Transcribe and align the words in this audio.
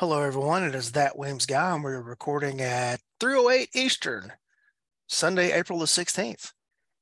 Hello, 0.00 0.22
everyone. 0.22 0.64
It 0.64 0.74
is 0.74 0.92
that 0.92 1.18
Weems 1.18 1.44
guy, 1.44 1.74
and 1.74 1.84
we're 1.84 2.00
recording 2.00 2.62
at 2.62 3.02
3:08 3.20 3.68
Eastern, 3.74 4.32
Sunday, 5.06 5.52
April 5.52 5.78
the 5.78 5.84
16th. 5.84 6.54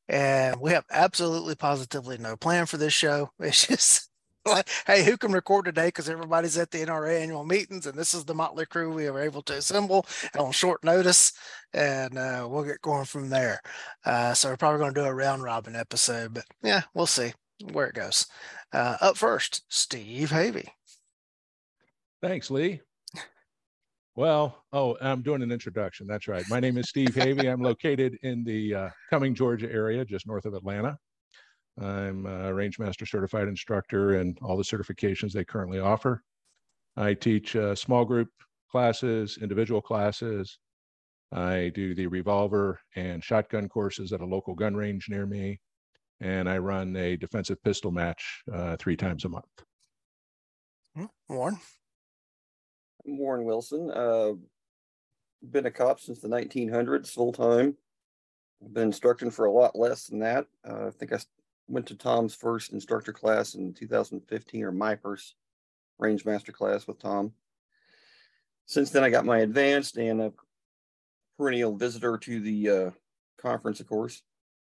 And 0.08 0.60
we 0.60 0.72
have 0.72 0.84
absolutely 0.90 1.54
positively 1.54 2.18
no 2.18 2.36
plan 2.36 2.66
for 2.66 2.76
this 2.76 2.92
show. 2.92 3.30
It's 3.38 3.68
just 3.68 4.10
like, 4.44 4.68
hey, 4.84 5.04
who 5.04 5.16
can 5.16 5.30
record 5.30 5.66
today? 5.66 5.86
Because 5.86 6.08
everybody's 6.08 6.58
at 6.58 6.72
the 6.72 6.78
NRA 6.78 7.22
annual 7.22 7.44
meetings, 7.44 7.86
and 7.86 7.96
this 7.96 8.14
is 8.14 8.24
the 8.24 8.34
motley 8.34 8.66
crew 8.66 8.92
we 8.92 9.08
were 9.08 9.22
able 9.22 9.42
to 9.42 9.54
assemble 9.54 10.04
on 10.36 10.50
short 10.50 10.82
notice, 10.82 11.32
and 11.72 12.18
uh, 12.18 12.48
we'll 12.50 12.64
get 12.64 12.82
going 12.82 13.04
from 13.04 13.28
there. 13.28 13.60
Uh, 14.04 14.34
so 14.34 14.48
we're 14.48 14.56
probably 14.56 14.80
going 14.80 14.94
to 14.94 15.00
do 15.02 15.06
a 15.06 15.14
round 15.14 15.44
robin 15.44 15.76
episode, 15.76 16.34
but 16.34 16.46
yeah, 16.64 16.82
we'll 16.94 17.06
see 17.06 17.32
where 17.70 17.86
it 17.86 17.94
goes. 17.94 18.26
Uh, 18.72 18.96
up 19.00 19.16
first, 19.16 19.62
Steve 19.68 20.30
Havey. 20.30 20.66
Thanks, 22.20 22.50
Lee. 22.50 22.80
Well, 24.18 24.64
oh, 24.72 24.96
I'm 25.00 25.22
doing 25.22 25.42
an 25.42 25.52
introduction. 25.52 26.08
That's 26.08 26.26
right. 26.26 26.42
My 26.50 26.58
name 26.58 26.76
is 26.76 26.88
Steve 26.88 27.10
Havey. 27.10 27.48
I'm 27.48 27.62
located 27.62 28.18
in 28.24 28.42
the 28.42 28.74
uh, 28.74 28.88
Cumming, 29.10 29.32
Georgia 29.32 29.70
area, 29.70 30.04
just 30.04 30.26
north 30.26 30.44
of 30.44 30.54
Atlanta. 30.54 30.98
I'm 31.80 32.26
a 32.26 32.52
range 32.52 32.80
master 32.80 33.06
certified 33.06 33.46
instructor 33.46 34.14
and 34.14 34.36
all 34.42 34.56
the 34.56 34.64
certifications 34.64 35.30
they 35.30 35.44
currently 35.44 35.78
offer. 35.78 36.24
I 36.96 37.14
teach 37.14 37.54
uh, 37.54 37.76
small 37.76 38.04
group 38.04 38.26
classes, 38.72 39.38
individual 39.40 39.80
classes. 39.80 40.58
I 41.30 41.70
do 41.72 41.94
the 41.94 42.08
revolver 42.08 42.80
and 42.96 43.22
shotgun 43.22 43.68
courses 43.68 44.12
at 44.12 44.20
a 44.20 44.26
local 44.26 44.56
gun 44.56 44.74
range 44.74 45.06
near 45.08 45.26
me. 45.26 45.60
And 46.20 46.48
I 46.48 46.58
run 46.58 46.96
a 46.96 47.16
defensive 47.16 47.62
pistol 47.62 47.92
match 47.92 48.42
uh, 48.52 48.76
three 48.80 48.96
times 48.96 49.24
a 49.26 49.28
month. 49.28 49.62
Hmm, 50.96 51.04
Warren. 51.28 51.60
Warren 53.16 53.44
Wilson. 53.44 53.90
Uh, 53.90 54.32
been 55.50 55.66
a 55.66 55.70
cop 55.70 56.00
since 56.00 56.18
the 56.18 56.28
1900s, 56.28 57.10
full 57.10 57.32
time. 57.32 57.76
Been 58.72 58.88
instructing 58.88 59.30
for 59.30 59.44
a 59.44 59.52
lot 59.52 59.78
less 59.78 60.06
than 60.06 60.18
that. 60.20 60.46
Uh, 60.68 60.88
I 60.88 60.90
think 60.90 61.12
I 61.12 61.18
went 61.68 61.86
to 61.86 61.94
Tom's 61.94 62.34
first 62.34 62.72
instructor 62.72 63.12
class 63.12 63.54
in 63.54 63.72
2015, 63.72 64.64
or 64.64 64.72
my 64.72 64.96
first 64.96 65.34
range 65.98 66.24
master 66.24 66.52
class 66.52 66.86
with 66.86 66.98
Tom. 66.98 67.32
Since 68.66 68.90
then, 68.90 69.04
I 69.04 69.10
got 69.10 69.24
my 69.24 69.38
advanced 69.38 69.96
and 69.96 70.20
a 70.20 70.32
perennial 71.38 71.76
visitor 71.76 72.18
to 72.18 72.40
the 72.40 72.68
uh, 72.68 72.90
conference, 73.40 73.80
of 73.80 73.88
course, 73.88 74.22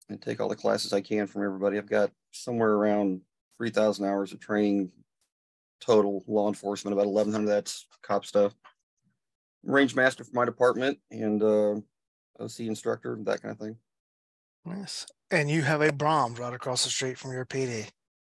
and 0.08 0.22
take 0.22 0.40
all 0.40 0.48
the 0.48 0.56
classes 0.56 0.92
I 0.92 1.00
can 1.00 1.26
from 1.26 1.44
everybody. 1.44 1.76
I've 1.76 1.90
got 1.90 2.10
somewhere 2.30 2.72
around 2.72 3.22
3,000 3.58 4.06
hours 4.06 4.32
of 4.32 4.40
training 4.40 4.90
total 5.80 6.22
law 6.26 6.48
enforcement, 6.48 6.92
about 6.92 7.06
1,100 7.06 7.46
that's 7.46 7.86
cop 8.02 8.24
stuff. 8.24 8.54
Range 9.62 9.94
master 9.94 10.24
for 10.24 10.32
my 10.34 10.44
department 10.44 10.98
and 11.10 11.42
uh, 11.42 11.74
OC 12.42 12.60
instructor, 12.60 13.18
that 13.22 13.42
kind 13.42 13.52
of 13.52 13.58
thing. 13.58 13.76
Yes. 14.66 15.06
And 15.30 15.50
you 15.50 15.62
have 15.62 15.80
a 15.80 15.90
Braum's 15.90 16.38
right 16.38 16.52
across 16.52 16.84
the 16.84 16.90
street 16.90 17.18
from 17.18 17.32
your 17.32 17.44
PD. 17.44 17.88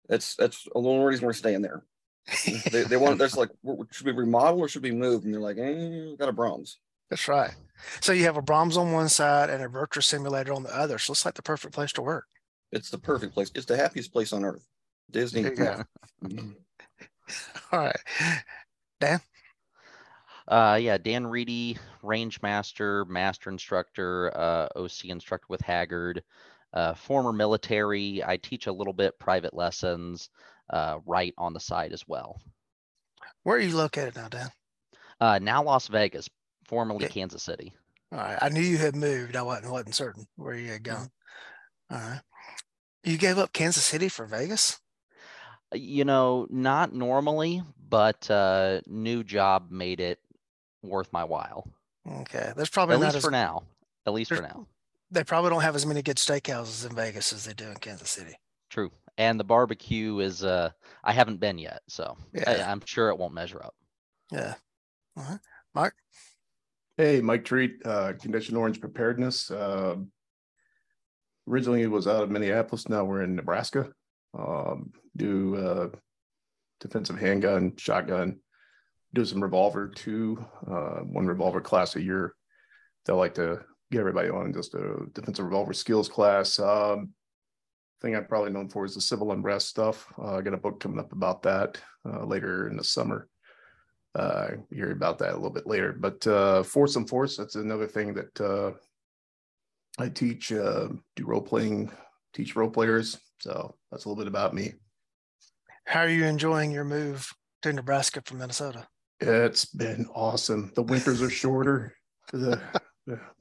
That's 0.07 0.35
that's 0.35 0.63
the 0.63 0.71
only 0.73 1.05
reason 1.05 1.25
we're 1.25 1.33
staying 1.33 1.61
there. 1.61 1.83
they, 2.71 2.83
they 2.83 2.97
want 2.97 3.17
there's 3.17 3.37
like 3.37 3.49
should 3.91 4.05
we 4.05 4.11
remodel 4.11 4.61
or 4.61 4.67
should 4.67 4.83
we 4.83 4.91
move? 4.91 5.23
And 5.23 5.33
they're 5.33 5.41
like, 5.41 5.57
eh, 5.57 6.15
got 6.17 6.29
a 6.29 6.33
Braum's. 6.33 6.79
That's 7.09 7.27
right. 7.27 7.51
So 8.01 8.11
you 8.11 8.25
have 8.25 8.37
a 8.37 8.41
Braum's 8.41 8.77
on 8.77 8.91
one 8.91 9.09
side 9.09 9.49
and 9.49 9.63
a 9.63 9.67
virtual 9.67 10.03
simulator 10.03 10.53
on 10.53 10.63
the 10.63 10.75
other. 10.75 10.99
So 10.99 11.11
it's 11.11 11.25
like 11.25 11.33
the 11.35 11.41
perfect 11.41 11.73
place 11.73 11.91
to 11.93 12.01
work. 12.01 12.25
It's 12.71 12.89
the 12.89 12.99
perfect 12.99 13.33
place. 13.33 13.51
It's 13.55 13.65
the 13.65 13.77
happiest 13.77 14.11
place 14.11 14.31
on 14.31 14.45
earth. 14.45 14.65
Disney. 15.09 15.49
Yeah. 15.57 15.83
All 17.71 17.79
right. 17.79 17.99
Dan? 18.99 19.21
Uh, 20.47 20.79
yeah, 20.81 20.97
Dan 20.97 21.27
Reedy, 21.27 21.77
range 22.01 22.41
master, 22.41 23.05
master 23.05 23.49
instructor, 23.49 24.35
uh, 24.35 24.67
OC 24.75 25.05
instructor 25.05 25.45
with 25.47 25.61
Haggard, 25.61 26.23
uh, 26.73 26.95
former 26.95 27.31
military. 27.31 28.23
I 28.25 28.37
teach 28.37 28.67
a 28.67 28.71
little 28.71 28.93
bit 28.93 29.19
private 29.19 29.53
lessons, 29.53 30.29
uh, 30.71 30.99
right 31.05 31.33
on 31.37 31.53
the 31.53 31.59
side 31.59 31.93
as 31.93 32.03
well. 32.07 32.41
Where 33.43 33.57
are 33.57 33.61
you 33.61 33.75
located 33.75 34.15
now, 34.15 34.27
Dan? 34.27 34.49
Uh, 35.21 35.39
now 35.39 35.63
Las 35.63 35.87
Vegas, 35.87 36.27
formerly. 36.65 37.07
Kansas 37.07 37.43
City. 37.43 37.73
All 38.11 38.17
right. 38.17 38.39
I 38.41 38.49
knew 38.49 38.61
you 38.61 38.77
had 38.77 38.95
moved. 38.95 39.35
I 39.35 39.43
wasn't 39.43 39.71
wasn't 39.71 39.95
certain 39.95 40.25
where 40.35 40.55
you 40.55 40.71
had 40.71 40.83
gone. 40.83 41.09
All 41.91 41.97
right. 41.97 42.21
You 43.03 43.17
gave 43.17 43.37
up 43.37 43.53
Kansas 43.53 43.83
City 43.83 44.09
for 44.09 44.25
Vegas? 44.25 44.79
Uh, 45.73 45.77
You 45.77 46.05
know, 46.05 46.47
not 46.49 46.93
normally, 46.93 47.61
but 47.89 48.29
uh, 48.29 48.81
new 48.87 49.23
job 49.23 49.71
made 49.71 49.99
it 49.99 50.19
worth 50.83 51.11
my 51.11 51.23
while. 51.23 51.67
Okay. 52.21 52.51
There's 52.55 52.69
probably 52.69 52.95
At 52.95 52.99
not 52.99 53.05
least 53.07 53.17
as 53.17 53.23
for 53.23 53.31
now. 53.31 53.63
At 54.05 54.13
least 54.13 54.33
for 54.33 54.41
now. 54.41 54.65
they 55.11 55.23
probably 55.23 55.49
don't 55.51 55.61
have 55.61 55.75
as 55.75 55.85
many 55.85 56.01
good 56.01 56.17
steakhouses 56.17 56.89
in 56.89 56.95
Vegas 56.95 57.33
as 57.33 57.45
they 57.45 57.53
do 57.53 57.65
in 57.69 57.75
Kansas 57.75 58.09
City. 58.09 58.35
True. 58.69 58.91
And 59.17 59.39
the 59.39 59.43
barbecue 59.43 60.19
is 60.19 60.43
uh 60.43 60.69
I 61.03 61.11
haven't 61.13 61.39
been 61.39 61.57
yet, 61.57 61.81
so 61.87 62.15
Yeah. 62.33 62.71
I'm 62.71 62.81
sure 62.85 63.09
it 63.09 63.17
won't 63.17 63.33
measure 63.33 63.61
up. 63.63 63.75
Yeah. 64.31 64.55
All 65.17 65.23
right. 65.29 65.39
Mark? 65.75 65.95
Hey, 66.97 67.21
Mike 67.21 67.45
Treat, 67.45 67.85
uh, 67.85 68.13
Condition 68.13 68.55
Orange 68.57 68.79
Preparedness. 68.81 69.51
Uh, 69.51 69.97
originally 71.47 71.81
it 71.81 71.91
was 71.91 72.07
out 72.07 72.23
of 72.23 72.31
Minneapolis. 72.31 72.87
Now 72.89 73.03
we're 73.03 73.23
in 73.23 73.35
Nebraska. 73.35 73.91
Um, 74.37 74.91
do 75.19 75.55
uh, 75.55 75.89
defensive 76.79 77.19
handgun, 77.19 77.73
shotgun, 77.77 78.39
do 79.13 79.23
some 79.25 79.43
revolver 79.43 79.87
too. 79.87 80.43
Uh, 80.67 81.01
one 81.01 81.27
revolver 81.27 81.61
class 81.61 81.95
a 81.95 82.01
year. 82.01 82.33
They 83.05 83.13
like 83.13 83.35
to 83.35 83.61
get 83.91 83.99
everybody 83.99 84.29
on 84.29 84.53
just 84.53 84.73
a 84.73 85.05
defensive 85.13 85.45
revolver 85.45 85.73
skills 85.73 86.09
class. 86.09 86.57
Um, 86.59 87.13
thing 88.01 88.15
I'm 88.15 88.25
probably 88.25 88.51
known 88.51 88.69
for 88.69 88.85
is 88.85 88.95
the 88.95 89.01
civil 89.01 89.31
unrest 89.31 89.67
stuff. 89.67 90.11
Uh, 90.17 90.37
I 90.37 90.41
got 90.41 90.53
a 90.53 90.57
book 90.57 90.79
coming 90.79 90.99
up 90.99 91.11
about 91.11 91.43
that 91.43 91.77
uh, 92.05 92.25
later 92.25 92.67
in 92.67 92.77
the 92.77 92.83
summer 92.83 93.27
uh 94.15 94.49
hear 94.71 94.91
about 94.91 95.19
that 95.19 95.33
a 95.33 95.35
little 95.35 95.51
bit 95.51 95.67
later 95.67 95.93
but 95.93 96.25
uh 96.25 96.63
force 96.63 96.95
and 96.95 97.07
force 97.07 97.37
that's 97.37 97.55
another 97.55 97.85
thing 97.85 98.13
that 98.13 98.41
uh 98.41 98.71
i 99.99 100.09
teach 100.09 100.51
uh 100.51 100.87
do 101.15 101.25
role 101.25 101.41
playing 101.41 101.91
teach 102.33 102.55
role 102.55 102.71
players 102.71 103.19
so 103.39 103.75
that's 103.91 104.05
a 104.05 104.09
little 104.09 104.21
bit 104.21 104.27
about 104.27 104.55
me 104.55 104.73
How 105.89 106.01
are 106.01 106.07
you 106.09 106.25
enjoying 106.25 106.69
your 106.69 106.83
move 106.83 107.33
to 107.63 107.73
Nebraska 107.73 108.21
from 108.23 108.37
Minnesota? 108.37 108.87
it's 109.21 109.65
been 109.65 110.07
awesome 110.15 110.71
the 110.75 110.81
winters 110.83 111.21
are 111.21 111.29
shorter 111.29 111.93
the, 112.31 112.61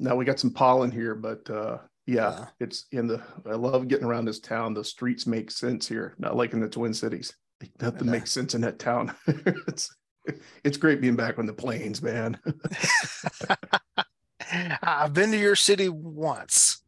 now 0.00 0.16
we 0.16 0.24
got 0.24 0.40
some 0.40 0.50
pollen 0.50 0.90
here 0.90 1.14
but 1.14 1.48
uh 1.48 1.78
yeah 2.06 2.30
Yeah. 2.32 2.46
it's 2.58 2.86
in 2.90 3.06
the 3.06 3.22
i 3.46 3.54
love 3.54 3.86
getting 3.86 4.04
around 4.06 4.24
this 4.24 4.40
town 4.40 4.74
the 4.74 4.82
streets 4.82 5.24
make 5.24 5.52
sense 5.52 5.86
here 5.86 6.16
not 6.18 6.34
like 6.34 6.52
in 6.52 6.58
the 6.58 6.68
twin 6.68 6.92
cities 6.92 7.32
nothing 7.80 8.06
Yeah. 8.06 8.10
makes 8.12 8.32
sense 8.32 8.56
in 8.56 8.60
that 8.62 8.80
town 8.80 9.14
it's 9.68 9.94
it's 10.64 10.78
great 10.78 11.00
being 11.00 11.14
back 11.14 11.38
on 11.38 11.46
the 11.46 11.52
plains 11.54 12.02
man 12.02 12.36
I've 14.82 15.12
been 15.14 15.30
to 15.30 15.38
your 15.38 15.54
city 15.54 15.88
once. 15.88 16.82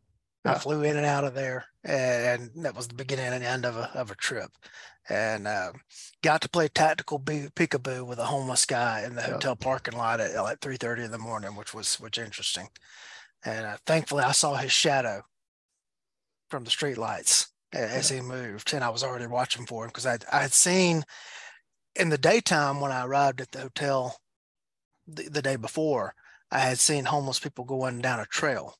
I 0.45 0.55
flew 0.55 0.83
in 0.85 0.97
and 0.97 1.05
out 1.05 1.25
of 1.25 1.35
there, 1.35 1.67
and 1.85 2.49
that 2.63 2.75
was 2.75 2.89
the 2.89 2.95
beginning 2.95 3.27
and 3.27 3.45
end 3.45 3.67
of 3.67 3.77
a 3.77 3.91
of 3.95 4.11
a 4.11 4.15
trip. 4.15 4.51
And 5.11 5.49
uh, 5.49 5.73
got 6.23 6.41
to 6.43 6.49
play 6.49 6.69
tactical 6.69 7.19
peekaboo 7.19 8.07
with 8.07 8.21
a 8.21 8.27
homeless 8.27 8.65
guy 8.65 9.03
in 9.03 9.17
the 9.17 9.23
Yeah. 9.23 9.33
hotel 9.33 9.57
parking 9.57 9.99
lot 9.99 10.21
at 10.21 10.41
like 10.41 10.61
three 10.61 10.77
thirty 10.77 11.03
in 11.03 11.11
the 11.11 11.19
morning, 11.19 11.57
which 11.57 11.75
was 11.75 11.97
which 11.99 12.17
interesting. 12.17 12.69
And 13.45 13.67
uh, 13.67 13.77
thankfully, 13.87 14.23
I 14.23 14.33
saw 14.33 14.55
his 14.55 14.71
shadow 14.71 15.23
from 16.49 16.63
the 16.65 16.71
street 16.71 16.97
lights 16.97 17.49
a- 17.75 17.79
as 17.79 18.09
he 18.09 18.21
moved, 18.21 18.73
and 18.73 18.85
I 18.85 18.89
was 18.91 19.03
already 19.03 19.27
watching 19.27 19.67
for 19.67 19.83
him 19.85 19.89
because 19.89 20.07
I 20.07 20.19
I 20.33 20.43
had 20.43 20.53
seen 20.53 21.03
in 21.97 22.11
the 22.11 22.19
daytime 22.19 22.81
when 22.81 22.93
I 22.93 23.05
arrived 23.05 23.41
at 23.41 23.51
the 23.51 23.63
hotel 23.63 24.17
the, 25.09 25.29
the 25.29 25.43
day 25.43 25.57
before, 25.57 26.15
I 26.53 26.61
had 26.61 26.79
seen 26.79 27.07
homeless 27.07 27.41
people 27.41 27.65
going 27.65 28.01
down 28.01 28.21
a 28.21 28.27
trail. 28.27 28.77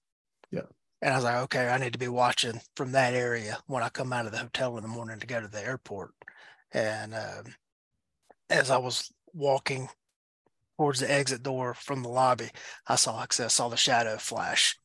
And 1.03 1.15
I 1.15 1.17
was 1.17 1.25
like, 1.25 1.37
okay, 1.45 1.69
I 1.69 1.79
need 1.79 1.95
to 1.95 1.99
be 1.99 2.09
watching 2.09 2.61
from 2.77 2.93
that 2.93 3.15
area 3.15 3.59
when 3.67 3.83
I 3.83 3.89
come 3.89 4.13
out 4.13 4.27
of 4.27 4.33
the 4.33 4.39
hotel 4.39 4.77
in 4.77 4.83
the 4.83 4.89
morning 4.89 5.19
to 5.19 5.27
go 5.27 5.41
to 5.41 5.49
the 5.49 5.65
airport. 5.65 6.13
And 6.73 7.15
um, 7.15 7.55
as 8.51 8.71
I 8.71 8.77
was 8.77 9.11
walking 9.33 9.89
towards 10.77 11.01
the 11.01 11.11
exit 11.11 11.43
door 11.43 11.75
from 11.75 12.03
the 12.03 12.09
lobby, 12.09 12.51
I 12.87 12.97
saw, 12.97 13.19
I 13.19 13.27
saw 13.29 13.69
the 13.69 13.77
shadow 13.77 14.19
flash. 14.19 14.77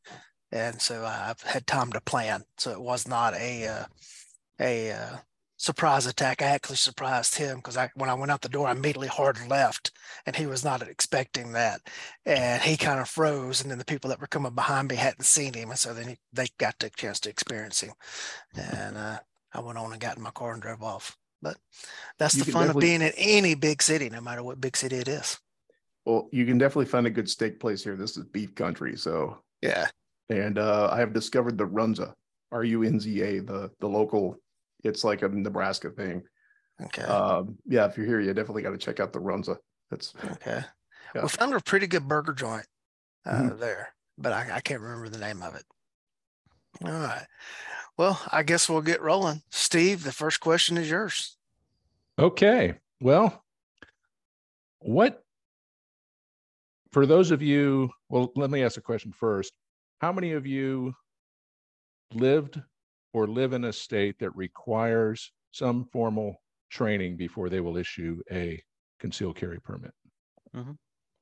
And 0.52 0.82
so 0.82 1.04
I 1.04 1.34
had 1.46 1.68
time 1.68 1.92
to 1.92 2.02
plan. 2.02 2.44
So 2.58 2.72
it 2.72 2.82
was 2.82 3.08
not 3.08 3.34
a, 3.34 3.68
uh, 3.68 3.86
a, 4.60 4.92
uh, 4.92 5.18
surprise 5.58 6.06
attack. 6.06 6.42
I 6.42 6.46
actually 6.48 6.76
surprised 6.78 7.36
him 7.36 7.58
because 7.58 7.78
I 7.78 7.90
when 7.96 8.10
I 8.10 8.14
went 8.14 8.32
out 8.32 8.42
the 8.42 8.50
door, 8.50 8.68
I 8.68 8.72
immediately 8.72 9.08
hard 9.08 9.38
left 9.48 9.92
and 10.26 10.36
he 10.36 10.46
was 10.46 10.64
not 10.64 10.82
expecting 10.82 11.54
that. 11.54 11.82
And 12.26 12.62
he 12.62 12.78
kind 12.78 13.00
of 13.00 13.10
froze. 13.10 13.62
And 13.62 13.72
then 13.72 13.78
the 13.78 13.86
people 13.86 14.10
that 14.10 14.20
were 14.20 14.28
coming 14.28 14.54
behind 14.54 14.90
me 14.90 14.96
hadn't 14.96 15.24
seen 15.24 15.54
him. 15.54 15.70
And 15.70 15.80
so 15.80 15.94
then 15.94 16.10
he, 16.10 16.18
they 16.34 16.48
got 16.58 16.80
the 16.80 16.90
chance 16.90 17.20
to 17.22 17.30
experience 17.30 17.82
him. 17.82 17.94
And 18.56 18.98
uh, 18.98 19.20
I 19.54 19.60
went 19.62 19.78
on 19.78 19.92
and 19.92 20.02
got 20.02 20.18
in 20.18 20.24
my 20.24 20.32
car 20.32 20.54
and 20.54 20.62
drove 20.62 20.84
off. 20.84 21.18
But 21.42 21.58
that's 22.18 22.36
You 22.36 22.44
the 22.44 22.52
fun 22.52 22.70
of 22.70 22.80
being 22.80 23.02
in 23.02 23.12
any 23.18 23.56
big 23.56 23.82
city, 23.82 24.10
no 24.10 24.22
matter 24.22 24.44
what 24.44 24.60
big 24.60 24.76
city 24.76 24.98
it 24.98 25.08
is. 25.08 25.38
Well, 26.06 26.30
you 26.32 26.46
can 26.46 26.58
definitely 26.58 26.86
find 26.86 27.08
a 27.08 27.12
good 27.12 27.30
steak 27.30 27.60
place 27.60 27.84
here. 27.84 27.96
This 27.96 28.18
is 28.18 28.26
beef 28.26 28.56
country. 28.56 28.96
So, 28.98 29.40
Yeah. 29.62 29.88
and 30.30 30.58
uh, 30.58 30.90
I 30.92 31.00
have 31.00 31.14
discovered 31.14 31.58
the 31.58 31.68
Runza, 31.68 32.14
R 32.52 32.64
U 32.64 32.84
N 32.84 33.00
Z 33.00 33.22
A, 33.22 33.40
the 33.42 33.72
the 33.80 33.88
local. 33.88 34.38
It's 34.86 35.04
like 35.04 35.24
a 35.24 35.28
Nebraska 35.28 35.90
thing. 35.90 36.24
Okay. 36.82 37.02
Um, 37.02 37.58
yeah, 37.66 37.86
if 37.86 37.98
you're 37.98 38.06
here, 38.06 38.20
you 38.20 38.34
definitely 38.34 38.62
got 38.62 38.72
to 38.72 38.78
check 38.78 39.00
out 39.00 39.12
the 39.14 39.20
Runza. 39.20 39.58
That's 39.90 40.14
okay. 40.34 40.62
yeah. 41.16 41.22
We 41.24 41.30
found 41.30 41.54
a 41.54 41.60
pretty 41.60 41.88
good 41.88 42.08
burger 42.08 42.34
joint 42.34 42.66
uh, 43.26 43.42
Mhm. 43.44 43.60
there, 43.60 43.90
but 44.18 44.32
I, 44.32 44.56
I 44.56 44.62
can't 44.62 44.82
remember 44.82 45.10
the 45.10 45.18
name 45.18 45.42
of 45.42 45.56
it. 45.56 45.64
All 46.84 46.92
right. 46.92 47.26
Well, 47.98 48.22
I 48.32 48.44
guess 48.44 48.70
we'll 48.70 48.82
get 48.82 49.02
rolling. 49.02 49.42
Steve, 49.50 50.04
the 50.04 50.12
first 50.12 50.40
question 50.42 50.78
is 50.78 50.90
yours. 50.90 51.38
Okay. 52.20 52.76
Well, 53.02 53.44
what 54.80 55.24
for 56.92 57.06
those 57.06 57.32
of 57.32 57.42
you, 57.42 57.90
well, 58.10 58.32
let 58.36 58.50
me 58.50 58.64
ask 58.64 58.78
a 58.78 58.82
question 58.82 59.12
first. 59.12 59.54
How 60.00 60.12
many 60.12 60.34
of 60.34 60.46
you 60.46 60.94
lived 62.14 62.62
or 63.16 63.28
live 63.28 63.54
in 63.54 63.64
a 63.64 63.72
state 63.72 64.20
that 64.20 64.36
requires 64.36 65.32
some 65.52 65.86
formal 65.86 66.36
training 66.70 67.16
before 67.16 67.48
they 67.48 67.62
will 67.62 67.78
issue 67.78 68.22
a 68.30 68.62
concealed 69.00 69.38
carry 69.38 69.58
permit? 69.62 69.94
Mhm. 70.54 70.78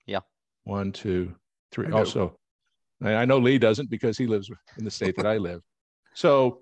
Yeah. 0.07 0.21
One, 0.63 0.91
two, 0.91 1.35
three. 1.71 1.87
I. 1.87 1.91
Also, 1.91 2.39
I 3.03 3.13
I 3.13 3.25
know 3.25 3.37
Lee 3.37 3.59
doesn't 3.59 3.91
because 3.91 4.17
he 4.17 4.25
lives 4.25 4.49
in 4.77 4.85
the 4.85 4.91
state 4.91 5.15
that 5.17 5.27
I 5.27 5.37
live. 5.37 5.61
So 6.15 6.61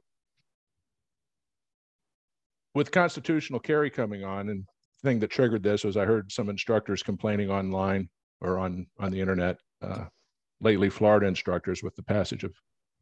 with 2.74 2.90
constitutional 2.90 3.60
carry 3.60 3.90
coming 3.90 4.24
on 4.24 4.48
and 4.48 4.64
the 5.04 5.10
thing 5.10 5.20
that 5.20 5.30
triggered 5.30 5.62
this 5.62 5.84
was 5.84 5.98
I 5.98 6.06
heard 6.06 6.32
some 6.32 6.50
instructors 6.50 7.04
complaining 7.04 7.50
online 7.52 8.10
or 8.40 8.58
on 8.58 8.88
on 8.98 9.12
the 9.12 9.20
internet 9.20 9.58
uh, 9.82 10.06
lately 10.62 10.90
Florida 10.90 11.28
instructors 11.28 11.84
with 11.84 11.94
the 11.98 12.04
passage 12.04 12.46
of 12.46 12.54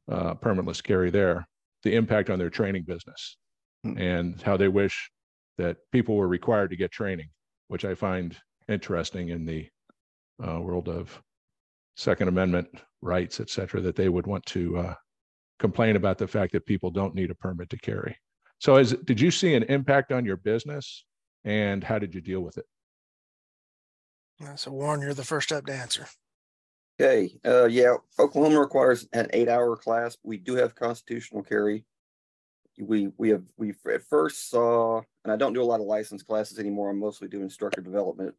uh, 0.07 0.33
permitless 0.33 0.81
carry 0.81 1.11
there 1.11 1.47
the 1.83 1.95
impact 1.95 2.29
on 2.29 2.39
their 2.39 2.49
training 2.49 2.83
business 2.83 3.37
Hmm. 3.83 3.97
and 3.97 4.41
how 4.41 4.57
they 4.57 4.67
wish 4.67 5.09
that 5.57 5.77
people 5.93 6.15
were 6.17 6.27
required 6.27 6.69
to 6.71 6.75
get 6.75 6.91
training 6.91 7.29
which 7.69 7.85
I 7.85 7.95
find 7.95 8.35
interesting 8.67 9.29
in 9.29 9.45
the 9.45 9.67
uh, 10.45 10.59
world 10.59 10.89
of 10.89 11.21
Second 11.95 12.27
Amendment 12.27 12.67
rights, 13.01 13.39
et 13.39 13.49
cetera, 13.49 13.79
that 13.81 13.95
they 13.95 14.09
would 14.09 14.27
want 14.27 14.45
to 14.47 14.77
uh, 14.77 14.95
complain 15.59 15.95
about 15.95 16.17
the 16.17 16.27
fact 16.27 16.51
that 16.53 16.65
people 16.65 16.89
don't 16.91 17.15
need 17.15 17.31
a 17.31 17.35
permit 17.35 17.69
to 17.69 17.77
carry. 17.77 18.17
So, 18.57 18.75
is 18.77 18.93
did 19.05 19.21
you 19.21 19.31
see 19.31 19.53
an 19.55 19.63
impact 19.63 20.11
on 20.11 20.25
your 20.25 20.37
business, 20.37 21.05
and 21.45 21.83
how 21.83 21.99
did 21.99 22.13
you 22.13 22.21
deal 22.21 22.41
with 22.41 22.57
it? 22.57 22.65
So 24.55 24.71
Warren, 24.71 25.01
you're 25.01 25.13
the 25.13 25.23
first 25.23 25.51
up 25.51 25.65
to 25.65 25.73
answer. 25.73 26.07
Okay, 27.01 27.31
uh, 27.45 27.65
yeah, 27.65 27.95
Oklahoma 28.19 28.59
requires 28.59 29.07
an 29.13 29.27
eight-hour 29.31 29.77
class. 29.77 30.17
We 30.23 30.35
do 30.35 30.55
have 30.55 30.75
constitutional 30.75 31.43
carry. 31.43 31.85
We, 32.77 33.09
we 33.17 33.29
have, 33.29 33.43
we 33.55 33.73
at 33.93 34.03
first 34.03 34.49
saw, 34.49 35.01
and 35.23 35.31
I 35.31 35.37
don't 35.37 35.53
do 35.53 35.61
a 35.61 35.63
lot 35.63 35.79
of 35.79 35.85
license 35.85 36.23
classes 36.23 36.59
anymore. 36.59 36.89
I'm 36.89 36.99
mostly 36.99 37.29
do 37.29 37.41
instructor 37.41 37.79
development 37.79 38.35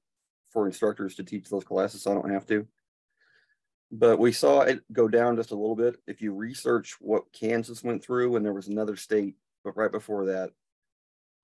for 0.50 0.66
instructors 0.66 1.14
to 1.14 1.24
teach 1.24 1.48
those 1.48 1.64
classes, 1.64 2.02
so 2.02 2.10
I 2.10 2.14
don't 2.14 2.30
have 2.30 2.46
to. 2.48 2.66
But 3.92 4.18
we 4.18 4.30
saw 4.30 4.60
it 4.60 4.82
go 4.92 5.08
down 5.08 5.36
just 5.36 5.52
a 5.52 5.56
little 5.56 5.76
bit. 5.76 5.96
If 6.06 6.20
you 6.20 6.34
research 6.34 6.96
what 7.00 7.32
Kansas 7.32 7.82
went 7.82 8.04
through, 8.04 8.36
and 8.36 8.44
there 8.44 8.52
was 8.52 8.68
another 8.68 8.96
state, 8.96 9.36
but 9.64 9.76
right 9.76 9.90
before 9.90 10.26
that, 10.26 10.50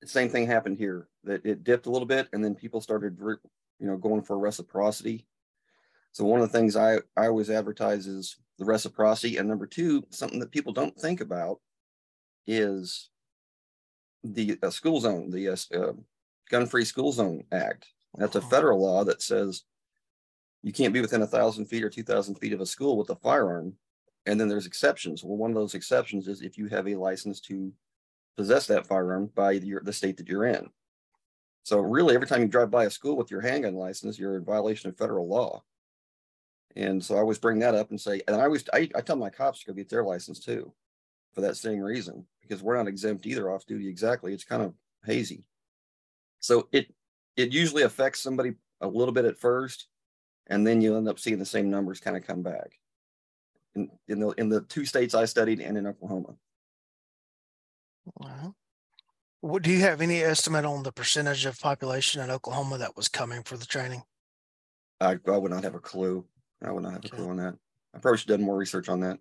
the 0.02 0.08
same 0.08 0.28
thing 0.28 0.46
happened 0.46 0.76
here, 0.76 1.08
that 1.24 1.46
it 1.46 1.64
dipped 1.64 1.86
a 1.86 1.90
little 1.90 2.06
bit, 2.06 2.28
and 2.34 2.44
then 2.44 2.54
people 2.54 2.82
started, 2.82 3.16
you 3.18 3.86
know, 3.86 3.96
going 3.96 4.20
for 4.20 4.38
reciprocity. 4.38 5.26
So 6.16 6.24
one 6.24 6.40
of 6.40 6.50
the 6.50 6.58
things 6.58 6.76
I, 6.76 6.94
I 7.14 7.26
always 7.26 7.50
advertise 7.50 8.06
is 8.06 8.38
the 8.56 8.64
reciprocity. 8.64 9.36
And 9.36 9.46
number 9.46 9.66
two, 9.66 10.02
something 10.08 10.38
that 10.38 10.50
people 10.50 10.72
don't 10.72 10.98
think 10.98 11.20
about 11.20 11.60
is 12.46 13.10
the 14.24 14.58
uh, 14.62 14.70
school 14.70 14.98
zone, 14.98 15.28
the 15.28 15.50
uh, 15.50 15.56
uh, 15.74 15.92
Gun-Free 16.48 16.86
School 16.86 17.12
Zone 17.12 17.44
Act. 17.52 17.88
That's 18.14 18.34
a 18.34 18.40
Mhm. 18.40 18.48
federal 18.48 18.80
law 18.80 19.04
that 19.04 19.20
says 19.20 19.64
you 20.62 20.72
can't 20.72 20.94
be 20.94 21.02
within 21.02 21.20
a 21.20 21.26
thousand 21.26 21.66
feet 21.66 21.84
or 21.84 21.90
two 21.90 22.02
thousand 22.02 22.36
feet 22.36 22.54
of 22.54 22.62
a 22.62 22.66
school 22.66 22.96
with 22.96 23.10
a 23.10 23.16
firearm. 23.16 23.74
And 24.24 24.40
then 24.40 24.48
there's 24.48 24.64
exceptions. 24.64 25.22
Well, 25.22 25.36
one 25.36 25.50
of 25.50 25.54
those 25.54 25.74
exceptions 25.74 26.28
is 26.28 26.40
if 26.40 26.56
you 26.56 26.68
have 26.68 26.88
a 26.88 26.94
license 26.94 27.40
to 27.42 27.74
possess 28.38 28.66
that 28.68 28.86
firearm 28.86 29.26
by 29.34 29.50
your, 29.50 29.82
the 29.82 29.92
state 29.92 30.16
that 30.16 30.28
you're 30.28 30.46
in. 30.46 30.70
So 31.64 31.78
really, 31.80 32.14
every 32.14 32.26
time 32.26 32.40
you 32.40 32.48
drive 32.48 32.70
by 32.70 32.86
a 32.86 32.90
school 32.90 33.18
with 33.18 33.30
your 33.30 33.42
handgun 33.42 33.74
license, 33.74 34.18
you're 34.18 34.38
in 34.38 34.46
violation 34.46 34.88
of 34.88 34.96
federal 34.96 35.28
law. 35.28 35.62
And 36.76 37.02
so 37.02 37.14
I 37.14 37.18
always 37.18 37.38
bring 37.38 37.58
that 37.60 37.74
up 37.74 37.90
and 37.90 38.00
say, 38.00 38.20
and 38.28 38.36
I 38.36 38.44
always, 38.44 38.64
I, 38.72 38.88
I 38.94 39.00
tell 39.00 39.16
my 39.16 39.30
cops 39.30 39.60
to 39.60 39.66
go 39.66 39.72
get 39.72 39.88
their 39.88 40.04
license 40.04 40.38
too, 40.38 40.72
for 41.32 41.40
that 41.40 41.56
same 41.56 41.80
reason, 41.80 42.26
because 42.42 42.62
we're 42.62 42.76
not 42.76 42.86
exempt 42.86 43.26
either 43.26 43.50
off 43.50 43.64
duty 43.64 43.88
exactly. 43.88 44.34
It's 44.34 44.44
kind 44.44 44.62
of 44.62 44.74
hazy. 45.04 45.44
So 46.40 46.68
it, 46.72 46.94
it 47.36 47.52
usually 47.52 47.82
affects 47.82 48.20
somebody 48.20 48.52
a 48.82 48.86
little 48.86 49.14
bit 49.14 49.24
at 49.24 49.38
first, 49.38 49.88
and 50.48 50.66
then 50.66 50.82
you 50.82 50.96
end 50.96 51.08
up 51.08 51.18
seeing 51.18 51.38
the 51.38 51.46
same 51.46 51.70
numbers 51.70 51.98
kind 51.98 52.16
of 52.16 52.26
come 52.26 52.42
back. 52.42 52.72
In, 53.74 53.90
in 54.06 54.20
the, 54.20 54.28
in 54.32 54.48
the 54.50 54.60
two 54.60 54.84
states 54.84 55.14
I 55.14 55.24
studied 55.24 55.60
and 55.60 55.78
in 55.78 55.86
Oklahoma. 55.86 56.34
Uh-huh. 58.20 58.50
What 59.40 59.62
do 59.62 59.70
you 59.70 59.80
have 59.80 60.00
any 60.00 60.22
estimate 60.22 60.64
on 60.64 60.82
the 60.82 60.92
percentage 60.92 61.46
of 61.46 61.58
population 61.58 62.22
in 62.22 62.30
Oklahoma 62.30 62.78
that 62.78 62.96
was 62.96 63.08
coming 63.08 63.42
for 63.42 63.56
the 63.56 63.66
training? 63.66 64.02
I, 65.00 65.18
I 65.26 65.36
would 65.36 65.50
not 65.50 65.64
have 65.64 65.74
a 65.74 65.80
clue. 65.80 66.24
I 66.62 66.70
would 66.72 66.82
not 66.82 66.92
have 66.92 67.04
a 67.04 67.08
clue 67.08 67.28
on 67.28 67.36
that. 67.36 67.54
I 67.94 67.98
probably 67.98 68.18
should 68.18 68.30
have 68.30 68.38
done 68.38 68.46
more 68.46 68.56
research 68.56 68.88
on 68.88 69.00
that. 69.00 69.18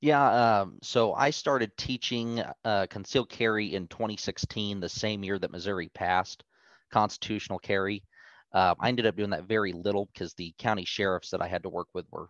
Yeah, 0.00 0.60
um, 0.60 0.78
so 0.82 1.12
I 1.14 1.30
started 1.30 1.76
teaching 1.76 2.42
uh, 2.64 2.86
concealed 2.88 3.28
carry 3.28 3.74
in 3.74 3.88
2016, 3.88 4.78
the 4.78 4.88
same 4.88 5.24
year 5.24 5.38
that 5.38 5.50
Missouri 5.50 5.88
passed 5.88 6.44
constitutional 6.92 7.58
carry. 7.58 8.04
Uh, 8.52 8.74
I 8.78 8.88
ended 8.88 9.06
up 9.06 9.16
doing 9.16 9.30
that 9.30 9.44
very 9.44 9.72
little 9.72 10.06
because 10.12 10.34
the 10.34 10.54
county 10.58 10.84
sheriffs 10.84 11.30
that 11.30 11.42
I 11.42 11.48
had 11.48 11.64
to 11.64 11.68
work 11.68 11.88
with 11.94 12.06
were 12.10 12.28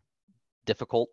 difficult, 0.65 1.11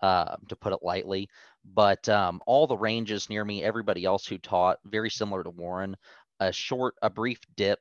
uh, 0.00 0.36
to 0.48 0.56
put 0.56 0.72
it 0.72 0.78
lightly. 0.82 1.28
But 1.64 2.08
um, 2.08 2.40
all 2.46 2.66
the 2.66 2.76
ranges 2.76 3.28
near 3.28 3.44
me, 3.44 3.64
everybody 3.64 4.04
else 4.04 4.26
who 4.26 4.38
taught, 4.38 4.78
very 4.84 5.10
similar 5.10 5.42
to 5.42 5.50
Warren, 5.50 5.96
a 6.38 6.52
short, 6.52 6.94
a 7.02 7.10
brief 7.10 7.40
dip 7.56 7.80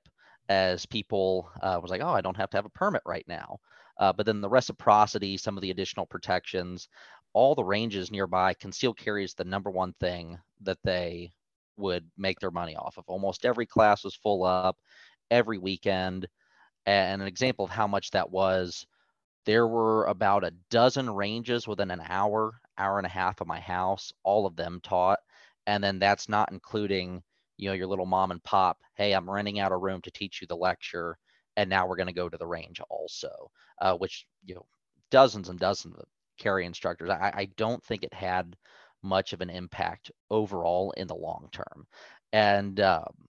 as 0.49 0.85
people 0.85 1.49
uh, 1.61 1.79
was 1.81 1.91
like, 1.91 2.01
oh, 2.01 2.09
I 2.13 2.21
don't 2.21 2.37
have 2.37 2.49
to 2.51 2.57
have 2.57 2.65
a 2.65 2.69
permit 2.69 3.01
right 3.05 3.25
now. 3.27 3.59
Uh, 3.97 4.13
but 4.13 4.25
then 4.25 4.41
the 4.41 4.49
reciprocity, 4.49 5.37
some 5.37 5.57
of 5.57 5.61
the 5.61 5.71
additional 5.71 6.05
protections, 6.05 6.89
all 7.33 7.55
the 7.55 7.63
ranges 7.63 8.11
nearby, 8.11 8.53
concealed 8.53 8.97
carry 8.97 9.23
is 9.23 9.33
the 9.33 9.43
number 9.43 9.69
one 9.69 9.93
thing 9.99 10.37
that 10.61 10.77
they 10.83 11.31
would 11.77 12.05
make 12.17 12.39
their 12.39 12.51
money 12.51 12.75
off 12.75 12.97
of. 12.97 13.03
Almost 13.07 13.45
every 13.45 13.65
class 13.65 14.03
was 14.03 14.15
full 14.15 14.43
up 14.43 14.77
every 15.31 15.57
weekend. 15.57 16.27
And 16.85 17.21
an 17.21 17.27
example 17.27 17.65
of 17.65 17.71
how 17.71 17.87
much 17.87 18.11
that 18.11 18.29
was, 18.29 18.85
there 19.45 19.67
were 19.67 20.05
about 20.05 20.43
a 20.43 20.53
dozen 20.69 21.09
ranges 21.09 21.67
within 21.67 21.91
an 21.91 22.01
hour, 22.07 22.59
hour 22.77 22.97
and 22.97 23.05
a 23.05 23.09
half 23.09 23.41
of 23.41 23.47
my 23.47 23.59
house, 23.59 24.13
all 24.23 24.45
of 24.45 24.55
them 24.55 24.79
taught. 24.83 25.19
And 25.67 25.83
then 25.83 25.99
that's 25.99 26.29
not 26.29 26.51
including, 26.51 27.23
you 27.57 27.69
know, 27.69 27.75
your 27.75 27.87
little 27.87 28.05
mom 28.05 28.31
and 28.31 28.43
pop, 28.43 28.79
hey, 28.95 29.13
I'm 29.13 29.29
renting 29.29 29.59
out 29.59 29.71
a 29.71 29.77
room 29.77 30.01
to 30.01 30.11
teach 30.11 30.41
you 30.41 30.47
the 30.47 30.55
lecture. 30.55 31.17
And 31.57 31.69
now 31.69 31.87
we're 31.87 31.95
going 31.95 32.07
to 32.07 32.13
go 32.13 32.27
to 32.27 32.37
the 32.37 32.47
range 32.47 32.81
also, 32.89 33.51
uh, 33.81 33.95
which, 33.95 34.25
you 34.43 34.55
know, 34.55 34.65
dozens 35.09 35.49
and 35.49 35.59
dozens 35.59 35.95
of 35.95 36.05
carry 36.37 36.65
instructors. 36.65 37.09
I, 37.09 37.31
I 37.33 37.45
don't 37.57 37.83
think 37.83 38.03
it 38.03 38.13
had 38.13 38.55
much 39.03 39.33
of 39.33 39.41
an 39.41 39.49
impact 39.49 40.11
overall 40.29 40.91
in 40.97 41.07
the 41.07 41.15
long 41.15 41.47
term. 41.51 41.87
And 42.33 42.79
um, 42.81 43.27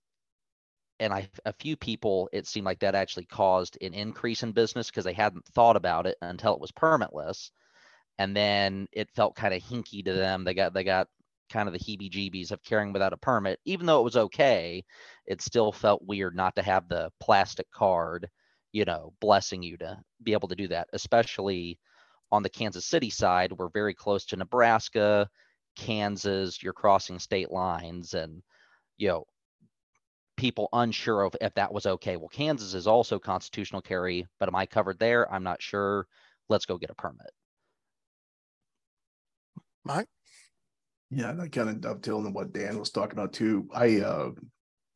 and 0.99 1.13
I 1.13 1.29
a 1.45 1.53
few 1.53 1.77
people 1.77 2.29
it 2.33 2.47
seemed 2.47 2.65
like 2.65 2.81
that 2.81 2.95
actually 2.95 3.27
caused 3.27 3.79
an 3.83 3.95
increase 3.95 4.43
in 4.43 4.53
business 4.53 4.91
because 4.91 5.05
they 5.05 5.13
hadn't 5.13 5.47
thought 5.47 5.77
about 5.77 6.07
it 6.07 6.17
until 6.23 6.55
it 6.55 6.61
was 6.61 6.73
permitless, 6.73 7.51
and 8.19 8.35
then 8.37 8.89
it 8.93 9.11
felt 9.11 9.37
kind 9.37 9.55
of 9.55 9.63
hinky 9.63 10.05
to 10.05 10.13
them. 10.13 10.45
They 10.45 10.55
got 10.55 10.75
they 10.75 10.85
got 10.85 11.09
kind 11.51 11.69
of 11.69 11.73
the 11.73 11.81
heebie-jeebies 11.81 12.51
of 12.51 12.63
carrying 12.63 12.93
without 12.93 13.13
a 13.13 13.17
permit, 13.19 13.61
even 13.65 13.87
though 13.87 14.01
it 14.01 14.05
was 14.05 14.17
okay. 14.17 14.85
It 15.27 15.41
still 15.43 15.73
felt 15.73 16.07
weird 16.07 16.35
not 16.37 16.57
to 16.57 16.63
have 16.63 16.89
the 16.89 17.11
plastic 17.21 17.71
card, 17.71 18.29
you 18.73 18.85
know, 18.85 19.13
blessing 19.21 19.63
you 19.63 19.77
to 19.79 19.99
be 20.23 20.33
able 20.33 20.49
to 20.49 20.57
do 20.57 20.69
that, 20.69 20.89
especially 20.93 21.79
on 22.33 22.43
the 22.43 22.51
Kansas 22.51 22.87
City 22.87 23.11
side, 23.11 23.53
we're 23.53 23.69
very 23.69 23.95
close 23.95 24.25
to 24.27 24.37
Nebraska, 24.37 25.29
Kansas, 25.77 26.63
you're 26.63 26.73
crossing 26.73 27.19
state 27.19 27.51
lines 27.51 28.15
and 28.15 28.43
you 28.97 29.09
know 29.09 29.25
people 30.37 30.69
unsure 30.73 31.23
of 31.23 31.37
if 31.41 31.55
that 31.55 31.73
was 31.73 31.87
okay. 31.87 32.17
Well, 32.17 32.29
Kansas 32.29 32.75
is 32.75 32.87
also 32.87 33.19
constitutional 33.19 33.83
carry, 33.83 34.27
but 34.39 34.49
am 34.49 34.57
I 34.57 34.67
covered 34.67 34.99
there? 34.99 35.33
I'm 35.33 35.45
not 35.45 35.63
sure. 35.63 36.07
Let's 36.49 36.67
go 36.67 36.79
get 36.79 36.91
a 36.91 36.95
permit. 36.95 37.31
Mike? 39.85 40.09
Yeah, 41.11 41.33
that 41.33 41.53
kind 41.53 41.69
of 41.69 41.81
dovetailing 41.81 42.33
what 42.33 42.53
Dan 42.53 42.79
was 42.79 42.91
talking 42.91 43.19
about 43.19 43.33
too. 43.33 43.69
I 43.73 44.01
uh 44.01 44.31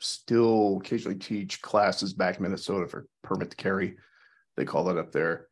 still 0.01 0.79
occasionally 0.79 1.19
teach 1.19 1.61
classes 1.61 2.15
back 2.15 2.37
in 2.37 2.43
Minnesota 2.43 2.89
for 2.89 3.07
permit 3.23 3.51
to 3.51 3.57
carry. 3.57 3.97
They 4.57 4.65
call 4.65 4.85
that 4.85 4.99
up 4.99 5.13
there. 5.13 5.47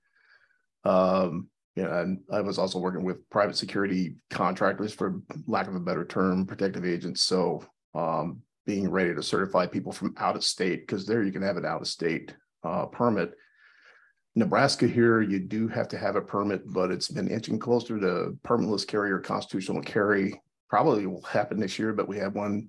Um, 0.84 1.48
and 1.76 2.20
I 2.32 2.40
was 2.40 2.58
also 2.58 2.78
working 2.78 3.04
with 3.04 3.28
private 3.30 3.56
security 3.56 4.16
contractors, 4.30 4.92
for 4.92 5.20
lack 5.46 5.68
of 5.68 5.74
a 5.74 5.80
better 5.80 6.04
term, 6.04 6.46
protective 6.46 6.84
agents. 6.84 7.22
So 7.22 7.64
um, 7.94 8.40
being 8.66 8.90
ready 8.90 9.14
to 9.14 9.22
certify 9.22 9.66
people 9.66 9.92
from 9.92 10.14
out 10.16 10.34
of 10.34 10.44
state, 10.44 10.86
because 10.86 11.06
there 11.06 11.22
you 11.22 11.30
can 11.30 11.42
have 11.42 11.56
an 11.56 11.66
out 11.66 11.82
of 11.82 11.86
state 11.86 12.34
uh, 12.64 12.86
permit. 12.86 13.32
Nebraska 14.34 14.86
here, 14.86 15.20
you 15.20 15.40
do 15.40 15.68
have 15.68 15.88
to 15.88 15.98
have 15.98 16.16
a 16.16 16.20
permit, 16.20 16.62
but 16.72 16.90
it's 16.90 17.08
been 17.08 17.28
inching 17.28 17.58
closer 17.58 17.98
to 17.98 18.36
permitless 18.44 18.86
carry 18.86 19.10
or 19.10 19.18
constitutional 19.18 19.82
carry. 19.82 20.40
Probably 20.68 21.06
will 21.06 21.22
happen 21.22 21.58
this 21.58 21.78
year, 21.78 21.92
but 21.92 22.08
we 22.08 22.18
have 22.18 22.34
one 22.34 22.68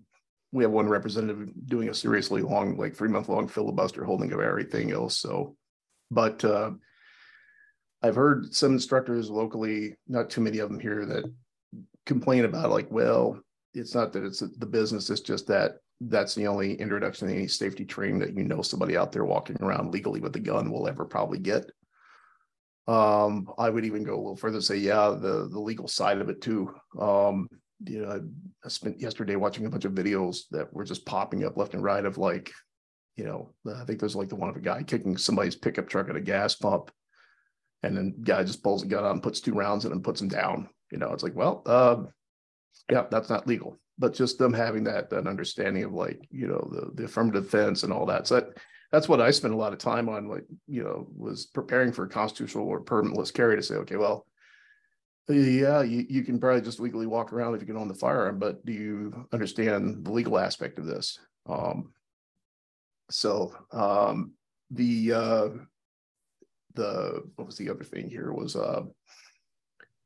we 0.52 0.64
have 0.64 0.72
one 0.72 0.90
representative 0.90 1.50
doing 1.68 1.90
a 1.90 1.94
seriously 1.94 2.42
long, 2.42 2.76
like 2.78 2.96
three 2.96 3.10
month 3.10 3.30
long 3.30 3.48
filibuster 3.48 4.04
holding 4.04 4.32
of 4.32 4.40
everything 4.40 4.92
else. 4.92 5.20
So, 5.20 5.56
but 6.10 6.44
uh, 6.44 6.72
I've 8.02 8.16
heard 8.16 8.54
some 8.54 8.74
instructors 8.74 9.30
locally, 9.30 9.96
not 10.08 10.30
too 10.30 10.42
many 10.42 10.60
of 10.60 10.70
them 10.70 10.80
here, 10.80 11.06
that 11.06 11.32
complain 12.06 12.46
about 12.46 12.72
like, 12.72 12.90
well, 12.90 13.40
it's 13.74 13.94
not 13.94 14.14
that 14.14 14.24
it's 14.24 14.40
the 14.40 14.66
business, 14.66 15.10
it's 15.10 15.22
just 15.22 15.48
that 15.48 15.74
that's 16.02 16.34
the 16.34 16.48
only 16.48 16.76
introduction 16.76 17.28
to 17.28 17.36
any 17.36 17.48
safety 17.48 17.86
training 17.86 18.20
that 18.20 18.36
you 18.36 18.44
know 18.44 18.62
somebody 18.62 18.96
out 18.96 19.12
there 19.12 19.26
walking 19.26 19.58
around 19.62 19.94
legally 19.94 20.22
with 20.22 20.36
a 20.36 20.40
gun 20.40 20.72
will 20.72 20.88
ever 20.88 21.06
probably 21.06 21.40
get. 21.40 21.70
Um, 22.88 23.52
I 23.58 23.70
would 23.70 23.86
even 23.86 24.04
go 24.04 24.16
a 24.16 24.18
little 24.18 24.36
further 24.36 24.56
and 24.56 24.64
say, 24.64 24.78
yeah, 24.78 25.10
the 25.10 25.48
the 25.52 25.60
legal 25.60 25.88
side 25.88 26.20
of 26.20 26.30
it 26.30 26.42
too. 26.42 26.74
Um, 27.00 27.50
you 27.86 28.02
know, 28.02 28.22
I 28.64 28.68
spent 28.70 29.00
yesterday 29.00 29.36
watching 29.36 29.66
a 29.66 29.70
bunch 29.70 29.86
of 29.86 29.94
videos 29.94 30.42
that 30.52 30.74
were 30.74 30.84
just 30.84 31.06
popping 31.06 31.46
up 31.46 31.58
left 31.58 31.74
and 31.74 31.84
right 31.84 32.06
of 32.06 32.18
like, 32.18 32.52
you 33.16 33.26
know, 33.26 33.54
I 33.68 33.84
think 33.86 34.00
there's 34.00 34.16
like 34.16 34.30
the 34.30 34.36
one 34.36 34.50
of 34.50 34.56
a 34.56 34.62
guy 34.62 34.84
kicking 34.84 35.18
somebody's 35.18 35.56
pickup 35.56 35.88
truck 35.90 36.10
at 36.10 36.16
a 36.16 36.22
gas 36.22 36.56
pump 36.56 36.92
and 37.84 37.96
then 37.96 38.16
guy 38.22 38.44
just 38.44 38.64
pulls 38.64 38.84
a 38.84 38.88
gun 38.88 39.06
out 39.06 39.12
and 39.12 39.24
puts 39.24 39.40
two 39.40 39.54
rounds 39.54 39.86
in 39.86 39.92
and 39.92 40.04
puts 40.04 40.20
them 40.20 40.30
down. 40.30 40.70
You 40.92 40.98
know, 40.98 41.12
it's 41.14 41.24
like, 41.24 41.36
well, 41.36 41.62
uh, 41.66 42.04
yeah, 42.92 43.06
that's 43.10 43.30
not 43.30 43.48
legal. 43.48 43.78
But 43.98 44.14
just 44.14 44.38
them 44.38 44.54
having 44.54 44.86
that 44.86 45.10
that 45.10 45.28
understanding 45.28 45.84
of 45.84 45.94
like, 45.94 46.20
you 46.32 46.48
know, 46.48 46.70
the 46.72 46.92
the 46.96 47.04
affirmative 47.06 47.44
defense 47.44 47.84
and 47.84 47.92
all 47.92 48.06
that. 48.06 48.28
So 48.28 48.36
that 48.36 48.58
that's 48.92 49.08
what 49.10 49.22
I 49.22 49.32
spent 49.32 49.54
a 49.54 49.58
lot 49.58 49.74
of 49.74 49.80
time 49.80 50.10
on, 50.10 50.28
like, 50.28 50.46
you 50.68 50.84
know, 50.84 51.08
was 51.16 51.46
preparing 51.46 51.92
for 51.92 52.06
a 52.06 52.10
constitutional 52.10 52.68
or 52.68 52.82
permitless 52.82 53.34
carry 53.34 53.56
to 53.56 53.62
say, 53.62 53.76
okay, 53.76 53.98
well, 53.98 54.26
yeah, 55.34 55.82
you, 55.82 56.06
you 56.10 56.24
can 56.24 56.40
probably 56.40 56.62
just 56.62 56.80
legally 56.80 57.06
walk 57.06 57.34
around 57.34 57.56
if 57.56 57.62
you 57.62 57.68
can 57.68 57.78
own 57.78 57.88
the 57.88 57.94
firearm, 57.94 58.40
but 58.40 58.66
do 58.66 58.74
you 58.74 59.28
understand 59.32 60.06
the 60.06 60.12
legal 60.12 60.40
aspect 60.40 60.80
of 60.80 60.86
this? 60.86 61.20
Um, 61.48 61.94
so 63.12 63.56
um, 63.72 64.34
the 64.72 65.14
uh, 65.14 65.50
the 66.80 67.24
what 67.36 67.46
was 67.46 67.58
the 67.58 67.70
other 67.70 67.84
thing 67.84 68.10
here 68.10 68.32
was 68.32 68.56
uh 68.56 68.82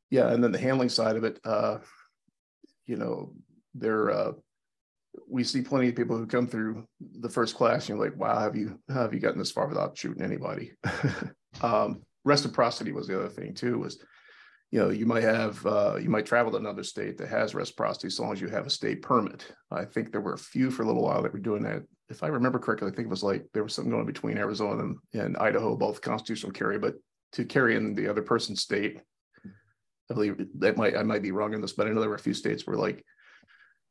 yeah 0.09 0.31
and 0.31 0.43
then 0.43 0.51
the 0.51 0.57
handling 0.57 0.89
side 0.89 1.15
of 1.15 1.23
it 1.23 1.39
uh 1.45 1.77
you 2.85 2.95
know 2.95 3.33
there 3.75 4.11
uh 4.11 4.31
we 5.29 5.43
see 5.43 5.61
plenty 5.61 5.89
of 5.89 5.95
people 5.95 6.17
who 6.17 6.25
come 6.25 6.47
through 6.47 6.87
the 7.19 7.29
first 7.29 7.55
class 7.55 7.87
and 7.87 7.97
you're 7.97 8.07
like 8.07 8.17
wow 8.17 8.39
have 8.39 8.55
you 8.55 8.79
have 8.89 9.13
you 9.13 9.19
gotten 9.19 9.39
this 9.39 9.51
far 9.51 9.67
without 9.67 9.97
shooting 9.97 10.23
anybody 10.23 10.71
um 11.61 12.01
reciprocity 12.25 12.91
was 12.91 13.07
the 13.07 13.17
other 13.17 13.29
thing 13.29 13.53
too 13.53 13.77
was 13.77 13.99
you 14.73 14.79
know, 14.79 14.89
you 14.89 15.05
might 15.05 15.21
have, 15.21 15.63
uh, 15.67 15.97
you 16.01 16.09
might 16.09 16.25
travel 16.25 16.51
to 16.51 16.57
another 16.57 16.81
state 16.81 17.15
that 17.19 17.29
has 17.29 17.53
reciprocity 17.53 18.07
as 18.07 18.19
long 18.19 18.33
as 18.33 18.41
you 18.41 18.47
have 18.47 18.65
a 18.65 18.71
state 18.71 19.03
permit. 19.03 19.45
I 19.69 19.85
think 19.85 20.11
there 20.11 20.19
were 20.19 20.33
a 20.33 20.37
few 20.37 20.71
for 20.71 20.81
a 20.81 20.87
little 20.87 21.03
while 21.03 21.21
that 21.21 21.31
were 21.31 21.37
doing 21.37 21.61
that. 21.61 21.83
If 22.09 22.23
I 22.23 22.27
remember 22.29 22.57
correctly, 22.57 22.87
I 22.87 22.95
think 22.95 23.05
it 23.05 23.11
was 23.11 23.21
like 23.21 23.45
there 23.53 23.61
was 23.61 23.75
something 23.75 23.91
going 23.91 24.07
between 24.07 24.39
Arizona 24.39 24.81
and, 24.81 24.97
and 25.13 25.37
Idaho, 25.37 25.75
both 25.75 26.01
constitutional 26.01 26.53
carry, 26.53 26.79
but 26.79 26.95
to 27.33 27.45
carry 27.45 27.75
in 27.75 27.93
the 27.93 28.07
other 28.07 28.23
person's 28.23 28.61
state, 28.61 28.99
I 30.09 30.13
believe 30.15 30.43
that 30.57 30.75
might, 30.75 30.97
I 30.97 31.03
might 31.03 31.21
be 31.21 31.31
wrong 31.31 31.53
in 31.53 31.61
this, 31.61 31.73
but 31.73 31.85
I 31.85 31.91
know 31.91 31.99
there 31.99 32.09
were 32.09 32.15
a 32.15 32.19
few 32.19 32.33
states 32.33 32.65
where 32.65 32.75
like 32.75 33.05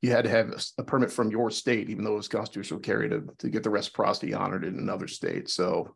you 0.01 0.11
had 0.11 0.25
to 0.25 0.31
have 0.31 0.67
a, 0.79 0.83
permit 0.83 1.13
from 1.13 1.31
your 1.31 1.53
state, 1.53 1.91
even 1.91 2.03
though 2.03 2.15
it 2.15 2.17
was 2.17 2.27
constitutional 2.27 2.81
carry 2.81 3.09
to, 3.09 3.23
to 3.39 3.49
get 3.49 3.63
the 3.63 3.71
reciprocity 3.71 4.35
honored 4.35 4.65
in 4.65 4.81
another 4.81 5.07
state. 5.07 5.49
So, 5.49 5.95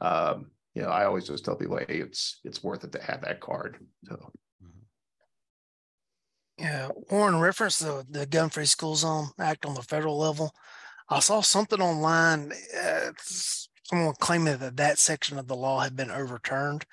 um, 0.00 0.52
you 0.74 0.82
know, 0.82 0.88
I 0.88 1.04
always 1.04 1.26
just 1.26 1.44
tell 1.44 1.56
people, 1.56 1.78
hey, 1.78 1.96
it's 1.98 2.40
it's 2.44 2.62
worth 2.62 2.84
it 2.84 2.92
to 2.92 3.02
have 3.02 3.22
that 3.22 3.40
card. 3.40 3.78
So. 4.04 4.14
Mm-hmm. 4.62 4.84
Yeah, 6.58 6.88
Warren 7.10 7.40
referenced 7.40 7.80
the 7.80 8.06
the 8.08 8.26
Gun 8.26 8.50
Free 8.50 8.66
School 8.66 8.94
Zone 8.94 9.28
Act 9.38 9.66
on 9.66 9.74
the 9.74 9.82
federal 9.82 10.18
level. 10.18 10.52
I 11.08 11.20
saw 11.20 11.40
something 11.40 11.80
online. 11.80 12.52
Uh, 12.80 13.10
someone 13.84 14.14
claiming 14.20 14.58
that 14.58 14.76
that 14.76 14.98
section 14.98 15.38
of 15.38 15.48
the 15.48 15.56
law 15.56 15.80
had 15.80 15.96
been 15.96 16.10
overturned, 16.10 16.84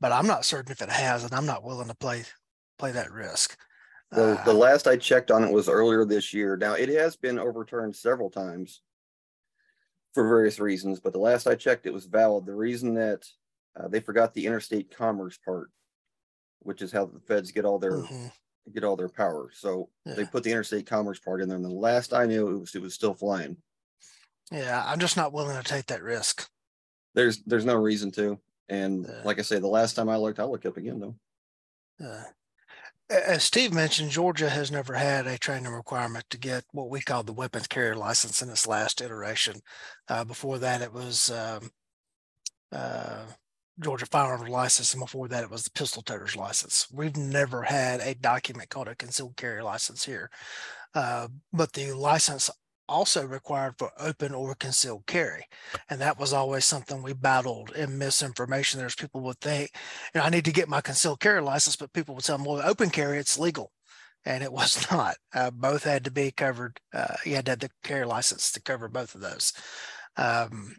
but 0.00 0.10
I'm 0.10 0.26
not 0.26 0.44
certain 0.44 0.72
if 0.72 0.82
it 0.82 0.90
has, 0.90 1.22
and 1.22 1.32
I'm 1.32 1.46
not 1.46 1.62
willing 1.62 1.88
to 1.88 1.94
play 1.94 2.24
play 2.78 2.92
that 2.92 3.12
risk. 3.12 3.56
The, 4.10 4.40
uh, 4.40 4.44
the 4.44 4.54
last 4.54 4.88
I 4.88 4.96
checked 4.96 5.30
on 5.30 5.44
it 5.44 5.52
was 5.52 5.68
earlier 5.68 6.04
this 6.04 6.34
year. 6.34 6.56
Now 6.56 6.72
it 6.72 6.88
has 6.88 7.14
been 7.14 7.38
overturned 7.38 7.94
several 7.94 8.30
times 8.30 8.80
for 10.12 10.26
various 10.26 10.58
reasons, 10.58 11.00
but 11.00 11.12
the 11.12 11.18
last 11.18 11.46
I 11.46 11.54
checked, 11.54 11.86
it 11.86 11.92
was 11.92 12.06
valid. 12.06 12.46
The 12.46 12.54
reason 12.54 12.94
that 12.94 13.24
uh, 13.78 13.88
they 13.88 14.00
forgot 14.00 14.34
the 14.34 14.46
interstate 14.46 14.94
commerce 14.94 15.38
part, 15.44 15.70
which 16.60 16.82
is 16.82 16.92
how 16.92 17.06
the 17.06 17.20
feds 17.20 17.52
get 17.52 17.64
all 17.64 17.78
their 17.78 17.98
mm-hmm. 17.98 18.26
get 18.74 18.84
all 18.84 18.96
their 18.96 19.08
power. 19.08 19.50
So 19.54 19.88
yeah. 20.04 20.14
they 20.14 20.24
put 20.24 20.42
the 20.42 20.50
interstate 20.50 20.86
commerce 20.86 21.18
part 21.18 21.40
in 21.40 21.48
there, 21.48 21.56
and 21.56 21.64
the 21.64 21.70
last 21.70 22.12
I 22.12 22.26
knew, 22.26 22.48
it 22.48 22.58
was 22.58 22.74
it 22.74 22.82
was 22.82 22.94
still 22.94 23.14
flying. 23.14 23.56
Yeah, 24.50 24.82
I'm 24.84 24.98
just 24.98 25.16
not 25.16 25.32
willing 25.32 25.56
to 25.56 25.62
take 25.62 25.86
that 25.86 26.02
risk. 26.02 26.48
There's 27.14 27.42
there's 27.44 27.64
no 27.64 27.76
reason 27.76 28.10
to, 28.12 28.38
and 28.68 29.06
yeah. 29.08 29.22
like 29.24 29.38
I 29.38 29.42
say, 29.42 29.58
the 29.58 29.68
last 29.68 29.94
time 29.94 30.08
I 30.08 30.16
looked, 30.16 30.40
I'll 30.40 30.50
look 30.50 30.66
up 30.66 30.76
again 30.76 31.00
though. 31.00 31.16
Yeah 32.00 32.24
as 33.10 33.42
Steve 33.42 33.72
mentioned, 33.72 34.10
Georgia 34.10 34.48
has 34.48 34.70
never 34.70 34.94
had 34.94 35.26
a 35.26 35.38
training 35.38 35.72
requirement 35.72 36.24
to 36.30 36.38
get 36.38 36.64
what 36.72 36.90
we 36.90 37.00
call 37.00 37.22
the 37.22 37.32
weapons 37.32 37.66
carrier 37.66 37.96
license 37.96 38.40
in 38.40 38.48
its 38.48 38.66
last 38.66 39.00
iteration. 39.00 39.60
Uh, 40.08 40.24
before 40.24 40.58
that, 40.58 40.80
it 40.80 40.92
was 40.92 41.30
um, 41.30 41.70
uh, 42.72 43.24
Georgia 43.80 44.06
firearms 44.06 44.48
license, 44.48 44.94
and 44.94 45.00
before 45.02 45.26
that, 45.28 45.42
it 45.42 45.50
was 45.50 45.64
the 45.64 45.70
pistol 45.70 46.02
toter's 46.02 46.36
license. 46.36 46.86
We've 46.92 47.16
never 47.16 47.62
had 47.62 48.00
a 48.00 48.14
document 48.14 48.70
called 48.70 48.88
a 48.88 48.94
concealed 48.94 49.36
carry 49.36 49.62
license 49.62 50.04
here, 50.04 50.30
uh, 50.94 51.28
but 51.52 51.72
the 51.72 51.92
license 51.92 52.48
also 52.90 53.24
required 53.24 53.76
for 53.78 53.92
open 53.98 54.34
or 54.34 54.54
concealed 54.54 55.06
carry. 55.06 55.46
And 55.88 56.00
that 56.00 56.18
was 56.18 56.32
always 56.32 56.64
something 56.64 57.02
we 57.02 57.12
battled 57.12 57.70
in 57.70 57.96
misinformation. 57.96 58.80
There's 58.80 58.96
people 58.96 59.20
would 59.22 59.40
think, 59.40 59.70
you 60.14 60.20
know, 60.20 60.26
I 60.26 60.30
need 60.30 60.44
to 60.44 60.52
get 60.52 60.68
my 60.68 60.80
concealed 60.80 61.20
carry 61.20 61.40
license, 61.40 61.76
but 61.76 61.92
people 61.92 62.14
would 62.14 62.24
tell 62.24 62.36
them, 62.36 62.46
well, 62.46 62.60
open 62.68 62.90
carry, 62.90 63.18
it's 63.18 63.38
legal. 63.38 63.72
And 64.26 64.42
it 64.42 64.52
was 64.60 64.90
not. 64.90 65.16
Uh, 65.32 65.50
both 65.50 65.84
had 65.84 66.04
to 66.04 66.10
be 66.10 66.32
covered. 66.32 66.80
Uh, 66.92 67.14
you 67.24 67.36
had 67.36 67.46
to 67.46 67.52
have 67.52 67.60
the 67.60 67.70
carry 67.84 68.04
license 68.04 68.52
to 68.52 68.62
cover 68.62 68.88
both 68.88 69.14
of 69.14 69.20
those. 69.20 69.52
Um, 70.16 70.76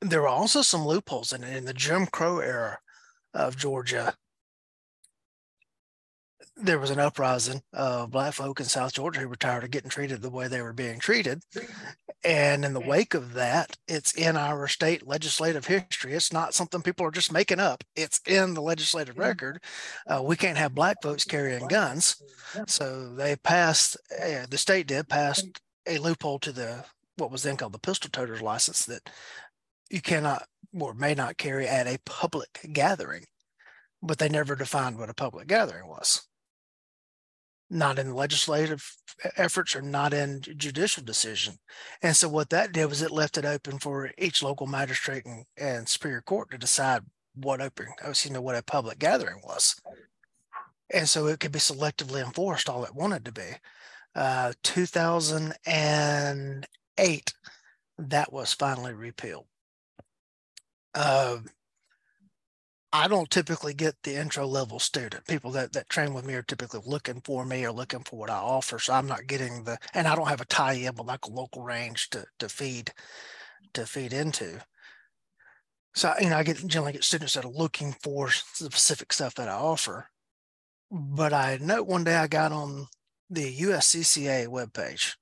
there 0.00 0.20
were 0.20 0.28
also 0.28 0.62
some 0.62 0.84
loopholes 0.84 1.32
in, 1.32 1.44
in 1.44 1.64
the 1.64 1.72
Jim 1.72 2.06
Crow 2.06 2.40
era 2.40 2.78
of 3.34 3.56
Georgia 3.56 4.14
there 6.60 6.78
was 6.78 6.90
an 6.90 6.98
uprising 6.98 7.62
of 7.72 8.10
black 8.10 8.34
folk 8.34 8.58
in 8.58 8.66
South 8.66 8.92
Georgia 8.92 9.20
who 9.20 9.28
were 9.28 9.36
tired 9.36 9.64
of 9.64 9.70
getting 9.70 9.90
treated 9.90 10.20
the 10.20 10.30
way 10.30 10.48
they 10.48 10.60
were 10.60 10.72
being 10.72 10.98
treated. 10.98 11.42
And 12.24 12.64
in 12.64 12.74
the 12.74 12.80
wake 12.80 13.14
of 13.14 13.34
that, 13.34 13.76
it's 13.86 14.12
in 14.12 14.36
our 14.36 14.66
state 14.66 15.06
legislative 15.06 15.66
history. 15.66 16.14
It's 16.14 16.32
not 16.32 16.54
something 16.54 16.82
people 16.82 17.06
are 17.06 17.12
just 17.12 17.32
making 17.32 17.60
up. 17.60 17.84
It's 17.94 18.20
in 18.26 18.54
the 18.54 18.60
legislative 18.60 19.18
record. 19.18 19.62
Uh, 20.06 20.22
we 20.22 20.36
can't 20.36 20.58
have 20.58 20.74
black 20.74 20.96
folks 21.02 21.24
carrying 21.24 21.68
guns. 21.68 22.20
So 22.66 23.14
they 23.14 23.36
passed, 23.36 23.96
uh, 24.20 24.46
the 24.50 24.58
state 24.58 24.88
did 24.88 25.08
pass 25.08 25.42
a 25.86 25.98
loophole 25.98 26.40
to 26.40 26.52
the, 26.52 26.84
what 27.16 27.30
was 27.30 27.44
then 27.44 27.56
called 27.56 27.72
the 27.72 27.78
pistol 27.78 28.10
toter's 28.10 28.42
license 28.42 28.84
that 28.86 29.08
you 29.90 30.00
cannot 30.00 30.44
or 30.78 30.92
may 30.92 31.14
not 31.14 31.38
carry 31.38 31.68
at 31.68 31.86
a 31.86 31.98
public 32.04 32.66
gathering. 32.72 33.24
But 34.02 34.18
they 34.18 34.28
never 34.28 34.54
defined 34.54 34.98
what 34.98 35.10
a 35.10 35.14
public 35.14 35.48
gathering 35.48 35.88
was 35.88 36.27
not 37.70 37.98
in 37.98 38.14
legislative 38.14 38.96
efforts 39.36 39.76
or 39.76 39.82
not 39.82 40.14
in 40.14 40.40
judicial 40.40 41.02
decision. 41.02 41.58
And 42.02 42.16
so 42.16 42.28
what 42.28 42.50
that 42.50 42.72
did 42.72 42.86
was 42.86 43.02
it 43.02 43.10
left 43.10 43.36
it 43.36 43.44
open 43.44 43.78
for 43.78 44.10
each 44.16 44.42
local 44.42 44.66
magistrate 44.66 45.26
and, 45.26 45.44
and 45.56 45.88
superior 45.88 46.22
court 46.22 46.50
to 46.50 46.58
decide 46.58 47.02
what 47.34 47.60
open, 47.60 47.88
excuse 48.02 48.32
me, 48.32 48.38
what 48.38 48.56
a 48.56 48.62
public 48.62 48.98
gathering 48.98 49.40
was. 49.44 49.76
And 50.92 51.08
so 51.08 51.26
it 51.26 51.40
could 51.40 51.52
be 51.52 51.58
selectively 51.58 52.24
enforced 52.24 52.68
all 52.68 52.84
it 52.84 52.94
wanted 52.94 53.24
to 53.26 53.32
be. 53.32 53.56
Uh, 54.14 54.52
2008, 54.62 57.34
that 57.98 58.32
was 58.32 58.54
finally 58.54 58.94
repealed. 58.94 59.44
Uh, 60.94 61.38
I 62.92 63.06
don't 63.06 63.30
typically 63.30 63.74
get 63.74 63.96
the 64.02 64.16
intro 64.16 64.46
level 64.46 64.78
student. 64.78 65.26
People 65.26 65.50
that, 65.52 65.72
that 65.74 65.90
train 65.90 66.14
with 66.14 66.24
me 66.24 66.34
are 66.34 66.42
typically 66.42 66.80
looking 66.86 67.20
for 67.20 67.44
me 67.44 67.64
or 67.64 67.72
looking 67.72 68.00
for 68.00 68.18
what 68.18 68.30
I 68.30 68.36
offer. 68.36 68.78
So 68.78 68.94
I'm 68.94 69.06
not 69.06 69.26
getting 69.26 69.64
the, 69.64 69.78
and 69.92 70.06
I 70.06 70.14
don't 70.14 70.28
have 70.28 70.40
a 70.40 70.46
tie 70.46 70.72
in 70.72 70.94
with 70.94 71.06
like 71.06 71.26
a 71.26 71.30
local 71.30 71.62
range 71.62 72.08
to, 72.10 72.24
to 72.38 72.48
feed, 72.48 72.92
to 73.74 73.84
feed 73.84 74.12
into. 74.14 74.60
So, 75.94 76.14
you 76.20 76.30
know, 76.30 76.36
I 76.36 76.44
get 76.44 76.66
generally 76.66 76.92
get 76.92 77.04
students 77.04 77.34
that 77.34 77.44
are 77.44 77.50
looking 77.50 77.94
for 78.02 78.30
specific 78.30 79.12
stuff 79.12 79.34
that 79.34 79.48
I 79.48 79.52
offer. 79.52 80.08
But 80.90 81.34
I 81.34 81.58
note 81.60 81.86
one 81.86 82.04
day 82.04 82.16
I 82.16 82.26
got 82.26 82.52
on 82.52 82.86
the 83.28 83.54
USCCA 83.58 84.46
webpage 84.46 85.16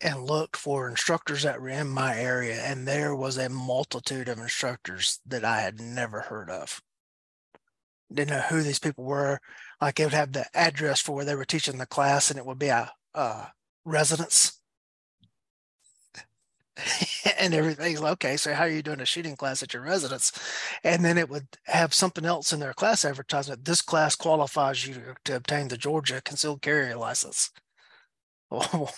and 0.00 0.24
looked 0.24 0.56
for 0.56 0.88
instructors 0.88 1.42
that 1.42 1.60
were 1.60 1.68
in 1.68 1.88
my 1.88 2.16
area, 2.16 2.60
and 2.62 2.86
there 2.86 3.14
was 3.14 3.36
a 3.36 3.48
multitude 3.48 4.28
of 4.28 4.38
instructors 4.38 5.20
that 5.26 5.44
I 5.44 5.60
had 5.60 5.80
never 5.80 6.20
heard 6.20 6.50
of. 6.50 6.80
Didn't 8.12 8.30
know 8.30 8.40
who 8.42 8.62
these 8.62 8.78
people 8.78 9.04
were. 9.04 9.40
Like 9.80 10.00
it 10.00 10.04
would 10.04 10.14
have 10.14 10.32
the 10.32 10.46
address 10.54 11.00
for 11.00 11.14
where 11.14 11.24
they 11.24 11.34
were 11.34 11.44
teaching 11.44 11.78
the 11.78 11.86
class, 11.86 12.30
and 12.30 12.38
it 12.38 12.46
would 12.46 12.58
be 12.58 12.68
a, 12.68 12.92
a 13.14 13.48
residence. 13.84 14.60
and 17.38 17.54
everything's 17.54 18.00
like, 18.00 18.12
okay. 18.12 18.36
So 18.36 18.54
how 18.54 18.64
are 18.64 18.68
you 18.68 18.82
doing 18.82 19.00
a 19.00 19.06
shooting 19.06 19.36
class 19.36 19.62
at 19.62 19.74
your 19.74 19.82
residence? 19.82 20.32
And 20.84 21.04
then 21.04 21.18
it 21.18 21.28
would 21.28 21.46
have 21.64 21.92
something 21.92 22.24
else 22.24 22.52
in 22.52 22.60
their 22.60 22.74
class 22.74 23.04
advertisement. 23.04 23.64
This 23.64 23.82
class 23.82 24.14
qualifies 24.14 24.86
you 24.86 24.94
to, 24.94 25.14
to 25.24 25.36
obtain 25.36 25.68
the 25.68 25.76
Georgia 25.76 26.20
concealed 26.24 26.62
carry 26.62 26.94
license. 26.94 27.50
Oh, 28.50 28.88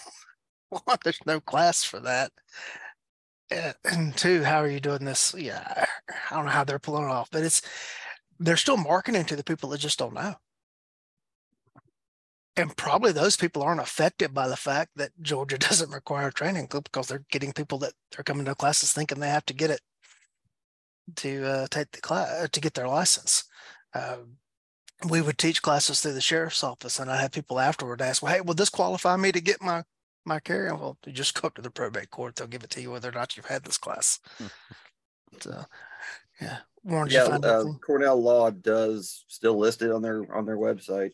there's 1.04 1.20
no 1.26 1.40
class 1.40 1.84
for 1.84 2.00
that. 2.00 2.32
And 3.84 4.16
two, 4.16 4.44
how 4.44 4.60
are 4.60 4.70
you 4.70 4.80
doing 4.80 5.04
this? 5.04 5.34
Yeah, 5.36 5.86
I 6.30 6.34
don't 6.34 6.44
know 6.44 6.52
how 6.52 6.64
they're 6.64 6.78
pulling 6.78 7.04
it 7.04 7.10
off, 7.10 7.30
but 7.32 7.42
it's 7.42 7.62
they're 8.38 8.56
still 8.56 8.76
marketing 8.76 9.24
to 9.24 9.36
the 9.36 9.44
people 9.44 9.70
that 9.70 9.78
just 9.78 9.98
don't 9.98 10.14
know. 10.14 10.36
And 12.56 12.76
probably 12.76 13.12
those 13.12 13.36
people 13.36 13.62
aren't 13.62 13.80
affected 13.80 14.34
by 14.34 14.46
the 14.46 14.56
fact 14.56 14.90
that 14.96 15.10
Georgia 15.20 15.58
doesn't 15.58 15.90
require 15.90 16.28
a 16.28 16.32
training 16.32 16.68
because 16.70 17.08
they're 17.08 17.24
getting 17.30 17.52
people 17.52 17.78
that 17.78 17.94
are 18.18 18.24
coming 18.24 18.44
to 18.44 18.54
classes 18.54 18.92
thinking 18.92 19.18
they 19.18 19.28
have 19.28 19.46
to 19.46 19.54
get 19.54 19.70
it 19.70 19.80
to 21.16 21.44
uh, 21.44 21.66
take 21.70 21.90
the 21.90 22.00
class 22.00 22.48
to 22.50 22.60
get 22.60 22.74
their 22.74 22.88
license. 22.88 23.44
Uh, 23.94 24.18
we 25.08 25.22
would 25.22 25.38
teach 25.38 25.62
classes 25.62 26.00
through 26.00 26.12
the 26.12 26.20
sheriff's 26.20 26.62
office, 26.62 27.00
and 27.00 27.10
I 27.10 27.16
had 27.16 27.32
people 27.32 27.58
afterward 27.58 28.02
ask, 28.02 28.22
"Well, 28.22 28.32
hey, 28.32 28.42
will 28.42 28.54
this 28.54 28.68
qualify 28.68 29.16
me 29.16 29.32
to 29.32 29.40
get 29.40 29.62
my 29.62 29.84
my 30.24 30.38
carry 30.40 30.70
well 30.72 30.98
you 31.06 31.12
just 31.12 31.40
go 31.40 31.46
up 31.46 31.54
to 31.54 31.62
the 31.62 31.70
probate 31.70 32.10
court 32.10 32.36
they'll 32.36 32.46
give 32.46 32.62
it 32.62 32.70
to 32.70 32.80
you 32.80 32.90
whether 32.90 33.08
or 33.08 33.12
not 33.12 33.36
you've 33.36 33.46
had 33.46 33.64
this 33.64 33.78
class. 33.78 34.20
So 35.38 35.64
yeah 36.40 36.58
Warren, 36.82 37.08
yeah 37.08 37.22
uh, 37.22 37.64
cornell 37.86 38.20
law 38.20 38.50
does 38.50 39.24
still 39.28 39.56
list 39.56 39.80
it 39.80 39.92
on 39.92 40.02
their 40.02 40.34
on 40.34 40.44
their 40.44 40.56
website. 40.56 41.12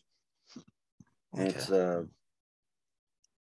Okay. 1.35 1.49
it's 1.49 1.69
uh 1.69 2.01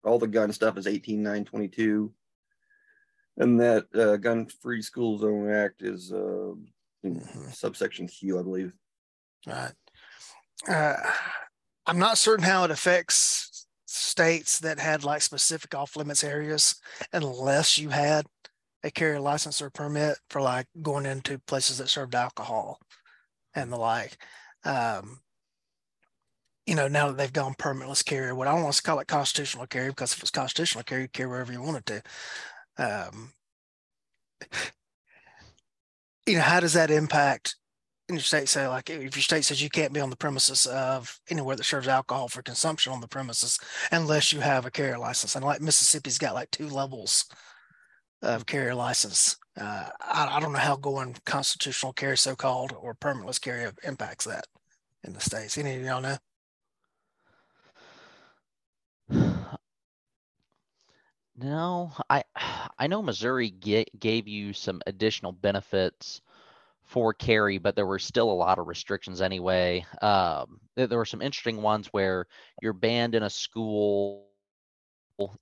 all 0.06 0.20
the 0.20 0.28
gun 0.28 0.54
stuff 0.54 0.78
is 0.78 0.88
18922 0.88 2.14
and 3.38 3.60
that 3.60 3.94
uh, 3.94 4.16
gun 4.16 4.48
free 4.62 4.82
school 4.82 5.18
zone 5.18 5.50
act 5.50 5.82
is 5.82 6.14
uh 6.14 6.54
mm-hmm. 7.06 7.50
subsection 7.52 8.08
q 8.08 8.40
i 8.40 8.42
believe. 8.42 8.72
All 9.48 9.54
right. 9.54 9.74
Uh, 10.70 11.12
i'm 11.86 12.00
not 12.00 12.18
certain 12.18 12.46
how 12.46 12.64
it 12.64 12.72
affects 12.72 13.53
states 13.94 14.60
that 14.60 14.80
had 14.80 15.04
like 15.04 15.22
specific 15.22 15.76
off 15.76 15.96
limits 15.96 16.24
areas 16.24 16.76
unless 17.12 17.78
you 17.78 17.90
had 17.90 18.26
a 18.84 18.90
carrier 18.90 19.20
license 19.20 19.62
or 19.62 19.70
permit 19.70 20.18
for 20.30 20.42
like 20.42 20.66
going 20.82 21.06
into 21.06 21.38
places 21.40 21.78
that 21.78 21.90
served 21.90 22.16
alcohol 22.16 22.80
and 23.54 23.72
the 23.72 23.78
like. 23.78 24.18
Um, 24.66 25.20
you 26.66 26.76
know, 26.76 26.88
now 26.88 27.08
that 27.08 27.18
they've 27.18 27.32
gone 27.32 27.54
permitless 27.54 28.04
carry, 28.04 28.34
what 28.34 28.48
I 28.48 28.54
want 28.54 28.74
to 28.74 28.82
call 28.82 29.00
it 29.00 29.08
constitutional 29.08 29.68
carry 29.68 29.90
because 29.90 30.14
if 30.14 30.22
it's 30.22 30.32
constitutional 30.32 30.84
carry, 30.84 31.04
you 31.04 31.08
carry 31.10 31.30
wherever 31.30 31.52
you 31.52 31.62
wanted 31.62 31.86
to. 31.86 32.02
Um, 32.78 33.34
you 36.26 36.36
know, 36.36 36.42
how 36.42 36.60
does 36.60 36.74
that 36.74 36.90
impact 36.90 37.58
in 38.14 38.18
your 38.18 38.24
state 38.24 38.48
say 38.48 38.68
like 38.68 38.90
if 38.90 39.16
your 39.16 39.24
state 39.24 39.44
says 39.44 39.62
you 39.62 39.70
can't 39.70 39.94
be 39.94 40.00
on 40.00 40.10
the 40.10 40.16
premises 40.16 40.68
of 40.68 41.20
anywhere 41.30 41.56
that 41.56 41.64
serves 41.64 41.88
alcohol 41.88 42.28
for 42.28 42.42
consumption 42.42 42.94
on 42.94 43.02
the 43.02 43.08
premises 43.08 43.60
unless 43.92 44.32
you 44.32 44.40
have 44.40 44.66
a 44.66 44.72
carrier 44.72 44.98
license 44.98 45.36
and 45.36 45.44
like 45.44 45.62
mississippi's 45.62 46.18
got 46.18 46.36
like 46.36 46.52
two 46.52 46.70
levels 46.70 47.26
of 48.22 48.46
carrier 48.46 48.76
license 48.76 49.38
uh, 49.60 49.90
I, 50.00 50.38
I, 50.38 50.40
don't 50.40 50.54
know 50.54 50.60
how 50.60 50.76
going 50.76 51.16
constitutional 51.26 51.94
carry 51.94 52.18
so-called 52.18 52.74
or 52.80 52.96
permitless 52.96 53.40
carry 53.40 53.70
impacts 53.84 54.26
that 54.26 54.48
in 55.04 55.14
the 55.14 55.20
states. 55.20 55.60
Any 55.60 55.76
of 55.76 55.84
y'all 55.84 56.02
know? 56.02 56.18
No 61.36 61.92
i 62.10 62.24
i 62.78 62.88
know 62.88 63.02
missouri 63.02 63.50
get, 63.50 64.00
gave 64.00 64.28
you 64.28 64.54
some 64.54 64.82
additional 64.88 65.32
benefits 65.32 66.22
for 66.94 67.12
carry, 67.12 67.58
but 67.58 67.76
there 67.76 67.88
were 67.88 67.98
still 67.98 68.30
a 68.30 68.32
lot 68.32 68.60
of 68.60 68.68
restrictions 68.68 69.20
anyway. 69.20 69.84
Um, 70.04 70.60
there, 70.76 70.88
were 70.88 71.06
some 71.06 71.24
interesting 71.24 71.64
ones 71.64 71.88
where 71.88 72.28
you're 72.62 72.72
banned 72.72 73.16
in 73.16 73.24
a 73.24 73.32
school 73.32 74.28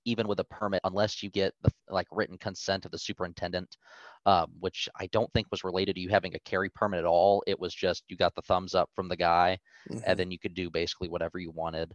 even 0.06 0.26
with 0.26 0.40
a 0.40 0.44
permit 0.44 0.80
unless 0.84 1.22
you 1.22 1.28
get 1.28 1.52
the 1.62 1.70
like 1.90 2.06
written 2.10 2.38
consent 2.38 2.84
of 2.84 2.90
the 2.90 2.98
superintendent 2.98 3.78
um, 4.26 4.52
which 4.60 4.86
i 5.00 5.06
don't 5.12 5.32
think 5.32 5.46
was 5.50 5.64
related 5.64 5.94
to 5.94 6.00
you 6.00 6.10
having 6.10 6.34
a 6.34 6.40
carry 6.40 6.68
permit 6.68 7.00
at 7.00 7.06
all 7.06 7.42
it 7.46 7.58
was 7.58 7.74
just 7.74 8.04
you 8.08 8.16
got 8.16 8.34
the 8.34 8.42
thumbs 8.42 8.74
up 8.74 8.90
from 8.94 9.08
the 9.08 9.16
guy 9.16 9.58
mm-hmm. 9.90 10.02
and 10.06 10.18
then 10.18 10.30
you 10.30 10.38
could 10.38 10.52
do 10.52 10.68
basically 10.68 11.08
whatever 11.08 11.38
you 11.38 11.50
wanted 11.52 11.90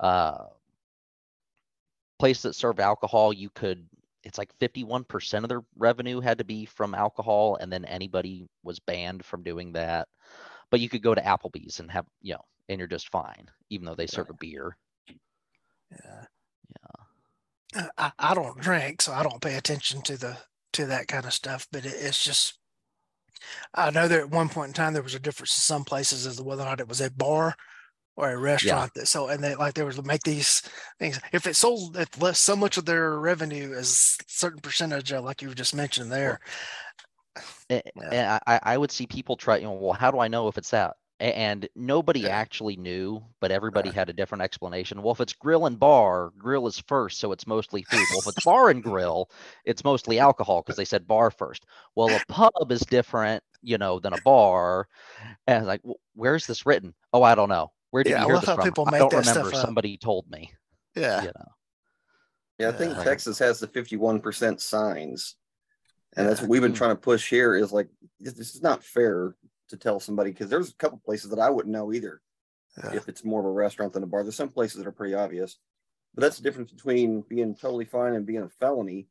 uh, 0.00 0.42
place 2.18 2.42
that 2.42 2.56
served 2.56 2.80
alcohol 2.80 3.32
you 3.32 3.48
could 3.54 3.86
it's 4.22 4.38
like 4.38 4.56
51% 4.58 5.42
of 5.42 5.48
their 5.48 5.62
revenue 5.76 6.20
had 6.20 6.38
to 6.38 6.44
be 6.44 6.64
from 6.64 6.94
alcohol 6.94 7.56
and 7.60 7.72
then 7.72 7.84
anybody 7.84 8.46
was 8.62 8.78
banned 8.78 9.24
from 9.24 9.42
doing 9.42 9.72
that. 9.72 10.08
But 10.70 10.80
you 10.80 10.88
could 10.88 11.02
go 11.02 11.14
to 11.14 11.20
applebee's 11.20 11.80
and 11.80 11.90
have 11.90 12.06
you 12.20 12.34
know 12.34 12.44
and 12.68 12.78
you're 12.78 12.88
just 12.88 13.10
fine 13.10 13.48
even 13.70 13.86
though 13.86 13.94
they 13.94 14.06
serve 14.06 14.30
a 14.30 14.34
beer. 14.34 14.76
Yeah. 15.90 16.24
Yeah. 16.70 17.82
Uh, 17.82 17.88
I, 17.98 18.12
I 18.18 18.34
don't 18.34 18.60
drink 18.60 19.00
so 19.02 19.12
i 19.12 19.22
don't 19.22 19.40
pay 19.40 19.56
attention 19.56 20.02
to 20.02 20.16
the 20.16 20.36
to 20.72 20.86
that 20.86 21.06
kind 21.06 21.24
of 21.24 21.32
stuff 21.32 21.68
but 21.70 21.84
it, 21.84 21.94
it's 21.96 22.22
just 22.22 22.58
i 23.74 23.90
know 23.90 24.08
that 24.08 24.18
at 24.18 24.30
one 24.30 24.48
point 24.48 24.68
in 24.68 24.74
time 24.74 24.92
there 24.92 25.02
was 25.02 25.14
a 25.14 25.20
difference 25.20 25.52
in 25.52 25.60
some 25.60 25.84
places 25.84 26.26
as 26.26 26.36
to 26.36 26.42
whether 26.42 26.62
or 26.62 26.66
not 26.66 26.80
it 26.80 26.88
was 26.88 27.00
a 27.00 27.10
bar 27.10 27.54
or 28.16 28.30
a 28.30 28.36
restaurant 28.36 28.92
yeah. 28.94 29.00
that 29.00 29.06
so 29.06 29.28
and 29.28 29.42
they 29.42 29.54
like 29.54 29.74
they 29.74 29.82
would 29.82 30.06
make 30.06 30.22
these 30.22 30.62
things. 30.98 31.18
If 31.32 31.46
it 31.46 31.56
sold 31.56 31.96
if 31.96 32.20
less 32.20 32.38
so 32.38 32.56
much 32.56 32.76
of 32.76 32.84
their 32.84 33.18
revenue 33.18 33.72
is 33.72 34.18
certain 34.26 34.60
percentage 34.60 35.12
of 35.12 35.24
like 35.24 35.42
you 35.42 35.54
just 35.54 35.74
mentioned 35.74 36.12
there. 36.12 36.40
And, 37.68 37.82
yeah. 37.96 38.38
Eh, 38.46 38.52
I, 38.52 38.74
I 38.74 38.78
would 38.78 38.90
see 38.90 39.06
people 39.06 39.36
try 39.36 39.56
you 39.56 39.64
know 39.64 39.72
well 39.72 39.92
how 39.92 40.10
do 40.10 40.18
i 40.18 40.28
know 40.28 40.48
if 40.48 40.58
it's 40.58 40.70
that? 40.70 40.96
And 41.18 41.68
nobody 41.76 42.20
yeah. 42.20 42.28
actually 42.28 42.76
knew 42.76 43.22
but 43.40 43.50
everybody 43.50 43.90
right. 43.90 43.94
had 43.96 44.08
a 44.08 44.14
different 44.14 44.42
explanation. 44.42 45.02
Well 45.02 45.12
if 45.12 45.20
it's 45.20 45.34
grill 45.34 45.66
and 45.66 45.78
bar 45.78 46.32
grill 46.36 46.66
is 46.66 46.78
first 46.78 47.20
so 47.20 47.32
it's 47.32 47.46
mostly 47.46 47.82
food. 47.84 48.04
Well 48.10 48.20
if 48.20 48.28
it's 48.28 48.44
bar 48.44 48.70
and 48.70 48.82
grill 48.82 49.30
it's 49.64 49.84
mostly 49.84 50.18
alcohol 50.18 50.62
because 50.62 50.76
they 50.76 50.84
said 50.84 51.06
bar 51.06 51.30
first. 51.30 51.64
Well 51.94 52.10
a 52.10 52.20
pub 52.28 52.70
is 52.70 52.80
different 52.80 53.42
you 53.62 53.78
know 53.78 54.00
than 54.00 54.14
a 54.14 54.20
bar. 54.22 54.88
And 55.46 55.66
like 55.66 55.82
where's 56.14 56.46
this 56.46 56.66
written? 56.66 56.94
Oh 57.12 57.22
i 57.22 57.34
don't 57.34 57.48
know 57.48 57.70
where 57.90 58.04
did 58.04 58.10
yeah, 58.10 58.22
you 58.22 58.26
hear 58.28 58.36
this 58.36 58.44
from? 58.44 58.62
People 58.62 58.86
make 58.86 58.94
I 58.94 58.98
don't 58.98 59.26
remember. 59.26 59.52
Somebody 59.52 59.96
told 59.96 60.30
me. 60.30 60.52
Yeah. 60.94 61.22
You 61.22 61.28
know. 61.28 61.52
Yeah, 62.58 62.68
I 62.68 62.72
think 62.72 62.96
yeah. 62.96 63.04
Texas 63.04 63.38
has 63.38 63.58
the 63.58 63.66
51% 63.66 64.60
signs. 64.60 65.36
And 66.16 66.28
that's 66.28 66.40
what 66.40 66.50
we've 66.50 66.60
been 66.60 66.74
trying 66.74 66.90
to 66.90 67.00
push 67.00 67.30
here 67.30 67.54
is 67.54 67.72
like, 67.72 67.88
this 68.18 68.54
is 68.54 68.62
not 68.62 68.84
fair 68.84 69.34
to 69.68 69.76
tell 69.76 70.00
somebody 70.00 70.30
because 70.30 70.50
there's 70.50 70.70
a 70.70 70.74
couple 70.74 71.00
places 71.04 71.30
that 71.30 71.38
I 71.38 71.50
wouldn't 71.50 71.72
know 71.72 71.92
either 71.92 72.20
yeah. 72.76 72.92
if 72.94 73.08
it's 73.08 73.24
more 73.24 73.40
of 73.40 73.46
a 73.46 73.50
restaurant 73.50 73.92
than 73.92 74.02
a 74.02 74.06
bar. 74.06 74.22
There's 74.22 74.36
some 74.36 74.48
places 74.48 74.78
that 74.78 74.86
are 74.86 74.92
pretty 74.92 75.14
obvious, 75.14 75.56
but 76.14 76.22
that's 76.22 76.36
the 76.36 76.42
difference 76.42 76.72
between 76.72 77.22
being 77.28 77.54
totally 77.54 77.84
fine 77.84 78.14
and 78.14 78.26
being 78.26 78.42
a 78.42 78.48
felony. 78.48 79.08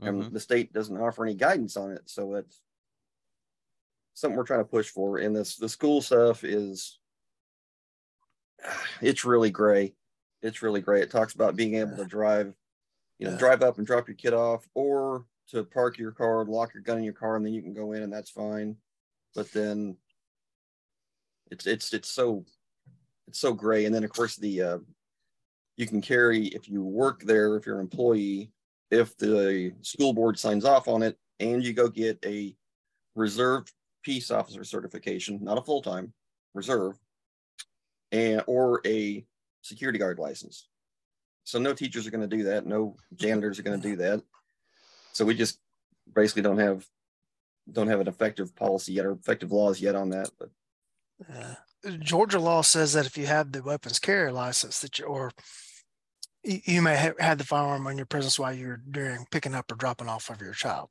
And 0.00 0.22
mm-hmm. 0.22 0.32
the 0.32 0.40
state 0.40 0.72
doesn't 0.72 0.96
offer 0.96 1.24
any 1.24 1.34
guidance 1.34 1.76
on 1.76 1.90
it. 1.90 2.02
So 2.06 2.34
it's 2.34 2.60
something 4.14 4.36
we're 4.36 4.44
trying 4.44 4.60
to 4.60 4.64
push 4.64 4.88
for. 4.88 5.18
And 5.18 5.36
this, 5.36 5.56
the 5.56 5.68
school 5.68 6.00
stuff 6.02 6.44
is 6.44 6.98
it's 9.00 9.24
really 9.24 9.50
gray. 9.50 9.94
It's 10.42 10.62
really 10.62 10.80
gray. 10.80 11.02
It 11.02 11.10
talks 11.10 11.34
about 11.34 11.56
being 11.56 11.74
able 11.74 11.96
to 11.96 12.04
drive, 12.04 12.54
you 13.18 13.26
know, 13.26 13.32
yeah. 13.32 13.38
drive 13.38 13.62
up 13.62 13.78
and 13.78 13.86
drop 13.86 14.06
your 14.08 14.16
kid 14.16 14.34
off, 14.34 14.68
or 14.74 15.24
to 15.50 15.64
park 15.64 15.98
your 15.98 16.12
car, 16.12 16.44
lock 16.44 16.74
your 16.74 16.82
gun 16.82 16.98
in 16.98 17.04
your 17.04 17.14
car, 17.14 17.36
and 17.36 17.44
then 17.44 17.52
you 17.52 17.62
can 17.62 17.74
go 17.74 17.92
in, 17.92 18.02
and 18.02 18.12
that's 18.12 18.30
fine. 18.30 18.76
But 19.34 19.52
then 19.52 19.96
it's 21.50 21.66
it's 21.66 21.92
it's 21.92 22.10
so 22.10 22.44
it's 23.26 23.38
so 23.38 23.52
gray. 23.52 23.84
And 23.86 23.94
then 23.94 24.04
of 24.04 24.10
course 24.10 24.36
the 24.36 24.62
uh, 24.62 24.78
you 25.76 25.86
can 25.86 26.00
carry 26.00 26.46
if 26.48 26.68
you 26.68 26.82
work 26.82 27.22
there, 27.22 27.56
if 27.56 27.66
you're 27.66 27.76
an 27.76 27.82
employee, 27.82 28.50
if 28.90 29.16
the 29.16 29.72
school 29.82 30.12
board 30.12 30.38
signs 30.38 30.64
off 30.64 30.88
on 30.88 31.02
it, 31.02 31.16
and 31.40 31.64
you 31.64 31.72
go 31.72 31.88
get 31.88 32.18
a 32.24 32.54
reserved 33.14 33.72
peace 34.02 34.30
officer 34.30 34.64
certification, 34.64 35.38
not 35.42 35.58
a 35.58 35.62
full-time 35.62 36.12
reserve, 36.54 36.96
and 38.12 38.42
or 38.46 38.80
a 38.86 39.24
security 39.62 39.98
guard 39.98 40.18
license. 40.18 40.68
So 41.44 41.58
no 41.58 41.72
teachers 41.72 42.06
are 42.06 42.10
going 42.10 42.28
to 42.28 42.36
do 42.36 42.44
that. 42.44 42.66
No 42.66 42.96
janitors 43.14 43.58
are 43.58 43.62
going 43.62 43.80
to 43.80 43.88
do 43.88 43.96
that. 43.96 44.22
So 45.12 45.24
we 45.24 45.34
just 45.34 45.58
basically 46.14 46.42
don't 46.42 46.58
have 46.58 46.86
don't 47.70 47.88
have 47.88 48.00
an 48.00 48.08
effective 48.08 48.54
policy 48.56 48.92
yet 48.94 49.06
or 49.06 49.12
effective 49.12 49.52
laws 49.52 49.80
yet 49.80 49.94
on 49.94 50.10
that. 50.10 50.30
But 50.38 50.50
Uh, 51.28 51.54
Georgia 52.00 52.38
law 52.38 52.62
says 52.62 52.92
that 52.92 53.06
if 53.06 53.16
you 53.18 53.26
have 53.26 53.52
the 53.52 53.62
weapons 53.62 53.98
carrier 53.98 54.32
license 54.32 54.80
that 54.80 54.98
you, 54.98 55.04
or 55.04 55.30
you, 56.42 56.82
may 56.82 56.96
have 56.96 57.18
had 57.18 57.38
the 57.38 57.44
firearm 57.44 57.86
on 57.86 57.96
your 57.96 58.06
presence 58.06 58.38
while 58.38 58.52
you're 58.52 58.82
doing 58.90 59.26
picking 59.30 59.54
up 59.54 59.70
or 59.70 59.74
dropping 59.74 60.08
off 60.08 60.30
of 60.30 60.40
your 60.40 60.52
child. 60.52 60.88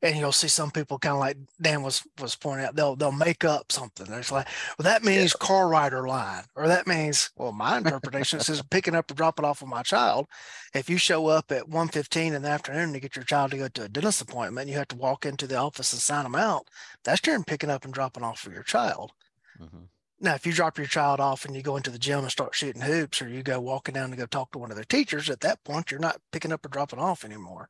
And 0.00 0.16
you'll 0.16 0.30
see 0.30 0.46
some 0.46 0.70
people 0.70 0.98
kind 0.98 1.14
of 1.14 1.20
like 1.20 1.36
Dan 1.60 1.82
was 1.82 2.06
was 2.20 2.36
pointing 2.36 2.66
out, 2.66 2.76
they'll 2.76 2.94
they'll 2.94 3.10
make 3.10 3.44
up 3.44 3.72
something. 3.72 4.06
It's 4.12 4.30
like, 4.30 4.46
well, 4.78 4.84
that 4.84 5.02
means 5.02 5.32
car 5.32 5.68
rider 5.68 6.06
line, 6.06 6.44
or 6.54 6.68
that 6.68 6.86
means, 6.86 7.30
well, 7.36 7.50
my 7.52 7.78
interpretation 7.78 8.38
says 8.40 8.62
picking 8.70 8.94
up 8.94 9.10
or 9.10 9.14
dropping 9.14 9.44
off 9.44 9.60
of 9.60 9.68
my 9.68 9.82
child. 9.82 10.28
If 10.72 10.88
you 10.88 10.98
show 10.98 11.26
up 11.26 11.50
at 11.50 11.68
1.15 11.68 12.34
in 12.34 12.42
the 12.42 12.48
afternoon 12.48 12.92
to 12.92 13.00
get 13.00 13.16
your 13.16 13.24
child 13.24 13.50
to 13.52 13.58
go 13.58 13.68
to 13.68 13.84
a 13.84 13.88
dentist 13.88 14.22
appointment, 14.22 14.68
you 14.68 14.76
have 14.76 14.88
to 14.88 14.96
walk 14.96 15.26
into 15.26 15.48
the 15.48 15.56
office 15.56 15.92
and 15.92 16.00
sign 16.00 16.24
them 16.24 16.36
out. 16.36 16.68
That's 17.02 17.20
during 17.20 17.44
picking 17.44 17.70
up 17.70 17.84
and 17.84 17.92
dropping 17.92 18.22
off 18.22 18.38
for 18.38 18.52
your 18.52 18.62
child. 18.62 19.12
Mhm. 19.60 19.88
Now, 20.20 20.34
if 20.34 20.46
you 20.46 20.52
drop 20.52 20.78
your 20.78 20.86
child 20.86 21.20
off 21.20 21.44
and 21.44 21.54
you 21.54 21.62
go 21.62 21.76
into 21.76 21.90
the 21.90 21.98
gym 21.98 22.20
and 22.20 22.30
start 22.30 22.54
shooting 22.54 22.82
hoops, 22.82 23.22
or 23.22 23.28
you 23.28 23.42
go 23.42 23.60
walking 23.60 23.94
down 23.94 24.10
to 24.10 24.16
go 24.16 24.26
talk 24.26 24.50
to 24.52 24.58
one 24.58 24.70
of 24.70 24.76
their 24.76 24.84
teachers, 24.84 25.30
at 25.30 25.40
that 25.40 25.62
point 25.64 25.90
you're 25.90 26.00
not 26.00 26.20
picking 26.32 26.52
up 26.52 26.64
or 26.64 26.68
dropping 26.68 26.98
off 26.98 27.24
anymore. 27.24 27.68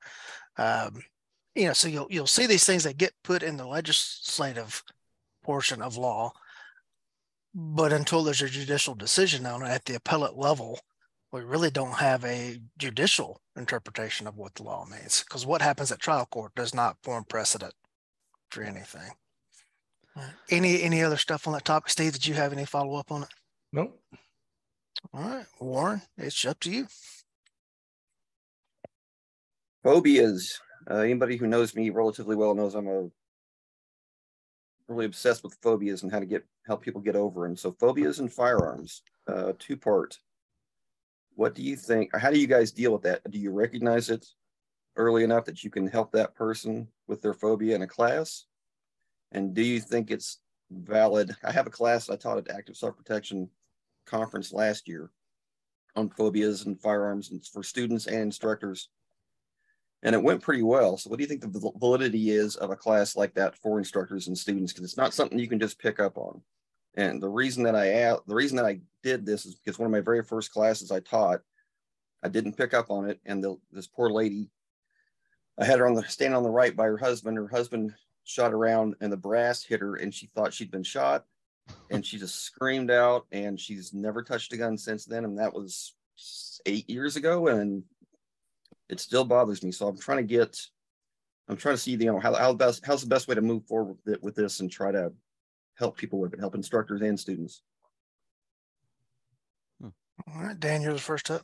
Um, 0.56 1.02
you 1.59 1.66
know, 1.66 1.73
so 1.73 1.88
you'll 1.88 2.07
you'll 2.09 2.27
see 2.29 2.47
these 2.47 2.64
things 2.64 2.85
that 2.85 2.99
get 2.99 3.12
put 3.25 3.42
in 3.42 3.57
the 3.57 3.66
legislative 3.66 4.85
portion 5.42 5.83
of 5.83 5.97
law, 5.97 6.33
but 7.53 7.92
until 7.92 8.23
there's 8.23 8.42
a 8.42 8.49
judicial 8.49 8.94
decision 8.94 9.44
on 9.44 9.62
it 9.62 9.68
at 9.68 9.85
the 9.85 9.97
appellate 9.97 10.37
level, 10.37 10.79
we 11.33 11.40
really 11.40 11.71
don't 11.71 11.97
have 11.97 12.25
a 12.25 12.61
judicial 12.79 13.40
interpretation 13.57 14.29
of 14.29 14.37
what 14.37 14.55
the 14.55 14.62
law 14.62 14.87
means. 14.88 15.25
Because 15.25 15.44
what 15.44 15.61
happens 15.61 15.90
at 15.90 15.99
trial 15.99 16.27
court 16.27 16.55
does 16.55 16.75
not 16.75 16.97
form 17.03 17.25
precedent 17.25 17.75
for 18.51 18.62
anything. 18.62 19.11
Any 20.51 20.83
any 20.83 21.03
other 21.03 21.16
stuff 21.16 21.49
on 21.49 21.55
that 21.55 21.64
topic, 21.64 21.90
Steve? 21.90 22.12
Did 22.12 22.27
you 22.27 22.35
have 22.35 22.53
any 22.53 22.66
follow 22.66 22.94
up 22.94 23.11
on 23.11 23.25
it? 23.25 23.29
Nope. 23.73 24.01
All 25.12 25.23
right, 25.23 25.47
Warren, 25.61 26.03
it's 26.16 26.44
up 26.44 26.61
to 26.61 26.71
you. 26.71 26.87
phobias. 29.83 30.61
Uh, 30.90 30.98
anybody 30.98 31.37
who 31.37 31.46
knows 31.46 31.74
me 31.74 31.90
relatively 31.90 32.35
well 32.35 32.55
knows 32.55 32.74
I'm 32.74 32.88
a 32.88 33.09
really 34.88 35.05
obsessed 35.05 35.44
with 35.44 35.59
phobias 35.62 36.03
and 36.03 36.11
how 36.11 36.18
to 36.18 36.27
get 36.27 36.44
help 36.66 36.83
people 36.83 37.01
get 37.01 37.16
over 37.16 37.42
them. 37.42 37.57
So 37.57 37.72
phobias 37.72 38.20
and 38.20 38.33
firearms, 38.33 39.03
uh, 39.27 39.53
two 39.59 39.77
part. 39.77 40.18
What 41.35 41.55
do 41.55 41.62
you 41.62 41.77
think? 41.77 42.16
How 42.16 42.31
do 42.31 42.38
you 42.38 42.46
guys 42.46 42.72
deal 42.72 42.92
with 42.92 43.03
that? 43.03 43.31
Do 43.31 43.38
you 43.38 43.51
recognize 43.51 44.09
it 44.09 44.27
early 44.96 45.24
enough 45.24 45.44
that 45.44 45.62
you 45.62 45.70
can 45.70 45.87
help 45.87 46.11
that 46.12 46.35
person 46.35 46.88
with 47.07 47.20
their 47.22 47.35
phobia 47.35 47.77
in 47.77 47.83
a 47.83 47.87
class? 47.87 48.46
And 49.31 49.55
do 49.55 49.62
you 49.62 49.81
think 49.81 50.11
it's 50.11 50.40
valid? 50.70 51.37
I 51.44 51.53
have 51.53 51.66
a 51.66 51.70
class 51.70 52.09
I 52.09 52.16
taught 52.16 52.38
at 52.38 52.51
Active 52.51 52.77
Self 52.77 52.96
Protection 52.96 53.51
conference 54.07 54.53
last 54.55 54.88
year 54.88 55.11
on 55.96 56.09
phobias 56.09 56.64
and 56.64 56.81
firearms 56.81 57.31
and 57.31 57.44
for 57.44 57.62
students 57.62 58.07
and 58.07 58.16
instructors 58.16 58.88
and 60.02 60.14
it 60.14 60.22
went 60.22 60.42
pretty 60.42 60.62
well. 60.62 60.96
So, 60.96 61.11
what 61.11 61.18
do 61.18 61.22
you 61.22 61.28
think 61.28 61.40
the 61.40 61.72
validity 61.76 62.30
is 62.30 62.56
of 62.56 62.70
a 62.70 62.76
class 62.76 63.16
like 63.16 63.34
that 63.34 63.56
for 63.56 63.78
instructors 63.78 64.28
and 64.28 64.38
students? 64.38 64.72
Because 64.72 64.84
it's 64.84 64.96
not 64.96 65.14
something 65.14 65.38
you 65.38 65.48
can 65.48 65.58
just 65.58 65.78
pick 65.78 66.00
up 66.00 66.16
on. 66.16 66.40
And 66.94 67.20
the 67.20 67.28
reason 67.28 67.62
that 67.64 67.74
I 67.74 68.16
the 68.26 68.34
reason 68.34 68.56
that 68.56 68.66
I 68.66 68.80
did 69.02 69.26
this 69.26 69.46
is 69.46 69.54
because 69.54 69.78
one 69.78 69.87
of 69.87 69.92
my 69.92 70.00
very 70.00 70.22
first 70.22 70.52
classes 70.52 70.90
I 70.90 71.00
taught, 71.00 71.40
I 72.22 72.28
didn't 72.28 72.56
pick 72.56 72.74
up 72.74 72.90
on 72.90 73.08
it, 73.08 73.20
and 73.24 73.42
the, 73.42 73.56
this 73.72 73.87
poor 73.87 74.11
lady, 74.11 74.50
I 75.58 75.64
had 75.64 75.78
her 75.78 75.87
on 75.87 75.94
the 75.94 76.04
stand 76.04 76.34
on 76.34 76.42
the 76.42 76.50
right 76.50 76.74
by 76.74 76.84
her 76.84 76.96
husband. 76.96 77.37
Her 77.37 77.48
husband 77.48 77.94
shot 78.24 78.52
around, 78.52 78.94
and 79.00 79.12
the 79.12 79.16
brass 79.16 79.64
hit 79.64 79.80
her, 79.80 79.96
and 79.96 80.14
she 80.14 80.26
thought 80.26 80.54
she'd 80.54 80.70
been 80.70 80.82
shot, 80.82 81.24
and 81.90 82.04
she 82.04 82.18
just 82.18 82.42
screamed 82.42 82.90
out, 82.90 83.26
and 83.32 83.58
she's 83.58 83.92
never 83.92 84.22
touched 84.22 84.52
a 84.52 84.56
gun 84.56 84.78
since 84.78 85.04
then. 85.04 85.24
And 85.24 85.38
that 85.38 85.54
was 85.54 85.94
eight 86.66 86.88
years 86.88 87.16
ago, 87.16 87.48
and 87.48 87.82
it 88.88 89.01
still 89.01 89.24
bothers 89.24 89.62
me. 89.62 89.72
So 89.72 89.88
I'm 89.88 89.98
trying 89.98 90.18
to 90.18 90.24
get, 90.24 90.59
I'm 91.48 91.57
trying 91.57 91.74
to 91.74 91.81
see, 91.81 91.92
you 91.92 91.98
know, 91.98 92.18
how, 92.18 92.35
how 92.35 92.53
best, 92.53 92.85
how's 92.85 93.03
the 93.03 93.09
best 93.09 93.29
way 93.29 93.35
to 93.35 93.40
move 93.40 93.66
forward 93.66 93.96
with, 94.05 94.14
it, 94.14 94.22
with 94.22 94.35
this 94.35 94.61
and 94.61 94.70
try 94.70 94.92
to 94.92 95.12
help 95.77 95.96
people 95.96 96.18
with 96.18 96.35
it, 96.35 96.40
help 96.40 96.55
instructors 96.55 97.01
and 97.03 97.18
students. 97.18 97.62
All 99.83 100.42
right, 100.42 100.59
Dan, 100.59 100.83
you're 100.83 100.92
the 100.92 100.98
first 100.98 101.31
up. 101.31 101.42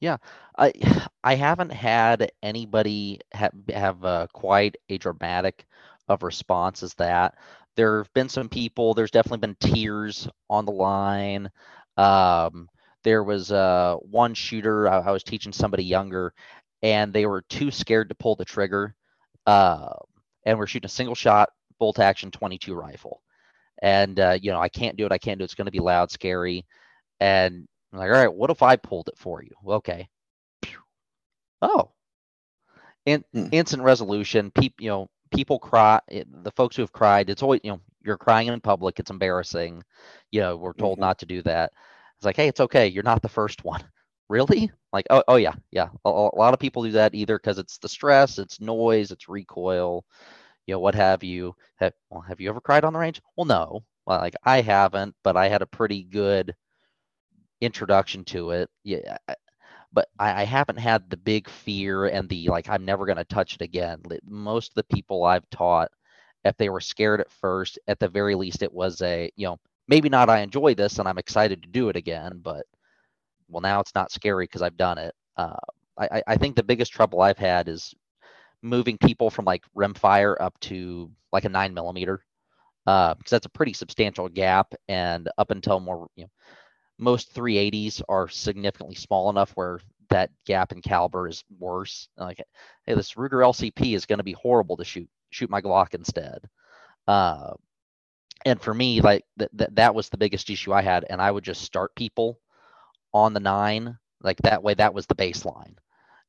Yeah, 0.00 0.16
I 0.58 0.72
I 1.24 1.34
haven't 1.34 1.72
had 1.72 2.30
anybody 2.42 3.20
have 3.32 3.52
have 3.72 4.04
uh, 4.04 4.26
quite 4.32 4.76
a 4.88 4.98
dramatic 4.98 5.66
of 6.08 6.22
response 6.22 6.82
as 6.82 6.94
that. 6.94 7.38
There 7.76 7.98
have 7.98 8.12
been 8.12 8.28
some 8.28 8.48
people. 8.48 8.94
There's 8.94 9.10
definitely 9.10 9.38
been 9.38 9.56
tears 9.72 10.28
on 10.50 10.64
the 10.64 10.72
line. 10.72 11.50
Um, 11.96 12.68
there 13.04 13.24
was 13.24 13.52
uh, 13.52 13.96
one 14.02 14.34
shooter. 14.34 14.88
I, 14.88 15.00
I 15.00 15.12
was 15.12 15.24
teaching 15.24 15.52
somebody 15.52 15.84
younger, 15.84 16.34
and 16.82 17.12
they 17.12 17.26
were 17.26 17.42
too 17.42 17.70
scared 17.70 18.10
to 18.10 18.16
pull 18.16 18.36
the 18.36 18.44
trigger. 18.46 18.94
Uh, 19.46 19.90
and 20.46 20.58
we're 20.58 20.66
shooting 20.66 20.86
a 20.86 20.90
single 20.90 21.14
shot 21.16 21.50
bolt 21.78 22.00
action 22.00 22.30
22 22.32 22.74
rifle, 22.74 23.22
and 23.82 24.18
uh, 24.20 24.38
you 24.40 24.52
know 24.52 24.60
I 24.60 24.68
can't 24.68 24.96
do 24.96 25.06
it. 25.06 25.12
I 25.12 25.18
can't 25.18 25.38
do 25.38 25.42
it. 25.42 25.46
It's 25.46 25.54
going 25.54 25.66
to 25.66 25.72
be 25.72 25.80
loud, 25.80 26.10
scary, 26.10 26.66
and 27.20 27.66
I'm 27.92 27.98
like, 28.00 28.10
all 28.10 28.16
right, 28.16 28.34
what 28.34 28.50
if 28.50 28.62
I 28.62 28.76
pulled 28.76 29.08
it 29.08 29.18
for 29.18 29.42
you? 29.42 29.52
Okay. 29.74 30.08
Oh. 31.62 31.92
In, 33.06 33.24
Hmm. 33.32 33.48
instant 33.52 33.82
resolution. 33.82 34.50
People, 34.50 34.82
you 34.84 34.90
know, 34.90 35.08
people 35.30 35.58
cry. 35.58 36.00
it- 36.08 36.28
The 36.44 36.50
folks 36.52 36.76
who 36.76 36.82
have 36.82 36.92
cried, 36.92 37.30
it's 37.30 37.42
always, 37.42 37.60
you 37.64 37.72
know, 37.72 37.80
you're 38.04 38.18
crying 38.18 38.48
in 38.48 38.60
public. 38.60 38.98
It's 38.98 39.10
embarrassing. 39.10 39.82
You 40.30 40.40
know, 40.40 40.56
we're 40.56 40.72
told 40.74 40.98
Mhm. 40.98 41.00
not 41.00 41.18
to 41.18 41.26
do 41.26 41.42
that. 41.42 41.72
It's 42.18 42.26
like, 42.26 42.36
hey, 42.36 42.48
it's 42.48 42.60
okay. 42.60 42.88
You're 42.88 43.02
not 43.02 43.22
the 43.22 43.28
first 43.28 43.64
one. 43.64 43.82
Really? 44.30 44.70
Like, 44.90 45.04
oh, 45.10 45.22
oh 45.28 45.36
yeah, 45.36 45.52
yeah. 45.70 45.90
A, 46.06 46.08
a 46.08 46.38
lot 46.38 46.54
of 46.54 46.58
people 46.58 46.82
do 46.82 46.92
that 46.92 47.14
either 47.14 47.36
because 47.38 47.58
it's 47.58 47.76
the 47.76 47.90
stress, 47.90 48.38
it's 48.38 48.58
noise, 48.58 49.10
it's 49.10 49.28
recoil, 49.28 50.02
you 50.66 50.74
know, 50.74 50.80
what 50.80 50.94
have 50.94 51.24
you. 51.24 51.54
Have, 51.76 51.92
well, 52.10 52.22
have 52.22 52.40
you 52.40 52.48
ever 52.50 52.60
cried 52.60 52.84
on 52.84 52.94
the 52.94 52.98
range? 52.98 53.22
Well, 53.36 53.46
no. 53.46 53.84
Well, 54.06 54.20
like 54.20 54.34
I 54.44 54.62
haven't, 54.62 55.14
but 55.24 55.36
I 55.36 55.48
had 55.48 55.62
a 55.62 55.66
pretty 55.66 56.04
good 56.04 56.54
introduction 57.60 58.24
to 58.26 58.50
it. 58.50 58.70
Yeah. 58.82 59.16
But 59.92 60.08
I, 60.18 60.42
I 60.42 60.44
haven't 60.44 60.78
had 60.78 61.08
the 61.10 61.16
big 61.16 61.48
fear 61.48 62.06
and 62.06 62.28
the 62.28 62.48
like, 62.48 62.68
I'm 62.68 62.84
never 62.84 63.06
going 63.06 63.18
to 63.18 63.24
touch 63.24 63.54
it 63.54 63.62
again. 63.62 64.02
Most 64.24 64.70
of 64.72 64.74
the 64.76 64.94
people 64.96 65.24
I've 65.24 65.48
taught, 65.50 65.90
if 66.44 66.56
they 66.56 66.68
were 66.70 66.80
scared 66.80 67.20
at 67.20 67.30
first, 67.32 67.78
at 67.88 68.00
the 68.00 68.08
very 68.08 68.34
least, 68.34 68.62
it 68.62 68.72
was 68.72 69.02
a, 69.02 69.30
you 69.36 69.46
know, 69.48 69.58
maybe 69.88 70.08
not 70.08 70.30
I 70.30 70.40
enjoy 70.40 70.74
this 70.74 70.98
and 70.98 71.08
I'm 71.08 71.18
excited 71.18 71.62
to 71.62 71.68
do 71.68 71.88
it 71.88 71.96
again, 71.96 72.40
but 72.42 72.66
well, 73.48 73.60
now 73.62 73.80
it's 73.80 73.94
not 73.94 74.12
scary 74.12 74.44
because 74.44 74.62
I've 74.62 74.76
done 74.76 74.98
it. 74.98 75.14
Uh, 75.36 75.56
I, 75.98 76.22
I- 76.26 76.36
think 76.36 76.56
the 76.56 76.62
biggest 76.62 76.92
trouble 76.92 77.20
I've 77.22 77.38
had 77.38 77.68
is 77.68 77.94
moving 78.62 78.98
people 78.98 79.30
from 79.30 79.44
like 79.44 79.64
rimfire 79.76 80.36
up 80.40 80.58
to 80.60 81.10
like 81.32 81.44
a 81.44 81.48
nine 81.48 81.74
millimeter 81.74 82.24
uh, 82.86 83.14
because 83.14 83.30
that's 83.30 83.46
a 83.46 83.50
pretty 83.50 83.72
substantial 83.72 84.28
gap. 84.28 84.74
And 84.88 85.28
up 85.38 85.50
until 85.50 85.80
more, 85.80 86.08
you 86.16 86.24
know, 86.24 86.30
most 86.98 87.34
380s 87.34 88.02
are 88.08 88.28
significantly 88.28 88.94
small 88.96 89.30
enough 89.30 89.52
where 89.54 89.80
that 90.10 90.30
gap 90.46 90.72
in 90.72 90.80
caliber 90.82 91.28
is 91.28 91.44
worse. 91.58 92.08
Like, 92.16 92.42
hey, 92.86 92.94
this 92.94 93.14
Ruger 93.14 93.42
LCP 93.44 93.94
is 93.94 94.06
going 94.06 94.18
to 94.18 94.24
be 94.24 94.32
horrible 94.32 94.76
to 94.76 94.84
shoot 94.84 95.08
shoot 95.30 95.50
my 95.50 95.60
Glock 95.60 95.94
instead. 95.94 96.48
Uh, 97.08 97.54
and 98.44 98.60
for 98.60 98.74
me, 98.74 99.00
like 99.00 99.24
that 99.38 99.50
that 99.54 99.76
that 99.76 99.94
was 99.94 100.08
the 100.08 100.18
biggest 100.18 100.50
issue 100.50 100.72
I 100.72 100.82
had, 100.82 101.06
and 101.08 101.20
I 101.20 101.30
would 101.30 101.44
just 101.44 101.62
start 101.62 101.94
people 101.96 102.40
on 103.12 103.32
the 103.34 103.40
nine 103.40 103.98
like 104.22 104.38
that 104.42 104.62
way. 104.62 104.74
That 104.74 104.94
was 104.94 105.06
the 105.06 105.14
baseline. 105.14 105.76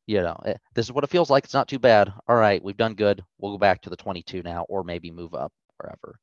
You 0.08 0.22
know, 0.22 0.40
eh, 0.46 0.56
this 0.76 0.86
is 0.86 0.92
what 0.92 1.04
it 1.04 1.10
feels 1.10 1.30
like. 1.30 1.46
It's 1.46 1.54
not 1.54 1.68
too 1.68 1.80
bad. 1.80 2.14
All 2.28 2.36
right, 2.36 2.64
we've 2.64 2.78
done 2.78 2.94
good. 2.96 3.24
We'll 3.40 3.54
go 3.54 3.58
back 3.58 3.82
to 3.84 3.90
the 3.90 3.98
22 3.98 4.44
now, 4.44 4.66
or 4.70 4.84
maybe 4.84 5.12
move 5.12 5.34
up 5.34 5.52
wherever. 5.78 6.20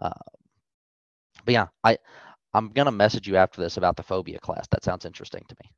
Uh, 0.00 0.10
but 1.44 1.54
yeah, 1.54 1.68
I 1.84 1.98
I'm 2.54 2.70
gonna 2.70 2.92
message 2.92 3.26
you 3.28 3.36
after 3.36 3.60
this 3.60 3.76
about 3.78 3.96
the 3.96 4.02
phobia 4.02 4.38
class. 4.38 4.66
That 4.68 4.84
sounds 4.84 5.04
interesting 5.06 5.44
to 5.48 5.56
me. 5.62 5.70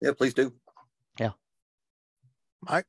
Yeah, 0.00 0.12
please 0.16 0.34
do. 0.34 0.52
Yeah, 1.18 1.32
Mike, 2.62 2.86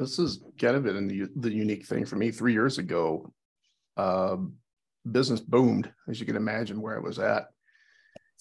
This 0.00 0.18
is 0.18 0.40
kind 0.60 0.76
of 0.76 0.84
been 0.84 1.06
the, 1.08 1.28
the 1.36 1.52
unique 1.52 1.86
thing 1.86 2.04
for 2.06 2.16
me. 2.16 2.30
Three 2.30 2.52
years 2.52 2.78
ago, 2.78 3.32
um, 3.96 4.54
business 5.10 5.40
boomed, 5.40 5.92
as 6.08 6.18
you 6.18 6.26
can 6.26 6.36
imagine, 6.36 6.80
where 6.80 6.96
I 6.96 7.00
was 7.00 7.18
at. 7.18 7.48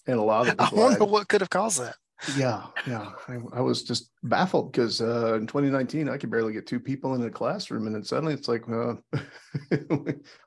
And 0.07 0.17
a 0.17 0.21
lot 0.23 0.47
of 0.47 0.57
the 0.57 0.63
I 0.63 0.69
wonder 0.73 1.03
I- 1.03 1.05
what 1.07 1.27
could 1.27 1.41
have 1.41 1.49
caused 1.49 1.81
that. 1.81 1.95
Yeah, 2.35 2.65
yeah. 2.85 3.11
I, 3.29 3.37
I 3.53 3.61
was 3.61 3.83
just 3.83 4.11
baffled 4.23 4.73
because 4.73 4.99
uh, 4.99 5.35
in 5.35 5.47
2019 5.47 6.09
I 6.09 6.17
could 6.17 6.29
barely 6.29 6.51
get 6.51 6.67
two 6.67 6.79
people 6.79 7.15
in 7.15 7.23
a 7.23 7.29
classroom, 7.29 7.85
and 7.87 7.95
then 7.95 8.03
suddenly 8.03 8.33
it's 8.33 8.49
like 8.49 8.63
uh, 8.69 8.95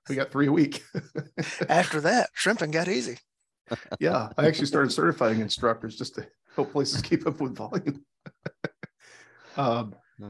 we 0.09 0.15
got 0.15 0.31
three 0.31 0.49
a 0.49 0.53
week. 0.53 0.83
After 1.71 2.03
that, 2.03 2.29
shrimping 2.35 2.73
got 2.73 2.89
easy. 2.89 3.17
yeah, 4.01 4.29
I 4.37 4.47
actually 4.49 4.67
started 4.67 4.91
certifying 4.93 5.41
instructors 5.41 5.97
just 5.97 6.15
to 6.17 6.27
help 6.57 6.73
places 6.73 7.01
keep 7.09 7.27
up 7.27 7.41
with 7.41 7.57
volume. 7.57 8.05
um, 9.57 9.95
Uh, 10.23 10.27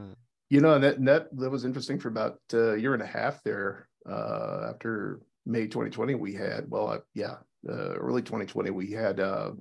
you 0.53 0.61
know, 0.61 0.75
and 0.75 0.83
that, 0.83 0.97
and 0.99 1.07
that 1.07 1.35
that 1.35 1.49
was 1.49 1.65
interesting 1.65 1.97
for 1.97 2.09
about 2.09 2.37
a 2.53 2.77
year 2.77 2.93
and 2.93 3.01
a 3.01 3.07
half 3.07 3.41
there. 3.41 3.89
Uh, 4.07 4.69
after 4.69 5.19
May 5.47 5.63
2020, 5.63 6.13
we 6.13 6.35
had 6.35 6.69
well, 6.69 6.89
uh, 6.89 6.99
yeah, 7.15 7.37
uh, 7.67 7.95
early 7.95 8.21
2020, 8.21 8.69
we 8.69 8.91
had 8.91 9.19
uh, 9.19 9.53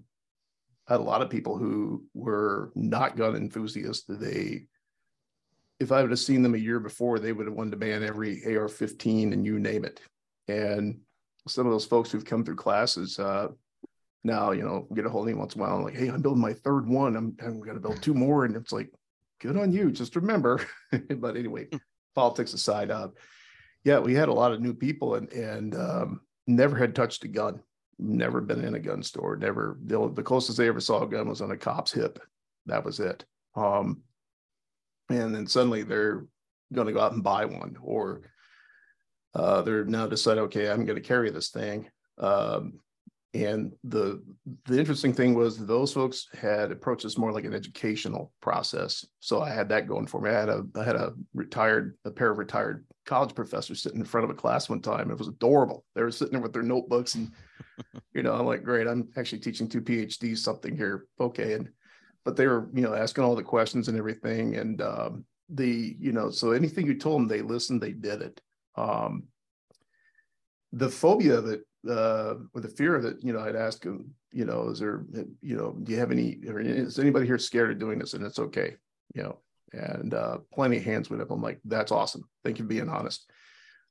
had 0.87 1.00
a 1.00 1.02
lot 1.02 1.22
of 1.22 1.31
people 1.31 1.57
who 1.57 2.05
were 2.12 2.72
not 2.74 3.16
gun 3.16 3.37
enthusiasts. 3.37 4.05
They, 4.07 4.66
if 5.81 5.92
I 5.92 6.02
would 6.02 6.11
have 6.11 6.18
seen 6.18 6.42
them 6.42 6.55
a 6.55 6.59
year 6.59 6.78
before, 6.78 7.18
they 7.18 7.33
would 7.33 7.46
have 7.46 7.57
wanted 7.57 7.70
to 7.70 7.78
ban 7.78 8.05
every 8.05 8.44
AR-15 8.44 9.33
and 9.33 9.46
you 9.46 9.59
name 9.59 9.87
it. 9.87 9.98
And 10.46 11.00
some 11.48 11.64
of 11.64 11.72
those 11.72 11.87
folks 11.87 12.11
who've 12.11 12.22
come 12.22 12.44
through 12.44 12.57
classes 12.57 13.18
uh, 13.18 13.48
now, 14.24 14.50
you 14.50 14.62
know, 14.62 14.87
get 14.94 15.07
a 15.07 15.09
hold 15.09 15.26
of 15.26 15.35
me 15.35 15.40
once 15.40 15.55
in 15.55 15.62
a 15.62 15.64
while. 15.64 15.74
I'm 15.74 15.85
like, 15.85 15.96
hey, 15.96 16.09
I'm 16.09 16.20
building 16.20 16.42
my 16.42 16.52
third 16.52 16.87
one. 16.87 17.16
I'm, 17.16 17.35
I'm 17.42 17.61
going 17.61 17.76
to 17.76 17.81
build 17.81 18.02
two 18.02 18.12
more, 18.12 18.44
and 18.44 18.55
it's 18.55 18.72
like, 18.72 18.92
good 19.42 19.59
on 19.59 19.72
you. 19.72 19.90
Just 19.90 20.16
remember. 20.16 20.64
but 21.16 21.37
anyway, 21.37 21.68
politics 22.14 22.55
aside, 22.55 22.90
uh, 22.90 23.09
yeah, 23.85 23.98
we 23.98 24.14
had 24.14 24.28
a 24.28 24.35
lot 24.35 24.52
of 24.52 24.61
new 24.61 24.72
people 24.72 25.16
and 25.16 25.31
and 25.33 25.74
um, 25.74 26.20
never 26.46 26.76
had 26.76 26.94
touched 26.94 27.24
a 27.24 27.28
gun 27.28 27.61
never 27.98 28.40
been 28.40 28.64
in 28.64 28.74
a 28.74 28.81
gun 28.81 29.02
store 29.02 29.37
never 29.37 29.78
the, 29.85 30.11
the 30.14 30.22
closest 30.22 30.59
they 30.59 30.68
ever 30.68 30.81
saw 30.81 31.02
a 31.02 31.09
gun 31.09 31.28
was 31.28 31.40
on 31.40 31.50
a 31.52 31.57
cop's 31.57 31.92
hip 31.92 32.18
that 32.66 32.85
was 32.85 33.00
it 33.00 33.24
um 33.55 34.02
and 35.09 35.35
then 35.35 35.46
suddenly 35.46 35.83
they're 35.83 36.26
going 36.72 36.87
to 36.87 36.92
go 36.92 37.00
out 37.00 37.12
and 37.12 37.22
buy 37.22 37.44
one 37.44 37.76
or 37.83 38.22
uh 39.35 39.62
they're 39.62 39.85
now 39.85 40.07
decide 40.07 40.38
okay 40.38 40.70
i'm 40.70 40.85
going 40.85 41.00
to 41.00 41.07
carry 41.07 41.31
this 41.31 41.50
thing 41.50 41.88
um 42.18 42.81
and 43.35 43.73
the 43.85 44.23
the 44.66 44.79
interesting 44.79 45.14
thing 45.14 45.35
was 45.35 45.57
those 45.57 45.92
folks 45.92 46.29
had 46.38 46.71
approached 46.71 47.05
this 47.05 47.16
more 47.16 47.33
like 47.33 47.45
an 47.45 47.55
educational 47.55 48.33
process. 48.42 49.07
So 49.21 49.40
i 49.40 49.51
had 49.51 49.71
that 49.71 49.88
going 49.88 50.07
for 50.07 50.21
me. 50.21 50.31
I 50.31 50.40
had 50.40 50.49
a 50.51 50.64
i 50.77 50.85
had 50.85 50.97
a 50.97 51.14
retired 51.33 51.97
a 52.05 52.11
pair 52.11 52.31
of 52.31 52.38
retired 52.38 52.85
college 53.07 53.35
professors 53.35 53.83
sitting 53.83 54.01
in 54.01 54.05
front 54.05 54.25
of 54.25 54.31
a 54.31 54.35
class 54.35 54.68
one 54.68 54.83
time. 54.83 55.11
It 55.11 55.18
was 55.18 55.29
adorable. 55.29 55.85
They 55.95 56.03
were 56.03 56.11
sitting 56.11 56.33
there 56.33 56.42
with 56.42 56.53
their 56.53 56.62
notebooks 56.62 57.14
and 57.14 57.33
you 58.14 58.23
know 58.23 58.35
i'm 58.35 58.45
like 58.45 58.62
great 58.62 58.87
i'm 58.87 59.09
actually 59.16 59.38
teaching 59.38 59.68
two 59.68 59.81
phds 59.81 60.38
something 60.38 60.77
here. 60.77 61.07
Okay. 61.18 61.55
And 61.55 61.71
but 62.25 62.37
they 62.37 62.47
were 62.47 62.68
you 62.75 62.83
know 62.83 62.95
asking 62.95 63.25
all 63.25 63.35
the 63.35 63.42
questions 63.42 63.88
and 63.88 63.97
everything. 63.97 64.57
And 64.57 64.83
um 64.83 65.25
the 65.49 65.97
you 65.99 66.12
know 66.12 66.31
so 66.31 66.53
anything 66.53 66.87
you 66.87 66.99
told 66.99 67.21
them 67.21 67.29
they 67.29 67.40
listened 67.40 67.81
they 67.81 67.92
did 67.92 68.21
it. 68.21 68.42
Um 68.77 69.25
the 70.73 70.90
phobia 70.90 71.38
of 71.38 71.47
it 71.47 71.62
uh, 71.88 72.35
with 72.55 72.62
the 72.62 72.68
fear 72.68 73.01
that 73.01 73.23
you 73.23 73.33
know, 73.33 73.40
I'd 73.40 73.57
ask 73.57 73.85
him, 73.85 74.14
you 74.31 74.45
know, 74.45 74.68
is 74.68 74.79
there, 74.79 75.05
you 75.40 75.57
know, 75.57 75.77
do 75.83 75.92
you 75.92 75.99
have 75.99 76.11
any, 76.11 76.38
or 76.49 76.61
is 76.61 76.99
anybody 76.99 77.27
here 77.27 77.38
scared 77.38 77.71
of 77.71 77.79
doing 77.79 77.99
this? 77.99 78.14
And 78.14 78.25
it's 78.25 78.38
okay, 78.38 78.77
you 79.14 79.23
know, 79.23 79.38
and 79.73 80.14
uh, 80.14 80.38
plenty 80.53 80.79
of 80.79 80.85
hands 80.85 81.11
went 81.11 81.23
up. 81.23 81.31
I'm 81.31 81.42
like, 81.42 81.61
that's 81.64 81.92
awesome. 81.92 82.25
Thank 82.45 82.59
you 82.59 82.64
for 82.64 82.68
being 82.68 82.88
honest. 82.88 83.31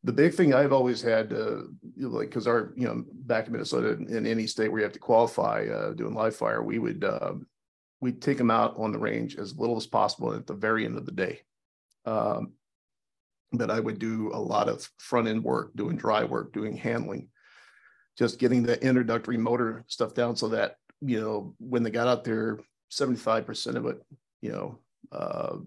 The 0.03 0.13
big 0.13 0.33
thing 0.33 0.53
I've 0.53 0.73
always 0.73 1.01
had, 1.01 1.31
uh, 1.31 1.61
like, 1.97 2.29
because 2.29 2.47
our, 2.47 2.73
you 2.75 2.87
know, 2.87 3.03
back 3.07 3.45
in 3.45 3.53
Minnesota, 3.53 3.91
in 3.91 4.25
any 4.25 4.47
state 4.47 4.71
where 4.71 4.79
you 4.79 4.85
have 4.85 4.93
to 4.93 4.99
qualify 4.99 5.67
uh, 5.67 5.93
doing 5.93 6.15
live 6.15 6.35
fire, 6.35 6.63
we 6.63 6.79
would, 6.79 7.03
um, 7.03 7.45
we'd 7.99 8.19
take 8.19 8.39
them 8.39 8.49
out 8.49 8.75
on 8.77 8.91
the 8.91 8.97
range 8.97 9.35
as 9.37 9.59
little 9.59 9.77
as 9.77 9.85
possible 9.85 10.33
at 10.33 10.47
the 10.47 10.55
very 10.55 10.85
end 10.85 10.97
of 10.97 11.05
the 11.05 11.11
day. 11.11 11.41
Um, 12.05 12.53
but 13.51 13.69
I 13.69 13.79
would 13.79 13.99
do 13.99 14.31
a 14.33 14.39
lot 14.39 14.69
of 14.69 14.89
front 14.97 15.27
end 15.27 15.43
work, 15.43 15.75
doing 15.75 15.97
dry 15.97 16.23
work, 16.23 16.51
doing 16.51 16.75
handling 16.75 17.27
just 18.17 18.39
getting 18.39 18.63
the 18.63 18.81
introductory 18.83 19.37
motor 19.37 19.83
stuff 19.87 20.13
down 20.13 20.35
so 20.35 20.49
that 20.49 20.75
you 21.01 21.19
know 21.19 21.55
when 21.59 21.83
they 21.83 21.89
got 21.89 22.07
out 22.07 22.23
there 22.23 22.59
75% 22.91 23.75
of 23.75 23.85
it 23.85 24.01
you 24.41 24.51
know 24.51 24.79
uh, 25.11 25.57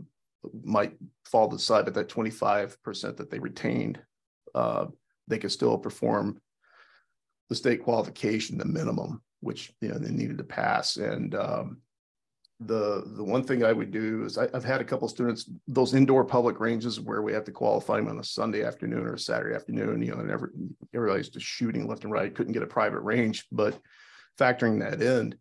might 0.62 0.96
fall 1.24 1.48
to 1.48 1.56
the 1.56 1.62
side 1.62 1.84
but 1.84 1.94
that 1.94 2.08
25% 2.08 3.16
that 3.16 3.30
they 3.30 3.38
retained 3.38 4.00
uh, 4.54 4.86
they 5.26 5.38
could 5.38 5.52
still 5.52 5.78
perform 5.78 6.40
the 7.48 7.54
state 7.54 7.82
qualification 7.82 8.58
the 8.58 8.64
minimum 8.64 9.22
which 9.44 9.72
you 9.80 9.88
know 9.88 9.98
they 9.98 10.10
needed 10.10 10.38
to 10.38 10.44
pass. 10.44 10.96
And 10.96 11.34
um, 11.34 11.78
the 12.66 13.04
the 13.16 13.24
one 13.24 13.44
thing 13.44 13.64
I 13.64 13.72
would 13.72 13.90
do 13.90 14.24
is 14.24 14.38
I, 14.38 14.48
have 14.52 14.64
had 14.64 14.80
a 14.80 14.84
couple 14.84 15.08
students 15.08 15.50
those 15.68 15.94
indoor 15.94 16.24
public 16.24 16.60
ranges 16.60 17.00
where 17.00 17.22
we 17.22 17.32
have 17.32 17.44
to 17.44 17.52
qualify 17.52 17.96
them 17.96 18.08
on 18.08 18.18
a 18.18 18.24
Sunday 18.24 18.64
afternoon 18.64 19.06
or 19.06 19.14
a 19.14 19.18
Saturday 19.18 19.54
afternoon. 19.54 20.02
You 20.02 20.14
know, 20.14 20.20
and 20.20 20.30
every, 20.30 20.50
everybody's 20.94 21.28
just 21.28 21.46
shooting 21.46 21.86
left 21.86 22.04
and 22.04 22.12
right. 22.12 22.34
Couldn't 22.34 22.52
get 22.52 22.62
a 22.62 22.66
private 22.66 23.00
range, 23.00 23.46
but 23.52 23.78
factoring 24.38 24.80
that 24.80 25.00
in, 25.00 25.34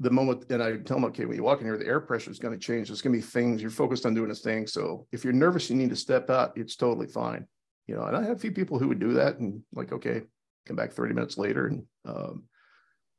the 0.00 0.10
moment 0.10 0.44
and 0.50 0.62
I 0.62 0.76
tell 0.76 0.96
them, 0.96 1.04
okay, 1.06 1.24
when 1.24 1.36
you 1.36 1.42
walk 1.42 1.60
in 1.60 1.66
here, 1.66 1.78
the 1.78 1.86
air 1.86 2.00
pressure 2.00 2.30
is 2.30 2.38
going 2.38 2.58
to 2.58 2.60
change. 2.60 2.88
There's 2.88 3.02
going 3.02 3.14
to 3.14 3.18
be 3.18 3.26
things 3.26 3.62
you're 3.62 3.70
focused 3.70 4.04
on 4.04 4.14
doing 4.14 4.30
a 4.30 4.34
thing. 4.34 4.66
So 4.66 5.06
if 5.12 5.24
you're 5.24 5.32
nervous, 5.32 5.70
you 5.70 5.76
need 5.76 5.90
to 5.90 5.96
step 5.96 6.28
out. 6.28 6.52
It's 6.56 6.76
totally 6.76 7.06
fine. 7.06 7.46
You 7.86 7.96
know, 7.96 8.02
and 8.02 8.16
I 8.16 8.22
have 8.22 8.36
a 8.36 8.40
few 8.40 8.52
people 8.52 8.78
who 8.78 8.88
would 8.88 8.98
do 8.98 9.14
that 9.14 9.38
and 9.38 9.62
like, 9.72 9.92
okay, 9.92 10.22
come 10.66 10.76
back 10.76 10.92
30 10.92 11.14
minutes 11.14 11.38
later 11.38 11.68
and 11.68 11.84
um, 12.04 12.44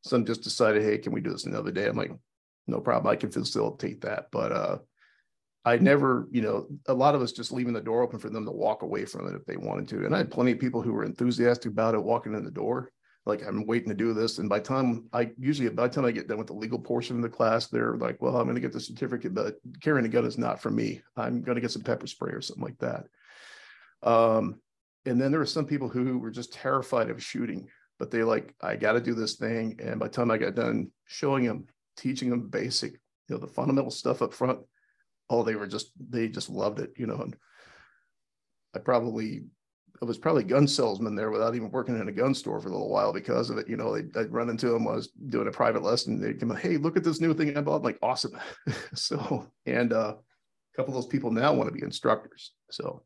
some 0.04 0.26
just 0.26 0.44
decided, 0.44 0.84
hey, 0.84 0.98
can 0.98 1.14
we 1.14 1.22
do 1.22 1.32
this 1.32 1.46
another 1.46 1.72
day? 1.72 1.88
I'm 1.88 1.96
like, 1.96 2.12
no 2.68 2.80
problem. 2.80 3.12
I 3.12 3.16
can 3.16 3.32
facilitate 3.32 4.02
that. 4.02 4.28
But 4.32 4.52
uh, 4.52 4.78
I 5.66 5.78
never, 5.78 6.28
you 6.32 6.42
know, 6.42 6.68
a 6.88 6.94
lot 6.94 7.16
of 7.16 7.22
us 7.22 7.32
just 7.32 7.52
leaving 7.52 7.74
the 7.74 7.82
door 7.82 8.02
open 8.02 8.20
for 8.20 8.30
them 8.30 8.46
to 8.46 8.52
walk 8.52 8.84
away 8.84 9.06
from 9.06 9.28
it 9.28 9.36
if 9.36 9.46
they 9.46 9.58
wanted 9.58 9.88
to. 9.90 10.06
And 10.06 10.16
I 10.16 10.20
had 10.20 10.32
plenty 10.32 10.52
of 10.52 10.60
people 10.60 10.82
who 10.82 10.94
were 10.94 11.04
enthusiastic 11.04 11.72
about 11.72 11.96
it 11.96 12.04
walking 12.04 12.34
in 12.34 12.46
the 12.46 12.52
door. 12.52 12.92
Like 13.26 13.46
I'm 13.46 13.66
waiting 13.66 13.90
to 13.90 13.96
do 13.96 14.14
this. 14.14 14.38
And 14.38 14.48
by 14.48 14.62
time 14.62 15.10
I 15.12 15.32
usually 15.38 15.68
by 15.68 15.88
the 15.88 15.94
time 15.94 16.06
I 16.06 16.12
get 16.12 16.30
done 16.30 16.38
with 16.38 16.48
the 16.48 16.54
legal 16.54 16.80
portion 16.80 17.18
of 17.18 17.22
the 17.22 17.30
class, 17.30 17.68
they're 17.68 17.98
like, 17.98 18.22
well, 18.22 18.38
I'm 18.38 18.46
going 18.46 18.56
to 18.56 18.62
get 18.62 18.72
the 18.72 18.80
certificate, 18.80 19.34
but 19.34 19.56
carrying 19.82 20.06
a 20.06 20.10
gun 20.10 20.24
is 20.26 20.38
not 20.38 20.62
for 20.62 20.72
me. 20.72 21.02
I'm 21.18 21.42
going 21.42 21.56
to 21.56 21.62
get 21.62 21.72
some 21.72 21.82
pepper 21.82 22.08
spray 22.08 22.32
or 22.32 22.42
something 22.42 22.64
like 22.64 22.78
that. 22.80 23.08
Um, 24.10 24.62
and 25.06 25.20
then 25.20 25.32
there 25.32 25.42
were 25.42 25.46
some 25.46 25.66
people 25.66 25.90
who 25.90 26.18
were 26.18 26.32
just 26.32 26.54
terrified 26.54 27.10
of 27.10 27.22
shooting, 27.22 27.68
but 28.00 28.12
they 28.12 28.24
like, 28.24 28.56
I 28.62 28.78
got 28.78 28.94
to 28.94 29.02
do 29.02 29.14
this 29.14 29.36
thing. 29.36 29.80
And 29.84 30.00
by 30.00 30.08
the 30.08 30.14
time 30.14 30.32
I 30.32 30.38
got 30.38 30.56
done 30.56 30.92
showing 31.06 31.44
them 31.44 31.68
teaching 31.98 32.30
them 32.30 32.48
basic, 32.48 32.94
you 32.94 33.36
know, 33.36 33.38
the 33.38 33.48
fundamental 33.48 33.92
stuff 33.92 34.22
up 34.22 34.34
front. 34.34 34.60
Oh, 35.30 35.44
they 35.44 35.56
were 35.56 35.68
just 35.68 35.92
they 36.00 36.30
just 36.30 36.50
loved 36.50 36.80
it, 36.80 36.94
you 36.96 37.08
know. 37.08 37.22
And 37.22 37.36
I 38.76 38.80
probably 38.80 39.44
I 40.02 40.06
was 40.06 40.18
probably 40.18 40.44
gun 40.44 40.68
salesman 40.68 41.16
there 41.16 41.32
without 41.32 41.56
even 41.56 41.72
working 41.72 42.00
in 42.00 42.08
a 42.08 42.12
gun 42.12 42.34
store 42.34 42.60
for 42.60 42.70
a 42.70 42.72
little 42.72 42.90
while 42.90 43.12
because 43.12 43.50
of 43.50 43.58
it. 43.58 43.68
You 43.68 43.78
know, 43.78 43.96
I'd 43.96 44.32
run 44.32 44.50
into 44.50 44.70
them 44.70 44.88
I 44.88 44.94
was 44.94 45.08
doing 45.08 45.48
a 45.48 45.52
private 45.52 45.84
lesson. 45.84 46.22
They'd 46.22 46.40
come, 46.40 46.56
hey, 46.56 46.78
look 46.78 46.98
at 46.98 47.04
this 47.04 47.20
new 47.20 47.34
thing 47.34 47.58
I 47.58 47.62
bought. 47.62 47.78
I'm 47.78 47.84
like, 47.84 48.00
awesome. 48.02 48.38
so, 48.94 49.52
and 49.66 49.92
uh, 49.92 50.16
a 50.16 50.76
couple 50.76 50.96
of 50.96 51.02
those 51.02 51.12
people 51.12 51.32
now 51.32 51.54
want 51.54 51.68
to 51.68 51.74
be 51.74 51.84
instructors. 51.84 52.52
So, 52.70 53.04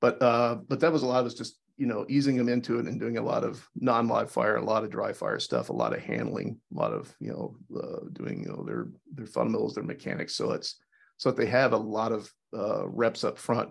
but 0.00 0.22
uh, 0.22 0.56
but 0.68 0.80
that 0.80 0.92
was 0.92 1.02
a 1.02 1.06
lot 1.06 1.20
of 1.20 1.26
us 1.26 1.34
just 1.34 1.58
you 1.80 1.86
know, 1.86 2.04
easing 2.10 2.36
them 2.36 2.50
into 2.50 2.78
it 2.78 2.84
and 2.84 3.00
doing 3.00 3.16
a 3.16 3.22
lot 3.22 3.42
of 3.42 3.66
non-live 3.74 4.30
fire, 4.30 4.56
a 4.56 4.62
lot 4.62 4.84
of 4.84 4.90
dry 4.90 5.14
fire 5.14 5.40
stuff, 5.40 5.70
a 5.70 5.72
lot 5.72 5.94
of 5.94 6.02
handling, 6.02 6.58
a 6.76 6.78
lot 6.78 6.92
of, 6.92 7.10
you 7.20 7.30
know, 7.30 7.56
uh, 7.74 8.00
doing, 8.12 8.42
you 8.42 8.50
know, 8.50 8.62
their, 8.66 8.88
their 9.14 9.24
fundamentals, 9.24 9.74
their 9.74 9.82
mechanics. 9.82 10.34
So 10.34 10.52
it's, 10.52 10.78
so 11.16 11.30
that 11.30 11.38
they 11.38 11.46
have 11.46 11.72
a 11.72 11.78
lot 11.78 12.12
of 12.12 12.30
uh, 12.54 12.86
reps 12.86 13.24
up 13.24 13.38
front. 13.38 13.70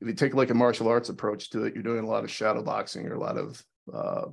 If 0.00 0.06
you 0.06 0.14
take 0.14 0.36
like 0.36 0.50
a 0.50 0.54
martial 0.54 0.86
arts 0.86 1.08
approach 1.08 1.50
to 1.50 1.64
it, 1.64 1.74
you're 1.74 1.82
doing 1.82 2.04
a 2.04 2.08
lot 2.08 2.22
of 2.22 2.30
shadow 2.30 2.62
boxing 2.62 3.04
or 3.08 3.14
a 3.14 3.20
lot 3.20 3.36
of, 3.36 3.60
uh, 3.92 4.26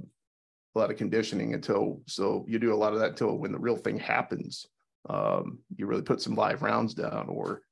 a 0.75 0.79
lot 0.79 0.91
of 0.91 0.97
conditioning 0.97 1.55
until, 1.55 2.01
so 2.05 2.45
you 2.47 2.59
do 2.59 2.71
a 2.71 2.75
lot 2.75 2.93
of 2.93 2.99
that 2.99 3.09
until 3.09 3.35
when 3.35 3.51
the 3.51 3.57
real 3.57 3.77
thing 3.77 3.97
happens, 3.97 4.67
um, 5.09 5.57
you 5.75 5.87
really 5.87 6.03
put 6.03 6.21
some 6.21 6.35
live 6.35 6.61
rounds 6.61 6.93
down 6.93 7.25
or 7.29 7.63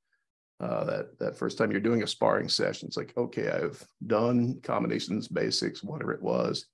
uh, 0.60 0.84
that 0.84 1.17
that 1.19 1.38
first 1.38 1.58
time 1.58 1.72
you're 1.72 1.80
doing 1.80 2.04
a 2.04 2.08
sparring 2.08 2.50
session, 2.50 2.88
it's 2.88 2.98
like, 2.98 3.13
okay, 3.15 3.50
I've 3.50 3.86
done 4.06 4.60
combinations, 4.62 5.28
basics, 5.28 5.84
whatever 5.84 6.12
it 6.12 6.22
was. 6.22 6.65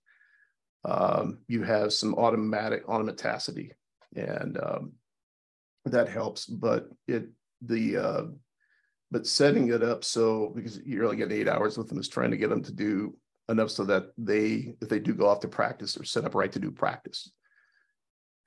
Um, 0.84 1.40
you 1.48 1.64
have 1.64 1.94
some 1.94 2.16
automatic 2.16 2.86
automaticity, 2.88 3.72
and 4.16 4.58
um, 4.62 4.94
that 5.86 6.10
helps. 6.10 6.46
But 6.48 6.90
it 7.08 7.30
the 7.62 7.98
uh, 7.98 8.24
but 9.12 9.28
setting 9.28 9.70
it 9.70 9.84
up 9.84 10.04
so 10.04 10.52
because 10.56 10.80
you're 10.84 11.06
only 11.06 11.18
getting 11.18 11.40
eight 11.40 11.48
hours 11.48 11.78
with 11.78 11.88
them 11.88 12.00
is 12.00 12.10
trying 12.10 12.32
to 12.32 12.38
get 12.38 12.50
them 12.50 12.64
to 12.64 12.74
do 12.74 13.16
enough 13.50 13.70
so 13.70 13.84
that 13.86 14.08
they 14.18 14.76
if 14.82 14.90
they 14.90 15.00
do 15.00 15.14
go 15.14 15.28
off 15.28 15.42
to 15.42 15.48
practice, 15.48 15.94
they're 15.94 16.06
set 16.06 16.26
up 16.26 16.34
right 16.34 16.52
to 16.52 16.60
do 16.60 16.72
practice. 16.72 17.32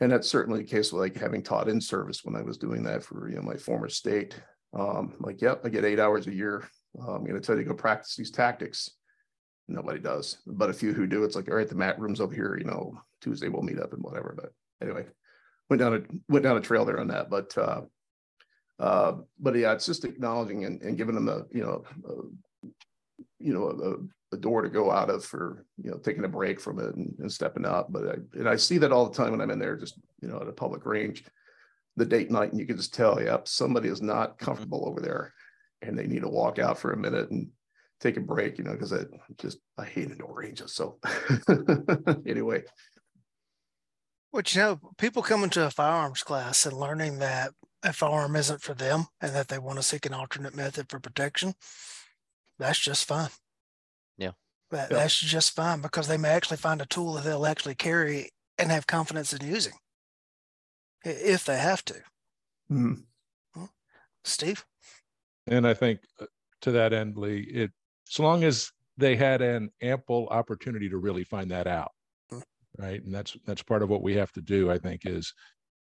And 0.01 0.11
that's 0.11 0.29
certainly 0.29 0.61
the 0.61 0.69
case 0.69 0.93
with 0.93 1.01
like 1.01 1.17
having 1.17 1.43
taught 1.43 1.69
in 1.69 1.81
service 1.81 2.25
when 2.25 2.37
I 2.37 2.43
was 2.43 2.59
doing 2.59 2.83
that 2.85 3.05
for 3.05 3.29
you 3.29 3.37
know 3.37 3.43
my 3.43 3.57
former 3.57 3.89
state 3.89 4.41
um, 4.77 5.15
like, 5.21 5.41
yep, 5.41 5.63
I 5.65 5.69
get 5.69 5.85
eight 5.85 6.01
hours 6.01 6.27
a 6.27 6.35
year. 6.35 6.69
Uh, 7.01 7.13
I'm 7.13 7.25
going 7.25 7.35
to 7.35 7.41
tell 7.41 7.57
you 7.57 7.63
to 7.63 7.69
go 7.69 7.75
practice 7.75 8.17
these 8.17 8.31
tactics. 8.31 8.91
Nobody 9.69 9.99
does, 9.99 10.39
but 10.47 10.71
a 10.71 10.75
few 10.75 10.95
who 10.95 11.07
do. 11.07 11.25
It's 11.25 11.37
like, 11.37 11.49
all 11.49 11.57
right, 11.57 11.69
the 11.69 11.75
mat 11.75 11.99
room's 12.01 12.21
over 12.21 12.35
here. 12.35 12.57
You 12.59 12.65
know, 12.65 13.01
Tuesday 13.21 13.49
we'll 13.49 13.63
meet 13.63 13.79
up 13.79 13.93
and 13.93 14.03
whatever. 14.03 14.35
But 14.35 14.53
anyway, 14.83 15.05
went 15.69 15.81
down 15.81 15.95
a 15.95 16.01
went 16.33 16.43
down 16.43 16.57
a 16.57 16.61
trail 16.61 16.85
there 16.85 17.01
on 17.01 17.09
that, 17.09 17.29
but 17.29 17.57
uh, 17.59 17.83
uh, 18.79 19.13
but 19.39 19.57
yeah, 19.57 19.73
it's 19.73 19.87
just 19.87 20.05
acknowledging 20.05 20.65
and, 20.65 20.81
and 20.83 20.97
giving 20.97 21.15
them 21.15 21.27
the 21.27 21.47
you 21.53 21.63
know 21.63 21.85
uh, 22.09 22.23
you 23.39 23.53
know 23.53 23.69
a, 24.33 24.37
a, 24.37 24.39
door 24.39 24.63
to 24.63 24.69
go 24.69 24.91
out 24.91 25.11
of 25.11 25.25
for 25.25 25.65
you 25.83 25.91
know 25.91 25.99
taking 25.99 26.25
a 26.25 26.29
break 26.29 26.61
from 26.61 26.79
it 26.79 26.95
and, 26.95 27.15
and 27.19 27.31
stepping 27.31 27.67
up. 27.67 27.93
But 27.93 28.09
I, 28.09 28.15
and 28.39 28.49
I 28.49 28.57
see 28.57 28.79
that 28.79 28.93
all 28.93 29.09
the 29.09 29.17
time 29.17 29.33
when 29.33 29.41
I'm 29.41 29.51
in 29.51 29.59
there, 29.59 29.77
just 29.77 29.99
you 30.23 30.29
know 30.29 30.41
at 30.41 30.49
a 30.49 30.53
public 30.53 30.87
range, 30.87 31.25
the 31.99 32.07
date 32.07 32.31
night, 32.31 32.51
and 32.51 32.61
you 32.61 32.67
can 32.67 32.77
just 32.77 32.95
tell, 32.95 33.21
yep, 33.21 33.49
somebody 33.49 33.89
is 33.89 34.01
not 34.01 34.37
mm-hmm. 34.37 34.45
comfortable 34.45 34.89
over 34.89 35.01
there, 35.01 35.35
and 35.83 35.99
they 35.99 36.07
need 36.07 36.23
to 36.23 36.29
walk 36.29 36.59
out 36.59 36.79
for 36.79 36.93
a 36.93 36.97
minute 36.97 37.31
and 37.31 37.49
take 38.01 38.17
a 38.17 38.21
break, 38.21 38.59
you 38.59 38.65
know, 38.65 38.73
because 38.73 38.93
I 38.93 39.05
just 39.39 39.59
I 39.77 39.85
hate 39.85 40.11
indoor 40.11 40.35
ranges. 40.35 40.75
So 40.75 40.99
anyway. 42.27 42.63
But 44.33 44.55
you 44.55 44.61
know, 44.61 44.81
people 44.99 45.23
coming 45.23 45.51
to 45.51 45.67
a 45.67 45.71
firearms 45.71 46.23
class 46.23 46.67
and 46.67 46.79
learning 46.79 47.19
that 47.19 47.53
a 47.83 47.93
firearm 47.93 48.37
isn't 48.37 48.61
for 48.61 48.75
them 48.75 49.07
and 49.21 49.35
that 49.35 49.49
they 49.49 49.59
want 49.59 49.79
to 49.79 49.83
seek 49.83 50.07
an 50.07 50.15
alternate 50.15 50.55
method 50.55 50.91
for 50.91 51.01
protection, 51.01 51.55
that's 52.59 52.79
just 52.79 53.07
fine. 53.07 53.31
Yeah. 54.17 54.33
That, 54.71 54.91
yeah. 54.91 54.99
That's 54.99 55.19
just 55.19 55.57
fine 55.57 55.81
because 55.81 56.09
they 56.09 56.19
may 56.19 56.29
actually 56.29 56.59
find 56.59 56.83
a 56.83 56.87
tool 56.87 57.15
that 57.15 57.25
they'll 57.25 57.47
actually 57.47 57.75
carry 57.75 58.31
and 58.59 58.71
have 58.71 58.87
confidence 58.87 59.33
in 59.33 59.47
using 59.47 59.75
if 61.05 61.45
they 61.45 61.59
have 61.59 61.85
to. 61.87 61.95
Mm-hmm. 62.71 63.65
Steve? 64.25 64.65
And 65.47 65.67
I 65.67 65.75
think 65.75 66.01
uh, 66.21 66.27
to 66.63 66.71
that 66.73 66.93
end, 66.93 67.17
Lee, 67.17 67.41
it 67.41 67.71
as 68.11 68.19
long 68.19 68.45
as 68.45 68.71
they 68.97 69.17
had 69.17 69.41
an 69.41 69.71
ample 69.81 70.29
opportunity 70.31 70.89
to 70.89 70.99
really 70.99 71.25
find 71.25 71.51
that 71.51 71.67
out 71.67 71.93
right 72.79 73.03
and 73.05 73.15
that's 73.15 73.37
that's 73.47 73.63
part 73.63 73.83
of 73.83 73.89
what 73.89 74.03
we 74.03 74.15
have 74.15 74.33
to 74.33 74.41
do 74.41 74.71
i 74.71 74.79
think 74.79 75.03
is 75.05 75.33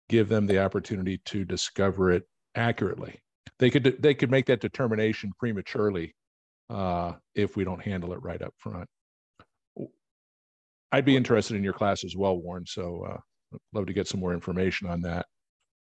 give 0.09 0.29
them 0.29 0.46
the 0.46 0.62
opportunity 0.62 1.20
to 1.24 1.44
discover 1.44 2.11
it 2.11 2.24
accurately 2.55 3.20
they 3.59 3.70
could 3.70 3.96
they 4.00 4.14
could 4.14 4.31
make 4.31 4.46
that 4.46 4.61
determination 4.61 5.33
prematurely 5.38 6.14
uh, 6.68 7.12
if 7.37 7.57
we 7.57 7.62
don't 7.62 7.83
handle 7.83 8.12
it 8.12 8.22
right 8.22 8.42
up 8.42 8.52
front 8.59 8.88
i'd 10.92 11.05
be 11.05 11.16
interested 11.16 11.57
in 11.57 11.62
your 11.62 11.72
class 11.72 12.02
as 12.02 12.16
well 12.16 12.37
warren 12.37 12.66
so 12.66 13.07
uh, 13.09 13.20
I'd 13.52 13.59
love 13.72 13.87
to 13.87 13.92
get 13.92 14.09
some 14.09 14.20
more 14.20 14.32
information 14.32 14.88
on 14.88 15.02
that 15.02 15.26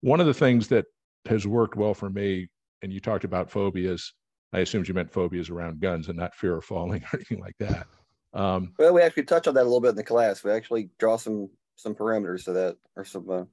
one 0.01 0.19
of 0.19 0.27
the 0.27 0.33
things 0.33 0.67
that 0.69 0.85
has 1.27 1.47
worked 1.47 1.75
well 1.75 1.93
for 1.93 2.09
me 2.09 2.47
and 2.81 2.93
you 2.93 2.99
talked 2.99 3.23
about 3.23 3.49
phobias 3.49 4.13
I 4.55 4.59
assumed 4.59 4.87
you 4.87 4.93
meant 4.93 5.11
phobias 5.11 5.49
around 5.49 5.81
guns 5.81 6.07
and 6.07 6.17
not 6.17 6.33
fear 6.33 6.55
of 6.55 6.63
falling 6.63 7.03
or 7.13 7.17
anything 7.17 7.41
like 7.41 7.57
that. 7.59 7.87
Um, 8.33 8.73
well, 8.79 8.93
we 8.93 9.01
actually 9.01 9.23
touch 9.23 9.47
on 9.47 9.53
that 9.55 9.61
a 9.61 9.63
little 9.63 9.81
bit 9.81 9.89
in 9.89 9.95
the 9.95 10.03
class. 10.03 10.43
We 10.43 10.51
actually 10.51 10.89
draw 10.97 11.17
some 11.17 11.49
some 11.75 11.93
parameters 11.93 12.45
to 12.45 12.53
that 12.53 12.77
or 12.95 13.03
some 13.03 13.29
uh, 13.29 13.43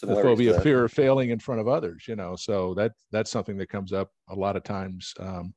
the 0.00 0.14
phobia, 0.14 0.60
fear 0.60 0.84
of 0.84 0.92
failing 0.92 1.30
in 1.30 1.40
front 1.40 1.60
of 1.60 1.68
others. 1.68 2.04
You 2.06 2.16
know, 2.16 2.36
so 2.36 2.74
that 2.74 2.92
that's 3.10 3.30
something 3.30 3.56
that 3.58 3.68
comes 3.68 3.92
up 3.92 4.10
a 4.28 4.34
lot 4.34 4.56
of 4.56 4.62
times 4.62 5.12
um, 5.18 5.52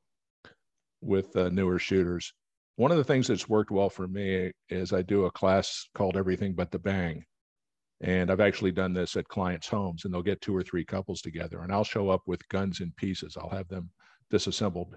with 1.00 1.36
uh, 1.36 1.50
newer 1.50 1.78
shooters. 1.78 2.32
One 2.76 2.90
of 2.90 2.96
the 2.98 3.04
things 3.04 3.28
that's 3.28 3.48
worked 3.48 3.70
well 3.70 3.88
for 3.88 4.06
me 4.06 4.50
is 4.68 4.92
I 4.92 5.02
do 5.02 5.24
a 5.24 5.30
class 5.30 5.88
called 5.94 6.16
Everything 6.16 6.54
But 6.54 6.70
the 6.70 6.78
Bang. 6.78 7.24
And 8.02 8.30
I've 8.30 8.40
actually 8.40 8.72
done 8.72 8.92
this 8.92 9.16
at 9.16 9.28
clients' 9.28 9.68
homes, 9.68 10.04
and 10.04 10.12
they'll 10.12 10.22
get 10.22 10.40
two 10.42 10.54
or 10.54 10.62
three 10.62 10.84
couples 10.84 11.22
together, 11.22 11.60
and 11.60 11.72
I'll 11.72 11.84
show 11.84 12.10
up 12.10 12.22
with 12.26 12.46
guns 12.48 12.80
in 12.80 12.92
pieces. 12.96 13.36
I'll 13.40 13.50
have 13.50 13.68
them 13.68 13.90
disassembled. 14.30 14.96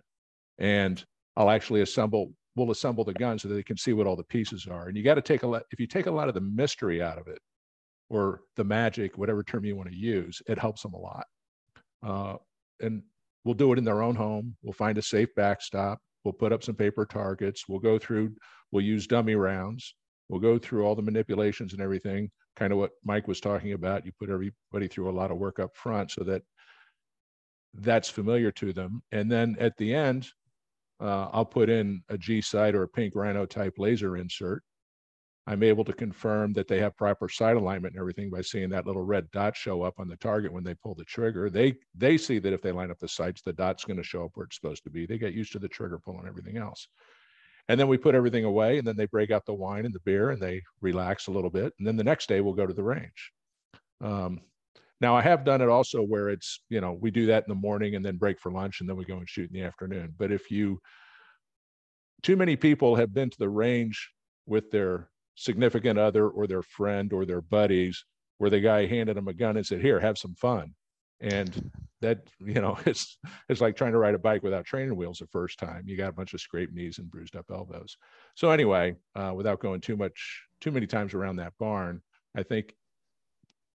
And 0.57 1.03
I'll 1.38 1.49
actually 1.49 1.81
assemble, 1.81 2.33
we'll 2.55 2.71
assemble 2.71 3.05
the 3.05 3.13
gun 3.13 3.39
so 3.39 3.47
that 3.47 3.55
they 3.55 3.63
can 3.63 3.77
see 3.77 3.93
what 3.93 4.05
all 4.05 4.17
the 4.17 4.23
pieces 4.25 4.67
are. 4.69 4.88
And 4.88 4.97
you 4.97 5.03
got 5.03 5.15
to 5.15 5.21
take 5.21 5.43
a 5.43 5.47
lot, 5.47 5.63
if 5.71 5.79
you 5.79 5.88
take 5.88 6.07
a 6.07 6.12
lot 6.12 6.27
of 6.27 6.33
the 6.33 6.41
mystery 6.41 7.01
out 7.01 7.17
of 7.17 7.27
it, 7.27 7.39
or 8.09 8.41
the 8.57 8.63
magic, 8.63 9.17
whatever 9.17 9.43
term 9.43 9.63
you 9.63 9.75
want 9.75 9.89
to 9.89 9.95
use, 9.95 10.41
it 10.47 10.59
helps 10.59 10.81
them 10.81 10.93
a 10.93 10.99
lot. 10.99 11.25
Uh, 12.05 12.35
and 12.81 13.03
we'll 13.45 13.53
do 13.53 13.71
it 13.71 13.77
in 13.77 13.85
their 13.85 14.01
own 14.01 14.15
home. 14.15 14.55
We'll 14.63 14.73
find 14.73 14.97
a 14.97 15.01
safe 15.01 15.29
backstop. 15.35 15.99
We'll 16.23 16.33
put 16.33 16.51
up 16.51 16.63
some 16.63 16.75
paper 16.75 17.05
targets. 17.05 17.69
We'll 17.69 17.79
go 17.79 17.97
through, 17.97 18.35
we'll 18.71 18.83
use 18.83 19.07
dummy 19.07 19.35
rounds. 19.35 19.95
We'll 20.27 20.41
go 20.41 20.59
through 20.59 20.85
all 20.85 20.95
the 20.95 21.01
manipulations 21.01 21.73
and 21.73 21.81
everything, 21.81 22.29
kind 22.55 22.71
of 22.73 22.79
what 22.79 22.91
Mike 23.03 23.27
was 23.27 23.39
talking 23.39 23.73
about. 23.73 24.05
You 24.05 24.12
put 24.19 24.29
everybody 24.29 24.88
through 24.88 25.09
a 25.09 25.12
lot 25.12 25.31
of 25.31 25.38
work 25.38 25.59
up 25.59 25.75
front 25.75 26.12
so 26.12 26.23
that 26.25 26.41
that's 27.73 28.09
familiar 28.09 28.51
to 28.53 28.73
them. 28.73 29.01
And 29.12 29.31
then 29.31 29.55
at 29.59 29.77
the 29.77 29.93
end, 29.93 30.27
uh, 30.99 31.29
I'll 31.31 31.45
put 31.45 31.69
in 31.69 32.01
a 32.09 32.17
G 32.17 32.41
sight 32.41 32.75
or 32.75 32.83
a 32.83 32.88
pink 32.88 33.15
rhino 33.15 33.45
type 33.45 33.75
laser 33.77 34.17
insert. 34.17 34.63
I'm 35.47 35.63
able 35.63 35.83
to 35.85 35.93
confirm 35.93 36.53
that 36.53 36.67
they 36.67 36.79
have 36.79 36.95
proper 36.95 37.27
sight 37.27 37.55
alignment 37.55 37.95
and 37.95 37.99
everything 37.99 38.29
by 38.29 38.41
seeing 38.41 38.69
that 38.69 38.85
little 38.85 39.01
red 39.01 39.31
dot 39.31 39.55
show 39.57 39.81
up 39.81 39.95
on 39.97 40.07
the 40.07 40.17
target 40.17 40.53
when 40.53 40.63
they 40.63 40.75
pull 40.75 40.93
the 40.93 41.05
trigger. 41.05 41.49
They 41.49 41.75
they 41.95 42.17
see 42.17 42.38
that 42.39 42.53
if 42.53 42.62
they 42.62 42.71
line 42.71 42.91
up 42.91 42.99
the 42.99 43.07
sights, 43.07 43.41
the 43.41 43.53
dot's 43.53 43.83
going 43.83 43.97
to 43.97 44.03
show 44.03 44.25
up 44.25 44.31
where 44.35 44.45
it's 44.45 44.57
supposed 44.57 44.83
to 44.83 44.91
be. 44.91 45.07
They 45.07 45.17
get 45.17 45.33
used 45.33 45.51
to 45.53 45.59
the 45.59 45.67
trigger 45.67 45.97
pull 45.97 46.19
and 46.19 46.27
everything 46.27 46.57
else. 46.57 46.88
And 47.69 47.79
then 47.79 47.88
we 47.88 47.97
put 47.97 48.15
everything 48.15 48.43
away, 48.43 48.79
and 48.79 48.86
then 48.86 48.97
they 48.97 49.05
break 49.05 49.32
out 49.32 49.45
the 49.45 49.53
wine 49.53 49.86
and 49.86 49.93
the 49.93 50.01
beer, 50.01 50.32
and 50.32 50.41
they 50.41 50.63
relax 50.82 51.27
a 51.27 51.32
little 51.32 51.51
bit. 51.51 51.71
And 51.77 51.88
then 51.88 51.95
the 51.95 52.03
next 52.03 52.27
day 52.27 52.41
we'll 52.41 52.53
go 52.53 52.67
to 52.67 52.73
the 52.73 52.84
range. 52.84 53.32
Um, 54.01 54.41
now 55.01 55.15
I 55.15 55.21
have 55.21 55.45
done 55.45 55.62
it 55.62 55.69
also 55.69 56.01
where 56.01 56.29
it's, 56.29 56.62
you 56.69 56.82
know, 56.82 56.93
we 56.93 57.12
do 57.12 57.27
that 57.27 57.43
in 57.43 57.49
the 57.49 57.55
morning 57.55 57.95
and 57.95 58.03
then 58.03 58.17
break 58.17 58.39
for 58.39 58.51
lunch 58.51 58.82
and 58.82 58.89
then 58.89 58.97
we 58.97 59.05
go 59.05 59.17
and 59.17 59.29
shoot 59.29 59.49
in 59.49 59.53
the 59.53 59.65
afternoon. 59.65 60.13
But 60.17 60.32
if 60.32 60.51
you 60.51 60.79
too 62.21 62.36
many 62.36 62.55
people 62.58 62.95
have 62.95 63.13
been 63.13 63.29
to 63.29 63.38
the 63.39 63.49
range 63.49 64.10
with 64.45 64.71
their 64.71 65.10
significant 65.36 65.97
other 65.97 66.27
or 66.27 66.47
their 66.47 66.63
friend 66.63 67.13
or 67.13 67.25
their 67.25 67.41
buddies 67.41 68.03
where 68.39 68.49
the 68.49 68.60
guy 68.60 68.86
handed 68.88 69.15
them 69.15 69.27
a 69.29 69.34
gun 69.34 69.55
and 69.55 69.65
said, 69.65 69.82
"Here, 69.82 69.99
have 69.99 70.17
some 70.17 70.36
fun." 70.36 70.73
And 71.21 71.71
that, 72.01 72.29
you 72.39 72.62
know, 72.62 72.77
it's 72.86 73.17
it's 73.49 73.62
like 73.62 73.75
trying 73.75 73.91
to 73.91 73.97
ride 73.97 74.15
a 74.15 74.19
bike 74.19 74.43
without 74.43 74.65
training 74.65 74.95
wheels 74.95 75.19
the 75.19 75.27
first 75.27 75.60
time. 75.60 75.84
You 75.86 75.97
got 75.97 76.10
a 76.10 76.13
bunch 76.13 76.34
of 76.34 76.41
scraped 76.41 76.73
knees 76.73 76.99
and 76.99 77.10
bruised 77.10 77.36
up 77.36 77.45
elbows. 77.51 77.97
So 78.36 78.51
anyway, 78.51 78.95
uh, 79.15 79.34
without 79.36 79.60
going 79.60 79.82
too 79.82 79.97
much 79.97 80.43
too 80.62 80.71
many 80.71 80.88
times 80.88 81.13
around 81.13 81.38
that 81.38 81.53
barn, 81.60 82.01
I 82.38 82.43
think 82.43 82.73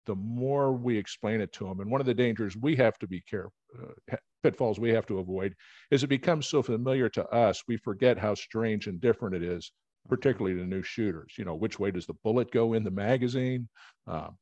the 0.06 0.14
more 0.14 0.72
we 0.72 0.96
explain 0.96 1.40
it 1.40 1.52
to 1.54 1.64
them. 1.64 1.80
And 1.80 1.90
one 1.90 2.00
of 2.00 2.06
the 2.06 2.14
dangers 2.14 2.56
we 2.56 2.76
have 2.76 2.98
to 2.98 3.06
be 3.06 3.22
careful, 3.22 3.52
uh, 3.82 4.16
pitfalls 4.42 4.78
we 4.78 4.90
have 4.90 5.06
to 5.06 5.18
avoid, 5.18 5.54
is 5.90 6.02
it 6.02 6.08
becomes 6.08 6.46
so 6.46 6.62
familiar 6.62 7.08
to 7.10 7.26
us, 7.28 7.62
we 7.66 7.76
forget 7.78 8.18
how 8.18 8.34
strange 8.34 8.86
and 8.86 9.00
different 9.00 9.34
it 9.34 9.42
is, 9.42 9.72
particularly 10.08 10.56
to 10.58 10.66
new 10.66 10.82
shooters. 10.82 11.34
You 11.38 11.44
know, 11.46 11.54
which 11.54 11.78
way 11.78 11.90
does 11.90 12.06
the 12.06 12.14
bullet 12.22 12.50
go 12.50 12.74
in 12.74 12.84
the 12.84 12.90
magazine? 12.90 13.68
Um, 14.06 14.36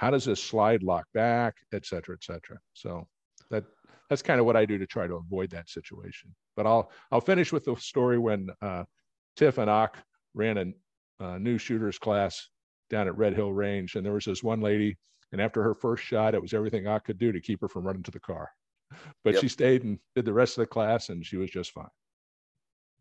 how 0.00 0.10
does 0.10 0.24
this 0.24 0.42
slide 0.42 0.82
lock 0.82 1.04
back, 1.12 1.56
et 1.74 1.84
cetera, 1.84 2.14
et 2.14 2.24
cetera. 2.24 2.58
So 2.72 3.06
that 3.50 3.64
that's 4.08 4.22
kind 4.22 4.40
of 4.40 4.46
what 4.46 4.56
I 4.56 4.64
do 4.64 4.78
to 4.78 4.86
try 4.86 5.06
to 5.06 5.16
avoid 5.16 5.50
that 5.50 5.68
situation. 5.68 6.34
But 6.56 6.66
I'll 6.66 6.90
I'll 7.12 7.20
finish 7.20 7.52
with 7.52 7.66
the 7.66 7.76
story 7.76 8.18
when 8.18 8.48
uh, 8.62 8.84
Tiff 9.36 9.58
and 9.58 9.68
Ock 9.68 9.98
ran 10.32 10.56
a, 10.56 11.24
a 11.24 11.38
new 11.38 11.58
shooters 11.58 11.98
class 11.98 12.48
down 12.88 13.08
at 13.08 13.18
Red 13.18 13.34
Hill 13.34 13.52
Range. 13.52 13.94
And 13.94 14.04
there 14.04 14.14
was 14.14 14.24
this 14.24 14.42
one 14.42 14.62
lady, 14.62 14.96
and 15.32 15.40
after 15.40 15.62
her 15.62 15.74
first 15.74 16.02
shot, 16.02 16.34
it 16.34 16.40
was 16.40 16.54
everything 16.54 16.86
I 16.86 16.98
could 16.98 17.18
do 17.18 17.30
to 17.30 17.40
keep 17.40 17.60
her 17.60 17.68
from 17.68 17.86
running 17.86 18.02
to 18.04 18.10
the 18.10 18.20
car. 18.20 18.48
But 19.22 19.34
yep. 19.34 19.42
she 19.42 19.48
stayed 19.48 19.84
and 19.84 19.98
did 20.16 20.24
the 20.24 20.32
rest 20.32 20.56
of 20.56 20.62
the 20.62 20.66
class, 20.66 21.10
and 21.10 21.24
she 21.26 21.36
was 21.36 21.50
just 21.50 21.72
fine. 21.72 21.84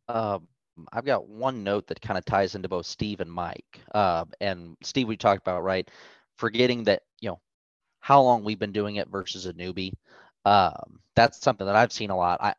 Um, 0.09 0.49
I've 0.91 1.05
got 1.05 1.29
one 1.29 1.63
note 1.63 1.87
that 1.87 2.01
kind 2.01 2.17
of 2.17 2.25
ties 2.25 2.55
into 2.55 2.67
both 2.67 2.85
Steve 2.85 3.21
and 3.21 3.31
Mike. 3.31 3.79
Uh, 3.95 4.25
and 4.41 4.75
Steve, 4.83 5.07
we 5.07 5.15
talked 5.15 5.41
about 5.41 5.63
right, 5.63 5.89
forgetting 6.39 6.85
that 6.85 7.03
you 7.19 7.29
know 7.29 7.39
how 7.99 8.21
long 8.21 8.43
we've 8.43 8.59
been 8.59 8.71
doing 8.71 8.95
it 8.95 9.09
versus 9.09 9.45
a 9.45 9.53
newbie. 9.53 9.93
Um, 10.45 10.99
that's 11.15 11.41
something 11.41 11.67
that 11.67 11.75
I've 11.75 11.91
seen 11.91 12.09
a 12.09 12.17
lot. 12.17 12.41
I 12.41 12.53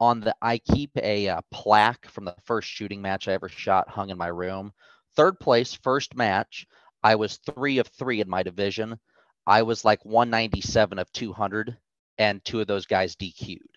on 0.00 0.20
the 0.20 0.34
I 0.40 0.58
keep 0.58 0.90
a, 0.96 1.28
uh, 1.28 1.40
plaque 1.52 2.08
from 2.08 2.24
the 2.24 2.34
first 2.44 2.68
shooting 2.68 3.02
match 3.02 3.28
I 3.28 3.32
ever 3.32 3.48
shot 3.48 3.88
hung 3.88 4.10
in 4.10 4.18
my 4.18 4.28
room 4.28 4.72
third 5.16 5.38
place, 5.40 5.74
first 5.74 6.16
match. 6.16 6.66
I 7.02 7.14
was 7.14 7.38
three 7.38 7.78
of 7.78 7.86
three 7.88 8.20
in 8.20 8.28
my 8.28 8.42
division. 8.42 8.98
I 9.46 9.62
was 9.62 9.84
like 9.84 10.04
197 10.04 10.98
of 10.98 11.10
200, 11.12 11.76
and 12.18 12.44
two 12.44 12.60
of 12.60 12.66
those 12.66 12.86
guys 12.86 13.16
DQ'd. 13.16 13.76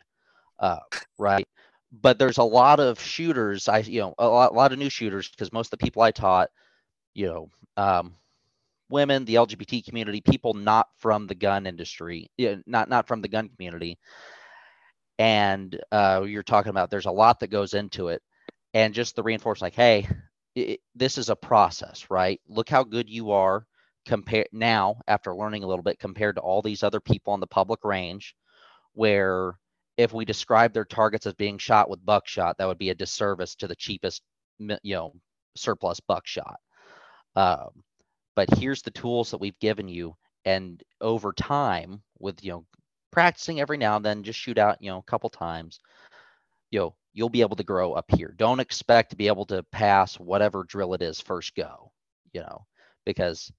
Uh, 0.59 0.79
right. 1.17 1.47
But 1.91 2.19
there's 2.19 2.37
a 2.37 2.43
lot 2.43 2.79
of 2.79 2.99
shooters. 2.99 3.67
I, 3.69 3.79
you 3.79 4.01
know, 4.01 4.13
a 4.17 4.27
lot, 4.27 4.51
a 4.51 4.55
lot 4.55 4.73
of 4.73 4.79
new 4.79 4.89
shooters 4.89 5.29
because 5.29 5.53
most 5.53 5.67
of 5.67 5.79
the 5.79 5.85
people 5.85 6.01
I 6.01 6.11
taught, 6.11 6.49
you 7.13 7.27
know, 7.27 7.49
um, 7.77 8.15
women, 8.89 9.25
the 9.25 9.35
LGBT 9.35 9.85
community, 9.85 10.21
people 10.21 10.53
not 10.53 10.87
from 10.97 11.27
the 11.27 11.35
gun 11.35 11.65
industry, 11.67 12.29
not 12.65 12.89
not 12.89 13.07
from 13.07 13.21
the 13.21 13.27
gun 13.27 13.49
community. 13.49 13.97
And 15.19 15.79
uh, 15.91 16.25
you're 16.27 16.43
talking 16.43 16.71
about 16.71 16.89
there's 16.89 17.05
a 17.05 17.11
lot 17.11 17.39
that 17.39 17.49
goes 17.49 17.73
into 17.73 18.09
it, 18.09 18.21
and 18.73 18.93
just 18.93 19.15
the 19.15 19.23
reinforce 19.23 19.61
like, 19.61 19.75
hey, 19.75 20.07
it, 20.55 20.79
this 20.95 21.17
is 21.17 21.29
a 21.29 21.35
process, 21.35 22.07
right? 22.09 22.41
Look 22.47 22.69
how 22.69 22.83
good 22.83 23.09
you 23.09 23.31
are 23.31 23.65
compared 24.05 24.47
now 24.51 24.97
after 25.07 25.35
learning 25.35 25.63
a 25.63 25.67
little 25.67 25.83
bit 25.83 25.99
compared 25.99 26.35
to 26.35 26.41
all 26.41 26.61
these 26.61 26.83
other 26.83 26.99
people 26.99 27.33
on 27.33 27.39
the 27.39 27.47
public 27.47 27.83
range 27.83 28.35
where 28.93 29.53
if 29.97 30.11
we 30.11 30.25
describe 30.25 30.73
their 30.73 30.85
targets 30.85 31.25
as 31.25 31.33
being 31.35 31.57
shot 31.57 31.89
with 31.89 32.05
buckshot 32.05 32.57
that 32.57 32.67
would 32.67 32.77
be 32.77 32.89
a 32.89 32.95
disservice 32.95 33.55
to 33.55 33.67
the 33.67 33.75
cheapest 33.75 34.21
you 34.59 34.77
know 34.83 35.13
surplus 35.55 35.99
buckshot 36.01 36.59
um, 37.35 37.69
but 38.35 38.49
here's 38.57 38.81
the 38.81 38.91
tools 38.91 39.31
that 39.31 39.39
we've 39.41 39.59
given 39.59 39.87
you. 39.87 40.15
And 40.45 40.83
over 41.01 41.31
time 41.33 42.01
with 42.19 42.43
you 42.43 42.51
know 42.51 42.65
practicing 43.11 43.59
every 43.61 43.77
now 43.77 43.95
and 43.95 44.05
then 44.05 44.23
just 44.23 44.39
shoot 44.39 44.57
out 44.57 44.81
you 44.81 44.89
know 44.89 44.97
a 44.97 45.03
couple 45.03 45.29
times 45.29 45.79
you 46.71 46.79
know 46.79 46.95
you'll 47.13 47.29
be 47.29 47.41
able 47.41 47.55
to 47.55 47.63
grow 47.63 47.93
up 47.93 48.05
here. 48.11 48.33
Don't 48.37 48.59
expect 48.59 49.11
to 49.11 49.15
be 49.15 49.27
able 49.27 49.45
to 49.45 49.63
pass 49.71 50.19
whatever 50.19 50.63
drill 50.63 50.93
it 50.93 51.01
is 51.01 51.21
first 51.21 51.55
go 51.55 51.91
you 52.33 52.41
know 52.41 52.65
because 53.05 53.51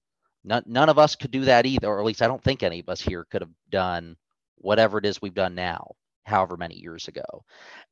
none, 0.43 0.63
none 0.67 0.89
of 0.89 0.99
us 0.99 1.15
could 1.15 1.31
do 1.31 1.45
that 1.45 1.65
either 1.65 1.87
or 1.87 1.99
at 1.99 2.05
least 2.05 2.21
i 2.21 2.27
don't 2.27 2.43
think 2.43 2.61
any 2.61 2.79
of 2.79 2.89
us 2.89 3.01
here 3.01 3.25
could 3.31 3.41
have 3.41 3.51
done 3.71 4.15
whatever 4.57 4.97
it 4.97 5.05
is 5.05 5.21
we've 5.21 5.33
done 5.33 5.55
now 5.55 5.95
however 6.25 6.57
many 6.57 6.75
years 6.75 7.07
ago. 7.07 7.23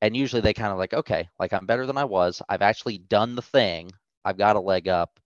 And 0.02 0.18
usually 0.18 0.42
they 0.42 0.54
kind 0.54 0.72
of 0.72 0.78
like 0.78 0.94
okay 0.94 1.30
like 1.40 1.54
i'm 1.54 1.66
better 1.66 1.86
than 1.86 1.98
i 1.98 2.04
was. 2.04 2.42
I've 2.50 2.62
actually 2.62 2.98
done 2.98 3.36
the 3.36 3.42
thing. 3.42 3.92
I've 4.26 4.38
got 4.38 4.56
a 4.56 4.60
leg 4.60 4.88
up 4.88 5.20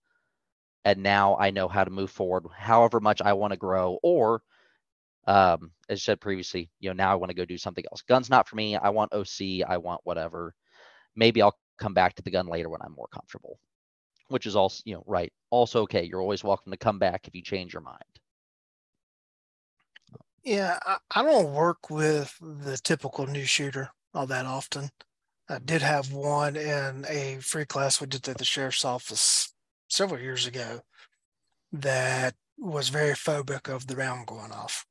and 0.84 1.02
now 1.02 1.36
I 1.36 1.50
know 1.50 1.68
how 1.68 1.84
to 1.84 1.90
move 1.90 2.10
forward 2.10 2.44
however 2.56 3.00
much 3.00 3.20
I 3.20 3.32
want 3.32 3.52
to 3.52 3.56
grow 3.56 3.98
or 4.02 4.42
um, 5.28 5.72
as 5.90 5.98
I 5.98 6.00
said 6.00 6.20
previously, 6.22 6.70
you 6.80 6.88
know, 6.88 6.94
now 6.94 7.12
I 7.12 7.16
want 7.16 7.28
to 7.28 7.36
go 7.36 7.44
do 7.44 7.58
something 7.58 7.84
else. 7.92 8.00
Gun's 8.00 8.30
not 8.30 8.48
for 8.48 8.56
me. 8.56 8.76
I 8.76 8.88
want 8.88 9.12
OC. 9.12 9.62
I 9.68 9.76
want 9.76 10.00
whatever. 10.04 10.54
Maybe 11.14 11.42
I'll 11.42 11.58
come 11.78 11.92
back 11.92 12.14
to 12.14 12.22
the 12.22 12.30
gun 12.30 12.46
later 12.46 12.70
when 12.70 12.80
I'm 12.80 12.94
more 12.94 13.08
comfortable, 13.12 13.58
which 14.28 14.46
is 14.46 14.56
also, 14.56 14.82
you 14.86 14.94
know, 14.94 15.04
right. 15.06 15.30
Also 15.50 15.82
okay. 15.82 16.02
You're 16.02 16.22
always 16.22 16.42
welcome 16.42 16.72
to 16.72 16.78
come 16.78 16.98
back 16.98 17.28
if 17.28 17.34
you 17.34 17.42
change 17.42 17.74
your 17.74 17.82
mind. 17.82 17.98
Yeah, 20.44 20.78
I, 20.86 20.96
I 21.14 21.22
don't 21.22 21.52
work 21.52 21.90
with 21.90 22.34
the 22.40 22.78
typical 22.78 23.26
new 23.26 23.44
shooter 23.44 23.90
all 24.14 24.26
that 24.28 24.46
often. 24.46 24.88
I 25.50 25.58
did 25.58 25.82
have 25.82 26.10
one 26.12 26.56
in 26.56 27.04
a 27.06 27.38
free 27.42 27.66
class 27.66 28.00
we 28.00 28.06
did 28.06 28.26
at 28.28 28.38
the 28.38 28.44
sheriff's 28.44 28.84
office 28.84 29.52
several 29.88 30.20
years 30.20 30.46
ago 30.46 30.80
that 31.72 32.34
was 32.58 32.88
very 32.88 33.14
phobic 33.14 33.72
of 33.72 33.86
the 33.86 33.96
round 33.96 34.26
going 34.26 34.52
off 34.52 34.86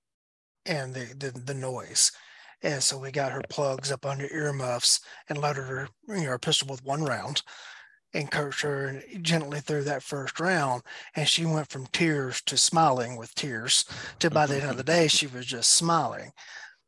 and 0.66 0.94
the, 0.94 1.14
the, 1.18 1.32
the 1.32 1.54
noise. 1.54 2.12
And 2.64 2.82
so 2.82 2.98
we 2.98 3.12
got 3.12 3.32
her 3.32 3.44
plugs 3.50 3.92
up 3.92 4.06
under 4.06 4.28
earmuffs 4.32 5.00
and 5.30 5.38
loaded 5.38 5.66
her, 5.66 5.90
you 6.08 6.16
know, 6.16 6.30
her 6.30 6.40
pistol 6.40 6.68
with 6.70 6.84
one 6.84 7.04
round 7.04 7.44
and 8.14 8.32
coached 8.32 8.62
her 8.62 8.88
and 8.88 9.24
gently 9.24 9.60
through 9.60 9.84
that 9.84 10.02
first 10.02 10.40
round. 10.40 10.82
And 11.16 11.28
she 11.28 11.46
went 11.46 11.70
from 11.70 11.88
tears 11.88 12.42
to 12.44 12.58
smiling 12.58 13.16
with 13.16 13.36
tears 13.36 13.86
to 14.20 14.30
by 14.32 14.48
the 14.48 14.60
end 14.60 14.72
of 14.72 14.78
the 14.78 14.84
day, 14.84 15.08
she 15.08 15.28
was 15.28 15.46
just 15.46 15.72
smiling. 15.72 16.32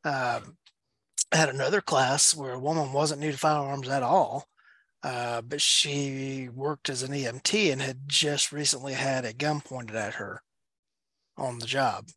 Um, 0.04 0.58
I 1.32 1.38
had 1.38 1.50
another 1.50 1.82
class 1.82 2.36
where 2.36 2.54
a 2.54 2.60
woman 2.60 2.92
wasn't 2.92 3.22
new 3.22 3.32
to 3.32 3.38
firearms 3.38 3.88
at 3.90 4.02
all. 4.02 4.48
Uh, 5.02 5.42
but 5.42 5.62
she 5.62 6.50
worked 6.54 6.90
as 6.90 7.04
an 7.04 7.12
EMT 7.12 7.72
and 7.72 7.82
had 7.82 8.08
just 8.08 8.52
recently 8.52 8.94
had 8.94 9.24
a 9.24 9.34
gun 9.34 9.62
pointed 9.62 9.96
at 9.96 10.16
her 10.16 10.44
on 11.38 11.60
the 11.60 11.66
job 11.66 12.10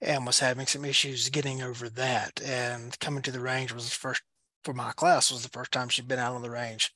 and 0.00 0.24
was 0.24 0.38
having 0.38 0.66
some 0.66 0.84
issues 0.84 1.28
getting 1.28 1.62
over 1.62 1.90
that. 1.90 2.40
And 2.42 2.98
coming 3.00 3.22
to 3.22 3.30
the 3.30 3.40
range 3.40 3.72
was 3.72 3.84
the 3.84 3.94
first 3.94 4.22
for 4.64 4.72
my 4.72 4.92
class 4.92 5.30
was 5.30 5.42
the 5.42 5.48
first 5.50 5.70
time 5.70 5.88
she'd 5.88 6.08
been 6.08 6.18
out 6.18 6.34
on 6.34 6.42
the 6.42 6.50
range 6.50 6.92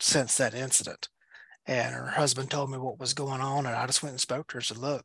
since 0.00 0.36
that 0.36 0.54
incident. 0.54 1.08
And 1.66 1.94
her 1.94 2.06
husband 2.06 2.50
told 2.50 2.70
me 2.70 2.78
what 2.78 2.98
was 2.98 3.14
going 3.14 3.40
on, 3.40 3.66
and 3.66 3.76
I 3.76 3.86
just 3.86 4.02
went 4.02 4.14
and 4.14 4.20
spoke 4.20 4.48
to 4.48 4.54
her. 4.54 4.58
and 4.58 4.66
Said, 4.66 4.78
"Look, 4.78 5.04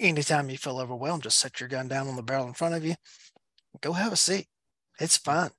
anytime 0.00 0.48
you 0.48 0.56
feel 0.56 0.78
overwhelmed, 0.78 1.24
just 1.24 1.38
set 1.38 1.60
your 1.60 1.68
gun 1.68 1.88
down 1.88 2.08
on 2.08 2.16
the 2.16 2.22
barrel 2.22 2.46
in 2.46 2.54
front 2.54 2.74
of 2.74 2.84
you. 2.84 2.94
Go 3.80 3.92
have 3.92 4.12
a 4.12 4.16
seat. 4.16 4.48
It's 4.98 5.18
fine 5.18 5.50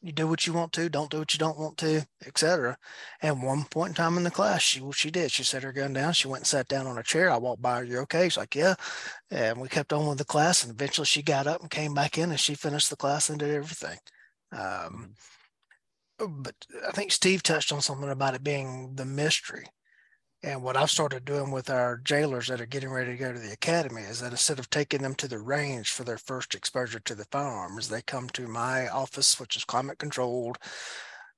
you 0.00 0.12
do 0.12 0.28
what 0.28 0.46
you 0.46 0.52
want 0.52 0.72
to, 0.72 0.88
don't 0.88 1.10
do 1.10 1.18
what 1.18 1.32
you 1.32 1.38
don't 1.38 1.58
want 1.58 1.76
to, 1.78 2.06
etc. 2.24 2.76
And 3.20 3.42
one 3.42 3.64
point 3.64 3.90
in 3.90 3.94
time 3.94 4.16
in 4.16 4.22
the 4.22 4.30
class, 4.30 4.62
she 4.62 4.82
she 4.92 5.10
did. 5.10 5.32
She 5.32 5.42
set 5.42 5.64
her 5.64 5.72
gun 5.72 5.92
down. 5.92 6.12
She 6.12 6.28
went 6.28 6.42
and 6.42 6.46
sat 6.46 6.68
down 6.68 6.86
on 6.86 6.98
a 6.98 7.02
chair. 7.02 7.30
I 7.30 7.36
walked 7.36 7.62
by 7.62 7.78
her. 7.78 7.84
You 7.84 7.98
okay? 8.00 8.28
She's 8.28 8.36
like, 8.36 8.54
yeah. 8.54 8.74
And 9.30 9.60
we 9.60 9.68
kept 9.68 9.92
on 9.92 10.06
with 10.06 10.18
the 10.18 10.24
class. 10.24 10.62
And 10.62 10.72
eventually, 10.72 11.06
she 11.06 11.22
got 11.22 11.46
up 11.46 11.60
and 11.60 11.70
came 11.70 11.94
back 11.94 12.16
in, 12.16 12.30
and 12.30 12.38
she 12.38 12.54
finished 12.54 12.90
the 12.90 12.96
class 12.96 13.28
and 13.28 13.38
did 13.38 13.50
everything. 13.50 13.98
Um, 14.52 15.14
mm-hmm. 16.20 16.42
but 16.42 16.54
I 16.86 16.92
think 16.92 17.12
Steve 17.12 17.42
touched 17.42 17.72
on 17.72 17.80
something 17.80 18.10
about 18.10 18.34
it 18.34 18.44
being 18.44 18.94
the 18.94 19.04
mystery. 19.04 19.66
And 20.42 20.62
what 20.62 20.76
I've 20.76 20.90
started 20.90 21.24
doing 21.24 21.50
with 21.50 21.68
our 21.68 21.96
jailers 21.96 22.46
that 22.46 22.60
are 22.60 22.66
getting 22.66 22.90
ready 22.90 23.10
to 23.10 23.16
go 23.16 23.32
to 23.32 23.38
the 23.38 23.52
academy 23.52 24.02
is 24.02 24.20
that 24.20 24.30
instead 24.30 24.60
of 24.60 24.70
taking 24.70 25.02
them 25.02 25.16
to 25.16 25.26
the 25.26 25.40
range 25.40 25.90
for 25.90 26.04
their 26.04 26.18
first 26.18 26.54
exposure 26.54 27.00
to 27.00 27.14
the 27.16 27.24
firearms, 27.32 27.88
they 27.88 28.02
come 28.02 28.28
to 28.30 28.46
my 28.46 28.88
office, 28.88 29.40
which 29.40 29.56
is 29.56 29.64
climate 29.64 29.98
controlled. 29.98 30.58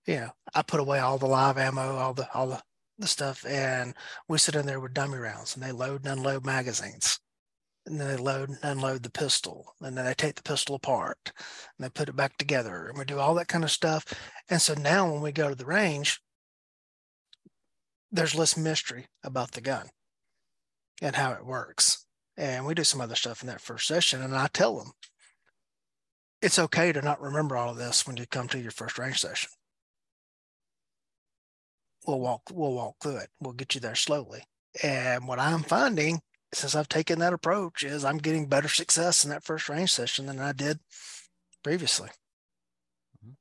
You 0.07 0.17
know, 0.17 0.31
I 0.55 0.63
put 0.63 0.81
away 0.81 0.99
all 0.99 1.17
the 1.17 1.27
live 1.27 1.57
ammo, 1.57 1.97
all 1.97 2.13
the 2.13 2.29
all 2.35 2.49
the, 2.49 2.63
the 2.99 3.07
stuff, 3.07 3.47
and 3.47 3.95
we 4.29 4.37
sit 4.37 4.55
in 4.55 4.67
there 4.67 4.81
with 4.81 4.93
dummy 4.93 5.17
rounds 5.17 5.55
and 5.55 5.65
they 5.65 5.73
load 5.73 6.05
and 6.05 6.19
unload 6.19 6.45
magazines. 6.45 7.19
And 7.87 7.99
then 7.99 8.09
they 8.09 8.17
load 8.23 8.51
and 8.51 8.59
unload 8.63 9.03
the 9.03 9.11
pistol. 9.11 9.75
And 9.81 9.97
then 9.97 10.05
they 10.05 10.13
take 10.13 10.35
the 10.35 10.43
pistol 10.43 10.75
apart 10.75 11.33
and 11.35 11.85
they 11.85 11.89
put 11.89 12.11
it 12.11 12.17
back 12.17 12.37
together. 12.37 12.89
And 12.89 12.99
we 12.99 13.07
do 13.07 13.19
all 13.19 13.35
that 13.37 13.49
kind 13.49 13.65
of 13.65 13.71
stuff. 13.71 14.05
And 14.51 14.61
so 14.61 14.75
now 14.75 15.11
when 15.11 15.23
we 15.23 15.33
go 15.33 15.49
to 15.49 15.55
the 15.55 15.65
range, 15.65 16.21
there's 18.13 18.35
less 18.35 18.57
mystery 18.57 19.07
about 19.23 19.53
the 19.53 19.61
gun 19.61 19.89
and 21.01 21.17
how 21.17 21.33
it 21.33 21.47
works. 21.47 22.07
And 22.37 22.67
we 22.67 22.75
do 22.75 22.85
some 22.85 23.01
other 23.01 23.15
stuff 23.15 23.43
in 23.43 23.49
that 23.49 23.61
first 23.61 23.87
session. 23.87 24.23
And 24.23 24.35
I 24.35 24.49
tell 24.49 24.79
them 24.79 24.93
it's 26.43 26.59
okay 26.59 26.93
to 26.93 27.03
not 27.03 27.21
remember 27.21 27.57
all 27.57 27.71
of 27.71 27.77
this 27.77 28.07
when 28.07 28.17
you 28.17 28.27
come 28.27 28.49
to 28.49 28.59
your 28.59 28.71
first 28.71 28.99
range 28.99 29.19
session. 29.19 29.51
We'll 32.07 32.21
walk, 32.21 32.43
we'll 32.51 32.73
walk 32.73 32.97
through 33.03 33.19
it. 33.19 33.29
We'll 33.41 33.53
get 33.53 33.75
you 33.75 33.81
there 33.81 33.95
slowly. 33.95 34.45
And 34.83 35.29
what 35.29 35.39
I'm 35.39 35.63
finding 35.63 36.21
since 36.53 36.75
I've 36.75 36.89
taken 36.89 37.19
that 37.19 37.33
approach 37.33 37.85
is 37.85 38.05
I'm 38.05 38.19
getting 38.19 38.47
better 38.47 38.69
success 38.69 39.25
in 39.25 39.31
that 39.31 39.45
first 39.45 39.69
range 39.69 39.93
session 39.93 40.27
than 40.27 40.41
I 40.41 40.53
did 40.53 40.81
previously. 41.63 42.09
Mm-hmm. 43.19 43.33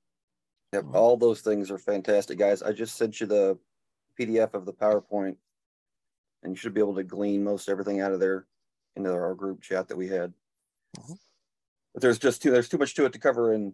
Yep, 0.73 0.83
mm-hmm. 0.83 0.95
all 0.95 1.17
those 1.17 1.41
things 1.41 1.71
are 1.71 1.77
fantastic, 1.77 2.37
guys. 2.37 2.61
I 2.61 2.73
just 2.73 2.97
sent 2.97 3.21
you 3.21 3.27
the 3.27 3.57
PDF 4.19 4.53
of 4.53 4.65
the 4.65 4.73
PowerPoint, 4.73 5.35
and 6.43 6.51
you 6.51 6.55
should 6.55 6.73
be 6.73 6.81
able 6.81 6.95
to 6.95 7.03
glean 7.03 7.43
most 7.43 7.69
everything 7.69 8.01
out 8.01 8.11
of 8.11 8.19
there 8.19 8.45
into 8.95 9.11
our 9.11 9.35
group 9.35 9.61
chat 9.61 9.87
that 9.87 9.97
we 9.97 10.07
had. 10.07 10.33
Mm-hmm. 10.97 11.13
But 11.93 12.01
there's 12.01 12.19
just 12.19 12.41
too 12.41 12.51
there's 12.51 12.69
too 12.69 12.77
much 12.77 12.95
to 12.95 13.05
it 13.05 13.13
to 13.13 13.19
cover 13.19 13.53
in 13.53 13.73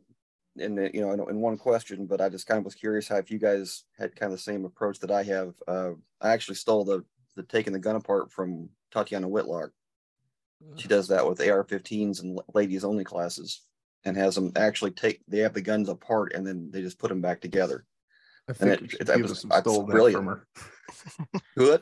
in 0.57 0.75
the, 0.75 0.89
you 0.93 1.01
know 1.01 1.11
in, 1.11 1.19
in, 1.29 1.41
one 1.41 1.57
question. 1.57 2.05
But 2.05 2.21
I 2.21 2.29
just 2.29 2.47
kind 2.47 2.59
of 2.59 2.65
was 2.65 2.75
curious 2.75 3.07
how 3.07 3.17
if 3.17 3.31
you 3.31 3.39
guys 3.39 3.83
had 3.97 4.15
kind 4.15 4.31
of 4.31 4.37
the 4.37 4.43
same 4.43 4.65
approach 4.65 4.99
that 4.99 5.11
I 5.11 5.23
have. 5.23 5.53
Uh, 5.67 5.91
I 6.21 6.31
actually 6.31 6.55
stole 6.55 6.85
the 6.85 7.03
the 7.35 7.43
taking 7.43 7.73
the 7.73 7.79
gun 7.79 7.95
apart 7.95 8.31
from 8.31 8.69
Tatiana 8.91 9.27
Whitlock. 9.27 9.71
She 10.77 10.87
does 10.87 11.09
that 11.09 11.27
with 11.27 11.41
AR-15s 11.41 12.23
and 12.23 12.39
ladies 12.53 12.85
only 12.85 13.03
classes, 13.03 13.61
and 14.05 14.15
has 14.15 14.35
them 14.35 14.51
actually 14.55 14.91
take 14.91 15.21
they 15.27 15.39
have 15.39 15.53
the 15.53 15.61
guns 15.61 15.89
apart 15.89 16.33
and 16.33 16.47
then 16.47 16.69
they 16.71 16.81
just 16.81 16.97
put 16.97 17.09
them 17.09 17.21
back 17.21 17.41
together. 17.41 17.85
I 18.47 18.53
think 18.53 18.81
it, 18.81 18.93
it, 19.01 19.07
that 19.07 19.21
was 19.21 19.39
some 19.39 19.51
stole 19.51 19.85
that 19.85 20.11
from 20.13 20.25
her. 20.27 20.47
Good. 21.57 21.81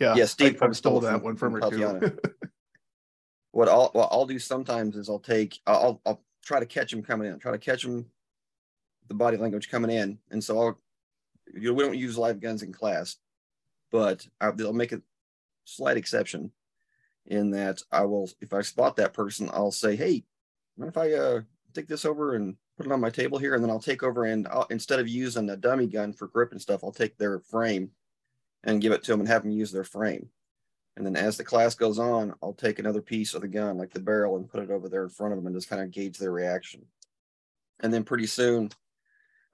Yeah. 0.00 0.16
Yeah. 0.16 0.24
Steve 0.24 0.60
I, 0.62 0.66
I 0.66 0.72
stole 0.72 1.00
that 1.00 1.22
one 1.22 1.36
from 1.36 1.52
her 1.52 1.70
too. 1.70 2.18
what 3.52 3.68
I'll 3.68 3.90
what 3.92 4.08
I'll 4.10 4.26
do 4.26 4.38
sometimes 4.38 4.96
is 4.96 5.08
I'll 5.08 5.20
take 5.20 5.60
I'll 5.66 6.00
I'll 6.04 6.22
try 6.44 6.58
to 6.58 6.66
catch 6.66 6.92
him 6.92 7.02
coming 7.02 7.30
in, 7.30 7.38
try 7.38 7.52
to 7.52 7.58
catch 7.58 7.84
him 7.84 8.06
the 9.08 9.14
body 9.14 9.36
language 9.36 9.70
coming 9.70 9.90
in, 9.90 10.18
and 10.30 10.42
so 10.42 10.58
I'll 10.58 10.80
you 11.54 11.68
know 11.68 11.74
we 11.74 11.84
don't 11.84 11.96
use 11.98 12.18
live 12.18 12.40
guns 12.40 12.62
in 12.62 12.72
class, 12.72 13.16
but 13.90 14.26
I'll, 14.40 14.54
will 14.54 14.72
make 14.72 14.92
a 14.92 15.02
slight 15.64 15.96
exception 15.96 16.50
in 17.26 17.50
that 17.52 17.82
I 17.92 18.04
will 18.04 18.28
if 18.40 18.52
I 18.52 18.62
spot 18.62 18.96
that 18.96 19.12
person 19.12 19.48
I'll 19.52 19.70
say 19.70 19.94
hey, 19.94 20.24
mind 20.76 20.88
if 20.88 20.96
I 20.96 21.12
uh 21.12 21.40
take 21.72 21.86
this 21.86 22.04
over 22.04 22.34
and 22.34 22.56
put 22.82 22.90
it 22.90 22.94
on 22.94 23.00
my 23.00 23.10
table 23.10 23.38
here, 23.38 23.54
and 23.54 23.62
then 23.62 23.70
I'll 23.70 23.80
take 23.80 24.02
over 24.02 24.24
and 24.24 24.48
I'll, 24.48 24.66
instead 24.70 24.98
of 24.98 25.08
using 25.08 25.48
a 25.50 25.56
dummy 25.56 25.86
gun 25.86 26.12
for 26.12 26.26
grip 26.26 26.52
and 26.52 26.60
stuff, 26.60 26.82
I'll 26.82 26.92
take 26.92 27.16
their 27.16 27.38
frame 27.38 27.90
and 28.64 28.80
give 28.80 28.92
it 28.92 29.02
to 29.04 29.12
them 29.12 29.20
and 29.20 29.28
have 29.28 29.42
them 29.42 29.52
use 29.52 29.70
their 29.70 29.84
frame. 29.84 30.28
And 30.96 31.06
then 31.06 31.16
as 31.16 31.36
the 31.36 31.44
class 31.44 31.74
goes 31.74 31.98
on, 31.98 32.34
I'll 32.42 32.52
take 32.52 32.78
another 32.78 33.00
piece 33.00 33.34
of 33.34 33.42
the 33.42 33.48
gun, 33.48 33.78
like 33.78 33.92
the 33.92 34.00
barrel, 34.00 34.36
and 34.36 34.48
put 34.48 34.62
it 34.62 34.70
over 34.70 34.88
there 34.88 35.04
in 35.04 35.08
front 35.08 35.32
of 35.32 35.38
them 35.38 35.46
and 35.46 35.56
just 35.56 35.70
kind 35.70 35.80
of 35.80 35.90
gauge 35.90 36.18
their 36.18 36.32
reaction. 36.32 36.84
And 37.80 37.92
then 37.92 38.04
pretty 38.04 38.26
soon, 38.26 38.70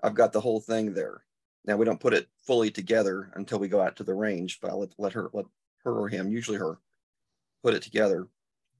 I've 0.02 0.14
got 0.14 0.32
the 0.32 0.40
whole 0.40 0.60
thing 0.60 0.94
there. 0.94 1.22
Now 1.64 1.76
we 1.76 1.84
don't 1.84 2.00
put 2.00 2.14
it 2.14 2.28
fully 2.46 2.70
together 2.70 3.30
until 3.34 3.58
we 3.58 3.68
go 3.68 3.80
out 3.80 3.96
to 3.96 4.04
the 4.04 4.14
range, 4.14 4.58
but 4.60 4.70
I'll 4.70 4.80
let, 4.80 4.94
let 4.98 5.12
her 5.12 5.30
let 5.32 5.46
her 5.84 5.92
or 5.92 6.08
him, 6.08 6.30
usually 6.30 6.58
her, 6.58 6.78
put 7.62 7.74
it 7.74 7.82
together. 7.82 8.26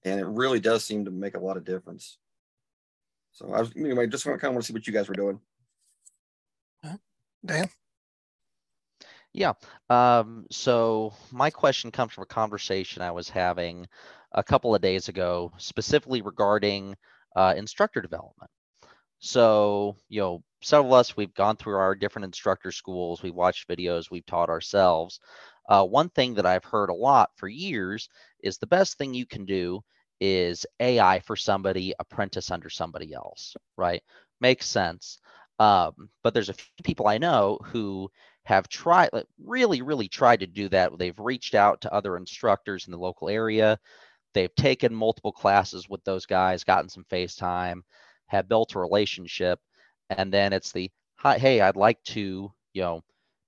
And 0.04 0.18
it 0.20 0.26
really 0.26 0.60
does 0.60 0.84
seem 0.84 1.04
to 1.04 1.10
make 1.10 1.36
a 1.36 1.40
lot 1.40 1.56
of 1.56 1.64
difference. 1.64 2.18
So 3.38 3.52
I 3.52 3.60
was 3.60 3.70
anyway, 3.76 4.08
just 4.08 4.24
kind 4.24 4.42
of 4.42 4.52
want 4.52 4.62
to 4.62 4.66
see 4.66 4.72
what 4.72 4.84
you 4.88 4.92
guys 4.92 5.08
were 5.08 5.14
doing. 5.14 5.38
Dan. 7.46 7.68
Yeah. 9.32 9.52
Um, 9.88 10.46
so 10.50 11.12
my 11.30 11.48
question 11.48 11.92
comes 11.92 12.12
from 12.12 12.22
a 12.22 12.26
conversation 12.26 13.00
I 13.00 13.12
was 13.12 13.28
having 13.28 13.86
a 14.32 14.42
couple 14.42 14.74
of 14.74 14.82
days 14.82 15.08
ago, 15.08 15.52
specifically 15.56 16.20
regarding 16.20 16.96
uh, 17.36 17.54
instructor 17.56 18.02
development. 18.02 18.50
So, 19.20 19.96
you 20.08 20.20
know, 20.20 20.42
several 20.60 20.94
of 20.94 20.98
us, 21.00 21.16
we've 21.16 21.34
gone 21.34 21.56
through 21.56 21.76
our 21.76 21.94
different 21.94 22.24
instructor 22.24 22.72
schools, 22.72 23.22
we've 23.22 23.34
watched 23.34 23.68
videos, 23.68 24.10
we've 24.10 24.26
taught 24.26 24.50
ourselves. 24.50 25.20
Uh, 25.68 25.84
one 25.84 26.08
thing 26.08 26.34
that 26.34 26.46
I've 26.46 26.64
heard 26.64 26.90
a 26.90 26.94
lot 26.94 27.30
for 27.36 27.46
years 27.46 28.08
is 28.42 28.58
the 28.58 28.66
best 28.66 28.98
thing 28.98 29.14
you 29.14 29.26
can 29.26 29.44
do 29.44 29.80
is 30.20 30.66
AI 30.80 31.20
for 31.20 31.36
somebody, 31.36 31.94
apprentice 31.98 32.50
under 32.50 32.70
somebody 32.70 33.12
else, 33.14 33.56
right? 33.76 34.02
Makes 34.40 34.66
sense. 34.66 35.18
Um, 35.58 36.10
but 36.22 36.34
there's 36.34 36.48
a 36.50 36.54
few 36.54 36.82
people 36.84 37.08
I 37.08 37.18
know 37.18 37.58
who 37.64 38.10
have 38.44 38.68
tried, 38.68 39.10
really, 39.44 39.82
really 39.82 40.08
tried 40.08 40.40
to 40.40 40.46
do 40.46 40.68
that. 40.70 40.96
They've 40.98 41.18
reached 41.18 41.54
out 41.54 41.80
to 41.82 41.92
other 41.92 42.16
instructors 42.16 42.86
in 42.86 42.92
the 42.92 42.98
local 42.98 43.28
area. 43.28 43.78
They've 44.34 44.54
taken 44.54 44.94
multiple 44.94 45.32
classes 45.32 45.88
with 45.88 46.04
those 46.04 46.26
guys, 46.26 46.64
gotten 46.64 46.88
some 46.88 47.04
FaceTime, 47.10 47.82
have 48.28 48.48
built 48.48 48.74
a 48.74 48.78
relationship, 48.78 49.60
and 50.10 50.32
then 50.32 50.52
it's 50.52 50.72
the 50.72 50.90
hey, 51.36 51.60
I'd 51.60 51.76
like 51.76 52.02
to, 52.04 52.52
you 52.74 52.82
know, 52.82 53.02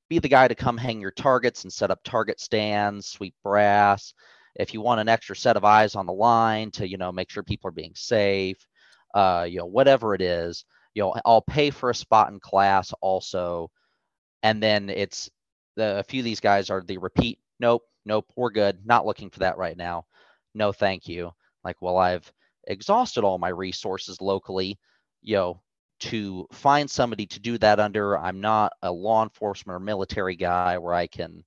be 0.09 0.19
the 0.19 0.29
guy 0.29 0.49
to 0.49 0.55
come 0.57 0.77
hang 0.77 1.01
your 1.01 1.13
targets 1.13 1.63
and 1.63 1.73
set 1.73 1.91
up 1.91 2.01
target 2.03 2.41
stands, 2.41 3.07
sweep 3.07 3.35
brass. 3.45 4.13
If 4.57 4.75
you 4.75 4.81
want 4.81 5.01
an 5.01 5.09
extra 5.09 5.37
set 5.37 5.57
of 5.57 5.65
eyes 5.65 5.95
on 5.95 6.07
the 6.07 6.13
line 6.13 6.71
to, 6.73 6.89
you 6.89 6.97
know, 6.97 7.13
make 7.13 7.31
sure 7.31 7.43
people 7.43 7.69
are 7.69 7.73
being 7.73 7.95
safe, 7.95 8.67
uh, 9.15 9.47
you 9.49 9.59
know, 9.59 9.67
whatever 9.67 10.15
it 10.15 10.23
is, 10.23 10.65
you 10.95 11.03
know, 11.03 11.15
I'll 11.25 11.43
pay 11.43 11.71
for 11.71 11.91
a 11.91 11.95
spot 11.95 12.31
in 12.31 12.41
class 12.41 12.93
also. 13.01 13.71
And 14.43 14.63
then 14.63 14.91
it's 14.91 15.31
the 15.77 15.99
a 15.99 16.03
few 16.03 16.21
of 16.21 16.25
these 16.25 16.41
guys 16.41 16.71
are 16.71 16.83
the 16.83 16.99
repeat, 16.99 17.39
nope, 17.59 17.83
nope, 18.05 18.27
we're 18.37 18.51
good, 18.51 18.85
not 18.85 19.07
looking 19.07 19.31
for 19.31 19.41
that 19.41 19.59
right 19.59 19.77
now. 19.77 20.07
No, 20.55 20.73
thank 20.73 21.07
you. 21.09 21.33
Like, 21.65 21.81
well, 21.81 21.99
I've 21.99 22.31
exhausted 22.67 23.25
all 23.25 23.39
my 23.39 23.49
resources 23.51 24.21
locally, 24.21 24.79
you 25.23 25.37
know, 25.37 25.61
to 26.01 26.47
find 26.53 26.91
somebody 26.91 27.27
to 27.27 27.41
do 27.41 27.59
that 27.59 27.79
under. 27.79 28.19
I'm 28.19 28.41
not 28.41 28.73
a 28.83 28.91
law 28.91 29.23
enforcement 29.23 29.77
or 29.77 29.81
military 29.81 30.35
guy 30.37 30.79
where 30.79 30.95
I 30.95 31.07
can, 31.07 31.45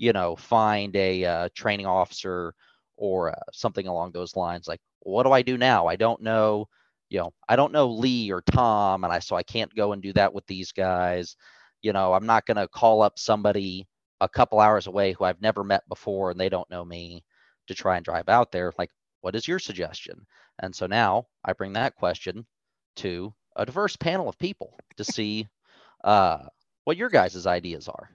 you 0.00 0.14
know, 0.14 0.34
find 0.34 0.96
a 0.96 1.24
uh, 1.26 1.48
training 1.54 1.86
officer 1.86 2.54
or 2.96 3.30
uh, 3.30 3.34
something 3.52 3.86
along 3.86 4.12
those 4.12 4.34
lines. 4.34 4.66
Like, 4.66 4.80
what 5.00 5.24
do 5.24 5.32
I 5.32 5.42
do 5.42 5.58
now? 5.58 5.86
I 5.88 5.96
don't 5.96 6.22
know, 6.22 6.68
you 7.10 7.18
know, 7.20 7.34
I 7.50 7.56
don't 7.56 7.72
know 7.72 7.88
Lee 7.90 8.32
or 8.32 8.42
Tom, 8.42 9.04
and 9.04 9.12
I 9.12 9.18
so 9.18 9.36
I 9.36 9.42
can't 9.42 9.74
go 9.74 9.92
and 9.92 10.02
do 10.02 10.14
that 10.14 10.32
with 10.32 10.46
these 10.46 10.72
guys. 10.72 11.36
You 11.82 11.92
know, 11.92 12.14
I'm 12.14 12.26
not 12.26 12.46
going 12.46 12.56
to 12.56 12.66
call 12.68 13.02
up 13.02 13.18
somebody 13.18 13.86
a 14.22 14.28
couple 14.28 14.58
hours 14.60 14.86
away 14.86 15.12
who 15.12 15.24
I've 15.24 15.42
never 15.42 15.62
met 15.64 15.86
before 15.88 16.30
and 16.30 16.40
they 16.40 16.48
don't 16.48 16.70
know 16.70 16.84
me 16.84 17.22
to 17.68 17.74
try 17.74 17.96
and 17.96 18.04
drive 18.04 18.28
out 18.30 18.52
there. 18.52 18.72
Like, 18.78 18.90
what 19.20 19.36
is 19.36 19.46
your 19.46 19.58
suggestion? 19.58 20.26
And 20.60 20.74
so 20.74 20.86
now 20.86 21.26
I 21.44 21.52
bring 21.52 21.74
that 21.74 21.96
question 21.96 22.46
to 22.96 23.34
a 23.56 23.66
diverse 23.66 23.96
panel 23.96 24.30
of 24.30 24.38
people 24.38 24.78
to 24.96 25.04
see 25.04 25.46
uh, 26.04 26.38
what 26.84 26.96
your 26.96 27.10
guys' 27.10 27.46
ideas 27.46 27.88
are. 27.88 28.10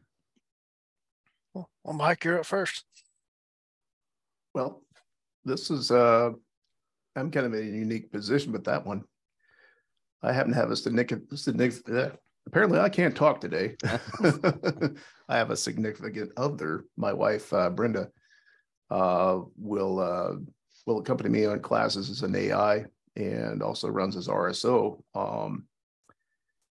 Well, 1.56 1.96
Mike, 1.96 2.24
you're 2.24 2.40
up 2.40 2.46
first. 2.46 2.86
Well, 4.54 4.84
this 5.44 5.70
is 5.70 5.92
uh 5.92 6.32
I'm 7.16 7.32
kind 7.32 7.46
of 7.46 7.54
in 7.54 7.68
a 7.68 7.78
unique 7.78 8.12
position 8.12 8.52
with 8.52 8.66
that 8.66 8.86
one. 8.86 9.04
I 10.22 10.34
happen 10.34 10.52
to 10.52 10.58
have 10.58 10.72
a 10.72 10.76
significant, 10.76 11.90
uh, 11.90 12.10
apparently 12.48 12.80
I 12.80 12.90
can't 12.90 13.16
talk 13.16 13.40
today. 13.40 13.76
I 15.30 15.38
have 15.38 15.52
a 15.52 15.56
significant 15.56 16.32
other, 16.36 16.86
my 16.98 17.14
wife, 17.14 17.54
uh, 17.54 17.70
Brenda, 17.70 18.10
uh, 18.90 19.40
will 19.58 20.00
uh, 20.00 20.36
will 20.86 21.00
accompany 21.00 21.30
me 21.30 21.46
on 21.46 21.60
classes 21.62 22.10
as 22.10 22.22
an 22.22 22.36
AI 22.36 22.86
and 23.16 23.64
also 23.64 23.88
runs 23.88 24.18
as 24.18 24.28
RSO. 24.28 25.02
Um, 25.16 25.68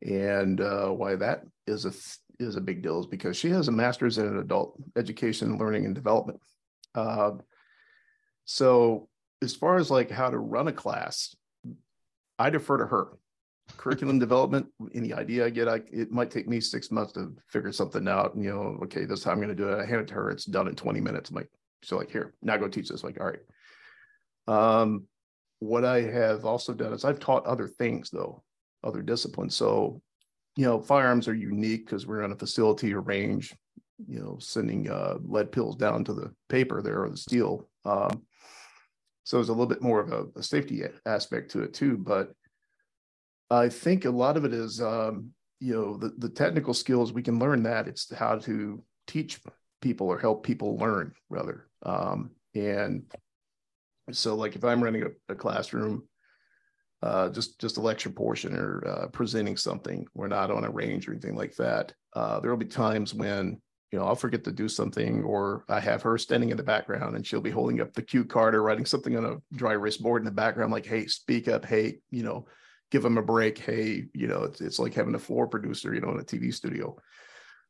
and 0.01 0.59
uh, 0.59 0.89
why 0.89 1.15
that 1.15 1.43
is 1.67 1.85
a 1.85 1.91
is 2.39 2.55
a 2.55 2.61
big 2.61 2.81
deal 2.81 2.99
is 2.99 3.07
because 3.07 3.37
she 3.37 3.49
has 3.49 3.67
a 3.67 3.71
master's 3.71 4.17
in 4.17 4.37
adult 4.37 4.75
education, 4.97 5.57
learning, 5.57 5.85
and 5.85 5.95
development. 5.95 6.39
Uh, 6.95 7.31
so 8.45 9.07
as 9.41 9.55
far 9.55 9.77
as 9.77 9.91
like 9.91 10.09
how 10.09 10.29
to 10.29 10.37
run 10.37 10.67
a 10.67 10.73
class, 10.73 11.35
I 12.39 12.49
defer 12.49 12.77
to 12.77 12.85
her. 12.85 13.09
Curriculum 13.77 14.19
development, 14.27 14.67
any 14.93 15.13
idea 15.13 15.45
I 15.45 15.49
get, 15.49 15.67
I, 15.67 15.81
it 15.91 16.11
might 16.11 16.31
take 16.31 16.47
me 16.47 16.59
six 16.59 16.91
months 16.91 17.13
to 17.13 17.35
figure 17.47 17.71
something 17.71 18.07
out. 18.07 18.35
And, 18.35 18.43
you 18.43 18.51
know, 18.51 18.79
okay, 18.83 19.05
this 19.05 19.19
is 19.19 19.25
how 19.25 19.31
I'm 19.31 19.37
going 19.37 19.49
to 19.49 19.55
do 19.55 19.69
it. 19.69 19.81
I 19.81 19.85
hand 19.85 20.01
it 20.01 20.07
to 20.09 20.13
her. 20.15 20.29
It's 20.29 20.45
done 20.45 20.67
in 20.67 20.75
20 20.75 20.99
minutes. 20.99 21.29
I'm 21.29 21.35
like, 21.35 21.49
so 21.83 21.97
like, 21.97 22.11
here, 22.11 22.33
now 22.41 22.57
go 22.57 22.67
teach 22.67 22.89
this. 22.89 23.03
Like, 23.03 23.19
all 23.19 23.27
right. 23.27 23.39
Um, 24.47 25.07
what 25.59 25.85
I 25.85 26.01
have 26.01 26.43
also 26.43 26.73
done 26.73 26.91
is 26.93 27.05
I've 27.05 27.19
taught 27.19 27.45
other 27.45 27.67
things 27.67 28.09
though, 28.09 28.43
other 28.83 29.01
disciplines. 29.01 29.55
So, 29.55 30.01
you 30.55 30.65
know, 30.65 30.79
firearms 30.79 31.27
are 31.27 31.35
unique 31.35 31.85
because 31.85 32.05
we're 32.05 32.23
on 32.23 32.31
a 32.31 32.37
facility 32.37 32.93
or 32.93 33.01
range, 33.01 33.55
you 34.07 34.19
know, 34.19 34.37
sending 34.39 34.89
uh, 34.89 35.15
lead 35.23 35.51
pills 35.51 35.75
down 35.75 36.03
to 36.05 36.13
the 36.13 36.33
paper 36.49 36.81
there 36.81 37.03
or 37.03 37.09
the 37.09 37.17
steel. 37.17 37.69
Um, 37.85 38.23
so 39.23 39.37
there's 39.37 39.49
a 39.49 39.53
little 39.53 39.67
bit 39.67 39.81
more 39.81 39.99
of 39.99 40.11
a, 40.11 40.39
a, 40.39 40.43
safety 40.43 40.83
aspect 41.05 41.51
to 41.51 41.63
it 41.63 41.73
too. 41.73 41.97
But 41.97 42.33
I 43.49 43.69
think 43.69 44.05
a 44.05 44.09
lot 44.09 44.37
of 44.37 44.45
it 44.45 44.53
is, 44.53 44.81
um, 44.81 45.31
you 45.59 45.73
know, 45.73 45.97
the, 45.97 46.13
the 46.17 46.29
technical 46.29 46.73
skills, 46.73 47.13
we 47.13 47.23
can 47.23 47.39
learn 47.39 47.63
that. 47.63 47.87
It's 47.87 48.13
how 48.13 48.37
to 48.39 48.83
teach 49.07 49.39
people 49.81 50.07
or 50.07 50.19
help 50.19 50.43
people 50.43 50.77
learn 50.77 51.13
rather. 51.29 51.67
Um, 51.83 52.31
and 52.53 53.03
so 54.11 54.35
like 54.35 54.55
if 54.55 54.63
I'm 54.63 54.83
running 54.83 55.03
a, 55.03 55.33
a 55.33 55.35
classroom, 55.35 56.07
uh, 57.03 57.29
just 57.29 57.59
just 57.59 57.75
a 57.75 57.81
lecture 57.81 58.09
portion 58.09 58.55
or 58.55 58.81
uh, 58.87 59.07
presenting 59.07 59.57
something, 59.57 60.07
we're 60.13 60.27
not 60.29 60.49
on 60.49 60.63
a 60.63 60.69
range 60.69 61.05
or 61.05 61.11
anything 61.11 61.35
like 61.35 61.53
that. 61.57 61.93
Uh, 62.13 62.39
there 62.39 62.49
will 62.49 62.57
be 62.57 62.65
times 62.65 63.13
when 63.13 63.61
you 63.91 63.99
know 63.99 64.05
I'll 64.05 64.15
forget 64.15 64.45
to 64.45 64.53
do 64.53 64.69
something, 64.69 65.21
or 65.21 65.65
I 65.67 65.81
have 65.81 66.01
her 66.03 66.17
standing 66.17 66.49
in 66.49 66.55
the 66.55 66.63
background 66.63 67.17
and 67.17 67.27
she'll 67.27 67.41
be 67.41 67.51
holding 67.51 67.81
up 67.81 67.93
the 67.93 68.01
cue 68.01 68.23
card 68.23 68.55
or 68.55 68.63
writing 68.63 68.85
something 68.85 69.17
on 69.17 69.25
a 69.25 69.35
dry 69.57 69.73
erase 69.73 69.97
board 69.97 70.21
in 70.21 70.25
the 70.25 70.31
background, 70.31 70.71
like, 70.71 70.85
"Hey, 70.85 71.05
speak 71.07 71.49
up! 71.49 71.65
Hey, 71.65 71.99
you 72.09 72.23
know, 72.23 72.45
give 72.89 73.03
them 73.03 73.17
a 73.17 73.21
break! 73.21 73.57
Hey, 73.57 74.05
you 74.13 74.27
know, 74.27 74.43
it's 74.43 74.61
it's 74.61 74.79
like 74.79 74.93
having 74.93 75.15
a 75.15 75.19
floor 75.19 75.45
producer, 75.45 75.93
you 75.93 75.99
know, 75.99 76.11
in 76.11 76.21
a 76.21 76.23
TV 76.23 76.53
studio." 76.53 76.95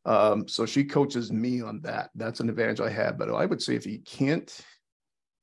Um, 0.05 0.47
so 0.47 0.67
she 0.67 0.83
coaches 0.83 1.31
me 1.31 1.63
on 1.63 1.81
that. 1.81 2.11
That's 2.13 2.39
an 2.39 2.49
advantage 2.49 2.81
I 2.81 2.89
have. 2.91 3.17
But 3.17 3.33
I 3.33 3.47
would 3.47 3.63
say 3.63 3.73
if 3.73 3.87
you 3.87 3.99
can't 4.05 4.55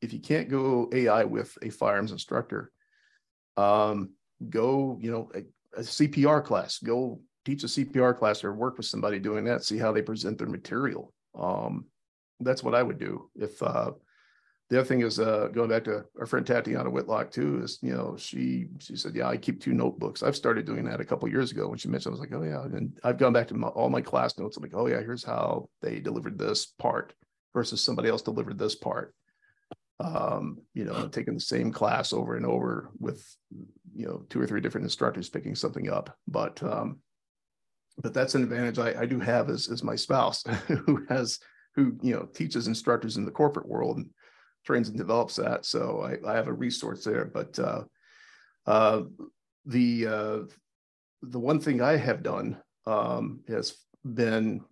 if 0.01 0.12
you 0.12 0.20
can't 0.20 0.49
go 0.49 0.88
AI 0.93 1.24
with 1.24 1.59
a 1.61 1.70
firearms 1.70 2.12
instructor, 2.12 2.70
um, 3.61 4.11
go, 4.48 4.98
you 5.00 5.11
know, 5.11 5.30
a, 5.34 5.40
a, 5.78 5.82
CPR 5.82 6.42
class, 6.44 6.78
go 6.78 7.20
teach 7.44 7.62
a 7.64 7.66
CPR 7.66 8.16
class 8.16 8.42
or 8.42 8.54
work 8.54 8.76
with 8.76 8.86
somebody 8.86 9.18
doing 9.18 9.44
that, 9.44 9.64
see 9.64 9.78
how 9.78 9.92
they 9.92 10.02
present 10.02 10.38
their 10.38 10.48
material. 10.48 11.12
Um, 11.38 11.86
that's 12.40 12.62
what 12.62 12.74
I 12.74 12.82
would 12.82 12.98
do. 12.98 13.30
If 13.36 13.62
uh, 13.62 13.92
the 14.70 14.78
other 14.78 14.88
thing 14.88 15.02
is 15.02 15.20
uh, 15.20 15.48
going 15.52 15.68
back 15.68 15.84
to 15.84 16.04
our 16.18 16.26
friend 16.26 16.46
Tatiana 16.46 16.88
Whitlock 16.88 17.30
too, 17.30 17.62
is, 17.62 17.78
you 17.82 17.92
know, 17.92 18.16
she, 18.16 18.66
she 18.78 18.96
said, 18.96 19.14
yeah, 19.14 19.28
I 19.28 19.36
keep 19.36 19.61
two 19.61 19.74
notebooks. 19.74 20.22
I've 20.22 20.36
started 20.36 20.64
doing 20.64 20.84
that 20.84 21.00
a 21.00 21.04
couple 21.04 21.28
years 21.28 21.50
ago 21.50 21.68
when 21.68 21.78
she 21.78 21.88
mentioned, 21.88 22.12
I 22.12 22.18
was 22.18 22.20
like, 22.20 22.32
oh 22.32 22.42
yeah. 22.42 22.62
And 22.62 22.98
I've 23.04 23.18
gone 23.18 23.34
back 23.34 23.48
to 23.48 23.54
my, 23.54 23.68
all 23.68 23.90
my 23.90 24.00
class 24.00 24.38
notes. 24.38 24.56
I'm 24.56 24.62
like, 24.62 24.74
oh 24.74 24.86
yeah, 24.86 25.00
here's 25.00 25.24
how 25.24 25.68
they 25.82 26.00
delivered 26.00 26.38
this 26.38 26.66
part 26.66 27.12
versus 27.52 27.82
somebody 27.82 28.08
else 28.08 28.22
delivered 28.22 28.58
this 28.58 28.76
part 28.76 29.14
um, 30.01 30.59
you 30.72 30.84
know, 30.84 31.09
taking 31.09 31.34
the 31.34 31.40
same 31.40 31.70
class 31.70 32.12
over 32.12 32.36
and 32.36 32.46
over 32.46 32.90
with, 32.98 33.24
you 33.94 34.07
know, 34.07 34.24
two 34.30 34.40
or 34.40 34.46
three 34.46 34.61
different 34.61 34.84
instructors 34.84 35.28
picking 35.28 35.55
something 35.55 35.90
up. 35.90 36.16
But 36.26 36.62
um, 36.62 37.01
but 37.98 38.14
that's 38.14 38.34
an 38.34 38.42
advantage 38.42 38.78
I, 38.78 39.03
I 39.03 39.07
do 39.07 39.20
have 39.20 39.51
as, 39.51 39.68
as 39.68 39.82
my 39.82 39.94
spouse 39.94 40.42
who 40.68 41.05
has 41.09 41.38
who 41.74 41.96
you 42.03 42.14
know 42.14 42.28
teaches 42.32 42.66
instructors 42.66 43.16
in 43.16 43.24
the 43.24 43.30
corporate 43.30 43.68
world 43.68 43.98
and 43.98 44.09
trains 44.64 44.88
and 44.88 44.96
develops 44.96 45.36
that. 45.36 45.66
So 45.66 46.01
I, 46.01 46.30
I 46.30 46.34
have 46.34 46.48
a 46.48 46.53
resource 46.53 47.05
there. 47.05 47.26
But 47.26 47.59
uh, 47.59 47.82
uh, 48.66 49.03
the 49.66 50.07
uh, 50.07 50.38
the 51.22 51.38
one 51.38 51.61
thing 51.61 51.82
I 51.82 51.96
have 51.96 52.22
done 52.22 52.57
um, 52.86 53.40
has 53.48 53.76
been 54.03 54.62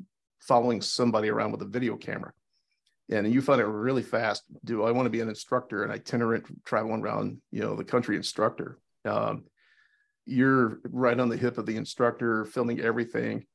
following 0.41 0.81
somebody 0.81 1.29
around 1.29 1.53
with 1.53 1.61
a 1.63 1.67
video 1.67 1.97
camera 1.97 2.33
and 3.11 3.33
you 3.33 3.41
find 3.41 3.61
it 3.61 3.67
really 3.67 4.03
fast. 4.03 4.45
Do 4.65 4.85
I 4.85 4.91
want 4.91 5.07
to 5.07 5.11
be 5.11 5.21
an 5.21 5.29
instructor, 5.29 5.85
an 5.85 5.91
itinerant 5.91 6.47
traveling 6.65 7.03
around, 7.03 7.41
you 7.51 7.61
know, 7.61 7.75
the 7.75 7.85
country 7.85 8.17
instructor? 8.17 8.79
Um, 9.05 9.45
you're 10.27 10.81
right 10.85 11.19
on 11.19 11.29
the 11.29 11.37
hip 11.37 11.57
of 11.57 11.67
the 11.67 11.77
instructor, 11.77 12.45
filming 12.45 12.81
everything. 12.81 13.47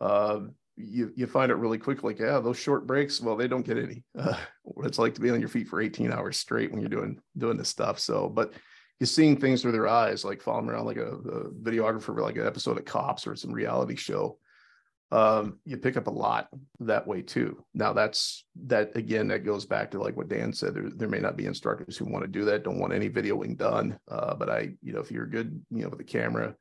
Uh, 0.00 0.40
you 0.76 1.12
you 1.14 1.26
find 1.26 1.50
it 1.50 1.56
really 1.56 1.76
quick, 1.76 2.02
like 2.04 2.20
yeah, 2.20 2.38
those 2.38 2.58
short 2.58 2.86
breaks. 2.86 3.20
Well, 3.20 3.36
they 3.36 3.48
don't 3.48 3.66
get 3.66 3.78
any. 3.78 4.04
Uh, 4.18 4.36
what 4.62 4.86
it's 4.86 4.98
like 4.98 5.14
to 5.14 5.20
be 5.20 5.30
on 5.30 5.40
your 5.40 5.48
feet 5.48 5.66
for 5.66 5.80
18 5.80 6.12
hours 6.12 6.36
straight 6.36 6.70
when 6.70 6.80
you're 6.80 6.88
doing 6.88 7.20
doing 7.36 7.56
this 7.56 7.68
stuff. 7.68 7.98
So, 7.98 8.28
but 8.28 8.52
you're 9.00 9.06
seeing 9.06 9.36
things 9.36 9.62
through 9.62 9.72
their 9.72 9.88
eyes, 9.88 10.24
like 10.24 10.40
following 10.40 10.68
around 10.68 10.84
like 10.84 10.98
a, 10.98 11.06
a 11.06 11.50
videographer 11.50 12.02
for 12.02 12.22
like 12.22 12.36
an 12.36 12.46
episode 12.46 12.78
of 12.78 12.84
Cops 12.84 13.26
or 13.26 13.34
some 13.34 13.52
reality 13.52 13.96
show 13.96 14.38
um, 15.12 15.58
you 15.64 15.76
pick 15.76 15.96
up 15.96 16.06
a 16.06 16.10
lot 16.10 16.48
that 16.78 17.06
way 17.06 17.22
too. 17.22 17.64
Now 17.74 17.92
that's 17.92 18.44
that 18.66 18.96
again, 18.96 19.28
that 19.28 19.44
goes 19.44 19.66
back 19.66 19.90
to 19.90 20.00
like 20.00 20.16
what 20.16 20.28
Dan 20.28 20.52
said. 20.52 20.74
There, 20.74 20.90
there 20.94 21.08
may 21.08 21.18
not 21.18 21.36
be 21.36 21.46
instructors 21.46 21.96
who 21.96 22.04
want 22.04 22.24
to 22.24 22.30
do 22.30 22.44
that, 22.44 22.62
don't 22.62 22.78
want 22.78 22.92
any 22.92 23.10
videoing 23.10 23.56
done. 23.56 23.98
Uh, 24.08 24.34
but 24.34 24.48
I, 24.48 24.70
you 24.82 24.92
know, 24.92 25.00
if 25.00 25.10
you're 25.10 25.26
good, 25.26 25.60
you 25.70 25.82
know, 25.82 25.88
with 25.88 25.98
the 25.98 26.04
camera, 26.04 26.54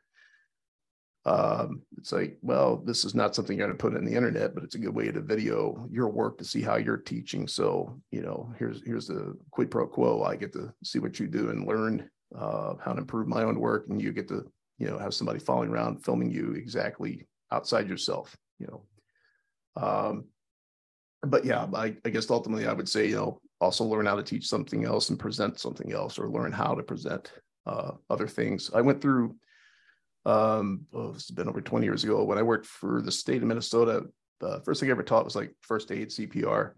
um, 1.25 1.83
it's 1.97 2.11
like, 2.11 2.37
well, 2.41 2.77
this 2.77 3.05
is 3.05 3.13
not 3.13 3.35
something 3.35 3.57
you're 3.57 3.67
going 3.67 3.77
to 3.77 3.81
put 3.81 3.95
in 3.95 4.05
the 4.05 4.15
internet, 4.15 4.55
but 4.55 4.63
it's 4.63 4.75
a 4.75 4.79
good 4.79 4.95
way 4.95 5.11
to 5.11 5.21
video 5.21 5.87
your 5.91 6.09
work 6.09 6.39
to 6.39 6.45
see 6.45 6.61
how 6.61 6.77
you're 6.77 6.97
teaching. 6.97 7.47
So, 7.47 7.99
you 8.09 8.21
know, 8.21 8.51
here's 8.57 8.81
here's 8.83 9.07
the 9.07 9.37
quid 9.51 9.69
pro 9.69 9.85
quo. 9.85 10.23
I 10.23 10.35
get 10.35 10.53
to 10.53 10.73
see 10.83 10.97
what 10.97 11.19
you 11.19 11.27
do 11.27 11.49
and 11.49 11.67
learn 11.67 12.09
uh, 12.35 12.75
how 12.83 12.93
to 12.93 12.99
improve 12.99 13.27
my 13.27 13.43
own 13.43 13.59
work, 13.59 13.85
and 13.89 14.01
you 14.01 14.11
get 14.11 14.27
to, 14.29 14.49
you 14.79 14.87
know, 14.87 14.97
have 14.97 15.13
somebody 15.13 15.37
following 15.37 15.69
around 15.69 16.03
filming 16.03 16.31
you 16.31 16.53
exactly 16.53 17.27
outside 17.51 17.89
yourself. 17.89 18.35
You 18.59 18.67
know, 18.67 19.81
um, 19.81 20.25
but 21.21 21.45
yeah, 21.45 21.67
I, 21.73 21.95
I 22.05 22.09
guess 22.09 22.29
ultimately 22.29 22.67
I 22.67 22.73
would 22.73 22.89
say, 22.89 23.07
you 23.07 23.15
know, 23.15 23.41
also 23.61 23.83
learn 23.83 24.05
how 24.05 24.15
to 24.15 24.23
teach 24.23 24.47
something 24.47 24.85
else 24.85 25.09
and 25.09 25.19
present 25.19 25.59
something 25.59 25.91
else, 25.91 26.17
or 26.17 26.29
learn 26.29 26.51
how 26.51 26.75
to 26.75 26.83
present 26.83 27.31
uh, 27.65 27.91
other 28.09 28.27
things. 28.27 28.71
I 28.73 28.81
went 28.81 29.01
through 29.01 29.35
um, 30.25 30.85
oh, 30.93 31.11
it's 31.11 31.31
been 31.31 31.49
over 31.49 31.61
20 31.61 31.85
years 31.85 32.03
ago 32.03 32.23
when 32.23 32.37
I 32.37 32.43
worked 32.43 32.65
for 32.65 33.01
the 33.01 33.11
state 33.11 33.41
of 33.41 33.47
Minnesota. 33.47 34.03
The 34.39 34.61
first 34.65 34.79
thing 34.79 34.89
I 34.89 34.91
ever 34.91 35.03
taught 35.03 35.25
was 35.25 35.35
like 35.35 35.53
first 35.61 35.91
aid 35.91 36.09
CPR. 36.09 36.73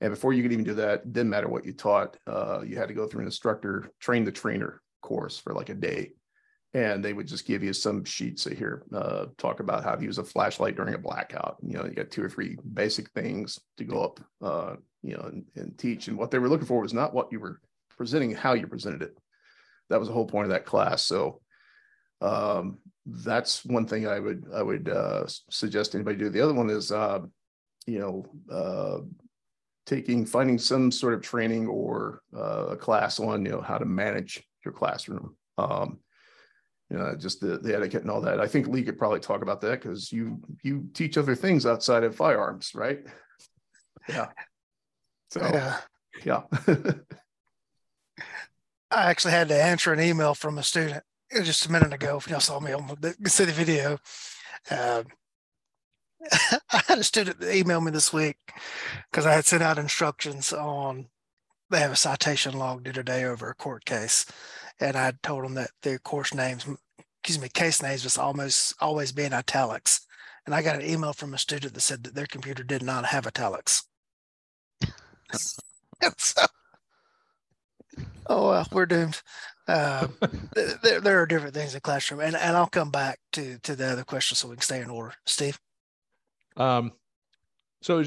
And 0.00 0.10
before 0.10 0.32
you 0.32 0.42
could 0.42 0.52
even 0.52 0.64
do 0.64 0.74
that, 0.74 1.12
didn't 1.12 1.30
matter 1.30 1.48
what 1.48 1.66
you 1.66 1.72
taught. 1.72 2.16
Uh, 2.26 2.62
you 2.62 2.76
had 2.76 2.88
to 2.88 2.94
go 2.94 3.06
through 3.06 3.20
an 3.20 3.26
instructor 3.26 3.90
train 4.00 4.24
the 4.24 4.32
trainer 4.32 4.80
course 5.02 5.38
for 5.38 5.54
like 5.54 5.68
a 5.68 5.74
day. 5.74 6.12
And 6.72 7.04
they 7.04 7.12
would 7.12 7.26
just 7.26 7.46
give 7.46 7.64
you 7.64 7.72
some 7.72 8.04
sheets 8.04 8.44
here, 8.44 8.84
uh, 8.94 9.26
talk 9.38 9.58
about 9.58 9.82
how 9.82 9.96
to 9.96 10.04
use 10.04 10.18
a 10.18 10.24
flashlight 10.24 10.76
during 10.76 10.94
a 10.94 10.98
blackout. 10.98 11.56
You 11.66 11.78
know, 11.78 11.84
you 11.84 11.90
got 11.90 12.10
two 12.10 12.22
or 12.22 12.28
three 12.28 12.56
basic 12.74 13.10
things 13.10 13.58
to 13.78 13.84
go 13.84 14.04
up, 14.04 14.20
uh, 14.40 14.76
you 15.02 15.16
know, 15.16 15.22
and, 15.22 15.44
and 15.56 15.76
teach. 15.76 16.06
And 16.06 16.16
what 16.16 16.30
they 16.30 16.38
were 16.38 16.48
looking 16.48 16.66
for 16.66 16.80
was 16.80 16.94
not 16.94 17.12
what 17.12 17.32
you 17.32 17.40
were 17.40 17.60
presenting, 17.96 18.32
how 18.32 18.52
you 18.52 18.68
presented 18.68 19.02
it. 19.02 19.18
That 19.88 19.98
was 19.98 20.08
the 20.08 20.14
whole 20.14 20.26
point 20.26 20.44
of 20.44 20.52
that 20.52 20.64
class. 20.64 21.04
So 21.04 21.40
um, 22.20 22.78
that's 23.06 23.64
one 23.64 23.86
thing 23.86 24.06
I 24.06 24.18
would 24.18 24.44
I 24.54 24.62
would 24.62 24.88
uh, 24.88 25.24
suggest 25.50 25.94
anybody 25.94 26.16
do. 26.16 26.28
The 26.28 26.40
other 26.40 26.54
one 26.54 26.70
is 26.70 26.92
uh, 26.92 27.20
you 27.86 27.98
know 27.98 28.26
uh, 28.50 29.00
taking 29.86 30.26
finding 30.26 30.58
some 30.58 30.90
sort 30.90 31.14
of 31.14 31.22
training 31.22 31.66
or 31.66 32.22
uh, 32.36 32.68
a 32.68 32.76
class 32.76 33.18
on 33.18 33.44
you 33.44 33.52
know 33.52 33.60
how 33.60 33.78
to 33.78 33.84
manage 33.84 34.42
your 34.64 34.72
classroom. 34.72 35.36
Um, 35.58 35.98
you 36.90 36.98
know, 36.98 37.14
just 37.16 37.40
the, 37.40 37.58
the 37.58 37.74
etiquette 37.76 38.02
and 38.02 38.10
all 38.10 38.20
that. 38.22 38.40
I 38.40 38.46
think 38.46 38.66
Lee 38.66 38.82
could 38.82 38.98
probably 38.98 39.20
talk 39.20 39.42
about 39.42 39.60
that 39.60 39.80
because 39.82 40.12
you 40.12 40.40
you 40.62 40.88
teach 40.92 41.16
other 41.16 41.34
things 41.34 41.66
outside 41.66 42.04
of 42.04 42.16
firearms, 42.16 42.72
right? 42.74 43.00
Yeah. 44.08 44.28
So 45.30 45.40
yeah. 45.40 45.76
yeah. 46.24 46.42
I 48.90 49.08
actually 49.10 49.30
had 49.32 49.48
to 49.48 49.62
answer 49.62 49.92
an 49.92 50.00
email 50.00 50.34
from 50.34 50.58
a 50.58 50.64
student 50.64 51.04
just 51.42 51.66
a 51.66 51.72
minute 51.72 51.92
ago, 51.92 52.16
if 52.16 52.28
y'all 52.28 52.40
saw 52.40 52.60
me 52.60 52.72
on 52.72 52.96
the 53.00 53.14
city 53.30 53.52
video, 53.52 53.98
uh, 54.70 55.04
I 56.72 56.82
had 56.86 56.98
a 56.98 57.04
student 57.04 57.42
email 57.42 57.80
me 57.80 57.90
this 57.90 58.12
week 58.12 58.36
because 59.10 59.26
I 59.26 59.32
had 59.32 59.46
sent 59.46 59.62
out 59.62 59.78
instructions 59.78 60.52
on 60.52 61.06
they 61.70 61.78
have 61.78 61.92
a 61.92 61.96
citation 61.96 62.58
log 62.58 62.82
due 62.82 62.92
today 62.92 63.24
over 63.24 63.48
a 63.48 63.54
court 63.54 63.84
case, 63.84 64.26
and 64.80 64.96
I 64.96 65.12
told 65.22 65.44
them 65.44 65.54
that 65.54 65.70
their 65.82 65.98
course 65.98 66.34
names, 66.34 66.66
excuse 67.22 67.40
me, 67.40 67.48
case 67.48 67.82
names 67.82 68.04
was 68.04 68.18
almost 68.18 68.74
always 68.80 69.12
be 69.12 69.24
in 69.24 69.32
italics, 69.32 70.06
and 70.46 70.54
I 70.54 70.62
got 70.62 70.76
an 70.76 70.88
email 70.88 71.12
from 71.12 71.34
a 71.34 71.38
student 71.38 71.74
that 71.74 71.80
said 71.80 72.04
that 72.04 72.14
their 72.14 72.26
computer 72.26 72.62
did 72.62 72.82
not 72.82 73.06
have 73.06 73.26
italics. 73.26 73.84
so, 76.16 76.42
oh 78.26 78.48
well, 78.48 78.66
we're 78.72 78.86
doomed. 78.86 79.20
Uh, 79.68 80.08
there, 80.82 81.00
there 81.00 81.22
are 81.22 81.26
different 81.26 81.54
things 81.54 81.74
in 81.74 81.80
classroom, 81.80 82.20
and, 82.20 82.34
and 82.34 82.56
I'll 82.56 82.66
come 82.66 82.90
back 82.90 83.20
to 83.32 83.58
to 83.58 83.76
the 83.76 83.92
other 83.92 84.04
questions 84.04 84.38
so 84.38 84.48
we 84.48 84.56
can 84.56 84.62
stay 84.62 84.80
in 84.80 84.90
order. 84.90 85.14
Steve. 85.26 85.60
Um, 86.56 86.92
so 87.82 88.04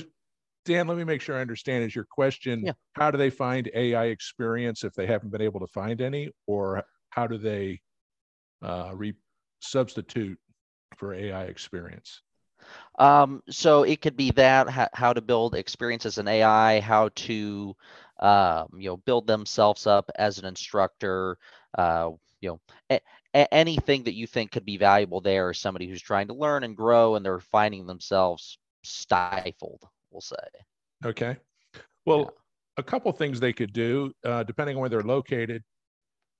Dan, 0.66 0.88
let 0.88 0.98
me 0.98 1.04
make 1.04 1.22
sure 1.22 1.38
I 1.38 1.42
understand. 1.42 1.84
Is 1.84 1.96
your 1.96 2.06
question 2.06 2.66
yeah. 2.66 2.74
how 2.94 3.12
do 3.12 3.18
they 3.18 3.30
find 3.30 3.70
AI 3.74 4.06
experience 4.06 4.84
if 4.84 4.94
they 4.94 5.06
haven't 5.06 5.32
been 5.32 5.42
able 5.42 5.60
to 5.60 5.68
find 5.68 6.02
any, 6.02 6.30
or 6.48 6.84
how 7.10 7.28
do 7.28 7.38
they 7.38 7.82
uh, 8.62 8.92
re- 8.94 9.16
substitute 9.60 10.40
for 10.98 11.14
AI 11.14 11.44
experience? 11.46 12.22
Um, 12.98 13.42
so 13.50 13.84
it 13.84 14.02
could 14.02 14.16
be 14.16 14.32
that 14.32 14.70
how, 14.70 14.88
how 14.94 15.14
to 15.14 15.22
build 15.22 15.56
experience 15.56 16.06
as 16.06 16.18
an 16.18 16.28
AI, 16.28 16.80
how 16.80 17.10
to 17.16 17.76
um, 18.20 18.70
you 18.78 18.90
know, 18.90 18.98
build 18.98 19.28
themselves 19.28 19.86
up 19.86 20.10
as 20.16 20.38
an 20.40 20.46
instructor, 20.46 21.38
uh, 21.78 22.12
you 22.40 22.50
know, 22.50 22.60
a- 22.90 23.54
anything 23.54 24.04
that 24.04 24.14
you 24.14 24.28
think 24.28 24.52
could 24.52 24.66
be 24.66 24.78
valuable 24.78 25.20
there 25.20 25.52
is 25.52 25.60
somebody 25.60 25.90
who's 25.90 26.02
trying 26.02 26.28
to 26.28 26.34
learn 26.34 26.64
and 26.64 26.78
grow 26.78 27.16
and 27.16 27.26
they're 27.26 27.40
finding 27.40 27.86
themselves 27.86 28.58
stifled, 28.84 29.82
we'll 30.14 30.22
say. 30.22 30.36
Okay. 31.06 31.36
Well, 32.06 32.20
yeah. 32.20 32.30
a 32.78 32.84
couple 32.84 33.12
things 33.12 33.40
they 33.40 33.54
could 33.54 33.74
do, 33.74 34.14
uh, 34.24 34.44
depending 34.44 34.78
on 34.78 34.82
where 34.82 34.90
they're 34.90 35.02
located. 35.02 35.64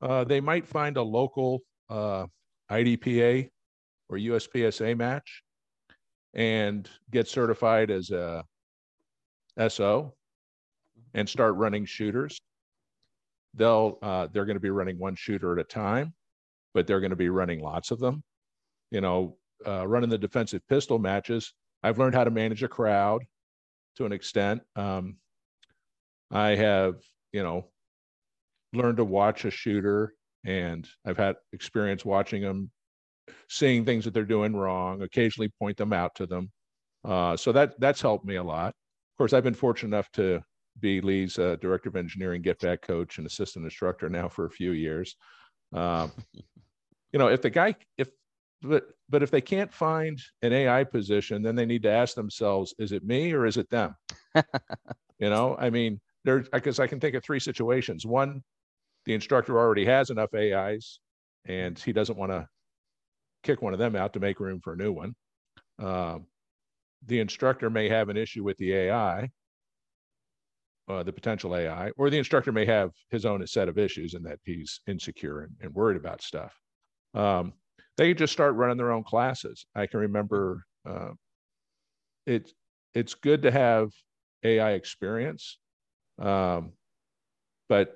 Uh, 0.02 0.24
they 0.24 0.40
might 0.40 0.68
find 0.68 0.98
a 0.98 1.02
local 1.02 1.62
uh, 1.90 2.26
IDPA 2.72 3.50
or 4.10 4.18
USPSA 4.18 4.98
match 4.98 5.44
and 6.34 6.90
get 7.12 7.28
certified 7.28 7.90
as 7.90 8.12
a 8.12 8.44
SO 9.70 10.14
and 11.14 11.28
start 11.28 11.56
running 11.56 11.86
shooters. 11.86 12.42
They'll 13.54 14.00
uh, 14.02 14.28
they're 14.32 14.46
going 14.46 14.56
to 14.56 14.62
be 14.62 14.72
running 14.72 14.98
one 14.98 15.16
shooter 15.16 15.54
at 15.54 15.60
a 15.60 15.64
time, 15.64 16.14
but 16.74 16.88
they're 16.88 17.00
going 17.00 17.12
to 17.12 17.16
be 17.16 17.30
running 17.30 17.62
lots 17.62 17.92
of 17.92 18.00
them. 18.00 18.24
You 18.92 19.02
know, 19.02 19.38
uh, 19.66 19.88
running 19.88 20.10
the 20.10 20.18
defensive 20.18 20.62
pistol 20.68 21.00
matches. 21.00 21.54
I've 21.84 22.00
learned 22.00 22.16
how 22.16 22.24
to 22.24 22.32
manage 22.32 22.64
a 22.64 22.68
crowd 22.68 23.24
to 23.98 24.06
an 24.06 24.12
extent. 24.12 24.62
Um, 24.76 25.18
I 26.32 26.56
have, 26.56 26.96
you 27.32 27.44
know, 27.44 27.70
learned 28.74 28.98
to 28.98 29.06
watch 29.06 29.46
a 29.46 29.52
shooter, 29.52 30.14
and 30.46 30.88
I've 31.06 31.18
had 31.18 31.36
experience 31.52 32.04
watching 32.04 32.42
them, 32.42 32.72
seeing 33.50 33.86
things 33.86 34.06
that 34.06 34.14
they're 34.14 34.24
doing 34.26 34.56
wrong. 34.56 35.02
Occasionally, 35.02 35.52
point 35.60 35.78
them 35.78 35.94
out 35.94 36.16
to 36.16 36.26
them. 36.26 36.52
Uh, 37.06 37.38
so 37.38 37.52
that 37.52 37.80
that's 37.80 38.02
helped 38.02 38.26
me 38.26 38.36
a 38.36 38.44
lot. 38.44 38.70
Of 38.70 39.18
course, 39.18 39.34
I've 39.34 39.44
been 39.44 39.54
fortunate 39.54 39.96
enough 39.96 40.10
to 40.14 40.42
be 40.80 41.02
Lee's 41.02 41.38
uh, 41.38 41.58
director 41.62 41.90
of 41.90 41.96
engineering, 41.96 42.42
get 42.42 42.60
back 42.60 42.82
coach, 42.82 43.18
and 43.18 43.28
assistant 43.28 43.66
instructor 43.66 44.10
now 44.10 44.28
for 44.28 44.46
a 44.46 44.50
few 44.50 44.72
years. 44.72 45.16
Um, 45.74 46.12
you 47.12 47.20
know, 47.20 47.28
if 47.28 47.42
the 47.42 47.50
guy, 47.50 47.76
if 47.98 48.10
but 48.64 48.86
but 49.10 49.24
if 49.24 49.32
they 49.32 49.42
can't 49.42 49.72
find 49.74 50.20
an 50.42 50.54
AI 50.54 50.84
position, 50.84 51.42
then 51.42 51.56
they 51.56 51.66
need 51.66 51.84
to 51.84 51.92
ask 51.92 52.16
themselves, 52.16 52.74
is 52.80 52.92
it 52.92 53.04
me 53.04 53.34
or 53.34 53.46
is 53.46 53.58
it 53.58 53.70
them? 53.70 53.96
you 54.36 55.30
know, 55.30 55.56
I 55.60 55.70
mean, 55.70 56.00
there 56.24 56.40
because 56.40 56.80
I 56.80 56.88
can 56.88 57.00
think 57.00 57.16
of 57.16 57.24
three 57.24 57.40
situations. 57.40 58.06
One, 58.06 58.42
the 59.06 59.14
instructor 59.14 59.58
already 59.58 59.86
has 59.86 60.10
enough 60.10 60.34
AIs, 60.34 61.00
and 61.46 61.78
he 61.78 61.94
doesn't 61.94 62.18
want 62.18 62.32
to 62.32 62.48
kick 63.44 63.62
one 63.62 63.74
of 63.74 63.80
them 63.80 63.96
out 63.96 64.14
to 64.14 64.20
make 64.20 64.40
room 64.40 64.60
for 64.64 64.74
a 64.74 64.78
new 64.78 64.92
one. 64.92 65.16
Um, 65.80 66.28
the 67.06 67.20
instructor 67.20 67.70
may 67.70 67.90
have 67.90 68.10
an 68.10 68.18
issue 68.18 68.44
with 68.44 68.58
the 68.58 68.74
AI 68.74 69.30
uh, 70.88 71.04
the 71.04 71.14
potential 71.14 71.56
AI, 71.56 71.92
or 71.98 72.10
the 72.10 72.18
instructor 72.18 72.52
may 72.52 72.66
have 72.66 72.92
his 73.10 73.26
own 73.26 73.46
set 73.48 73.70
of 73.70 73.78
issues 73.78 74.14
in 74.14 74.24
that 74.24 74.40
he's 74.44 74.82
insecure 74.88 75.42
and, 75.42 75.56
and 75.62 75.74
worried 75.74 75.98
about 75.98 76.22
stuff. 76.22 76.60
Um, 77.14 77.54
they 77.98 78.14
just 78.14 78.34
start 78.34 78.56
running 78.56 78.78
their 78.78 78.92
own 78.92 79.04
classes. 79.04 79.66
I 79.76 79.88
can 79.88 80.00
remember 80.02 80.66
uh, 80.86 81.12
it's 82.26 82.54
it's 82.94 83.14
good 83.14 83.44
to 83.44 83.52
have 83.52 83.90
AI 84.44 84.72
experience, 84.72 85.58
um, 86.20 86.74
but 87.70 87.96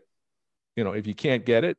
you 0.76 0.84
know 0.84 0.92
if 0.92 1.08
you 1.08 1.16
can't 1.16 1.46
get 1.46 1.64
it, 1.64 1.78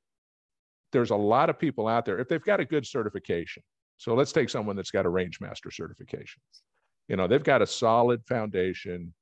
there's 0.93 1.11
a 1.11 1.17
lot 1.17 1.51
of 1.51 1.59
people 1.59 1.87
out 1.89 2.05
there 2.05 2.19
if 2.19 2.29
they've 2.29 2.45
got 2.45 2.61
a 2.61 2.65
good 2.65 2.87
certification. 2.87 3.63
So 3.99 4.15
let's 4.15 4.33
take 4.33 4.49
someone 4.49 4.77
that's 4.77 4.93
got 4.93 5.07
a 5.07 5.09
range 5.09 5.41
master 5.41 5.71
certification. 5.71 6.41
You 7.09 7.17
know 7.17 7.27
they've 7.27 7.43
got 7.43 7.63
a 7.63 7.67
solid 7.67 8.25
foundation 8.27 9.15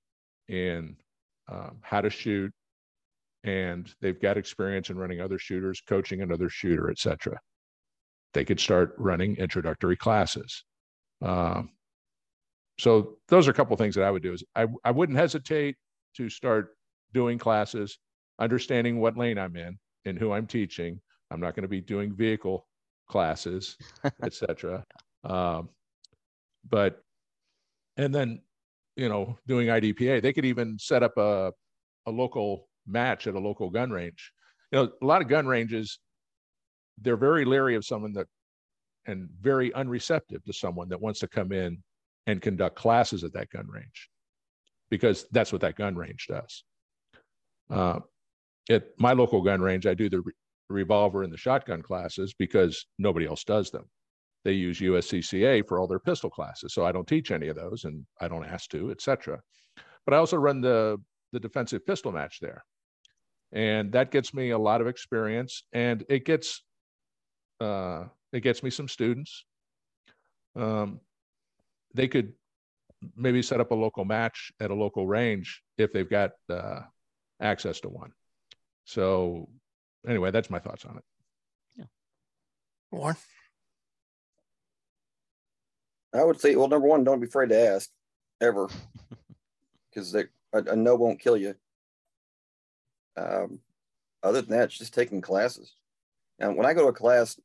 in 0.49 0.97
um, 1.49 1.78
how 1.82 2.01
to 2.01 2.11
shoot, 2.11 2.53
and 3.44 3.92
they've 4.01 4.20
got 4.20 4.36
experience 4.36 4.90
in 4.90 4.97
running 4.97 5.20
other 5.20 5.38
shooters, 5.38 5.82
coaching 5.86 6.22
another 6.22 6.49
shooter, 6.49 6.90
etc. 6.90 7.38
They 8.37 8.45
could 8.45 8.61
start 8.61 8.95
running 8.99 9.37
introductory 9.37 9.97
classes. 9.97 10.62
Um, 11.22 11.70
so 12.78 13.16
those 13.28 13.49
are 13.49 13.51
a 13.51 13.55
couple 13.55 13.72
of 13.72 13.78
things 13.78 13.95
that 13.95 14.05
I 14.05 14.11
would 14.11 14.22
do. 14.22 14.34
Is 14.34 14.45
I, 14.55 14.66
I 14.84 14.91
wouldn't 14.91 15.16
hesitate 15.16 15.76
to 16.18 16.28
start 16.28 16.76
doing 17.14 17.39
classes, 17.39 17.99
understanding 18.39 19.01
what 19.01 19.16
lane 19.16 19.39
I'm 19.39 19.57
in 19.57 19.78
and 20.05 20.18
who 20.18 20.32
I'm 20.32 20.47
teaching. 20.47 21.01
I'm 21.30 21.41
not 21.41 21.55
going 21.55 21.62
to 21.62 21.68
be 21.68 21.80
doing 21.80 22.14
vehicle 22.14 22.66
classes, 23.09 23.78
etc. 24.22 24.84
Um, 25.24 25.70
but 26.68 27.03
and 27.97 28.14
then 28.14 28.43
you 28.97 29.09
know, 29.09 29.39
doing 29.47 29.68
IDPA. 29.68 30.20
They 30.20 30.34
could 30.34 30.45
even 30.45 30.78
set 30.78 31.03
up 31.03 31.16
a, 31.16 31.53
a 32.07 32.11
local 32.11 32.68
match 32.87 33.26
at 33.26 33.34
a 33.34 33.39
local 33.39 33.70
gun 33.70 33.91
range. 33.91 34.32
You 34.72 34.78
know, 34.78 34.91
a 35.01 35.07
lot 35.07 35.22
of 35.22 35.28
gun 35.28 35.47
ranges, 35.47 36.01
they're 37.01 37.16
very 37.16 37.44
leery 37.44 37.74
of 37.74 37.84
someone 37.84 38.12
that 38.14 38.26
and 39.07 39.28
very 39.40 39.70
unreceptive 39.70 40.44
to 40.44 40.53
someone 40.53 40.88
that 40.88 41.01
wants 41.01 41.20
to 41.20 41.28
come 41.28 41.53
in 41.53 41.82
and 42.26 42.42
conduct 42.42 42.76
classes 42.76 43.22
at 43.24 43.32
that 43.32 43.49
gun 43.51 43.66
range 43.68 44.11
because 44.90 45.26
that's 45.30 45.53
what 45.53 45.61
that 45.61 45.76
gun 45.76 45.94
range 45.97 46.26
does. 46.28 46.64
Uh, 47.70 48.01
at 48.68 48.84
my 48.99 49.12
local 49.12 49.42
gun 49.42 49.61
range, 49.61 49.86
I 49.86 49.94
do 49.94 50.09
the 50.09 50.20
re- 50.20 50.32
revolver 50.68 51.22
and 51.22 51.32
the 51.32 51.38
shotgun 51.38 51.82
classes 51.82 52.34
because 52.36 52.86
nobody 52.99 53.26
else 53.26 53.44
does 53.44 53.70
them. 53.70 53.84
They 54.44 54.53
use 54.53 54.80
USCCA 54.80 55.66
for 55.66 55.78
all 55.80 55.88
their 55.88 55.99
pistol 55.99 56.30
classes, 56.30 56.72
so 56.72 56.84
I 56.84 56.92
don't 56.92 57.07
teach 57.07 57.30
any 57.30 57.49
of 57.49 57.57
those, 57.57 57.84
and 57.84 58.05
I 58.20 58.28
don't 58.28 58.44
ask 58.44 58.70
to, 58.70 58.90
etc. 58.90 59.40
But 60.05 60.14
I 60.14 60.18
also 60.18 60.36
run 60.36 60.61
the 60.61 60.99
the 61.32 61.40
defensive 61.40 61.84
pistol 61.84 62.12
match 62.12 62.38
there, 62.40 62.64
and 63.53 63.90
that 63.92 64.12
gets 64.12 64.32
me 64.32 64.51
a 64.51 64.59
lot 64.59 64.80
of 64.80 64.86
experience, 64.86 65.64
and 65.72 66.05
it 66.09 66.24
gets 66.24 66.62
uh, 67.61 68.04
it 68.32 68.40
gets 68.40 68.62
me 68.62 68.70
some 68.70 68.88
students. 68.88 69.44
Um, 70.54 71.00
they 71.94 72.09
could 72.09 72.32
maybe 73.14 73.42
set 73.42 73.61
up 73.61 73.70
a 73.70 73.74
local 73.74 74.04
match 74.04 74.52
at 74.61 74.70
a 74.70 74.74
local 74.74 75.07
range 75.07 75.62
if 75.78 75.92
they've 75.92 76.09
got 76.09 76.32
uh, 76.50 76.80
access 77.40 77.80
to 77.80 77.88
one. 77.88 78.12
So 78.84 79.48
anyway, 80.07 80.30
that's 80.30 80.50
my 80.50 80.59
thoughts 80.59 80.84
on 80.84 80.96
it. 80.96 81.04
Yeah. 81.76 81.84
Warren? 82.90 83.16
I 86.14 86.24
would 86.24 86.40
say, 86.40 86.57
well, 86.57 86.68
number 86.68 86.88
one, 86.88 87.04
don't 87.04 87.20
be 87.20 87.26
afraid 87.26 87.50
to 87.50 87.61
ask 87.61 87.90
ever, 88.40 88.68
because 89.90 90.14
a, 90.14 90.24
a 90.52 90.74
no 90.74 90.94
won't 90.94 91.20
kill 91.20 91.36
you. 91.36 91.54
Um, 93.18 93.61
other 94.22 94.40
than 94.40 94.57
that, 94.57 94.64
it's 94.64 94.78
just 94.78 94.94
taking 94.94 95.20
classes. 95.20 95.74
And 96.38 96.57
when 96.57 96.66
I 96.66 96.74
go 96.74 96.82
to 96.82 96.88
a 96.88 96.92
class 96.92 97.38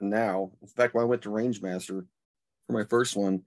now, 0.00 0.50
in 0.62 0.68
fact, 0.68 0.94
when 0.94 1.02
I 1.02 1.06
went 1.06 1.22
to 1.22 1.30
Rangemaster 1.30 2.06
for 2.66 2.72
my 2.72 2.84
first 2.84 3.16
one, 3.16 3.42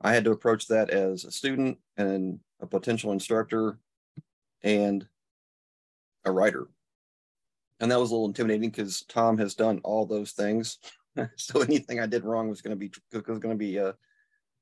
I 0.00 0.12
had 0.12 0.24
to 0.24 0.32
approach 0.32 0.66
that 0.68 0.90
as 0.90 1.24
a 1.24 1.30
student 1.30 1.78
and 1.96 2.40
a 2.60 2.66
potential 2.66 3.12
instructor 3.12 3.78
and 4.62 5.06
a 6.24 6.32
writer. 6.32 6.68
And 7.80 7.90
that 7.90 7.98
was 7.98 8.10
a 8.10 8.14
little 8.14 8.28
intimidating 8.28 8.70
because 8.70 9.02
Tom 9.08 9.38
has 9.38 9.54
done 9.54 9.80
all 9.84 10.06
those 10.06 10.32
things. 10.32 10.78
so 11.36 11.60
anything 11.60 12.00
I 12.00 12.06
did 12.06 12.24
wrong 12.24 12.48
was 12.48 12.62
going 12.62 12.76
to 12.76 12.76
be 12.76 12.92
was 13.12 13.22
going 13.22 13.40
to 13.40 13.56
be 13.56 13.78
uh, 13.78 13.92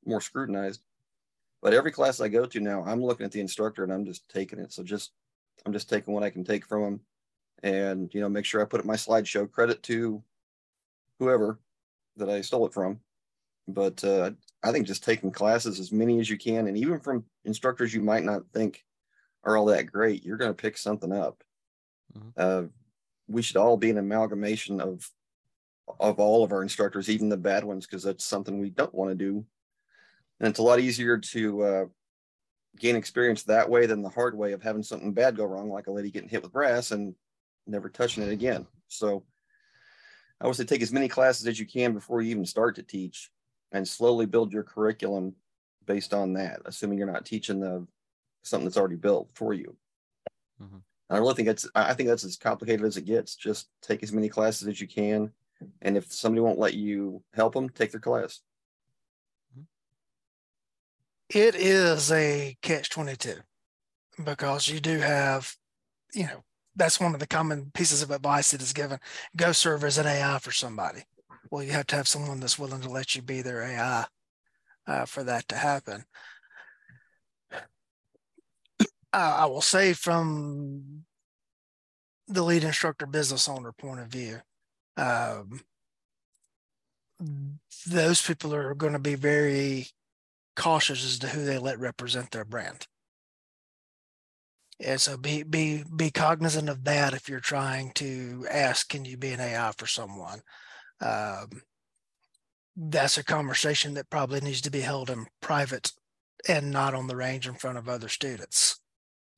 more 0.05 0.21
scrutinized. 0.21 0.81
But 1.63 1.75
every 1.75 1.93
class 1.93 2.21
I 2.21 2.29
go 2.29 2.47
to 2.47 2.61
now, 2.61 2.83
I'm 2.85 3.03
looking 3.03 3.27
at 3.27 3.33
the 3.33 3.41
instructor 3.41 3.85
and 3.85 3.93
I'm 3.93 4.07
just 4.07 4.29
taking 4.31 4.59
it. 4.59 4.73
So 4.73 4.83
just 4.83 5.13
I'm 5.67 5.73
just 5.73 5.91
taking 5.91 6.15
what 6.15 6.23
I 6.23 6.31
can 6.31 6.45
take 6.45 6.67
from 6.67 6.83
him, 6.83 7.01
and 7.63 8.15
you 8.15 8.21
know, 8.21 8.29
make 8.29 8.47
sure 8.47 8.63
I 8.63 8.65
put 8.65 8.81
up 8.81 8.87
my 8.87 8.97
slideshow. 8.97 9.51
Credit 9.51 9.83
to 9.85 10.23
whoever 11.21 11.61
that 12.17 12.29
I 12.29 12.41
stole 12.41 12.67
it 12.67 12.75
from. 12.75 12.99
But 13.69 14.03
uh, 14.03 14.33
I 14.65 14.73
think 14.73 14.89
just 14.89 15.05
taking 15.05 15.31
classes 15.31 15.79
as 15.79 15.93
many 15.93 16.19
as 16.19 16.29
you 16.29 16.37
can, 16.37 16.67
and 16.67 16.77
even 16.77 16.99
from 16.99 17.25
instructors 17.45 17.95
you 17.95 18.03
might 18.03 18.25
not 18.25 18.43
think 18.53 18.85
are 19.45 19.57
all 19.57 19.67
that 19.67 19.87
great, 19.87 20.25
you're 20.25 20.37
going 20.37 20.51
to 20.51 20.61
pick 20.63 20.77
something 20.77 21.13
up. 21.13 21.45
Mm-hmm. 22.17 22.29
Uh, 22.37 22.63
we 23.29 23.43
should 23.43 23.59
all 23.59 23.77
be 23.77 23.91
an 23.91 23.99
amalgamation 23.99 24.81
of 24.81 25.09
of 25.99 26.21
all 26.21 26.45
of 26.45 26.53
our 26.53 26.63
instructors, 26.63 27.11
even 27.11 27.29
the 27.29 27.37
bad 27.37 27.65
ones, 27.65 27.87
because 27.87 28.03
that's 28.03 28.25
something 28.25 28.59
we 28.59 28.71
don't 28.71 28.95
want 28.95 29.11
to 29.11 29.15
do. 29.15 29.45
And 30.39 30.49
it's 30.49 30.59
a 30.59 30.63
lot 30.63 30.79
easier 30.79 31.19
to 31.19 31.63
uh, 31.63 31.85
gain 32.79 32.97
experience 32.97 33.43
that 33.45 33.69
way 33.69 33.87
than 33.87 34.03
the 34.03 34.09
hard 34.09 34.37
way 34.37 34.53
of 34.53 34.63
having 34.63 34.83
something 34.83 35.13
bad 35.13 35.37
go 35.37 35.45
wrong, 35.45 35.69
like 35.71 35.89
a 35.89 35.93
lady 35.93 36.11
getting 36.11 36.29
hit 36.29 36.43
with 36.43 36.53
brass 36.53 36.93
and 36.93 37.15
never 37.67 37.89
touching 37.89 38.23
it 38.23 38.31
again. 38.31 38.67
So 38.89 39.25
I 40.41 40.47
would 40.47 40.57
say 40.57 40.65
take 40.65 40.83
as 40.83 40.93
many 40.93 41.09
classes 41.09 41.47
as 41.47 41.61
you 41.61 41.67
can 41.67 41.93
before 41.93 42.23
you 42.23 42.31
even 42.31 42.47
start 42.47 42.77
to 42.77 42.83
teach 42.83 43.31
and 43.73 43.87
slowly 43.87 44.27
build 44.27 44.53
your 44.53 44.63
curriculum 44.63 45.35
based 45.87 46.15
on 46.15 46.33
that, 46.35 46.61
assuming 46.65 46.99
you're 46.99 47.11
not 47.11 47.27
teaching 47.27 47.61
the 47.61 47.87
something 48.43 48.65
that's 48.65 48.77
already 48.77 48.97
built 48.97 49.29
for 49.35 49.53
you. 49.53 49.77
Mm-hmm. 50.63 50.79
I 51.11 51.19
really 51.19 51.35
think 51.35 51.49
it's 51.49 51.69
I 51.75 51.95
think 51.95 52.09
that's 52.09 52.25
as 52.25 52.37
complicated 52.37 52.87
as 52.87 52.97
it 52.97 53.05
gets. 53.05 53.35
Just 53.35 53.69
take 53.83 54.03
as 54.03 54.13
many 54.13 54.29
classes 54.29 54.69
as 54.69 54.81
you 54.81 54.87
can. 54.87 55.33
And 55.83 55.97
if 55.97 56.11
somebody 56.13 56.41
won't 56.41 56.59
let 56.59 56.75
you 56.75 57.23
help 57.35 57.53
them, 57.53 57.69
take 57.69 57.91
their 57.91 58.01
class. 58.01 58.41
It 61.29 61.55
is 61.55 62.11
a 62.11 62.57
catch 62.63 62.91
22 62.91 63.35
because 64.25 64.69
you 64.69 64.81
do 64.81 64.99
have, 64.99 65.55
you 66.13 66.25
know, 66.25 66.43
that's 66.81 66.99
one 66.99 67.13
of 67.13 67.21
the 67.21 67.27
common 67.27 67.71
pieces 67.75 68.01
of 68.01 68.11
advice 68.11 68.53
that 68.53 68.63
is 68.63 68.73
given. 68.73 68.99
Go 69.37 69.53
serve 69.53 69.85
as 69.85 69.99
an 69.99 70.07
AI 70.07 70.39
for 70.39 70.51
somebody. 70.51 71.03
Well, 71.51 71.63
you 71.63 71.73
have 71.73 71.87
to 71.89 71.97
have 71.97 72.09
someone 72.09 72.41
that's 72.41 72.59
willing 72.59 72.81
to 72.81 72.89
let 72.89 73.15
you 73.15 73.21
be 73.21 73.43
their 73.43 73.61
AI 73.61 74.07
uh, 74.87 75.05
for 75.05 75.23
that 75.25 75.47
to 75.49 75.57
happen. 75.57 76.05
I 79.13 79.45
will 79.47 79.61
say 79.61 79.93
from 79.93 81.05
the 82.29 82.43
lead 82.43 82.65
instructor 82.65 83.07
business 83.07 83.49
owner 83.49 83.73
point 83.73 84.01
of 84.01 84.07
view, 84.07 84.39
um, 84.97 85.61
those 87.87 88.23
people 88.23 88.55
are 88.55 88.75
going 88.75 88.93
to 88.95 89.01
be 89.01 89.17
very 89.17 89.89
cautious 90.57 91.05
as 91.05 91.19
to 91.19 91.27
who 91.27 91.45
they 91.45 91.59
let 91.59 91.79
represent 91.79 92.31
their 92.31 92.45
brand. 92.45 92.87
And 94.83 95.01
so 95.01 95.17
be 95.17 95.43
be 95.43 95.85
be 95.95 96.11
cognizant 96.11 96.69
of 96.69 96.85
that 96.85 97.13
if 97.13 97.29
you're 97.29 97.41
trying 97.41 97.93
to 97.93 98.47
ask, 98.51 98.89
can 98.89 99.05
you 99.05 99.17
be 99.17 99.33
an 99.33 99.41
AI 99.41 99.73
for 99.77 99.87
someone? 99.87 100.41
Um, 101.01 101.63
that's 102.77 103.19
a 103.19 103.25
conversation 103.25 103.95
that 103.95 104.09
probably 104.09 104.41
needs 104.41 104.63
to 104.63 104.71
be 104.71 104.81
held 104.81 105.11
in 105.11 105.27
private 105.43 105.93
and 106.49 106.71
not 106.71 106.95
on 106.95 107.09
the 107.09 107.17
range 107.17 107.47
in 107.47 107.55
front 107.55 107.77
of 107.77 107.89
other 107.89 108.09
students. 108.09 108.81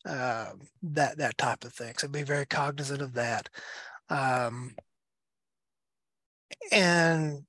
Um, 0.05 0.61
that 0.83 1.19
that 1.19 1.39
type 1.39 1.65
of 1.65 1.73
thing. 1.73 1.95
So 1.99 2.09
be 2.09 2.23
very 2.23 2.47
cognizant 2.47 3.03
of 3.03 3.15
that. 3.15 3.49
Um, 4.09 4.77
and 6.71 7.45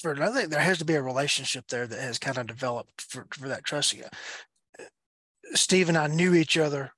for 0.00 0.12
another, 0.12 0.40
thing, 0.40 0.50
there 0.50 0.60
has 0.60 0.78
to 0.78 0.84
be 0.84 0.94
a 0.94 1.02
relationship 1.02 1.66
there 1.68 1.86
that 1.86 2.00
has 2.00 2.18
kind 2.18 2.38
of 2.38 2.46
developed 2.46 3.02
for, 3.02 3.26
for 3.30 3.48
that 3.48 3.64
trust. 3.64 3.94
Steve 5.54 5.88
and 5.88 5.98
I 5.98 6.06
knew 6.06 6.34
each 6.34 6.56
other 6.56 6.92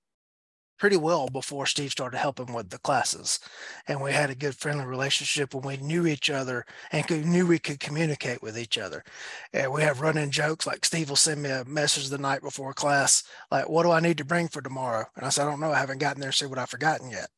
pretty 0.83 0.97
well 0.97 1.29
before 1.29 1.65
Steve 1.65 1.93
started 1.93 2.19
helping 2.19 2.53
with 2.53 2.69
the 2.71 2.79
classes. 2.79 3.39
And 3.87 4.03
we 4.03 4.11
had 4.11 4.31
a 4.31 4.35
good 4.35 4.57
friendly 4.57 4.85
relationship 4.85 5.55
when 5.55 5.63
we 5.63 5.77
knew 5.77 6.09
each 6.09 6.29
other 6.29 6.65
and 6.91 7.07
could, 7.07 7.25
knew 7.25 7.47
we 7.47 7.61
could 7.61 7.79
communicate 7.79 8.43
with 8.43 8.59
each 8.59 8.79
other. 8.79 9.05
And 9.53 9.73
we 9.73 9.83
have 9.83 10.01
running 10.01 10.33
jokes 10.33 10.67
like 10.67 10.85
Steve 10.85 11.09
will 11.09 11.15
send 11.15 11.41
me 11.41 11.51
a 11.51 11.65
message 11.67 12.09
the 12.09 12.19
night 12.19 12.43
before 12.43 12.75
class, 12.75 13.23
like, 13.53 13.69
what 13.69 13.85
do 13.85 13.93
I 13.93 14.01
need 14.01 14.19
to 14.19 14.25
bring 14.25 14.49
for 14.49 14.61
tomorrow? 14.61 15.05
And 15.15 15.25
I 15.25 15.29
said, 15.29 15.47
I 15.47 15.51
don't 15.51 15.61
know. 15.61 15.71
I 15.71 15.79
haven't 15.79 15.99
gotten 15.99 16.21
there. 16.21 16.33
See 16.33 16.47
what 16.47 16.59
I've 16.59 16.71
forgotten 16.71 17.11
yet. 17.11 17.29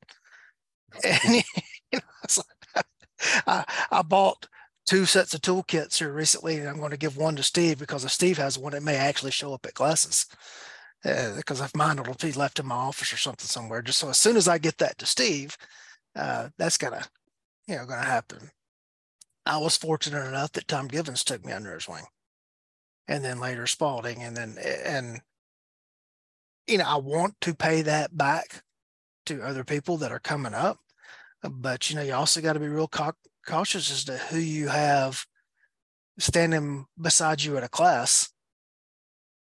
And 1.05 1.35
you 1.93 1.99
know, 1.99 2.43
like, 2.75 2.87
I, 3.47 3.65
I 3.91 4.01
bought 4.01 4.49
two 4.87 5.05
sets 5.05 5.35
of 5.35 5.43
toolkits 5.43 5.99
here 5.99 6.15
recently, 6.15 6.57
and 6.57 6.67
I'm 6.67 6.79
going 6.79 6.93
to 6.93 6.97
give 6.97 7.19
one 7.19 7.37
to 7.37 7.43
Steve 7.43 7.79
because 7.79 8.07
if 8.07 8.11
Steve 8.11 8.39
has 8.39 8.59
one, 8.59 8.73
it 8.73 8.83
may 8.83 8.97
actually 8.97 9.33
show 9.33 9.53
up 9.53 9.67
at 9.67 9.75
classes 9.75 10.25
because 11.05 11.61
uh, 11.61 11.65
if 11.65 11.77
mine 11.77 12.03
will 12.03 12.15
be 12.15 12.33
left 12.33 12.59
in 12.59 12.67
my 12.67 12.75
office 12.75 13.13
or 13.13 13.19
something 13.19 13.47
somewhere. 13.47 13.83
Just 13.83 13.99
so 13.99 14.09
as 14.09 14.19
soon 14.19 14.37
as 14.37 14.49
I 14.49 14.59
get 14.59 14.79
that 14.79 14.97
to 14.99 15.07
Steve, 15.07 15.57
uh, 16.17 16.49
that's 16.57 16.79
gonna, 16.79 17.05
you 17.69 17.77
know, 17.77 17.85
gonna 17.85 18.05
happen. 18.05 18.51
I 19.45 19.59
was 19.59 19.77
fortunate 19.77 20.27
enough 20.27 20.53
that 20.53 20.67
Tom 20.67 20.89
Givens 20.89 21.23
took 21.23 21.45
me 21.45 21.53
under 21.53 21.75
his 21.75 21.87
wing, 21.87 22.05
and 23.07 23.23
then 23.23 23.39
later 23.39 23.67
Spaulding, 23.67 24.23
and 24.23 24.35
then 24.35 24.57
and 24.59 25.21
you 26.67 26.79
know 26.79 26.85
I 26.87 26.97
want 26.97 27.35
to 27.43 27.55
pay 27.55 27.83
that 27.83 28.17
back 28.17 28.63
to 29.27 29.43
other 29.43 29.65
people 29.65 29.99
that 29.99 30.13
are 30.13 30.21
coming 30.21 30.55
up, 30.55 30.79
but 31.43 31.91
you 31.91 31.97
know 31.97 32.03
you 32.03 32.15
also 32.15 32.41
got 32.41 32.55
to 32.55 32.61
be 32.61 32.69
real 32.69 32.91
cautious 33.47 33.91
as 33.91 34.05
to 34.05 34.17
who 34.17 34.39
you 34.39 34.69
have 34.69 35.27
standing 36.19 36.87
beside 36.99 37.43
you 37.43 37.59
at 37.59 37.65
a 37.65 37.69
class 37.69 38.31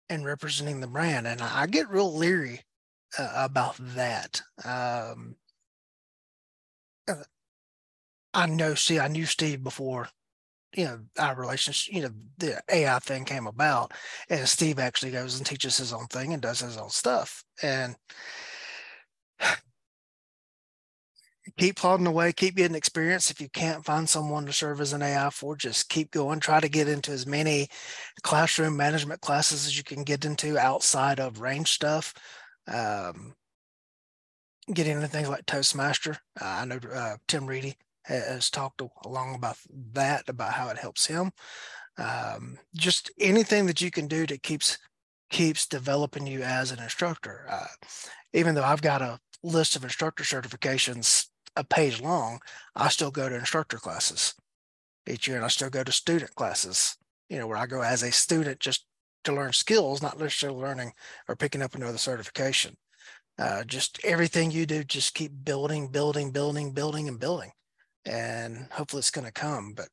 and 0.08 0.24
representing 0.24 0.80
the 0.80 0.86
brand. 0.86 1.26
And 1.26 1.40
I 1.40 1.66
get 1.66 1.90
real 1.90 2.14
leery 2.14 2.62
uh, 3.18 3.32
about 3.34 3.76
that. 3.78 4.42
Um, 4.64 5.36
uh, 7.08 7.24
I 8.34 8.46
know, 8.46 8.74
see, 8.74 8.98
I 8.98 9.08
knew 9.08 9.26
Steve 9.26 9.62
before, 9.62 10.08
you 10.74 10.84
know, 10.84 11.00
our 11.18 11.34
relationship, 11.34 11.94
you 11.94 12.02
know, 12.02 12.10
the 12.38 12.60
AI 12.70 12.98
thing 12.98 13.24
came 13.24 13.46
about. 13.46 13.92
And 14.28 14.48
Steve 14.48 14.78
actually 14.78 15.12
goes 15.12 15.36
and 15.36 15.46
teaches 15.46 15.78
his 15.78 15.92
own 15.92 16.06
thing 16.06 16.32
and 16.32 16.42
does 16.42 16.60
his 16.60 16.76
own 16.76 16.90
stuff. 16.90 17.44
And 17.62 17.96
keep 21.56 21.76
plodding 21.76 22.06
away, 22.06 22.32
keep 22.32 22.56
getting 22.56 22.76
experience. 22.76 23.30
If 23.30 23.40
you 23.40 23.48
can't 23.48 23.84
find 23.84 24.08
someone 24.08 24.46
to 24.46 24.52
serve 24.52 24.80
as 24.80 24.92
an 24.92 25.02
AI 25.02 25.30
for, 25.30 25.56
just 25.56 25.88
keep 25.88 26.10
going. 26.10 26.40
Try 26.40 26.60
to 26.60 26.68
get 26.68 26.88
into 26.88 27.12
as 27.12 27.26
many 27.26 27.68
classroom 28.22 28.76
management 28.76 29.20
classes 29.20 29.66
as 29.66 29.76
you 29.76 29.84
can 29.84 30.04
get 30.04 30.24
into 30.24 30.58
outside 30.58 31.20
of 31.20 31.40
range 31.40 31.70
stuff. 31.70 32.14
Um, 32.66 33.34
get 34.72 34.86
into 34.86 35.08
things 35.08 35.28
like 35.28 35.46
Toastmaster. 35.46 36.18
Uh, 36.40 36.44
I 36.44 36.64
know 36.64 36.78
uh, 36.92 37.16
Tim 37.26 37.46
Reedy 37.46 37.76
has 38.04 38.50
talked 38.50 38.82
along 39.04 39.34
about 39.34 39.56
that, 39.92 40.28
about 40.28 40.52
how 40.52 40.68
it 40.68 40.78
helps 40.78 41.06
him. 41.06 41.30
Um, 41.98 42.58
just 42.76 43.10
anything 43.18 43.66
that 43.66 43.80
you 43.80 43.90
can 43.90 44.06
do 44.06 44.26
that 44.26 44.42
keeps 44.42 44.78
keeps 45.30 45.66
developing 45.66 46.26
you 46.26 46.42
as 46.42 46.72
an 46.72 46.78
instructor. 46.78 47.44
Uh, 47.50 47.66
even 48.32 48.54
though 48.54 48.64
I've 48.64 48.80
got 48.80 49.02
a 49.02 49.18
list 49.42 49.76
of 49.76 49.84
instructor 49.84 50.24
certifications 50.24 51.26
a 51.56 51.64
page 51.64 52.00
long, 52.00 52.40
I 52.74 52.88
still 52.88 53.10
go 53.10 53.28
to 53.28 53.34
instructor 53.34 53.78
classes 53.78 54.34
each 55.08 55.26
year, 55.26 55.36
and 55.36 55.44
I 55.44 55.48
still 55.48 55.70
go 55.70 55.84
to 55.84 55.92
student 55.92 56.34
classes. 56.34 56.96
You 57.28 57.38
know, 57.38 57.46
where 57.46 57.58
I 57.58 57.66
go 57.66 57.82
as 57.82 58.02
a 58.02 58.10
student 58.10 58.60
just 58.60 58.86
to 59.24 59.34
learn 59.34 59.52
skills, 59.52 60.02
not 60.02 60.18
necessarily 60.18 60.60
learning 60.60 60.92
or 61.28 61.36
picking 61.36 61.62
up 61.62 61.74
another 61.74 61.98
certification. 61.98 62.76
Uh, 63.38 63.62
just 63.64 64.00
everything 64.04 64.50
you 64.50 64.66
do, 64.66 64.82
just 64.82 65.14
keep 65.14 65.32
building, 65.44 65.88
building, 65.88 66.32
building, 66.32 66.72
building, 66.72 67.06
and 67.06 67.20
building, 67.20 67.52
and 68.04 68.66
hopefully 68.72 69.00
it's 69.00 69.10
going 69.10 69.26
to 69.26 69.32
come. 69.32 69.74
But 69.76 69.88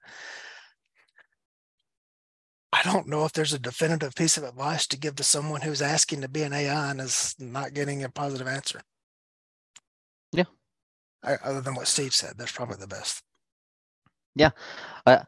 I 2.74 2.82
don't 2.84 3.08
know 3.08 3.24
if 3.24 3.34
there's 3.34 3.54
a 3.54 3.60
definitive 3.60 4.16
piece 4.16 4.38
of 4.38 4.44
advice 4.44 4.88
to 4.88 4.98
give 4.98 5.16
to 5.16 5.24
someone 5.24 5.62
who's 5.62 5.82
asking 5.82 6.22
to 6.22 6.28
be 6.28 6.42
an 6.42 6.54
AI 6.54 6.92
and 6.92 7.00
is 7.00 7.36
not 7.40 7.74
getting 7.74 8.04
a 8.04 8.10
positive 8.10 8.48
answer. 8.48 8.82
Yeah. 11.26 11.38
Other 11.44 11.62
than 11.62 11.76
what 11.76 11.88
Steve 11.88 12.14
said, 12.14 12.34
that's 12.38 12.52
probably 12.52 12.78
the 12.78 12.88
best. 12.88 13.22
Yeah. 14.36 14.52
Uh, 15.06 15.24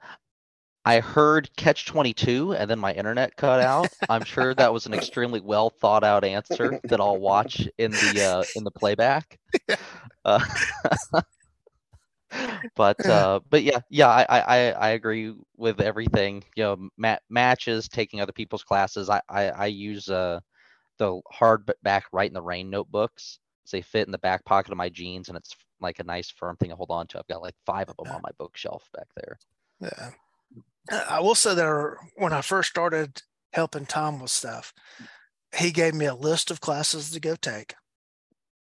I 0.86 1.02
heard 1.02 1.50
catch 1.58 1.86
22 1.86 2.54
and 2.54 2.70
then 2.70 2.80
my 2.80 2.94
internet 2.94 3.36
cut 3.36 3.60
out. 3.60 3.90
I'm 4.10 4.24
sure 4.24 4.56
that 4.56 4.72
was 4.72 4.86
an 4.86 4.94
extremely 4.94 5.42
well 5.42 5.70
thought 5.70 6.06
out 6.06 6.24
answer 6.24 6.80
that 6.86 7.02
I'll 7.02 7.18
watch 7.18 7.68
in 7.78 7.92
the 7.92 8.24
uh, 8.24 8.44
in 8.56 8.64
the 8.64 8.72
playback. 8.72 9.38
Uh, 10.26 10.44
but 12.76 13.06
uh, 13.06 13.40
but 13.50 13.64
yeah, 13.64 13.80
yeah, 13.90 14.10
I, 14.10 14.26
I 14.28 14.72
I 14.72 14.90
agree 14.90 15.34
with 15.56 15.80
everything. 15.80 16.44
You 16.58 16.64
know, 16.64 16.90
mat- 16.98 17.22
matches, 17.30 17.88
taking 17.88 18.20
other 18.20 18.34
people's 18.34 18.64
classes. 18.64 19.10
I 19.10 19.22
I, 19.30 19.44
I 19.46 19.66
use 19.68 20.10
uh 20.10 20.42
the 20.98 21.22
hardback 21.34 22.02
Rite 22.12 22.30
in 22.30 22.34
the 22.34 22.42
Rain 22.42 22.70
notebooks. 22.70 23.40
They 23.72 23.82
fit 23.82 24.08
in 24.08 24.12
the 24.12 24.18
back 24.18 24.46
pocket 24.46 24.72
of 24.72 24.78
my 24.78 24.90
jeans, 24.90 25.28
and 25.28 25.38
it's 25.38 25.56
like 25.80 26.00
a 26.00 26.04
nice 26.04 26.32
firm 26.32 26.56
thing 26.58 26.70
to 26.70 26.76
hold 26.76 26.92
on 26.92 27.08
to. 27.08 27.20
I've 27.20 27.28
got 27.28 27.42
like 27.42 27.56
five 27.66 27.90
of 27.90 27.98
them 27.98 28.14
on 28.14 28.22
my 28.24 28.32
bookshelf 28.38 28.90
back 28.94 29.08
there. 29.16 29.38
Yeah. 29.82 30.10
I 31.10 31.20
will 31.20 31.36
say 31.36 31.54
that 31.54 31.96
when 32.16 32.34
I 32.34 32.42
first 32.42 32.70
started 32.70 33.22
helping 33.54 33.86
Tom 33.86 34.20
with 34.20 34.32
stuff, 34.32 34.74
he 35.56 35.72
gave 35.72 35.94
me 35.94 36.06
a 36.06 36.16
list 36.16 36.50
of 36.52 36.62
classes 36.62 37.12
to 37.12 37.20
go 37.20 37.36
take 37.36 37.76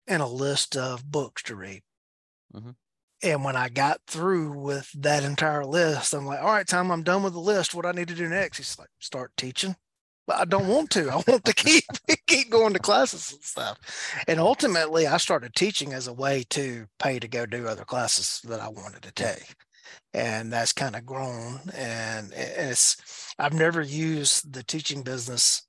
and 0.08 0.22
a 0.22 0.28
list 0.28 0.76
of 0.76 1.10
books 1.10 1.44
to 1.44 1.56
read. 1.56 1.82
Mm-hmm. 2.54 2.72
And 3.24 3.44
when 3.44 3.56
I 3.56 3.70
got 3.70 4.02
through 4.06 4.52
with 4.60 4.92
that 5.02 5.24
entire 5.24 5.66
list, 5.66 6.14
I'm 6.14 6.26
like, 6.26 6.42
all 6.42 6.52
right, 6.52 6.68
Tom, 6.68 6.92
I'm 6.92 7.04
done 7.04 7.24
with 7.24 7.34
the 7.34 7.40
list. 7.40 7.74
What 7.74 7.84
do 7.84 7.90
I 7.90 7.94
need 7.94 8.10
to 8.10 8.16
do 8.16 8.28
next? 8.28 8.58
He's 8.58 8.78
like, 8.78 8.90
start 9.00 9.32
teaching. 9.38 9.78
But 10.26 10.38
I 10.38 10.46
don't 10.46 10.68
want 10.68 10.90
to. 10.92 11.10
I 11.10 11.16
want 11.28 11.44
to 11.46 11.54
keep 11.54 11.84
keep 12.28 12.50
going 12.50 12.74
to 12.74 12.80
classes 12.80 13.34
and 13.34 13.44
stuff. 13.44 13.78
And 14.28 14.40
ultimately, 14.40 15.06
I 15.06 15.18
started 15.18 15.54
teaching 15.54 15.94
as 15.94 16.08
a 16.08 16.14
way 16.14 16.44
to 16.52 16.88
pay 17.00 17.20
to 17.20 17.28
go 17.28 17.46
do 17.46 17.68
other 17.68 17.86
classes 17.86 18.42
that 18.46 18.62
I 18.62 18.70
wanted 18.70 19.02
to 19.04 19.12
take 19.12 19.56
and 20.14 20.52
that's 20.52 20.74
kind 20.74 20.96
of 20.96 21.06
grown 21.06 21.60
and 21.76 22.32
it's 22.34 23.34
i've 23.40 23.54
never 23.54 23.82
used 23.82 24.54
the 24.54 24.64
teaching 24.64 25.02
business 25.02 25.64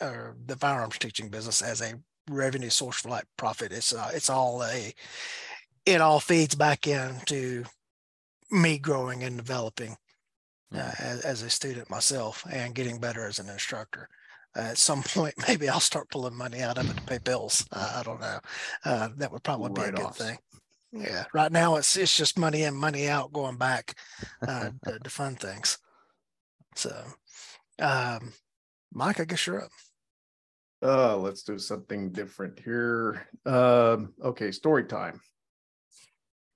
or 0.00 0.36
the 0.46 0.56
firearms 0.56 0.98
teaching 0.98 1.28
business 1.28 1.62
as 1.62 1.80
a 1.80 1.94
revenue 2.30 2.70
source 2.70 3.00
for 3.00 3.08
like 3.08 3.24
profit 3.36 3.72
it's 3.72 3.92
uh, 3.94 4.10
it's 4.14 4.30
all 4.30 4.62
a 4.62 4.92
it 5.86 6.00
all 6.00 6.20
feeds 6.20 6.54
back 6.54 6.86
into 6.86 7.64
me 8.50 8.78
growing 8.78 9.22
and 9.22 9.36
developing 9.36 9.96
uh, 10.74 10.92
as, 10.98 11.20
as, 11.22 11.42
a 11.42 11.50
student 11.50 11.88
myself 11.90 12.44
and 12.50 12.74
getting 12.74 12.98
better 12.98 13.26
as 13.26 13.38
an 13.38 13.48
instructor 13.48 14.08
uh, 14.56 14.60
at 14.60 14.78
some 14.78 15.02
point 15.14 15.34
maybe 15.46 15.68
i'll 15.68 15.80
start 15.80 16.10
pulling 16.10 16.36
money 16.36 16.60
out 16.60 16.78
of 16.78 16.90
it 16.90 16.96
to 16.96 17.02
pay 17.02 17.18
bills 17.18 17.66
i 17.72 18.02
don't 18.04 18.20
know 18.20 18.38
uh, 18.84 19.08
that 19.16 19.32
would 19.32 19.42
probably 19.42 19.72
be 19.72 19.88
a 19.88 19.92
good 19.92 20.14
thing 20.14 20.38
yeah, 20.92 21.24
right 21.34 21.52
now 21.52 21.76
it's 21.76 21.96
it's 21.96 22.16
just 22.16 22.38
money 22.38 22.62
in, 22.62 22.74
money 22.74 23.08
out, 23.08 23.32
going 23.32 23.56
back 23.56 23.94
uh, 24.46 24.70
to, 24.86 24.98
to 24.98 25.10
fund 25.10 25.38
things. 25.38 25.78
So, 26.76 27.04
um, 27.78 28.32
Mike, 28.92 29.20
I 29.20 29.24
guess 29.24 29.46
you're 29.46 29.64
up. 29.64 29.70
Uh, 30.82 31.16
let's 31.16 31.42
do 31.42 31.58
something 31.58 32.12
different 32.12 32.60
here. 32.60 33.26
Um, 33.44 34.14
okay, 34.24 34.52
story 34.52 34.84
time. 34.84 35.20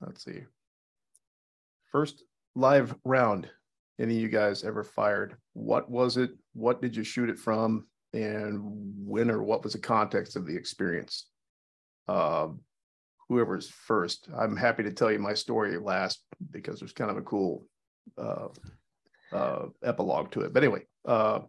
Let's 0.01 0.25
see. 0.25 0.43
First 1.91 2.23
live 2.55 2.95
round 3.05 3.51
any 4.03 4.17
of 4.17 4.21
you 4.21 4.29
guys 4.29 4.65
ever 4.65 4.83
fired? 4.83 5.37
What 5.53 5.89
was 5.89 6.17
it? 6.17 6.33
What 6.55 6.83
did 6.83 6.97
you 6.97 7.05
shoot 7.05 7.31
it 7.31 7.39
from? 7.39 7.87
And 8.13 8.61
when 9.07 9.31
or 9.31 9.43
what 9.43 9.63
was 9.63 9.73
the 9.75 9.79
context 9.79 10.35
of 10.35 10.45
the 10.45 10.57
experience? 10.57 11.29
Um, 12.09 12.61
whoever's 13.29 13.69
first. 13.69 14.29
I'm 14.37 14.57
happy 14.57 14.83
to 14.83 14.93
tell 14.93 15.11
you 15.11 15.21
my 15.21 15.35
story 15.35 15.79
last 15.79 16.21
because 16.51 16.81
there's 16.81 16.93
kind 16.93 17.11
of 17.11 17.17
a 17.17 17.23
cool 17.23 17.65
uh, 18.19 18.49
uh, 19.33 19.67
epilogue 19.85 20.33
to 20.33 20.41
it. 20.43 20.53
But 20.53 20.65
anyway, 20.65 20.83
uh, 21.07 21.41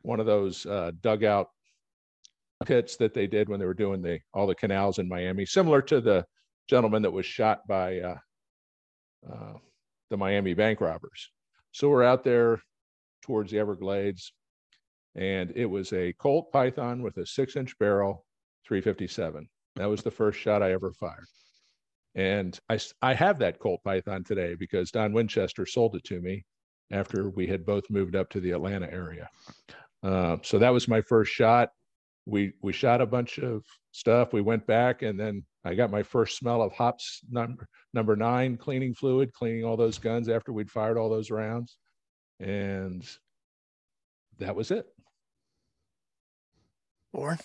one 0.03 0.21
of 0.21 0.27
those 0.27 0.67
uh, 0.67 0.93
dugout 1.01 1.49
pits 2.65 2.97
that 2.97 3.15
they 3.15 3.27
did 3.27 3.49
when 3.49 3.61
they 3.61 3.67
were 3.67 3.75
doing 3.75 4.03
the 4.03 4.19
all 4.35 4.47
the 4.47 4.55
canals 4.55 4.99
in 4.99 5.09
Miami, 5.09 5.45
similar 5.45 5.83
to 5.83 6.01
the 6.01 6.25
gentleman 6.69 7.03
that 7.03 7.11
was 7.11 7.27
shot 7.27 7.67
by 7.69 8.01
uh, 8.01 8.17
uh, 9.31 9.55
the 10.11 10.17
Miami 10.17 10.55
bank 10.55 10.81
robbers. 10.81 11.31
So 11.73 11.89
we're 11.89 12.05
out 12.05 12.25
there 12.25 12.61
towards 13.23 13.51
the 13.51 13.59
Everglades, 13.59 14.33
and 15.15 15.53
it 15.55 15.67
was 15.67 15.93
a 15.93 16.13
Colt 16.15 16.51
Python 16.53 17.03
with 17.03 17.17
a 17.19 17.27
six-inch 17.27 17.79
barrel, 17.79 18.25
357. 18.67 19.49
That 19.77 19.91
was 19.91 20.03
the 20.03 20.11
first 20.11 20.39
shot 20.39 20.63
I 20.63 20.73
ever 20.73 20.93
fired. 20.93 21.27
And 22.15 22.59
I, 22.69 22.79
I 23.01 23.15
have 23.15 23.39
that 23.39 23.59
Colt 23.59 23.81
Python 23.85 24.25
today 24.25 24.55
because 24.55 24.91
Don 24.91 25.13
Winchester 25.13 25.65
sold 25.67 25.97
it 25.97 26.05
to 26.05 26.21
me 26.21 26.45
after 26.91 27.31
we 27.31 27.47
had 27.47 27.65
both 27.65 27.85
moved 27.91 28.15
up 28.15 28.29
to 28.31 28.41
the 28.41 28.51
Atlanta 28.51 28.91
area. 28.93 29.29
Uh, 30.03 30.37
so 30.43 30.59
that 30.59 30.73
was 30.73 30.89
my 30.89 31.01
first 31.01 31.33
shot. 31.33 31.71
We 32.27 32.53
we 32.63 32.73
shot 32.73 33.01
a 33.01 33.07
bunch 33.07 33.39
of 33.39 33.65
stuff. 33.93 34.33
We 34.33 34.43
went 34.43 34.67
back, 34.67 35.03
and 35.03 35.19
then 35.19 35.45
I 35.65 35.75
got 35.75 35.91
my 35.91 36.03
first 36.03 36.37
smell 36.37 36.63
of 36.63 36.73
Hoppe's 36.73 37.21
number 37.31 37.67
number 37.95 38.15
nine 38.15 38.57
cleaning 38.57 38.95
fluid, 38.95 39.33
cleaning 39.33 39.65
all 39.65 39.77
those 39.77 39.99
guns 39.99 40.29
after 40.29 40.53
we'd 40.53 40.71
fired 40.71 40.99
all 40.99 41.09
those 41.09 41.31
rounds, 41.31 41.79
and 42.39 43.05
that 44.39 44.55
was 44.55 44.71
it. 44.71 44.87
Four. 47.13 47.39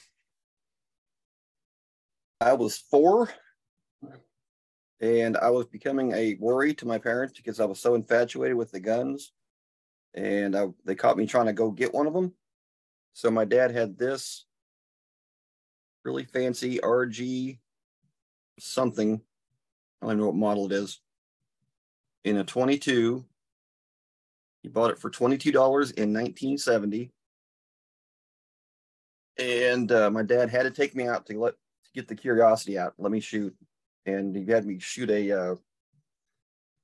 I 2.39 2.53
was 2.53 2.77
four 2.77 3.29
and 4.99 5.37
I 5.37 5.49
was 5.49 5.67
becoming 5.67 6.11
a 6.13 6.35
worry 6.39 6.73
to 6.75 6.87
my 6.87 6.97
parents 6.97 7.33
because 7.35 7.59
I 7.59 7.65
was 7.65 7.79
so 7.79 7.95
infatuated 7.95 8.57
with 8.57 8.71
the 8.71 8.79
guns, 8.79 9.31
and 10.13 10.55
I, 10.55 10.67
they 10.85 10.95
caught 10.95 11.17
me 11.17 11.27
trying 11.27 11.45
to 11.47 11.53
go 11.53 11.69
get 11.71 11.93
one 11.93 12.07
of 12.07 12.13
them. 12.13 12.33
So 13.13 13.29
my 13.29 13.45
dad 13.45 13.71
had 13.71 13.97
this 13.97 14.45
really 16.03 16.25
fancy 16.25 16.79
RG 16.79 17.59
something. 18.59 19.21
I 20.01 20.05
don't 20.05 20.11
even 20.11 20.19
know 20.19 20.27
what 20.27 20.35
model 20.35 20.65
it 20.67 20.71
is. 20.71 20.99
In 22.23 22.37
a 22.37 22.43
22, 22.43 23.25
he 24.63 24.69
bought 24.69 24.91
it 24.91 24.99
for 24.99 25.09
$22 25.09 25.47
in 25.53 26.13
1970. 26.13 27.11
And 29.39 29.91
uh, 29.91 30.09
my 30.09 30.23
dad 30.23 30.49
had 30.49 30.63
to 30.63 30.71
take 30.71 30.95
me 30.95 31.07
out 31.07 31.25
to 31.27 31.39
let 31.39 31.53
to 31.53 31.91
get 31.93 32.07
the 32.07 32.15
curiosity 32.15 32.77
out. 32.77 32.93
Let 32.97 33.11
me 33.11 33.19
shoot, 33.19 33.55
and 34.05 34.35
he 34.35 34.45
had 34.45 34.65
me 34.65 34.79
shoot 34.79 35.09
a. 35.09 35.31
Uh, 35.31 35.55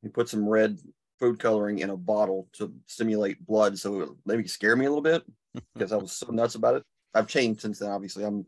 he 0.02 0.10
put 0.10 0.30
some 0.30 0.48
red 0.48 0.80
food 1.20 1.40
coloring 1.40 1.80
in 1.80 1.90
a 1.90 1.98
bottle 1.98 2.50
to 2.54 2.74
simulate 2.88 3.46
blood, 3.46 3.78
so 3.80 4.02
it 4.02 4.10
maybe 4.26 4.48
scare 4.48 4.76
me 4.76 4.86
a 4.86 4.90
little 4.90 5.02
bit 5.02 5.24
because 5.74 5.92
I 5.92 5.98
was 5.98 6.12
so 6.12 6.28
nuts 6.32 6.56
about 6.56 6.76
it. 6.76 6.84
I've 7.14 7.28
changed 7.28 7.62
since 7.62 7.80
then. 7.80 7.90
Obviously, 7.90 8.24
I'm 8.24 8.46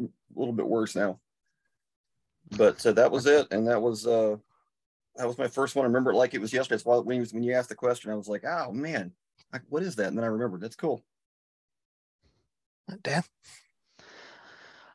a 0.00 0.06
little 0.34 0.54
bit 0.54 0.66
worse 0.66 0.94
now. 0.94 1.18
But 2.56 2.80
so 2.80 2.92
that 2.92 3.10
was 3.10 3.26
it, 3.26 3.48
and 3.50 3.66
that 3.68 3.80
was 3.80 4.06
uh 4.06 4.36
that 5.16 5.26
was 5.26 5.38
my 5.38 5.48
first 5.48 5.76
one. 5.76 5.84
I 5.84 5.88
remember 5.88 6.12
it 6.12 6.16
like 6.16 6.34
it 6.34 6.40
was 6.40 6.52
yesterday. 6.52 6.76
That's 6.76 6.84
why 6.84 6.98
when 6.98 7.20
you, 7.20 7.26
when 7.32 7.42
you 7.42 7.52
asked 7.52 7.68
the 7.68 7.74
question, 7.74 8.10
I 8.10 8.14
was 8.16 8.28
like, 8.28 8.44
"Oh 8.44 8.72
man, 8.72 9.12
like, 9.52 9.62
what 9.68 9.82
is 9.82 9.96
that?" 9.96 10.08
And 10.08 10.16
then 10.16 10.24
I 10.24 10.28
remembered. 10.28 10.60
That's 10.60 10.76
cool. 10.76 11.04
Dan? 13.02 13.22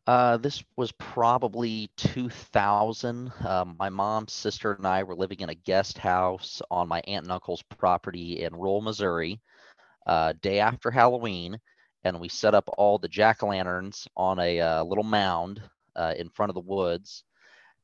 Uh, 0.08 0.38
this 0.38 0.64
was 0.78 0.92
probably 0.94 1.90
2000. 1.98 3.32
Um, 3.44 3.76
my 3.80 3.90
mom, 3.90 4.28
sister, 4.28 4.74
and 4.74 4.86
I 4.86 5.04
were 5.04 5.16
living 5.16 5.40
in 5.40 5.50
a 5.50 5.56
guest 5.56 5.98
house 5.98 6.62
on 6.70 6.88
my 6.88 7.02
aunt 7.08 7.26
and 7.26 7.32
uncle's 7.32 7.64
property 7.64 8.44
in 8.44 8.56
rural 8.56 8.82
Missouri. 8.82 9.42
Uh, 10.06 10.34
day 10.42 10.60
after 10.60 10.92
Halloween, 10.92 11.60
and 12.04 12.20
we 12.20 12.30
set 12.30 12.54
up 12.54 12.70
all 12.78 13.00
the 13.00 13.08
jack 13.08 13.42
o' 13.42 13.48
lanterns 13.48 14.08
on 14.16 14.38
a 14.38 14.62
uh, 14.62 14.84
little 14.84 15.04
mound 15.04 15.62
uh, 15.96 16.14
in 16.18 16.30
front 16.30 16.52
of 16.52 16.54
the 16.54 16.60
woods. 16.60 17.24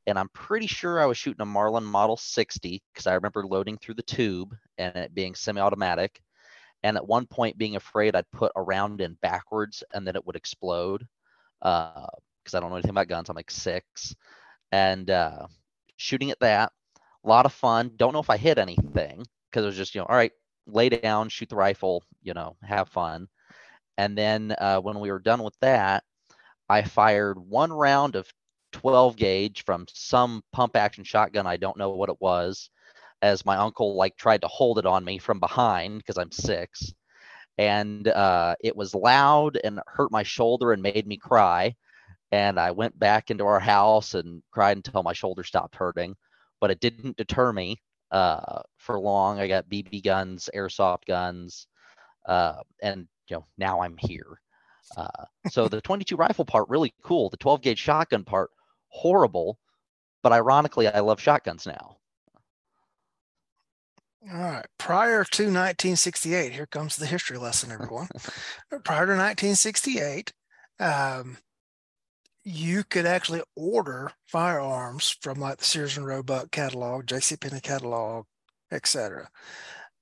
And 0.06 0.20
I'm 0.20 0.30
pretty 0.30 0.68
sure 0.68 1.02
I 1.02 1.08
was 1.08 1.18
shooting 1.18 1.42
a 1.42 1.46
Marlin 1.46 1.84
Model 1.84 2.18
60 2.18 2.84
because 2.94 3.08
I 3.08 3.16
remember 3.16 3.46
loading 3.46 3.78
through 3.78 3.96
the 3.96 4.04
tube 4.04 4.56
and 4.78 4.96
it 4.96 5.16
being 5.16 5.34
semi-automatic. 5.34 6.22
And 6.84 6.98
at 6.98 7.08
one 7.08 7.28
point, 7.28 7.58
being 7.58 7.76
afraid 7.76 8.16
I'd 8.16 8.32
put 8.32 8.52
a 8.56 8.62
round 8.62 9.02
in 9.02 9.18
backwards 9.22 9.84
and 9.94 10.06
then 10.06 10.16
it 10.16 10.26
would 10.26 10.36
explode 10.36 11.08
because 11.60 12.54
uh, 12.54 12.58
I 12.58 12.60
don't 12.60 12.70
know 12.70 12.76
anything 12.76 12.92
about 12.92 13.08
guns. 13.08 13.30
I'm 13.30 13.36
like 13.36 13.52
six, 13.52 14.16
and 14.72 15.10
uh, 15.10 15.46
shooting 15.98 16.32
at 16.32 16.40
that, 16.40 16.72
a 17.24 17.30
lot 17.30 17.46
of 17.46 17.54
fun. 17.54 17.92
Don't 17.98 18.14
know 18.14 18.20
if 18.20 18.32
I 18.32 18.38
hit 18.38 18.58
anything 18.58 19.24
because 19.50 19.64
it 19.64 19.68
was 19.68 19.78
just 19.78 19.94
you 19.94 20.02
know, 20.02 20.08
all 20.08 20.16
right, 20.16 20.32
lay 20.66 20.90
down, 20.90 21.30
shoot 21.30 21.50
the 21.50 21.56
rifle, 21.56 22.04
you 22.24 22.34
know, 22.34 22.56
have 22.64 22.90
fun. 22.90 23.28
And 23.98 24.18
then 24.18 24.56
uh, 24.58 24.80
when 24.80 25.00
we 25.00 25.12
were 25.12 25.20
done 25.20 25.44
with 25.44 25.56
that, 25.62 26.04
I 26.70 26.82
fired 26.84 27.38
one 27.38 27.72
round 27.72 28.16
of 28.16 28.32
12 28.72 29.16
gauge 29.18 29.66
from 29.66 29.86
some 29.90 30.44
pump 30.52 30.76
action 30.76 31.04
shotgun. 31.04 31.46
I 31.46 31.58
don't 31.58 31.78
know 31.78 31.92
what 31.92 32.10
it 32.10 32.20
was, 32.20 32.70
as 33.22 33.46
my 33.46 33.58
uncle 33.58 33.96
like 33.96 34.18
tried 34.18 34.42
to 34.42 34.48
hold 34.48 34.80
it 34.80 34.86
on 34.86 35.04
me 35.04 35.18
from 35.18 35.40
behind 35.40 36.00
because 36.00 36.18
I'm 36.18 36.32
six. 36.32 36.94
And 37.58 38.08
uh, 38.08 38.56
it 38.62 38.76
was 38.76 38.96
loud 38.96 39.60
and 39.64 39.80
hurt 39.88 40.12
my 40.12 40.24
shoulder 40.24 40.72
and 40.72 40.82
made 40.82 41.06
me 41.06 41.18
cry. 41.18 41.76
And 42.32 42.60
I 42.60 42.72
went 42.72 42.98
back 42.98 43.30
into 43.30 43.46
our 43.46 43.60
house 43.60 44.14
and 44.14 44.42
cried 44.52 44.78
until 44.78 45.04
my 45.04 45.14
shoulder 45.14 45.44
stopped 45.44 45.76
hurting. 45.76 46.16
But 46.60 46.72
it 46.72 46.80
didn't 46.80 47.18
deter 47.18 47.52
me 47.52 47.78
uh, 48.12 48.62
for 48.78 49.00
long. 49.00 49.40
I 49.40 49.48
got 49.48 49.70
BB 49.70 50.04
guns, 50.04 50.50
airsoft 50.56 51.06
guns, 51.08 51.68
uh, 52.26 52.62
and 52.82 53.08
you 53.28 53.38
know 53.38 53.46
now 53.58 53.82
I'm 53.82 53.98
here. 53.98 54.40
Uh, 54.98 55.26
so 55.50 55.68
the 55.68 55.82
22 55.82 56.16
rifle 56.16 56.46
part 56.46 56.70
really 56.70 56.94
cool. 57.04 57.30
The 57.30 57.38
12 57.38 57.62
gauge 57.62 57.80
shotgun 57.80 58.24
part 58.24 58.52
horrible, 58.90 59.58
but 60.24 60.34
ironically 60.34 60.88
I 60.88 61.00
love 61.00 61.20
shotguns 61.20 61.66
now. 61.66 61.98
All 64.30 64.40
right. 64.40 64.66
Prior 64.78 65.24
to 65.24 65.44
1968, 65.44 66.52
here 66.52 66.68
comes 66.68 66.96
the 66.96 67.08
history 67.08 67.38
lesson, 67.38 67.72
everyone. 67.72 68.08
Prior 68.84 69.08
to 69.08 69.14
1968, 69.14 70.32
um, 70.80 71.38
you 72.44 72.84
could 72.84 73.08
actually 73.08 73.42
order 73.56 74.12
firearms 74.28 75.16
from 75.22 75.40
like 75.40 75.58
the 75.58 75.66
Sears 75.66 75.98
and 75.98 76.06
Roebuck 76.06 76.52
catalog, 76.52 77.08
JCPenney 77.08 77.64
catalog, 77.64 78.26
etc. 78.72 79.30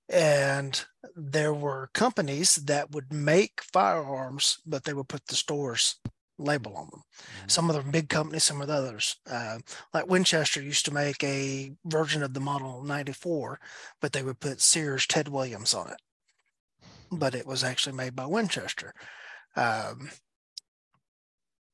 And 0.10 0.84
there 1.16 1.54
were 1.54 1.90
companies 1.94 2.56
that 2.56 2.92
would 2.92 3.14
make 3.14 3.62
firearms, 3.72 4.58
but 4.66 4.84
they 4.84 4.94
would 4.94 5.08
put 5.08 5.28
the 5.28 5.36
stores 5.36 5.96
label 6.40 6.76
on 6.76 6.88
them. 6.92 7.02
Mm-hmm. 7.02 7.48
Some 7.50 7.70
of 7.70 7.76
the 7.76 7.92
big 7.92 8.10
companies, 8.10 8.44
some 8.44 8.62
of 8.62 8.68
the 8.68 8.74
others. 8.74 9.18
Uh, 9.30 9.60
like 9.94 10.08
Winchester 10.08 10.62
used 10.62 10.86
to 10.86 10.94
make 10.94 11.24
a 11.24 11.72
version 11.86 12.24
of 12.24 12.34
the 12.34 12.40
Model 12.40 12.84
94, 12.84 13.60
but 14.02 14.14
they 14.14 14.24
would 14.24 14.40
put 14.40 14.62
Sears 14.62 15.06
Ted 15.06 15.28
Williams 15.28 15.74
on 15.74 15.90
it. 15.90 16.02
But 17.12 17.36
it 17.36 17.46
was 17.46 17.64
actually 17.64 17.96
made 17.96 18.16
by 18.16 18.26
Winchester. 18.26 18.94
Um, 19.56 20.10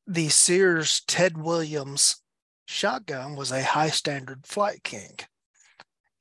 the 0.08 0.30
Sears 0.30 1.02
Ted 1.08 1.38
Williams 1.38 2.18
shotgun 2.66 3.36
was 3.36 3.52
a 3.52 3.64
high 3.64 3.90
standard 3.90 4.46
Flight 4.46 4.84
King. 4.84 5.18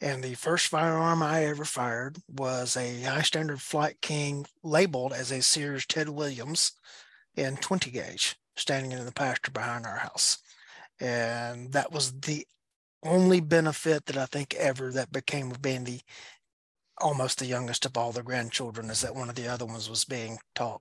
And 0.01 0.23
the 0.23 0.35
first 0.35 0.67
firearm 0.67 1.23
I 1.23 1.45
ever 1.45 1.65
fired 1.65 2.19
was 2.29 2.77
a 2.77 3.03
high 3.03 3.23
standard 3.23 3.63
Flight 3.63 4.01
King 4.03 4.45
labeled 4.63 5.13
as 5.13 5.31
a 5.31 5.41
Sears 5.41 5.87
Ted 5.87 6.09
Williams 6.09 6.73
in 7.37 7.57
20 7.57 7.91
gauge 7.91 8.37
standing 8.57 8.93
in 8.93 9.05
the 9.05 9.13
pasture 9.13 9.51
behind 9.51 9.87
our 9.87 9.97
house. 9.97 10.39
And 11.01 11.73
that 11.73 11.93
was 11.93 12.13
the 12.21 12.47
only 13.03 13.41
benefit 13.41 14.07
that 14.07 14.17
I 14.17 14.27
think 14.27 14.55
ever 14.55 14.91
that 14.93 15.13
became 15.13 15.51
of 15.51 15.61
being 15.61 15.85
the 15.85 16.01
almost 16.99 17.41
the 17.41 17.47
youngest 17.47 17.85
of 17.85 17.97
all 17.97 18.13
the 18.13 18.23
grandchildren 18.23 18.89
is 18.89 19.01
that 19.01 19.17
one 19.17 19.29
of 19.29 19.35
the 19.35 19.49
other 19.49 19.67
ones 19.67 19.91
was 19.91 20.05
being 20.05 20.39
taught 20.55 20.81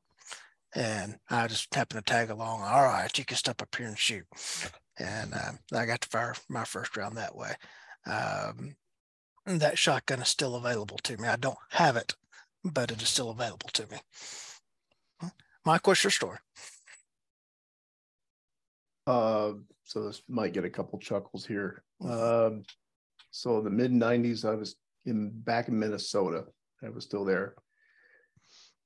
and 0.75 1.17
I 1.29 1.47
just 1.47 1.73
happened 1.73 2.05
to 2.05 2.11
tag 2.11 2.29
along. 2.29 2.61
All 2.61 2.83
right, 2.83 3.15
you 3.17 3.25
can 3.25 3.37
step 3.37 3.61
up 3.61 3.75
here 3.75 3.87
and 3.87 3.97
shoot. 3.97 4.25
And 4.97 5.33
uh, 5.33 5.51
I 5.73 5.85
got 5.85 6.01
to 6.01 6.09
fire 6.09 6.35
my 6.49 6.63
first 6.63 6.95
round 6.97 7.17
that 7.17 7.35
way. 7.35 7.53
Um, 8.05 8.75
that 9.45 9.77
shotgun 9.77 10.21
is 10.21 10.29
still 10.29 10.55
available 10.55 10.97
to 11.03 11.17
me. 11.17 11.27
I 11.27 11.35
don't 11.35 11.57
have 11.71 11.95
it, 11.95 12.15
but 12.63 12.91
it 12.91 13.01
is 13.01 13.09
still 13.09 13.29
available 13.29 13.69
to 13.73 13.87
me. 13.91 13.97
Mike, 15.65 15.85
what's 15.87 16.03
your 16.03 16.11
story? 16.11 16.37
Uh, 19.07 19.53
so 19.83 20.03
this 20.03 20.21
might 20.27 20.53
get 20.53 20.65
a 20.65 20.69
couple 20.69 20.99
chuckles 20.99 21.45
here. 21.45 21.83
Um, 22.03 22.63
so 23.31 23.61
the 23.61 23.69
mid 23.69 23.91
'90s, 23.91 24.47
I 24.49 24.55
was 24.55 24.75
in 25.05 25.31
back 25.31 25.67
in 25.67 25.77
Minnesota. 25.77 26.45
I 26.83 26.89
was 26.89 27.03
still 27.03 27.25
there 27.25 27.55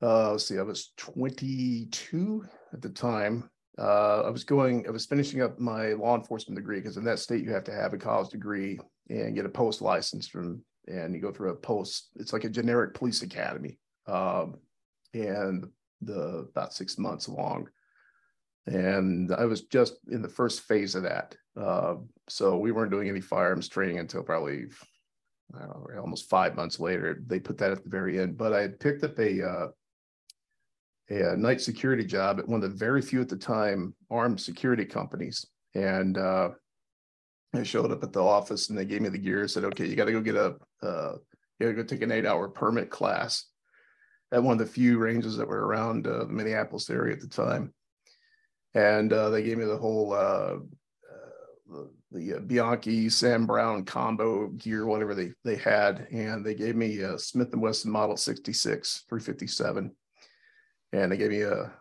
uh, 0.01 0.31
let's 0.31 0.45
see, 0.45 0.59
I 0.59 0.63
was 0.63 0.91
22 0.97 2.45
at 2.73 2.81
the 2.81 2.89
time. 2.89 3.49
Uh, 3.79 4.21
I 4.21 4.29
was 4.29 4.43
going, 4.43 4.85
I 4.87 4.91
was 4.91 5.05
finishing 5.05 5.41
up 5.41 5.59
my 5.59 5.93
law 5.93 6.15
enforcement 6.15 6.57
degree 6.57 6.79
because 6.79 6.97
in 6.97 7.03
that 7.05 7.19
state 7.19 7.43
you 7.43 7.51
have 7.51 7.63
to 7.65 7.73
have 7.73 7.93
a 7.93 7.97
college 7.97 8.29
degree 8.29 8.79
and 9.09 9.35
get 9.35 9.45
a 9.45 9.49
post 9.49 9.81
license 9.81 10.27
from, 10.27 10.63
and 10.87 11.13
you 11.13 11.21
go 11.21 11.31
through 11.31 11.51
a 11.51 11.55
post. 11.55 12.09
It's 12.15 12.33
like 12.33 12.43
a 12.43 12.49
generic 12.49 12.93
police 12.93 13.21
academy, 13.21 13.79
um, 14.07 14.55
and 15.13 15.67
the 16.01 16.47
about 16.49 16.73
six 16.73 16.97
months 16.97 17.27
long. 17.27 17.67
And 18.65 19.33
I 19.33 19.45
was 19.45 19.61
just 19.61 19.95
in 20.09 20.21
the 20.21 20.29
first 20.29 20.61
phase 20.61 20.95
of 20.95 21.03
that, 21.03 21.35
uh, 21.55 21.95
so 22.27 22.57
we 22.57 22.71
weren't 22.71 22.91
doing 22.91 23.07
any 23.07 23.21
firearms 23.21 23.69
training 23.69 23.99
until 23.99 24.23
probably 24.23 24.65
know, 25.53 25.87
almost 25.99 26.29
five 26.29 26.55
months 26.55 26.79
later. 26.79 27.21
They 27.25 27.39
put 27.39 27.57
that 27.59 27.71
at 27.71 27.83
the 27.83 27.89
very 27.89 28.19
end. 28.19 28.37
But 28.37 28.53
I 28.53 28.61
had 28.61 28.79
picked 28.79 29.03
up 29.03 29.17
a 29.19 29.47
uh, 29.47 29.67
a, 31.09 31.37
night 31.37 31.61
security 31.61 32.03
job 32.03 32.39
at 32.39 32.47
one 32.47 32.63
of 32.63 32.69
the 32.69 32.77
very 32.77 33.01
few 33.01 33.21
at 33.21 33.29
the 33.29 33.37
time 33.37 33.93
armed 34.09 34.39
security 34.39 34.85
companies. 34.85 35.45
And 35.73 36.17
uh, 36.17 36.49
I 37.53 37.63
showed 37.63 37.91
up 37.91 38.03
at 38.03 38.11
the 38.11 38.23
office 38.23 38.69
and 38.69 38.77
they 38.77 38.85
gave 38.85 39.01
me 39.01 39.09
the 39.09 39.17
gear. 39.17 39.47
Said, 39.47 39.63
"Okay, 39.65 39.85
you 39.85 39.95
got 39.95 40.05
to 40.05 40.11
go 40.11 40.21
get 40.21 40.35
a, 40.35 40.55
uh, 40.83 41.13
you 41.59 41.65
got 41.65 41.67
to 41.67 41.73
go 41.73 41.83
take 41.83 42.01
an 42.01 42.11
eight-hour 42.11 42.49
permit 42.49 42.89
class 42.89 43.45
at 44.31 44.43
one 44.43 44.53
of 44.53 44.59
the 44.59 44.71
few 44.71 44.97
ranges 44.97 45.37
that 45.37 45.47
were 45.47 45.65
around 45.65 46.07
uh, 46.07 46.25
the 46.25 46.33
Minneapolis 46.33 46.89
area 46.89 47.13
at 47.13 47.21
the 47.21 47.27
time." 47.27 47.73
And 48.73 49.11
uh, 49.11 49.29
they 49.29 49.43
gave 49.43 49.57
me 49.57 49.65
the 49.65 49.77
whole 49.77 50.13
uh, 50.13 50.57
uh, 50.57 51.83
the, 52.11 52.31
the 52.31 52.39
Bianchi 52.39 53.09
Sam 53.09 53.45
Browne 53.45 53.85
combo 53.85 54.47
gear, 54.49 54.85
whatever 54.85 55.15
they 55.15 55.31
they 55.43 55.55
had, 55.55 56.07
and 56.11 56.45
they 56.45 56.55
gave 56.55 56.75
me 56.75 56.99
a 56.99 57.17
Smith 57.17 57.53
and 57.53 57.61
Wesson 57.61 57.91
Model 57.91 58.17
66 58.17 59.05
357 59.09 59.91
and 60.93 61.11
they 61.11 61.17
gave 61.17 61.31
me 61.31 61.41
a 61.41 61.71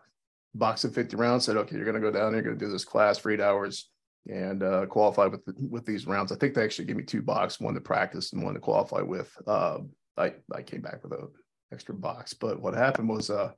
box 0.53 0.83
of 0.83 0.93
50 0.93 1.15
rounds 1.15 1.45
said 1.45 1.55
okay 1.55 1.75
you're 1.75 1.85
going 1.85 1.95
to 1.95 2.01
go 2.01 2.11
down 2.11 2.33
you're 2.33 2.41
going 2.41 2.57
to 2.57 2.65
do 2.65 2.71
this 2.71 2.85
class 2.85 3.17
for 3.17 3.31
eight 3.31 3.39
hours 3.41 3.89
and 4.29 4.63
uh, 4.63 4.85
qualify 4.87 5.25
with 5.25 5.45
the, 5.45 5.53
with 5.69 5.85
these 5.85 6.05
rounds. 6.05 6.31
I 6.31 6.35
think 6.35 6.53
they 6.53 6.63
actually 6.63 6.85
gave 6.85 6.97
me 6.97 7.03
two 7.03 7.21
boxes 7.21 7.59
one 7.59 7.73
to 7.75 7.81
practice 7.81 8.33
and 8.33 8.43
one 8.43 8.55
to 8.55 8.59
qualify 8.59 9.01
with 9.01 9.33
uh, 9.47 9.79
i 10.17 10.33
i 10.53 10.61
came 10.61 10.81
back 10.81 11.03
with 11.03 11.13
a 11.13 11.27
extra 11.73 11.93
box 11.93 12.33
but 12.33 12.61
what 12.61 12.73
happened 12.73 13.09
was 13.09 13.29
uh, 13.29 13.51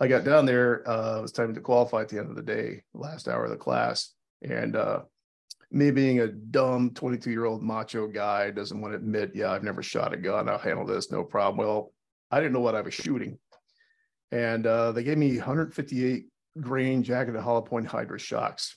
i 0.00 0.08
got 0.08 0.24
down 0.24 0.44
there 0.46 0.88
uh, 0.88 1.18
it 1.18 1.22
was 1.22 1.32
time 1.32 1.54
to 1.54 1.60
qualify 1.60 2.00
at 2.02 2.08
the 2.08 2.18
end 2.18 2.28
of 2.30 2.36
the 2.36 2.42
day 2.42 2.82
last 2.94 3.28
hour 3.28 3.44
of 3.44 3.50
the 3.50 3.56
class 3.56 4.14
and 4.42 4.76
uh, 4.76 5.00
me 5.70 5.90
being 5.90 6.20
a 6.20 6.28
dumb 6.28 6.90
22 6.94 7.30
year 7.30 7.44
old 7.44 7.62
macho 7.62 8.06
guy 8.06 8.50
doesn't 8.50 8.80
want 8.80 8.92
to 8.92 8.96
admit 8.98 9.32
yeah 9.34 9.50
i've 9.52 9.62
never 9.64 9.82
shot 9.82 10.12
a 10.12 10.16
gun 10.16 10.48
i'll 10.48 10.58
handle 10.58 10.86
this 10.86 11.10
no 11.12 11.22
problem 11.22 11.56
well 11.56 11.92
i 12.30 12.38
didn't 12.40 12.52
know 12.52 12.60
what 12.60 12.74
i 12.74 12.80
was 12.80 12.94
shooting 12.94 13.38
And 14.30 14.66
uh, 14.66 14.92
they 14.92 15.04
gave 15.04 15.16
me 15.18 15.36
158 15.38 16.26
grain 16.60 17.02
jacketed 17.02 17.40
hollow 17.40 17.62
point 17.62 17.86
Hydra-Shoks. 17.86 18.76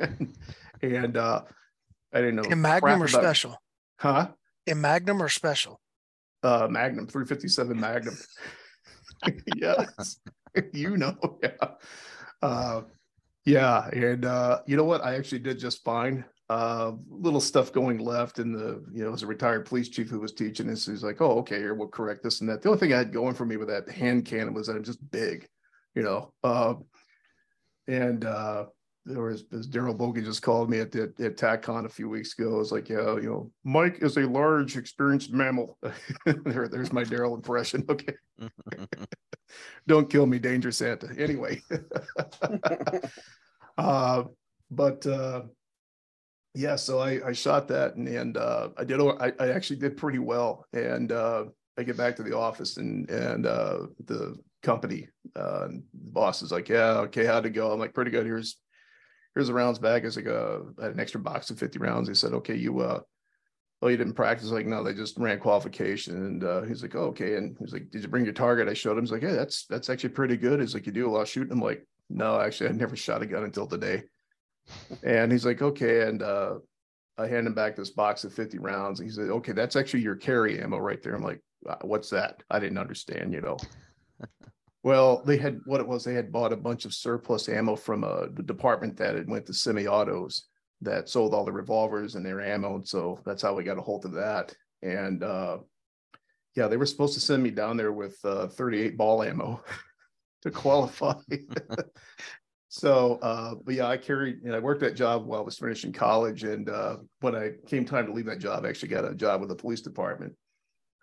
and 0.00 0.34
and 0.82 1.16
uh, 1.16 1.42
I 2.14 2.18
didn't 2.20 2.36
know. 2.36 2.42
In 2.50 2.60
Magnum 2.62 3.02
or 3.02 3.06
about- 3.06 3.20
special? 3.22 3.56
Huh? 3.98 4.28
In 4.66 4.80
Magnum 4.80 5.20
or 5.22 5.28
special? 5.28 5.80
Uh, 6.42 6.66
Magnum, 6.68 7.06
357 7.06 7.78
Magnum. 7.78 8.16
yes, 9.56 10.18
you 10.72 10.96
know, 10.96 11.16
yeah. 11.42 11.68
Uh, 12.42 12.82
yeah, 13.44 13.88
and 13.88 14.24
uh, 14.24 14.60
you 14.66 14.76
know 14.76 14.84
what? 14.84 15.04
I 15.04 15.14
actually 15.14 15.40
did 15.40 15.58
just 15.58 15.84
fine. 15.84 16.24
Uh, 16.48 16.92
little 17.08 17.40
stuff 17.40 17.72
going 17.72 17.98
left, 17.98 18.38
and 18.38 18.54
the 18.54 18.84
you 18.92 19.02
know, 19.02 19.08
it 19.08 19.12
was 19.12 19.22
a 19.22 19.26
retired 19.26 19.64
police 19.66 19.88
chief 19.88 20.08
who 20.08 20.20
was 20.20 20.32
teaching 20.32 20.66
this. 20.66 20.86
He's 20.86 21.02
like, 21.02 21.20
"Oh, 21.20 21.38
okay, 21.38 21.58
here 21.58 21.74
we'll 21.74 21.88
correct 21.88 22.22
this 22.22 22.40
and 22.40 22.50
that." 22.50 22.62
The 22.62 22.68
only 22.68 22.80
thing 22.80 22.92
I 22.92 22.98
had 22.98 23.12
going 23.12 23.34
for 23.34 23.46
me 23.46 23.56
with 23.56 23.68
that 23.68 23.88
hand 23.88 24.26
cannon 24.26 24.54
was 24.54 24.66
that 24.66 24.76
I'm 24.76 24.84
just 24.84 25.10
big, 25.10 25.48
you 25.94 26.02
know. 26.02 26.32
Uh, 26.44 26.74
and 27.88 28.24
uh, 28.24 28.66
there 29.04 29.22
was 29.22 29.44
as 29.52 29.66
Darryl 29.68 29.96
Bolke 29.96 30.24
just 30.24 30.42
called 30.42 30.70
me 30.70 30.78
at 30.78 30.92
the 30.92 31.12
at 31.18 31.36
TACCon 31.36 31.84
a 31.84 31.88
few 31.88 32.08
weeks 32.08 32.38
ago. 32.38 32.54
It 32.54 32.58
was 32.58 32.72
like, 32.72 32.88
yeah, 32.88 33.16
you 33.16 33.30
know, 33.30 33.50
Mike 33.64 33.98
is 34.00 34.16
a 34.16 34.26
large, 34.26 34.76
experienced 34.76 35.32
mammal. 35.32 35.78
there, 36.26 36.68
there's 36.68 36.92
my 36.92 37.04
Daryl 37.04 37.34
impression. 37.34 37.84
Okay, 37.92 38.14
don't 39.86 40.08
kill 40.08 40.26
me, 40.26 40.38
Danger 40.38 40.70
Santa. 40.70 41.08
Anyway, 41.18 41.60
uh, 43.76 44.24
but 44.70 45.06
uh, 45.06 45.42
yeah, 46.54 46.76
so 46.76 47.00
I, 47.00 47.28
I 47.28 47.32
shot 47.32 47.68
that 47.68 47.96
and, 47.96 48.08
and 48.08 48.36
uh, 48.36 48.68
I 48.78 48.84
did. 48.84 49.00
I, 49.00 49.32
I 49.38 49.48
actually 49.48 49.80
did 49.80 49.96
pretty 49.96 50.20
well, 50.20 50.64
and 50.72 51.12
uh, 51.12 51.44
I 51.76 51.82
get 51.82 51.96
back 51.96 52.16
to 52.16 52.22
the 52.22 52.36
office 52.36 52.76
and 52.76 53.10
and 53.10 53.46
uh, 53.46 53.86
the 54.04 54.36
company 54.62 55.08
uh, 55.34 55.68
the 55.68 55.82
boss 55.92 56.42
is 56.42 56.52
like, 56.52 56.68
yeah, 56.68 56.98
okay, 56.98 57.24
how'd 57.24 57.46
it 57.46 57.50
go? 57.50 57.72
I'm 57.72 57.80
like, 57.80 57.94
pretty 57.94 58.10
good. 58.10 58.26
Here's 58.26 58.56
here's 59.34 59.48
a 59.48 59.54
rounds 59.54 59.78
bag. 59.78 60.04
It's 60.04 60.16
like 60.16 60.26
a 60.26 60.62
I 60.80 60.84
had 60.84 60.94
an 60.94 61.00
extra 61.00 61.20
box 61.20 61.50
of 61.50 61.58
50 61.58 61.78
rounds. 61.78 62.08
He 62.08 62.14
said, 62.14 62.32
okay, 62.34 62.54
you 62.54 62.80
uh 62.80 63.00
oh, 63.80 63.88
you 63.88 63.96
didn't 63.96 64.14
practice? 64.14 64.50
Like, 64.50 64.66
no, 64.66 64.84
they 64.84 64.94
just 64.94 65.18
ran 65.18 65.38
qualification. 65.38 66.16
And 66.16 66.44
uh 66.44 66.62
he's 66.62 66.82
like, 66.82 66.94
oh, 66.94 67.06
okay. 67.06 67.36
And 67.36 67.56
he's 67.58 67.72
like, 67.72 67.90
Did 67.90 68.02
you 68.02 68.08
bring 68.08 68.24
your 68.24 68.34
target? 68.34 68.68
I 68.68 68.74
showed 68.74 68.96
him. 68.96 69.04
He's 69.04 69.12
like, 69.12 69.22
Yeah, 69.22 69.32
that's 69.32 69.66
that's 69.66 69.90
actually 69.90 70.10
pretty 70.10 70.36
good. 70.36 70.60
He's 70.60 70.74
like, 70.74 70.86
You 70.86 70.92
do 70.92 71.08
a 71.08 71.10
lot 71.10 71.22
of 71.22 71.28
shooting. 71.28 71.52
I'm 71.52 71.60
like, 71.60 71.86
no, 72.10 72.40
actually, 72.40 72.70
I 72.70 72.72
never 72.72 72.96
shot 72.96 73.22
a 73.22 73.26
gun 73.26 73.44
until 73.44 73.66
today. 73.66 74.02
And 75.02 75.32
he's 75.32 75.46
like, 75.46 75.62
okay. 75.62 76.02
And 76.02 76.22
uh 76.22 76.56
I 77.18 77.26
hand 77.26 77.46
him 77.46 77.54
back 77.54 77.76
this 77.76 77.90
box 77.90 78.24
of 78.24 78.32
50 78.32 78.58
rounds. 78.58 78.98
He 78.98 79.10
said, 79.10 79.28
okay, 79.28 79.52
that's 79.52 79.76
actually 79.76 80.00
your 80.00 80.16
carry 80.16 80.60
ammo 80.60 80.78
right 80.78 81.02
there. 81.02 81.14
I'm 81.14 81.22
like, 81.22 81.42
"Uh, 81.68 81.76
what's 81.82 82.08
that? 82.10 82.42
I 82.50 82.58
didn't 82.58 82.78
understand, 82.78 83.34
you 83.34 83.42
know. 83.42 83.58
Well, 84.82 85.22
they 85.24 85.36
had 85.36 85.60
what 85.64 85.80
it 85.80 85.86
was. 85.86 86.04
They 86.04 86.14
had 86.14 86.32
bought 86.32 86.52
a 86.52 86.56
bunch 86.56 86.84
of 86.84 86.94
surplus 86.94 87.48
ammo 87.48 87.76
from 87.76 88.02
a 88.02 88.28
the 88.32 88.42
department 88.42 88.96
that 88.96 89.14
had 89.14 89.28
went 89.28 89.46
to 89.46 89.54
semi-autos 89.54 90.48
that 90.80 91.08
sold 91.08 91.32
all 91.32 91.44
the 91.44 91.52
revolvers 91.52 92.16
and 92.16 92.26
their 92.26 92.40
ammo. 92.40 92.76
And 92.76 92.86
so 92.86 93.20
that's 93.24 93.42
how 93.42 93.54
we 93.54 93.62
got 93.64 93.78
a 93.78 93.82
hold 93.82 94.04
of 94.04 94.12
that. 94.12 94.54
And 94.82 95.22
uh, 95.22 95.58
yeah, 96.56 96.66
they 96.66 96.76
were 96.76 96.86
supposed 96.86 97.14
to 97.14 97.20
send 97.20 97.42
me 97.42 97.50
down 97.50 97.76
there 97.76 97.92
with 97.92 98.18
uh, 98.24 98.48
38 98.48 98.96
ball 98.96 99.22
ammo 99.22 99.62
to 100.42 100.50
qualify. 100.50 101.14
so, 102.68 103.20
uh, 103.22 103.54
but 103.64 103.74
yeah, 103.74 103.86
I 103.86 103.96
carried, 103.96 104.42
and 104.42 104.54
I 104.54 104.58
worked 104.58 104.80
that 104.80 104.96
job 104.96 105.24
while 105.24 105.40
I 105.40 105.44
was 105.44 105.58
finishing 105.58 105.92
college. 105.92 106.42
And 106.42 106.68
uh, 106.68 106.96
when 107.20 107.36
I 107.36 107.52
came 107.68 107.84
time 107.84 108.06
to 108.06 108.12
leave 108.12 108.26
that 108.26 108.40
job, 108.40 108.64
I 108.64 108.68
actually 108.68 108.88
got 108.88 109.04
a 109.04 109.14
job 109.14 109.40
with 109.40 109.48
the 109.48 109.54
police 109.54 109.80
department 109.80 110.34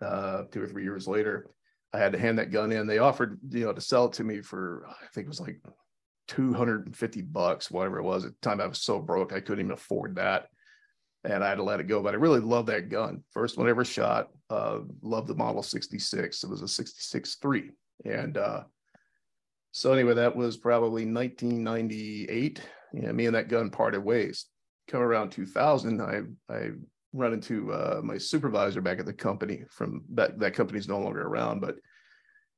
uh, 0.02 0.42
two 0.52 0.62
or 0.62 0.66
three 0.66 0.84
years 0.84 1.08
later. 1.08 1.46
I 1.92 1.98
had 1.98 2.12
to 2.12 2.18
hand 2.18 2.38
that 2.38 2.52
gun 2.52 2.72
in. 2.72 2.86
They 2.86 2.98
offered, 2.98 3.38
you 3.48 3.64
know, 3.64 3.72
to 3.72 3.80
sell 3.80 4.06
it 4.06 4.12
to 4.14 4.24
me 4.24 4.40
for 4.40 4.86
I 4.88 5.06
think 5.12 5.26
it 5.26 5.28
was 5.28 5.40
like 5.40 5.60
250 6.28 7.22
bucks, 7.22 7.70
whatever 7.70 7.98
it 7.98 8.04
was. 8.04 8.24
At 8.24 8.32
the 8.32 8.48
time 8.48 8.60
I 8.60 8.66
was 8.66 8.82
so 8.82 9.00
broke 9.00 9.32
I 9.32 9.40
couldn't 9.40 9.64
even 9.64 9.72
afford 9.72 10.16
that. 10.16 10.48
And 11.24 11.44
I 11.44 11.48
had 11.48 11.56
to 11.56 11.62
let 11.62 11.80
it 11.80 11.88
go. 11.88 12.02
But 12.02 12.14
I 12.14 12.18
really 12.18 12.40
love 12.40 12.66
that 12.66 12.88
gun. 12.88 13.22
First 13.30 13.58
one 13.58 13.66
I 13.66 13.70
ever 13.70 13.84
shot. 13.84 14.28
Uh 14.48 14.80
loved 15.02 15.28
the 15.28 15.34
model 15.34 15.62
66. 15.62 16.44
It 16.44 16.50
was 16.50 16.62
a 16.62 16.82
66-3. 16.82 17.70
And 18.04 18.38
uh 18.38 18.62
so 19.72 19.92
anyway, 19.92 20.14
that 20.14 20.34
was 20.34 20.56
probably 20.56 21.06
1998. 21.06 22.60
Yeah, 22.92 23.12
me 23.12 23.26
and 23.26 23.34
that 23.36 23.48
gun 23.48 23.70
parted 23.70 24.02
ways. 24.02 24.46
Come 24.88 25.00
around 25.00 25.30
2000, 25.30 26.00
I 26.00 26.22
I 26.52 26.70
run 27.12 27.32
into 27.32 27.72
uh, 27.72 28.00
my 28.02 28.16
supervisor 28.16 28.80
back 28.80 29.00
at 29.00 29.06
the 29.06 29.12
company 29.12 29.64
from 29.70 30.04
that 30.14 30.38
that 30.38 30.54
company's 30.54 30.88
no 30.88 30.98
longer 30.98 31.22
around 31.22 31.60
but 31.60 31.76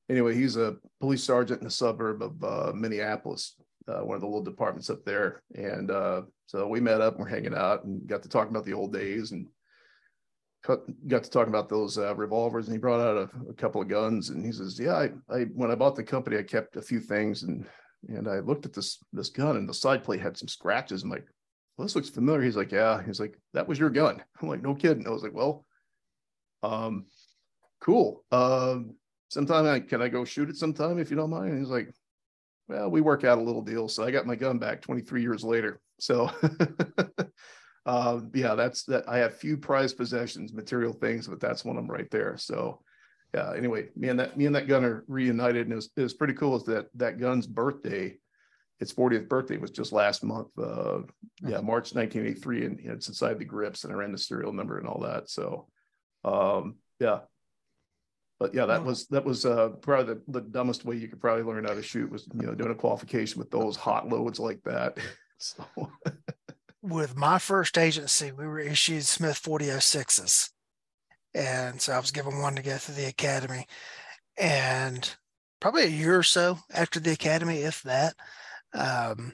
anyway 0.09 0.35
he's 0.35 0.57
a 0.57 0.75
police 0.99 1.23
sergeant 1.23 1.59
in 1.59 1.65
the 1.65 1.71
suburb 1.71 2.21
of 2.21 2.43
uh, 2.43 2.71
minneapolis 2.73 3.55
uh, 3.87 3.99
one 3.99 4.15
of 4.15 4.21
the 4.21 4.27
little 4.27 4.43
departments 4.43 4.89
up 4.89 5.03
there. 5.05 5.43
And 5.55 5.91
uh, 5.91 6.23
so 6.45 6.67
we 6.67 6.79
met 6.79 7.01
up 7.01 7.15
and 7.15 7.23
we're 7.23 7.29
hanging 7.29 7.55
out 7.55 7.83
and 7.83 8.05
got 8.07 8.23
to 8.23 8.29
talk 8.29 8.49
about 8.49 8.65
the 8.65 8.73
old 8.73 8.93
days 8.93 9.31
and 9.31 9.47
got 10.65 11.23
to 11.23 11.29
talk 11.29 11.47
about 11.47 11.67
those 11.67 11.97
uh, 11.97 12.15
revolvers. 12.15 12.67
And 12.67 12.75
he 12.75 12.79
brought 12.79 13.01
out 13.01 13.17
a, 13.17 13.49
a 13.49 13.53
couple 13.53 13.81
of 13.81 13.89
guns 13.89 14.29
and 14.29 14.45
he 14.45 14.51
says 14.51 14.79
yeah 14.79 14.95
I, 14.95 15.09
I 15.29 15.39
when 15.53 15.71
i 15.71 15.75
bought 15.75 15.95
the 15.95 16.03
company 16.03 16.37
i 16.37 16.43
kept 16.43 16.77
a 16.77 16.81
few 16.81 17.01
things 17.01 17.43
and 17.43 17.65
and 18.07 18.29
i 18.29 18.39
looked 18.39 18.65
at 18.65 18.71
this 18.71 18.99
this 19.11 19.29
gun 19.29 19.57
and 19.57 19.67
the 19.67 19.73
side 19.73 20.03
plate 20.03 20.21
had 20.21 20.37
some 20.37 20.47
scratches. 20.47 21.03
I'm 21.03 21.09
like 21.09 21.25
well, 21.77 21.85
this 21.85 21.95
looks 21.95 22.09
familiar. 22.09 22.41
He's 22.41 22.57
like, 22.57 22.71
yeah. 22.71 23.01
He's 23.03 23.19
like, 23.19 23.37
that 23.53 23.67
was 23.67 23.79
your 23.79 23.89
gun. 23.89 24.23
I'm 24.41 24.47
like, 24.47 24.61
no 24.61 24.75
kidding. 24.75 25.07
I 25.07 25.11
was 25.11 25.23
like, 25.23 25.33
well, 25.33 25.65
um, 26.61 27.05
cool. 27.81 28.23
Um, 28.31 28.95
sometime 29.29 29.65
I, 29.65 29.79
can 29.79 30.01
I 30.01 30.09
go 30.09 30.23
shoot 30.23 30.49
it 30.49 30.55
sometime 30.55 30.99
if 30.99 31.09
you 31.09 31.17
don't 31.17 31.29
mind? 31.29 31.49
And 31.49 31.59
he's 31.59 31.69
like, 31.69 31.89
well, 32.67 32.89
we 32.89 33.01
work 33.01 33.23
out 33.23 33.39
a 33.39 33.43
little 33.43 33.61
deal. 33.61 33.87
So 33.87 34.03
I 34.03 34.11
got 34.11 34.27
my 34.27 34.35
gun 34.35 34.59
back 34.59 34.81
23 34.81 35.21
years 35.21 35.43
later. 35.43 35.79
So, 35.99 36.29
uh, 37.85 38.19
yeah, 38.33 38.55
that's 38.55 38.83
that. 38.85 39.07
I 39.07 39.19
have 39.19 39.37
few 39.37 39.55
prized 39.55 39.95
possessions, 39.95 40.51
material 40.51 40.91
things, 40.91 41.27
but 41.27 41.39
that's 41.39 41.63
one 41.63 41.77
of 41.77 41.83
them 41.83 41.91
right 41.91 42.09
there. 42.11 42.35
So, 42.35 42.81
yeah. 43.33 43.53
Anyway, 43.55 43.87
me 43.95 44.09
and 44.09 44.19
that 44.19 44.35
me 44.35 44.47
and 44.47 44.55
that 44.55 44.67
gun 44.67 44.83
are 44.83 45.05
reunited, 45.07 45.67
and 45.67 45.71
it 45.71 45.75
was, 45.75 45.89
it 45.95 46.01
was 46.01 46.15
pretty 46.15 46.33
cool. 46.33 46.57
Is 46.57 46.63
that 46.63 46.87
that 46.95 47.19
gun's 47.19 47.47
birthday? 47.47 48.17
Its 48.79 48.93
40th 48.93 49.29
birthday 49.29 49.57
was 49.57 49.71
just 49.71 49.91
last 49.91 50.23
month. 50.23 50.47
Uh, 50.57 50.99
yeah, 51.41 51.61
March 51.61 51.93
1983, 51.93 52.65
and 52.65 52.79
it's 52.79 53.07
inside 53.07 53.39
the 53.39 53.45
grips, 53.45 53.83
and 53.83 53.93
I 53.93 53.95
ran 53.95 54.11
the 54.11 54.17
serial 54.17 54.53
number 54.53 54.77
and 54.77 54.87
all 54.87 55.01
that. 55.01 55.29
So, 55.29 55.67
um, 56.25 56.75
yeah. 56.99 57.19
But 58.39 58.53
yeah, 58.53 58.65
that 58.65 58.83
was 58.83 59.07
that 59.07 59.23
was 59.23 59.45
uh, 59.45 59.69
probably 59.81 60.15
the, 60.15 60.21
the 60.27 60.41
dumbest 60.41 60.83
way 60.83 60.97
you 60.97 61.07
could 61.07 61.21
probably 61.21 61.43
learn 61.43 61.63
how 61.63 61.75
to 61.75 61.83
shoot 61.83 62.11
was 62.11 62.27
you 62.33 62.45
know 62.45 62.53
doing 62.53 62.71
a 62.71 62.75
qualification 62.75 63.39
with 63.39 63.51
those 63.51 63.77
hot 63.77 64.09
loads 64.09 64.39
like 64.39 64.61
that. 64.63 64.97
so 65.37 65.63
with 66.83 67.15
my 67.15 67.39
first 67.39 67.77
agency, 67.77 68.31
we 68.31 68.45
were 68.45 68.59
issued 68.59 69.05
Smith 69.05 69.41
4006s. 69.41 70.49
And 71.33 71.81
so 71.81 71.93
I 71.93 71.99
was 71.99 72.11
given 72.11 72.39
one 72.39 72.55
to 72.55 72.61
go 72.61 72.77
through 72.77 72.95
the 72.95 73.07
academy. 73.07 73.65
And 74.37 75.09
probably 75.61 75.83
a 75.83 75.87
year 75.87 76.17
or 76.17 76.23
so 76.23 76.59
after 76.73 76.99
the 76.99 77.13
academy, 77.13 77.59
if 77.59 77.81
that, 77.83 78.15
um, 78.73 79.33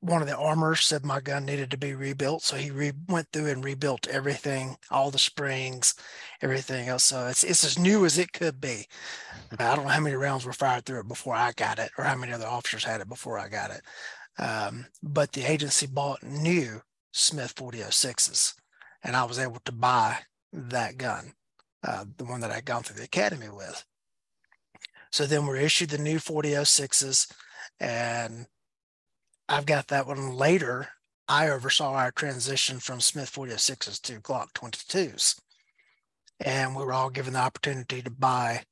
one 0.00 0.22
of 0.22 0.28
the 0.28 0.36
armors 0.36 0.84
said 0.84 1.04
my 1.04 1.20
gun 1.20 1.44
needed 1.44 1.70
to 1.70 1.78
be 1.78 1.94
rebuilt. 1.94 2.42
So 2.42 2.56
he 2.56 2.70
re- 2.70 2.92
went 3.08 3.28
through 3.32 3.46
and 3.46 3.64
rebuilt 3.64 4.06
everything, 4.06 4.76
all 4.90 5.10
the 5.10 5.18
springs, 5.18 5.94
everything 6.42 6.88
else. 6.88 7.02
So 7.04 7.26
it's, 7.26 7.42
it's 7.42 7.64
as 7.64 7.78
new 7.78 8.04
as 8.04 8.18
it 8.18 8.32
could 8.32 8.60
be. 8.60 8.86
I 9.58 9.74
don't 9.74 9.84
know 9.84 9.90
how 9.90 10.00
many 10.00 10.16
rounds 10.16 10.44
were 10.44 10.52
fired 10.52 10.84
through 10.84 11.00
it 11.00 11.08
before 11.08 11.34
I 11.34 11.52
got 11.52 11.78
it 11.78 11.90
or 11.98 12.04
how 12.04 12.16
many 12.16 12.32
other 12.32 12.46
officers 12.46 12.84
had 12.84 13.00
it 13.00 13.08
before 13.08 13.38
I 13.38 13.48
got 13.48 13.70
it. 13.70 13.82
Um, 14.38 14.86
but 15.02 15.32
the 15.32 15.44
agency 15.44 15.86
bought 15.86 16.22
new 16.22 16.82
Smith 17.12 17.54
4006s 17.54 18.54
and 19.02 19.16
I 19.16 19.24
was 19.24 19.38
able 19.38 19.60
to 19.64 19.72
buy 19.72 20.18
that 20.52 20.98
gun, 20.98 21.32
uh, 21.82 22.04
the 22.16 22.24
one 22.24 22.40
that 22.40 22.50
I'd 22.50 22.64
gone 22.64 22.82
through 22.82 22.96
the 22.96 23.04
academy 23.04 23.48
with. 23.48 23.84
So 25.10 25.26
then 25.26 25.46
we're 25.46 25.56
issued 25.56 25.90
the 25.90 25.98
new 25.98 26.18
4006s 26.18 27.32
and 27.80 28.46
I've 29.48 29.66
got 29.66 29.88
that 29.88 30.06
one 30.06 30.32
later. 30.32 30.88
I 31.28 31.48
oversaw 31.48 31.92
our 31.94 32.12
transition 32.12 32.78
from 32.78 33.00
Smith 33.00 33.32
406s 33.32 34.00
to 34.02 34.20
Glock 34.20 34.52
22s. 34.52 35.40
And 36.40 36.76
we 36.76 36.84
were 36.84 36.92
all 36.92 37.10
given 37.10 37.32
the 37.32 37.40
opportunity 37.40 38.02
to 38.02 38.10
buy 38.10 38.64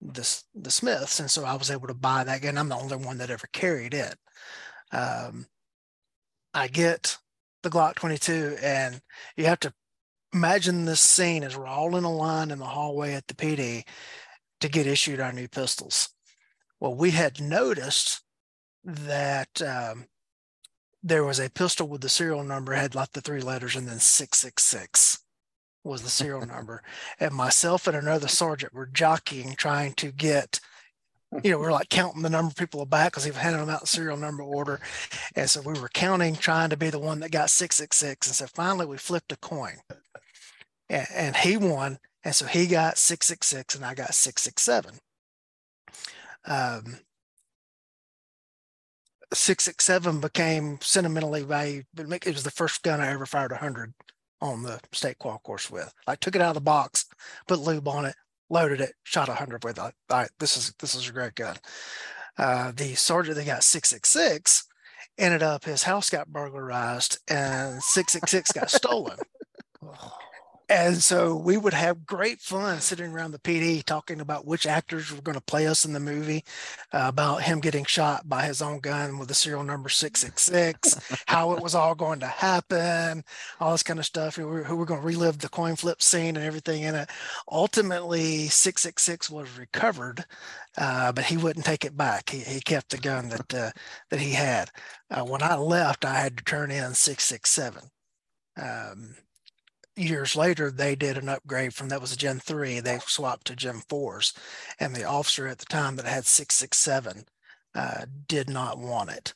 this 0.00 0.44
the 0.54 0.70
Smiths. 0.70 1.20
And 1.20 1.30
so 1.30 1.44
I 1.44 1.56
was 1.56 1.70
able 1.70 1.88
to 1.88 1.94
buy 1.94 2.24
that 2.24 2.42
gun. 2.42 2.58
I'm 2.58 2.68
the 2.68 2.76
only 2.76 2.96
one 2.96 3.18
that 3.18 3.30
ever 3.30 3.48
carried 3.52 3.94
it. 3.94 4.16
Um, 4.92 5.46
I 6.52 6.68
get 6.68 7.18
the 7.62 7.70
Glock 7.70 7.96
22, 7.96 8.58
and 8.62 9.00
you 9.36 9.46
have 9.46 9.60
to 9.60 9.72
imagine 10.32 10.84
this 10.84 11.00
scene 11.00 11.42
as 11.42 11.56
we're 11.56 11.66
all 11.66 11.96
in 11.96 12.04
a 12.04 12.12
line 12.12 12.50
in 12.50 12.58
the 12.58 12.64
hallway 12.64 13.14
at 13.14 13.26
the 13.26 13.34
PD 13.34 13.84
to 14.60 14.68
get 14.68 14.86
issued 14.86 15.20
our 15.20 15.32
new 15.32 15.48
pistols. 15.48 16.13
Well, 16.84 16.96
we 16.96 17.12
had 17.12 17.40
noticed 17.40 18.20
that 18.84 19.62
um, 19.62 20.04
there 21.02 21.24
was 21.24 21.40
a 21.40 21.48
pistol 21.48 21.88
with 21.88 22.02
the 22.02 22.10
serial 22.10 22.44
number 22.44 22.74
had 22.74 22.94
like 22.94 23.12
the 23.12 23.22
three 23.22 23.40
letters 23.40 23.74
and 23.74 23.88
then 23.88 23.98
666 23.98 25.20
was 25.82 26.02
the 26.02 26.10
serial 26.10 26.44
number. 26.46 26.82
And 27.18 27.32
myself 27.32 27.86
and 27.86 27.96
another 27.96 28.28
sergeant 28.28 28.74
were 28.74 28.84
jockeying, 28.84 29.54
trying 29.54 29.94
to 29.94 30.12
get, 30.12 30.60
you 31.42 31.52
know, 31.52 31.58
we're 31.58 31.72
like 31.72 31.88
counting 31.88 32.20
the 32.20 32.28
number 32.28 32.50
of 32.50 32.56
people 32.56 32.84
back 32.84 33.12
because 33.12 33.24
he 33.24 33.30
was 33.30 33.40
handing 33.40 33.62
them 33.62 33.74
out 33.74 33.88
serial 33.88 34.18
number 34.18 34.42
order. 34.42 34.78
And 35.34 35.48
so 35.48 35.62
we 35.62 35.80
were 35.80 35.88
counting, 35.88 36.36
trying 36.36 36.68
to 36.68 36.76
be 36.76 36.90
the 36.90 36.98
one 36.98 37.20
that 37.20 37.30
got 37.30 37.48
666. 37.48 38.26
And 38.26 38.36
so 38.36 38.46
finally 38.46 38.84
we 38.84 38.98
flipped 38.98 39.32
a 39.32 39.38
coin 39.38 39.76
and, 40.90 41.06
and 41.14 41.34
he 41.34 41.56
won. 41.56 41.96
And 42.24 42.34
so 42.34 42.44
he 42.44 42.66
got 42.66 42.98
666 42.98 43.74
and 43.74 43.86
I 43.86 43.94
got 43.94 44.12
667. 44.12 45.00
Um, 46.46 46.98
667 49.32 50.20
became 50.20 50.78
sentimentally 50.80 51.42
valued. 51.42 51.86
But 51.94 52.06
it 52.26 52.32
was 52.32 52.44
the 52.44 52.50
first 52.50 52.82
gun 52.82 53.00
I 53.00 53.10
ever 53.10 53.26
fired 53.26 53.50
a 53.50 53.54
100 53.54 53.94
on 54.40 54.62
the 54.62 54.80
state 54.92 55.18
qual 55.18 55.38
course 55.38 55.70
with. 55.70 55.92
I 56.06 56.14
took 56.16 56.36
it 56.36 56.42
out 56.42 56.50
of 56.50 56.54
the 56.54 56.60
box, 56.60 57.06
put 57.46 57.58
lube 57.60 57.88
on 57.88 58.04
it, 58.04 58.14
loaded 58.50 58.80
it, 58.80 58.94
shot 59.02 59.28
a 59.28 59.32
100 59.32 59.64
with 59.64 59.78
it. 59.78 59.80
All 59.80 59.92
right, 60.10 60.30
this 60.38 60.56
is 60.56 60.74
this 60.78 60.94
is 60.94 61.08
a 61.08 61.12
great 61.12 61.34
gun. 61.34 61.56
Uh, 62.36 62.72
the 62.74 62.94
sergeant 62.94 63.36
that 63.36 63.46
got 63.46 63.64
666 63.64 64.66
ended 65.16 65.42
up 65.42 65.64
his 65.64 65.84
house 65.84 66.10
got 66.10 66.32
burglarized 66.32 67.18
and 67.28 67.82
666 67.82 68.52
got 68.52 68.70
stolen. 68.70 69.18
And 70.68 70.96
so 70.96 71.36
we 71.36 71.58
would 71.58 71.74
have 71.74 72.06
great 72.06 72.40
fun 72.40 72.80
sitting 72.80 73.12
around 73.12 73.32
the 73.32 73.38
PD 73.38 73.84
talking 73.84 74.20
about 74.20 74.46
which 74.46 74.66
actors 74.66 75.12
were 75.12 75.20
going 75.20 75.34
to 75.34 75.44
play 75.44 75.66
us 75.66 75.84
in 75.84 75.92
the 75.92 76.00
movie, 76.00 76.42
uh, 76.92 77.04
about 77.06 77.42
him 77.42 77.60
getting 77.60 77.84
shot 77.84 78.28
by 78.28 78.46
his 78.46 78.62
own 78.62 78.80
gun 78.80 79.18
with 79.18 79.28
the 79.28 79.34
serial 79.34 79.62
number 79.62 79.90
666, 79.90 81.22
how 81.26 81.52
it 81.52 81.62
was 81.62 81.74
all 81.74 81.94
going 81.94 82.18
to 82.20 82.26
happen, 82.26 83.24
all 83.60 83.72
this 83.72 83.82
kind 83.82 83.98
of 83.98 84.06
stuff. 84.06 84.36
Who 84.36 84.46
were, 84.46 84.64
who 84.64 84.76
were 84.76 84.86
going 84.86 85.00
to 85.00 85.06
relive 85.06 85.38
the 85.38 85.50
coin 85.50 85.76
flip 85.76 86.00
scene 86.00 86.36
and 86.36 86.44
everything 86.44 86.82
in 86.82 86.94
it. 86.94 87.10
Ultimately, 87.50 88.48
666 88.48 89.28
was 89.28 89.58
recovered, 89.58 90.24
uh, 90.78 91.12
but 91.12 91.24
he 91.24 91.36
wouldn't 91.36 91.66
take 91.66 91.84
it 91.84 91.96
back. 91.96 92.30
He, 92.30 92.38
he 92.38 92.60
kept 92.60 92.88
the 92.88 92.98
gun 92.98 93.28
that, 93.28 93.54
uh, 93.54 93.70
that 94.08 94.20
he 94.20 94.32
had. 94.32 94.70
Uh, 95.10 95.24
when 95.24 95.42
I 95.42 95.56
left, 95.56 96.06
I 96.06 96.14
had 96.14 96.38
to 96.38 96.44
turn 96.44 96.70
in 96.70 96.94
667. 96.94 97.90
Um, 98.56 99.16
years 99.96 100.36
later, 100.36 100.70
they 100.70 100.94
did 100.94 101.16
an 101.16 101.28
upgrade 101.28 101.74
from 101.74 101.88
that 101.88 102.00
was 102.00 102.12
a 102.12 102.16
Gen 102.16 102.40
3, 102.40 102.80
they 102.80 102.98
swapped 103.06 103.46
to 103.48 103.56
Gen 103.56 103.80
4s. 103.88 104.36
And 104.80 104.94
the 104.94 105.04
officer 105.04 105.46
at 105.46 105.58
the 105.58 105.66
time 105.66 105.96
that 105.96 106.06
had 106.06 106.26
667 106.26 107.24
uh, 107.74 108.06
did 108.28 108.48
not 108.48 108.78
want 108.78 109.10
it. 109.10 109.34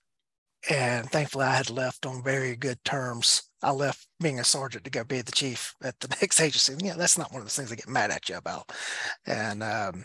And 0.68 1.08
thankfully, 1.10 1.44
I 1.46 1.54
had 1.54 1.70
left 1.70 2.04
on 2.04 2.22
very 2.22 2.56
good 2.56 2.82
terms. 2.84 3.44
I 3.62 3.70
left 3.70 4.06
being 4.20 4.40
a 4.40 4.44
sergeant 4.44 4.84
to 4.84 4.90
go 4.90 5.04
be 5.04 5.20
the 5.22 5.32
chief 5.32 5.74
at 5.82 5.98
the 6.00 6.08
next 6.20 6.40
agency. 6.40 6.74
Yeah, 6.78 6.94
that's 6.94 7.18
not 7.18 7.32
one 7.32 7.40
of 7.40 7.46
the 7.46 7.52
things 7.52 7.72
I 7.72 7.76
get 7.76 7.88
mad 7.88 8.10
at 8.10 8.28
you 8.28 8.36
about. 8.36 8.70
And 9.26 9.62
um, 9.62 10.04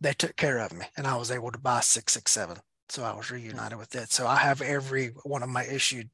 they 0.00 0.14
took 0.14 0.36
care 0.36 0.58
of 0.58 0.72
me, 0.72 0.86
and 0.96 1.06
I 1.06 1.16
was 1.16 1.30
able 1.30 1.52
to 1.52 1.58
buy 1.58 1.80
667. 1.80 2.58
So 2.88 3.04
I 3.04 3.14
was 3.14 3.30
reunited 3.30 3.78
with 3.78 3.94
it. 3.94 4.10
So 4.10 4.26
I 4.26 4.36
have 4.36 4.60
every 4.62 5.08
one 5.24 5.42
of 5.42 5.48
my 5.48 5.64
issued 5.64 6.10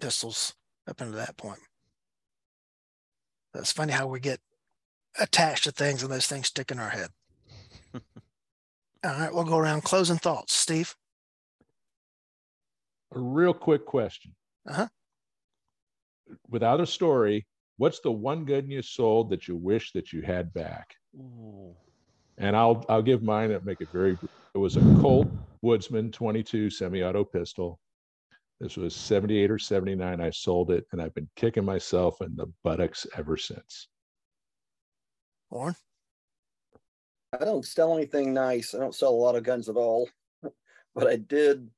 pistols 0.00 0.54
up 0.88 1.00
until 1.00 1.16
that 1.16 1.36
point. 1.36 1.60
It's 3.54 3.72
funny 3.72 3.92
how 3.92 4.06
we 4.06 4.20
get 4.20 4.40
attached 5.18 5.64
to 5.64 5.72
things 5.72 6.02
and 6.02 6.10
those 6.10 6.26
things 6.26 6.48
stick 6.48 6.70
in 6.70 6.78
our 6.78 6.90
head. 6.90 7.08
All 7.94 8.00
right, 9.10 9.32
we'll 9.32 9.44
go 9.44 9.58
around 9.58 9.82
closing 9.82 10.16
thoughts. 10.16 10.54
Steve? 10.54 10.94
A 13.14 13.20
real 13.20 13.54
quick 13.54 13.86
question. 13.86 14.34
Uh-huh. 14.68 14.88
Without 16.48 16.80
a 16.80 16.86
story, 16.86 17.46
what's 17.76 18.00
the 18.00 18.10
one 18.10 18.44
gun 18.44 18.70
you 18.70 18.82
sold 18.82 19.30
that 19.30 19.46
you 19.46 19.56
wish 19.56 19.92
that 19.92 20.12
you 20.12 20.22
had 20.22 20.52
back? 20.52 20.94
Ooh. 21.16 21.76
And 22.38 22.56
I'll 22.56 22.84
I'll 22.88 23.02
give 23.02 23.22
mine 23.22 23.52
and 23.52 23.64
make 23.64 23.80
it 23.80 23.88
very. 23.90 24.18
It 24.54 24.58
was 24.58 24.76
a 24.76 24.80
Colt 25.00 25.28
Woodsman 25.62 26.10
22 26.10 26.70
semi-auto 26.70 27.24
pistol. 27.24 27.78
This 28.64 28.78
was 28.78 28.96
78 28.96 29.50
or 29.50 29.58
79. 29.58 30.22
I 30.22 30.30
sold 30.30 30.70
it 30.70 30.86
and 30.90 31.02
I've 31.02 31.12
been 31.12 31.28
kicking 31.36 31.66
myself 31.66 32.22
in 32.22 32.34
the 32.34 32.46
buttocks 32.62 33.06
ever 33.14 33.36
since. 33.36 33.88
Warren? 35.50 35.76
I 37.38 37.44
don't 37.44 37.66
sell 37.66 37.94
anything 37.94 38.32
nice. 38.32 38.74
I 38.74 38.78
don't 38.78 38.94
sell 38.94 39.10
a 39.10 39.20
lot 39.20 39.36
of 39.36 39.42
guns 39.42 39.68
at 39.68 39.76
all, 39.76 40.08
but 40.94 41.06
I 41.06 41.16
did 41.16 41.68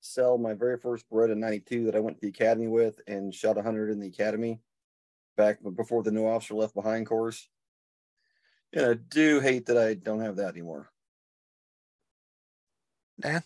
sell 0.00 0.36
my 0.36 0.52
very 0.52 0.78
first 0.78 1.08
Beretta 1.08 1.36
92 1.36 1.84
that 1.84 1.94
I 1.94 2.00
went 2.00 2.16
to 2.16 2.22
the 2.22 2.30
academy 2.30 2.66
with 2.66 3.00
and 3.06 3.32
shot 3.32 3.54
100 3.54 3.90
in 3.90 4.00
the 4.00 4.08
academy 4.08 4.60
back 5.36 5.58
before 5.76 6.02
the 6.02 6.10
new 6.10 6.26
officer 6.26 6.54
left 6.54 6.74
behind 6.74 7.06
course. 7.06 7.48
And 8.72 8.84
I 8.84 8.94
do 8.94 9.38
hate 9.38 9.66
that 9.66 9.78
I 9.78 9.94
don't 9.94 10.22
have 10.22 10.34
that 10.38 10.54
anymore. 10.54 10.90
Dan? 13.20 13.44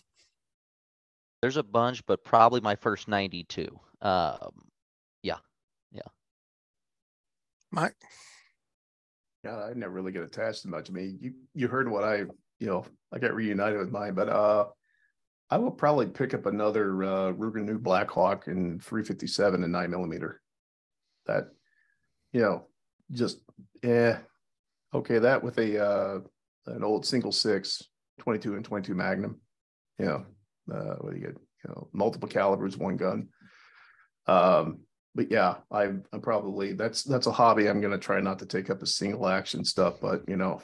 There's 1.41 1.57
a 1.57 1.63
bunch, 1.63 2.05
but 2.05 2.23
probably 2.23 2.61
my 2.61 2.75
first 2.75 3.07
92. 3.07 3.67
Um, 4.01 4.69
yeah, 5.21 5.37
yeah. 5.91 6.01
Mike? 7.71 7.95
Yeah, 9.43 9.63
I 9.63 9.73
never 9.73 9.93
really 9.93 10.11
get 10.11 10.23
attached 10.23 10.63
to 10.63 10.67
much. 10.67 10.89
I 10.89 10.93
mean, 10.93 11.19
you 11.21 11.33
you 11.53 11.67
heard 11.67 11.89
what 11.89 12.03
I 12.03 12.17
you 12.59 12.67
know 12.67 12.85
I 13.11 13.19
got 13.19 13.35
reunited 13.35 13.79
with 13.79 13.91
mine, 13.91 14.13
but 14.13 14.29
uh, 14.29 14.65
I 15.49 15.57
will 15.57 15.71
probably 15.71 16.07
pick 16.07 16.33
up 16.33 16.45
another 16.45 17.03
uh, 17.03 17.31
Ruger 17.33 17.63
New 17.63 17.79
Blackhawk 17.79 18.47
in 18.47 18.79
357 18.79 19.63
and 19.63 19.71
nine 19.71 19.91
millimeter. 19.91 20.41
That 21.27 21.49
you 22.33 22.41
know 22.41 22.65
just 23.11 23.39
yeah 23.83 24.19
okay 24.93 25.19
that 25.19 25.43
with 25.43 25.57
a 25.59 25.85
uh, 25.85 26.19
an 26.65 26.83
old 26.83 27.05
single 27.05 27.31
six 27.31 27.83
22 28.19 28.55
and 28.55 28.65
22 28.65 28.95
Magnum. 28.95 29.39
You 29.99 30.05
know 30.05 30.25
uh, 30.73 30.95
what 30.99 31.13
do 31.13 31.19
you 31.19 31.25
get? 31.25 31.37
You 31.63 31.69
know, 31.69 31.87
multiple 31.93 32.29
calibers, 32.29 32.77
one 32.77 32.97
gun. 32.97 33.29
Um, 34.27 34.81
but 35.15 35.31
yeah, 35.31 35.55
I, 35.71 35.83
I'm 35.83 36.21
probably 36.21 36.73
that's 36.73 37.03
that's 37.03 37.27
a 37.27 37.31
hobby. 37.31 37.67
I'm 37.67 37.81
to 37.81 37.97
try 37.97 38.21
not 38.21 38.39
to 38.39 38.45
take 38.45 38.69
up 38.69 38.83
a 38.83 38.87
single 38.87 39.27
action 39.27 39.65
stuff, 39.65 39.95
but 39.99 40.21
you 40.27 40.35
know, 40.35 40.61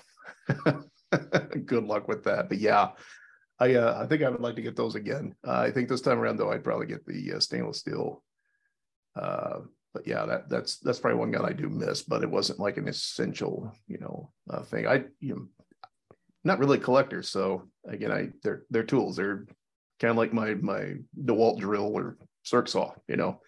good 1.66 1.84
luck 1.84 2.08
with 2.08 2.24
that. 2.26 2.50
But 2.50 2.60
yeah, 2.60 2.90
I 3.60 3.76
uh, 3.76 4.00
I 4.02 4.06
think 4.06 4.22
I 4.22 4.30
would 4.30 4.42
like 4.42 4.56
to 4.56 4.62
get 4.62 4.76
those 4.76 4.96
again. 4.96 5.36
Uh, 5.46 5.60
I 5.60 5.72
think 5.72 5.90
this 5.90 6.02
time 6.02 6.20
around 6.20 6.38
though, 6.38 6.52
I'd 6.52 6.64
probably 6.64 6.86
get 6.86 7.06
the 7.06 7.34
uh, 7.34 7.40
stainless 7.40 7.80
steel. 7.80 8.24
Uh, 9.16 9.62
but 9.94 10.08
yeah, 10.08 10.26
that 10.26 10.50
that's 10.50 10.78
that's 10.78 11.00
probably 11.00 11.20
one 11.20 11.32
gun 11.32 11.46
I 11.46 11.54
do 11.54 11.70
miss, 11.70 12.02
but 12.02 12.24
it 12.24 12.30
wasn't 12.30 12.60
like 12.60 12.78
an 12.78 12.88
essential, 12.88 13.72
you 13.88 14.00
know, 14.00 14.32
uh, 14.50 14.64
thing. 14.64 14.88
I 14.88 15.06
you 15.20 15.36
know, 15.36 15.48
not 16.44 16.60
really 16.60 16.78
a 16.78 16.82
collector, 16.82 17.24
so 17.24 17.70
again, 17.88 18.12
I 18.12 18.30
they're 18.44 18.64
they're 18.70 18.84
tools. 18.84 19.16
They're 19.16 19.46
kind 20.04 20.12
of 20.12 20.18
like 20.18 20.34
my 20.34 20.56
my 20.56 20.96
DeWalt 21.24 21.60
drill 21.60 21.96
or 21.96 22.18
circ 22.44 22.68
saw, 22.68 22.92
you 23.08 23.16
know. 23.16 23.40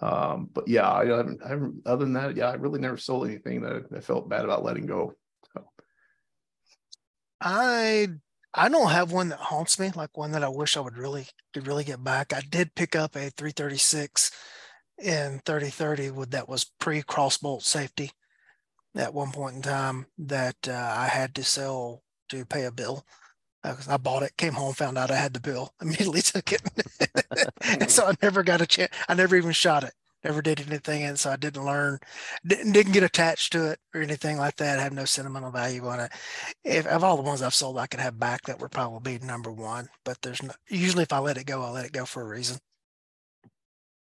Um, 0.00 0.48
but 0.50 0.66
yeah, 0.66 0.90
I 0.90 1.04
haven't, 1.04 1.42
I 1.44 1.52
other 1.88 2.04
than 2.04 2.14
that, 2.14 2.34
yeah, 2.34 2.48
I 2.48 2.54
really 2.54 2.80
never 2.80 2.96
sold 2.96 3.28
anything 3.28 3.60
that 3.60 3.84
I 3.94 4.00
felt 4.00 4.28
bad 4.28 4.46
about 4.46 4.64
letting 4.64 4.86
go. 4.86 5.12
So. 5.54 5.64
I 7.42 8.08
I 8.54 8.70
don't 8.70 8.90
have 8.90 9.12
one 9.12 9.28
that 9.28 9.38
haunts 9.38 9.78
me, 9.78 9.90
like 9.94 10.16
one 10.16 10.32
that 10.32 10.42
I 10.42 10.48
wish 10.48 10.78
I 10.78 10.80
would 10.80 10.96
really 10.96 11.26
could 11.52 11.66
really 11.66 11.84
get 11.84 12.02
back. 12.02 12.32
I 12.32 12.40
did 12.40 12.74
pick 12.74 12.96
up 12.96 13.14
a 13.14 13.28
336 13.28 14.30
in 14.96 15.42
3030 15.44 16.10
with 16.12 16.30
that 16.30 16.48
was 16.48 16.70
pre 16.80 17.02
crossbolt 17.02 17.64
safety 17.64 18.12
at 18.96 19.12
one 19.12 19.30
point 19.30 19.56
in 19.56 19.62
time 19.62 20.06
that 20.16 20.56
uh, 20.66 20.94
I 20.96 21.08
had 21.08 21.34
to 21.34 21.44
sell 21.44 22.02
to 22.30 22.46
pay 22.46 22.64
a 22.64 22.72
bill 22.72 23.04
because 23.62 23.88
I 23.88 23.96
bought 23.96 24.22
it, 24.22 24.36
came 24.36 24.54
home, 24.54 24.74
found 24.74 24.98
out 24.98 25.10
I 25.10 25.16
had 25.16 25.34
the 25.34 25.40
bill, 25.40 25.72
immediately 25.82 26.22
took 26.22 26.52
it. 26.52 26.62
and 27.62 27.90
so 27.90 28.06
I 28.06 28.14
never 28.22 28.42
got 28.42 28.60
a 28.60 28.66
chance. 28.66 28.92
I 29.08 29.14
never 29.14 29.36
even 29.36 29.52
shot 29.52 29.84
it, 29.84 29.92
never 30.24 30.42
did 30.42 30.60
anything. 30.66 31.02
And 31.04 31.18
so 31.18 31.30
I 31.30 31.36
didn't 31.36 31.64
learn, 31.64 31.98
didn't, 32.46 32.72
didn't 32.72 32.92
get 32.92 33.04
attached 33.04 33.52
to 33.52 33.70
it 33.70 33.78
or 33.94 34.02
anything 34.02 34.38
like 34.38 34.56
that. 34.56 34.78
I 34.78 34.82
have 34.82 34.92
no 34.92 35.04
sentimental 35.04 35.50
value 35.50 35.86
on 35.86 36.00
it. 36.00 36.12
If 36.64 36.86
of 36.86 37.04
all 37.04 37.16
the 37.16 37.22
ones 37.22 37.42
I've 37.42 37.54
sold, 37.54 37.78
I 37.78 37.86
could 37.86 38.00
have 38.00 38.18
back 38.18 38.42
that 38.42 38.60
would 38.60 38.70
probably 38.72 39.18
be 39.18 39.24
number 39.24 39.52
one. 39.52 39.88
But 40.04 40.18
there's 40.22 40.42
no, 40.42 40.52
usually 40.68 41.04
if 41.04 41.12
I 41.12 41.18
let 41.18 41.38
it 41.38 41.46
go, 41.46 41.62
I'll 41.62 41.72
let 41.72 41.86
it 41.86 41.92
go 41.92 42.04
for 42.04 42.22
a 42.22 42.26
reason. 42.26 42.58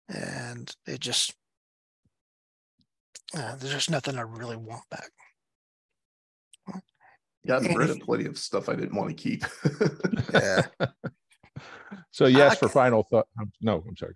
And 0.10 0.74
it 0.86 1.00
just, 1.00 1.34
uh, 3.36 3.56
there's 3.56 3.74
just 3.74 3.90
nothing 3.90 4.18
I 4.18 4.22
really 4.22 4.58
want 4.58 4.90
back. 4.90 5.12
Yeah, 7.44 7.58
I've 7.58 7.76
read 7.76 8.02
plenty 8.02 8.26
of 8.26 8.38
stuff 8.38 8.70
I 8.70 8.76
didn't 8.76 8.96
want 8.96 9.10
to 9.10 9.16
keep. 9.16 9.46
Yeah. 10.34 10.68
So 12.12 12.26
yes, 12.26 12.54
I 12.54 12.56
for 12.56 12.70
final 12.70 13.04
thought. 13.04 13.28
um, 13.40 13.52
No, 13.62 13.84
I'm 13.88 13.96
sorry. 13.96 14.14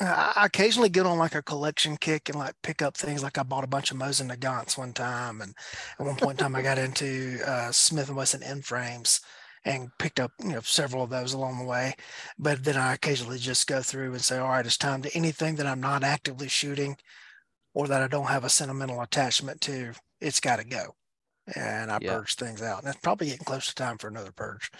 I 0.00 0.32
I 0.36 0.46
occasionally 0.46 0.88
get 0.88 1.06
on 1.06 1.18
like 1.18 1.34
a 1.34 1.42
collection 1.42 1.96
kick 1.96 2.28
and 2.28 2.38
like 2.38 2.54
pick 2.62 2.82
up 2.82 2.96
things 2.96 3.22
like 3.22 3.38
I 3.38 3.42
bought 3.42 3.64
a 3.64 3.68
bunch 3.68 3.90
of 3.90 3.96
Mosin 3.96 4.30
Nagants 4.30 4.76
one 4.76 4.92
time, 4.92 5.40
and 5.40 5.54
at 5.98 6.04
one 6.06 6.16
point 6.16 6.32
in 6.32 6.44
time 6.44 6.56
I 6.56 6.62
got 6.62 6.78
into 6.78 7.38
uh, 7.46 7.70
Smith 7.72 8.08
and 8.08 8.16
Wesson 8.16 8.42
N-frames 8.42 9.20
and 9.64 9.88
picked 9.98 10.20
up 10.20 10.32
you 10.42 10.50
know 10.50 10.60
several 10.60 11.02
of 11.02 11.10
those 11.10 11.32
along 11.32 11.58
the 11.58 11.64
way. 11.64 11.94
But 12.38 12.64
then 12.64 12.76
I 12.76 12.94
occasionally 12.94 13.38
just 13.38 13.66
go 13.66 13.82
through 13.82 14.12
and 14.12 14.20
say, 14.22 14.38
all 14.38 14.48
right, 14.48 14.66
it's 14.66 14.76
time 14.76 15.02
to 15.02 15.16
anything 15.16 15.56
that 15.56 15.66
I'm 15.66 15.80
not 15.80 16.04
actively 16.04 16.48
shooting 16.48 16.96
or 17.74 17.86
that 17.88 18.02
I 18.02 18.08
don't 18.08 18.26
have 18.26 18.44
a 18.44 18.48
sentimental 18.48 19.00
attachment 19.02 19.60
to, 19.62 19.92
it's 20.20 20.40
got 20.40 20.56
to 20.60 20.64
go. 20.64 20.94
And 21.54 21.90
I 21.92 21.98
Yeah. 21.98 22.20
purge 22.20 22.34
things 22.34 22.62
out. 22.62 22.80
And 22.80 22.88
it's 22.88 23.00
probably 23.00 23.28
getting 23.28 23.44
close 23.44 23.66
to 23.68 23.74
time 23.74 23.98
for 23.98 24.08
another 24.08 24.32
purge. 24.32 24.70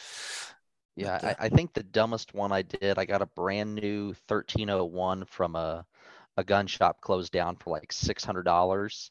Yeah, 0.97 1.20
But, 1.20 1.24
uh, 1.24 1.34
I, 1.38 1.47
I 1.47 1.48
think 1.48 1.74
the 1.74 1.82
dumbest 1.82 2.32
one 2.34 2.52
I 2.52 2.62
did, 2.62 2.98
I 2.98 3.05
got 3.05 3.20
a 3.22 3.26
brand 3.26 3.74
new 3.74 4.14
thirteen 4.28 4.70
oh 4.70 4.84
one 4.84 5.24
from 5.26 5.55
a, 5.55 5.84
a 6.36 6.44
gun 6.44 6.66
shop 6.66 7.01
closed 7.02 7.32
down 7.32 7.56
for 7.56 7.70
like 7.70 7.93
six 7.93 8.24
hundred 8.24 8.44
dollars. 8.44 9.10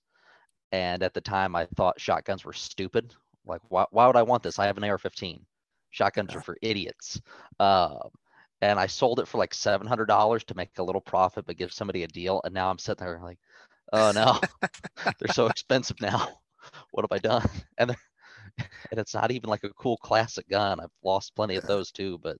And 0.72 1.04
at 1.04 1.14
the 1.14 1.22
time 1.22 1.56
I 1.56 1.66
thought 1.78 2.02
shotguns 2.02 2.46
were 2.46 2.54
stupid. 2.54 3.16
Like, 3.46 3.62
why, 3.70 3.86
why 3.92 4.08
would 4.08 4.18
I 4.18 4.24
want 4.24 4.44
this? 4.44 4.60
I 4.60 4.68
have 4.68 4.78
an 4.78 4.84
AR 4.86 5.00
fifteen. 5.00 5.46
Shotguns 5.92 6.34
Yeah. 6.34 6.36
are 6.36 6.42
for 6.42 6.58
idiots. 6.62 7.22
Um, 7.60 8.10
and 8.62 8.80
I 8.80 8.88
sold 8.88 9.20
it 9.20 9.28
for 9.28 9.38
like 9.40 9.54
seven 9.54 9.88
hundred 9.88 10.08
dollars 10.08 10.44
to 10.46 10.56
make 10.58 10.78
a 10.80 10.84
little 10.84 11.02
profit, 11.02 11.46
but 11.48 11.58
give 11.58 11.74
somebody 11.74 12.04
a 12.04 12.08
deal. 12.08 12.42
And 12.46 12.54
now 12.54 12.70
I'm 12.72 12.80
sitting 12.80 13.06
there 13.06 13.20
like, 13.24 13.40
oh 13.94 14.12
no, 14.12 14.40
they're 15.20 15.30
so 15.30 15.48
expensive 15.48 16.02
now. 16.02 16.30
What 16.92 17.04
have 17.04 17.12
I 17.12 17.20
done? 17.20 17.48
And 17.78 17.96
and 18.92 19.00
it's 19.00 19.14
not 19.14 19.32
even 19.32 19.50
like 19.50 19.64
a 19.64 19.74
cool 19.74 19.98
classic 19.98 20.48
gun. 20.48 20.80
I've 20.80 20.90
lost 21.04 21.36
plenty 21.36 21.56
of 21.56 21.66
those 21.66 21.92
too, 21.92 22.18
but 22.20 22.38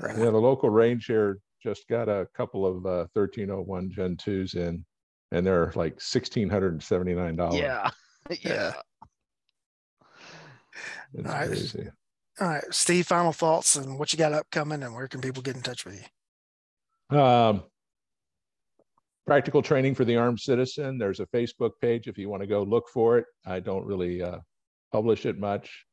Yeah, 0.00 0.30
the 0.30 0.32
local 0.38 0.70
range 0.70 1.06
here 1.06 1.38
just 1.62 1.86
got 1.88 2.08
a 2.08 2.26
couple 2.34 2.66
of 2.66 2.84
uh 2.86 3.06
thirteen 3.14 3.50
oh 3.50 3.60
one 3.60 3.90
Gen 3.90 4.16
twos 4.16 4.54
in, 4.54 4.84
and 5.30 5.46
they're 5.46 5.72
like 5.76 6.00
sixteen 6.00 6.48
hundred 6.48 6.72
and 6.72 6.82
seventy-nine 6.82 7.36
dollars. 7.36 7.60
yeah, 7.60 7.90
Yeah. 8.30 8.36
yeah. 8.52 8.72
It's 11.14 11.32
Nice. 11.32 11.72
crazy. 11.72 11.90
All 12.40 12.48
right, 12.48 12.64
Steve, 12.70 13.06
final 13.06 13.32
thoughts 13.32 13.76
and 13.76 13.96
what 13.98 14.12
you 14.12 14.18
got 14.18 14.32
upcoming 14.32 14.82
and 14.82 14.92
where 14.94 15.06
can 15.06 15.20
people 15.20 15.42
get 15.42 15.54
in 15.54 15.62
touch 15.62 15.84
with 15.84 15.94
you? 17.10 17.16
Um, 17.16 17.62
practical 19.26 19.62
training 19.62 19.94
for 19.94 20.04
the 20.04 20.16
armed 20.16 20.40
citizen. 20.40 20.98
There's 20.98 21.20
a 21.20 21.26
Facebook 21.26 21.72
page 21.80 22.08
if 22.08 22.18
you 22.18 22.28
want 22.28 22.42
to 22.42 22.46
go 22.46 22.62
look 22.62 22.88
for 22.92 23.18
it. 23.18 23.26
I 23.46 23.60
don't 23.60 23.86
really 23.86 24.22
uh, 24.22 24.38
publish 24.92 25.26
it 25.26 25.38
much. 25.38 25.84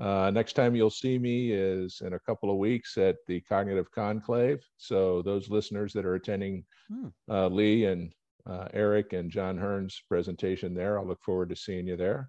Uh, 0.00 0.30
next 0.30 0.54
time 0.54 0.74
you'll 0.74 0.90
see 0.90 1.18
me 1.18 1.52
is 1.52 2.00
in 2.04 2.14
a 2.14 2.18
couple 2.20 2.50
of 2.50 2.56
weeks 2.56 2.96
at 2.96 3.16
the 3.28 3.40
Cognitive 3.42 3.90
Conclave. 3.90 4.60
So 4.78 5.22
those 5.22 5.50
listeners 5.50 5.92
that 5.92 6.06
are 6.06 6.14
attending 6.14 6.64
Hmm. 6.88 7.08
uh, 7.30 7.48
Lee 7.48 7.84
and 7.84 8.12
uh, 8.46 8.66
Eric 8.74 9.12
and 9.12 9.30
John 9.30 9.56
Hearn's 9.56 10.02
presentation 10.08 10.74
there, 10.74 10.98
I'll 10.98 11.06
look 11.06 11.22
forward 11.22 11.50
to 11.50 11.56
seeing 11.56 11.86
you 11.86 11.96
there. 11.96 12.28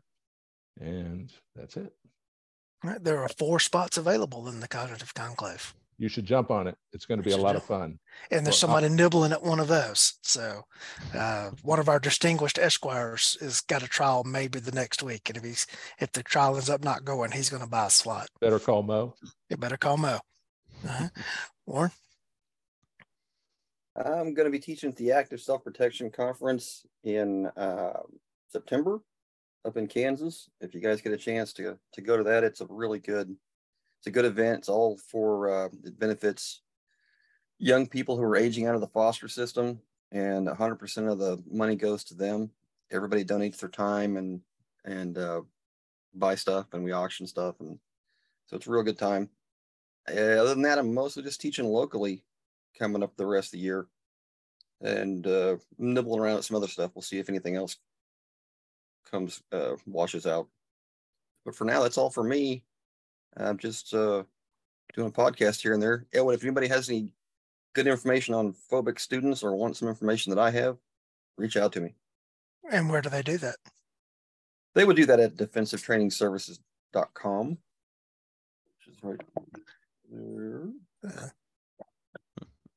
And 0.79 1.31
that's 1.55 1.75
it. 1.77 1.91
All 2.83 2.91
right, 2.91 3.03
There 3.03 3.19
are 3.23 3.29
four 3.29 3.59
spots 3.59 3.97
available 3.97 4.47
in 4.47 4.59
the 4.59 4.67
cognitive 4.67 5.13
conclave. 5.13 5.73
You 6.03 6.09
should 6.09 6.25
jump 6.25 6.51
on 6.51 6.67
it. 6.67 6.75
It's 6.91 7.05
going 7.05 7.19
to 7.19 7.23
be 7.23 7.31
a 7.31 7.37
lot 7.37 7.55
of 7.55 7.63
fun. 7.63 7.97
And 8.29 8.45
there's 8.45 8.61
Well, 8.61 8.71
I- 8.71 8.81
somebody 8.81 8.89
nibbling 8.89 9.31
at 9.31 9.41
one 9.41 9.61
of 9.61 9.69
those. 9.69 10.15
So 10.21 10.63
uh, 11.15 11.51
one 11.61 11.79
of 11.79 11.87
our 11.87 11.97
distinguished 11.97 12.57
esquires 12.59 13.37
has 13.39 13.61
got 13.61 13.83
a 13.83 13.87
trial 13.87 14.25
maybe 14.25 14.59
the 14.59 14.73
next 14.73 15.01
week. 15.01 15.29
And 15.29 15.37
if 15.37 15.45
he's 15.45 15.65
if 15.99 16.11
the 16.11 16.21
trial 16.21 16.55
ends 16.55 16.69
up 16.69 16.83
not 16.83 17.05
going, 17.05 17.31
he's 17.31 17.49
going 17.49 17.63
to 17.63 17.69
buy 17.69 17.85
a 17.85 17.89
slot. 17.89 18.27
Better 18.41 18.59
call 18.59 18.83
Mo. 18.83 19.13
You 19.49 19.55
better 19.55 19.77
call 19.77 19.95
Mo. 19.95 20.19
Uh-huh. 20.85 21.07
Warren, 21.65 21.91
I'm 23.95 24.33
going 24.33 24.45
to 24.45 24.51
be 24.51 24.59
teaching 24.59 24.89
at 24.89 24.97
the 24.97 25.13
Active 25.13 25.39
Self 25.39 25.63
Protection 25.63 26.11
Conference 26.11 26.85
in 27.05 27.45
uh, 27.55 28.01
September 28.51 28.99
up 29.63 29.77
in 29.77 29.87
Kansas. 29.87 30.49
If 30.59 30.73
you 30.75 30.81
guys 30.81 30.99
get 30.99 31.13
a 31.13 31.17
chance 31.17 31.53
to 31.53 31.77
to 31.93 32.01
go 32.01 32.17
to 32.17 32.23
that, 32.25 32.43
it's 32.43 32.59
a 32.59 32.67
really 32.69 32.99
good, 32.99 33.33
it's 34.03 34.09
a 34.09 34.11
good 34.11 34.25
event. 34.25 34.57
It's 34.57 34.69
all 34.69 34.97
for 34.97 35.49
uh, 35.49 35.69
it 35.85 35.97
benefits 35.97 36.61
young 37.57 37.87
people 37.87 38.17
who 38.17 38.23
are 38.23 38.35
aging 38.35 38.67
out 38.67 38.75
of 38.75 38.81
the 38.81 38.87
foster 38.87 39.29
system, 39.29 39.79
and 40.11 40.45
100% 40.45 41.09
of 41.09 41.19
the 41.19 41.41
money 41.49 41.77
goes 41.77 42.03
to 42.05 42.13
them. 42.13 42.51
Everybody 42.91 43.23
donates 43.23 43.59
their 43.59 43.69
time 43.69 44.17
and 44.17 44.41
and 44.83 45.17
uh, 45.17 45.43
buy 46.13 46.35
stuff, 46.35 46.73
and 46.73 46.83
we 46.83 46.91
auction 46.91 47.25
stuff, 47.25 47.55
and 47.61 47.79
so 48.47 48.57
it's 48.57 48.67
a 48.67 48.71
real 48.71 48.83
good 48.83 48.99
time. 48.99 49.29
Uh, 50.09 50.19
other 50.19 50.49
than 50.49 50.63
that, 50.63 50.79
I'm 50.79 50.93
mostly 50.93 51.23
just 51.23 51.39
teaching 51.39 51.63
locally 51.63 52.25
coming 52.77 53.03
up 53.03 53.15
the 53.15 53.25
rest 53.25 53.47
of 53.47 53.51
the 53.53 53.59
year 53.59 53.87
and 54.81 55.25
uh, 55.25 55.55
nibbling 55.77 56.19
around 56.19 56.39
at 56.39 56.43
some 56.43 56.57
other 56.57 56.67
stuff. 56.67 56.91
We'll 56.93 57.03
see 57.03 57.19
if 57.19 57.29
anything 57.29 57.55
else 57.55 57.77
comes 59.09 59.41
uh, 59.53 59.77
washes 59.85 60.27
out. 60.27 60.49
But 61.45 61.55
for 61.55 61.63
now, 61.63 61.83
that's 61.83 61.97
all 61.97 62.09
for 62.09 62.25
me. 62.25 62.65
I'm 63.37 63.57
just 63.57 63.93
uh, 63.93 64.23
doing 64.93 65.07
a 65.07 65.11
podcast 65.11 65.61
here 65.61 65.73
and 65.73 65.81
there. 65.81 66.05
And 66.13 66.29
if 66.31 66.43
anybody 66.43 66.67
has 66.67 66.89
any 66.89 67.13
good 67.73 67.87
information 67.87 68.33
on 68.35 68.53
phobic 68.71 68.99
students 68.99 69.41
or 69.43 69.55
wants 69.55 69.79
some 69.79 69.87
information 69.87 70.29
that 70.29 70.37
I 70.39 70.51
have, 70.51 70.77
reach 71.37 71.57
out 71.57 71.73
to 71.73 71.81
me. 71.81 71.95
and 72.71 72.87
where 72.89 73.01
do 73.01 73.09
they 73.09 73.23
do 73.23 73.37
that? 73.39 73.55
They 74.75 74.85
would 74.85 74.95
do 74.95 75.05
that 75.07 75.19
at 75.19 75.35
defensivetrainingservices.com, 75.35 77.47
which 77.49 78.87
is 78.87 78.97
right 79.03 79.19
there. 80.11 80.69
Uh, 81.05 81.27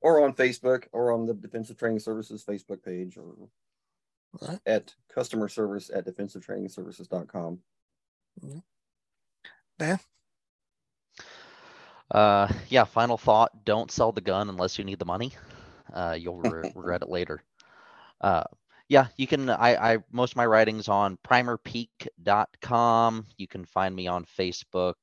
or 0.01 0.23
on 0.25 0.33
Facebook 0.35 0.85
or 0.93 1.13
on 1.13 1.27
the 1.27 1.35
Defensive 1.35 1.77
Training 1.79 2.01
Services 2.01 2.45
Facebook 2.45 2.83
page 2.83 3.17
or 3.17 3.35
Right. 4.43 4.61
at 4.67 4.95
customer 5.09 5.49
service 5.49 5.89
at 5.93 6.05
defensivetrainingservices.com. 6.07 7.63
Uh, 12.11 12.49
yeah, 12.69 12.85
final 12.85 13.17
thought, 13.19 13.65
don't 13.65 13.91
sell 13.91 14.13
the 14.13 14.21
gun 14.21 14.49
unless 14.49 14.79
you 14.79 14.85
need 14.85 14.99
the 14.99 15.05
money. 15.05 15.33
Uh, 15.93 16.17
you'll 16.19 16.39
re- 16.41 16.71
regret 16.77 17.03
it 17.03 17.09
later. 17.09 17.43
Uh, 18.21 18.45
yeah, 18.89 19.07
you 19.17 19.27
can, 19.27 19.51
I, 19.51 19.95
I, 19.95 19.99
most 20.13 20.33
of 20.33 20.37
my 20.37 20.47
writings 20.47 20.89
on 20.89 21.19
primerpeak.com. 22.25 23.27
You 23.37 23.49
can 23.49 23.65
find 23.65 23.95
me 23.95 24.07
on 24.07 24.25
Facebook. 24.25 24.95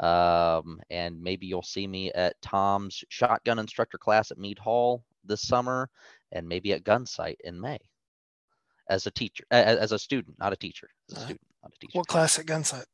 Um, 0.00 0.80
and 0.90 1.22
maybe 1.22 1.46
you'll 1.46 1.62
see 1.62 1.86
me 1.86 2.10
at 2.12 2.34
Tom's 2.42 3.04
shotgun 3.10 3.58
instructor 3.60 3.96
class 3.96 4.30
at 4.32 4.38
Mead 4.38 4.58
Hall 4.58 5.04
this 5.24 5.42
summer 5.46 5.88
and 6.32 6.48
maybe 6.48 6.72
at 6.72 6.82
Gunsite 6.82 7.36
in 7.44 7.60
May 7.60 7.78
as 8.88 9.06
a 9.06 9.10
teacher, 9.12 9.44
a- 9.52 9.56
a- 9.56 9.80
as 9.80 9.92
a 9.92 9.98
student, 9.98 10.36
not 10.40 10.52
a 10.52 10.56
teacher, 10.56 10.88
as 11.10 11.16
a 11.16 11.20
student, 11.20 11.40
not 11.62 11.72
a 11.74 11.78
teacher. 11.78 11.96
what 11.98 12.08
classic 12.08 12.44
gun 12.46 12.64
site? 12.64 12.86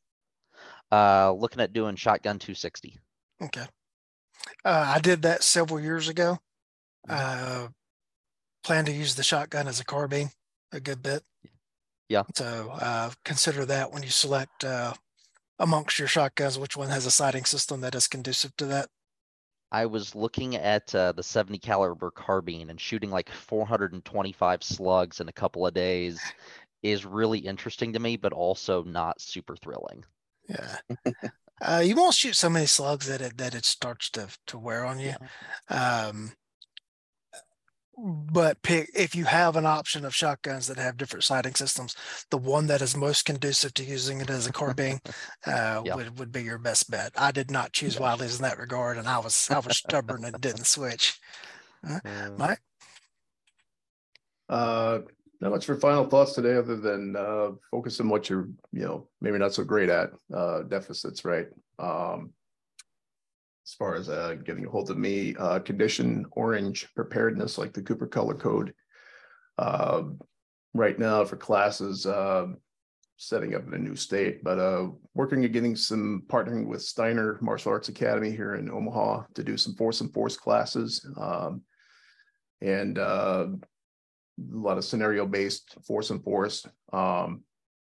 Uh, 0.93 1.32
looking 1.32 1.60
at 1.62 1.72
doing 1.72 1.97
shotgun 1.97 2.39
260. 2.39 2.98
Okay. 3.43 3.67
Uh, 4.65 4.93
I 4.97 4.99
did 5.01 5.23
that 5.23 5.43
several 5.43 5.81
years 5.81 6.09
ago. 6.09 6.39
Uh, 7.09 7.69
plan 8.62 8.85
to 8.85 8.93
use 8.93 9.15
the 9.15 9.23
shotgun 9.23 9.69
as 9.69 9.81
a 9.81 9.85
carbine 9.85 10.31
a 10.73 10.81
good 10.81 11.03
bit. 11.03 11.23
Yeah. 12.09 12.25
So 12.35 12.71
uh, 12.73 13.11
consider 13.25 13.65
that 13.67 13.93
when 13.93 14.03
you 14.03 14.11
select 14.11 14.65
uh, 14.65 14.93
amongst 15.59 15.99
your 15.99 16.09
shotguns, 16.09 16.59
which 16.59 16.77
one 16.77 16.89
has 16.89 17.07
a 17.07 17.11
sighting 17.11 17.45
system 17.45 17.81
that 17.83 17.95
is 17.95 18.09
conducive 18.09 18.57
to 18.57 18.67
that. 18.67 18.89
I 19.73 19.87
was 19.87 20.17
looking 20.17 20.57
at 20.57 20.93
uh, 20.95 21.12
the 21.12 21.23
70 21.23 21.59
caliber 21.59 22.11
carbine 22.11 22.71
and 22.71 22.81
shooting 22.81 23.11
like 23.11 23.31
425 23.31 24.65
slugs 24.65 25.21
in 25.21 25.29
a 25.29 25.33
couple 25.33 25.65
of 25.65 25.75
days 25.75 26.21
is 26.83 27.07
really 27.07 27.39
interesting 27.39 27.93
to 27.93 28.01
me, 28.01 28.17
but 28.17 28.33
also 28.33 28.83
not 28.83 29.21
super 29.21 29.55
thrilling. 29.55 30.05
Yeah. 30.49 30.77
uh, 31.61 31.82
you 31.85 31.97
won't 31.97 32.15
shoot 32.15 32.37
so 32.37 32.51
many 32.51 32.66
slugs 32.66 33.07
that 33.07 33.20
it 33.20 33.39
that 33.39 33.55
it 33.55 33.65
starts 33.65 34.11
to 34.11 34.28
to 34.47 34.59
wear 34.59 34.85
on 34.85 34.99
you. 34.99 35.15
Um, 35.69 36.32
but 38.03 38.62
pick 38.62 38.91
if 38.95 39.15
you 39.15 39.27
have 39.27 39.57
an 39.57 39.66
option 39.66 40.07
of 40.07 40.15
shotguns 40.15 40.66
that 40.69 40.78
have 40.78 40.97
different 40.97 41.24
sighting 41.24 41.55
systems, 41.55 41.95
the 42.31 42.39
one 42.39 42.66
that 42.69 42.81
is 42.81 42.97
most 42.97 43.27
conducive 43.27 43.74
to 43.74 43.85
using 43.85 44.23
it 44.23 44.31
as 44.31 44.47
a 44.47 44.53
carbine 44.53 45.01
uh, 45.47 45.82
Yeah. 45.85 45.97
would, 45.97 46.19
would 46.19 46.32
be 46.32 46.43
your 46.43 46.59
best 46.59 46.91
bet. 46.91 47.12
I 47.16 47.31
did 47.31 47.51
not 47.51 47.73
choose 47.73 48.01
Wiley's 48.01 48.37
in 48.37 48.43
that 48.43 48.59
regard, 48.59 48.97
and 48.97 49.07
I 49.07 49.19
was 49.19 49.51
I 49.51 49.59
was 49.59 49.77
stubborn 49.77 50.24
and 50.24 50.41
didn't 50.41 50.66
switch. 50.66 51.20
Uh, 51.87 52.01
Mike, 52.39 52.61
Uh, 54.49 55.01
not 55.41 55.53
much 55.53 55.65
for 55.65 55.77
final 55.77 56.05
thoughts 56.05 56.35
today, 56.35 56.57
other 56.57 56.77
than 56.77 57.17
uh, 57.17 57.51
focus 57.71 58.01
on 58.01 58.09
what 58.09 58.29
you're, 58.29 58.49
you 58.73 58.83
know, 58.83 59.09
maybe 59.21 59.39
not 59.39 59.55
so 59.55 59.65
great 59.65 59.89
at 59.89 60.11
uh, 60.35 60.62
deficits, 60.62 61.25
right? 61.25 61.47
Um, 61.79 62.33
as 63.67 63.75
far 63.75 63.95
as 63.95 64.09
uh, 64.09 64.35
getting 64.45 64.67
a 64.67 64.71
hold 64.71 64.91
of 64.91 64.99
me, 64.99 65.35
uh, 65.37 65.61
condition 65.61 66.27
orange 66.33 66.89
preparedness, 66.95 67.57
like 67.57 67.73
the 67.73 67.83
Cooper 67.83 68.07
color 68.07 68.35
code. 68.35 68.75
Uh, 69.59 70.03
right 70.75 70.99
now 70.99 71.25
for 71.25 71.37
classes, 71.37 72.07
uh, 72.07 72.47
setting 73.17 73.55
up 73.55 73.67
in 73.67 73.75
a 73.75 73.79
new 73.79 73.95
state, 73.95 74.43
but 74.43 74.59
uh, 74.59 74.89
working 75.15 75.45
at 75.45 75.53
getting 75.53 75.77
some 75.77 76.23
partnering 76.27 76.67
with 76.67 76.83
Steiner 76.83 77.39
Martial 77.43 77.73
Arts 77.73 77.89
Academy 77.89 78.31
here 78.31 78.55
in 78.55 78.71
Omaha 78.71 79.25
to 79.35 79.45
do 79.45 79.57
some 79.57 79.75
force 79.75 80.01
and 80.01 80.12
force 80.12 80.37
classes. 80.37 81.07
Um, 81.17 81.62
and 82.62 82.99
a 84.53 84.57
lot 84.57 84.79
of 84.79 84.85
scenario 84.85 85.27
based 85.27 85.77
force 85.87 86.11
and 86.11 86.23
force. 86.23 86.67
Um, 86.93 87.43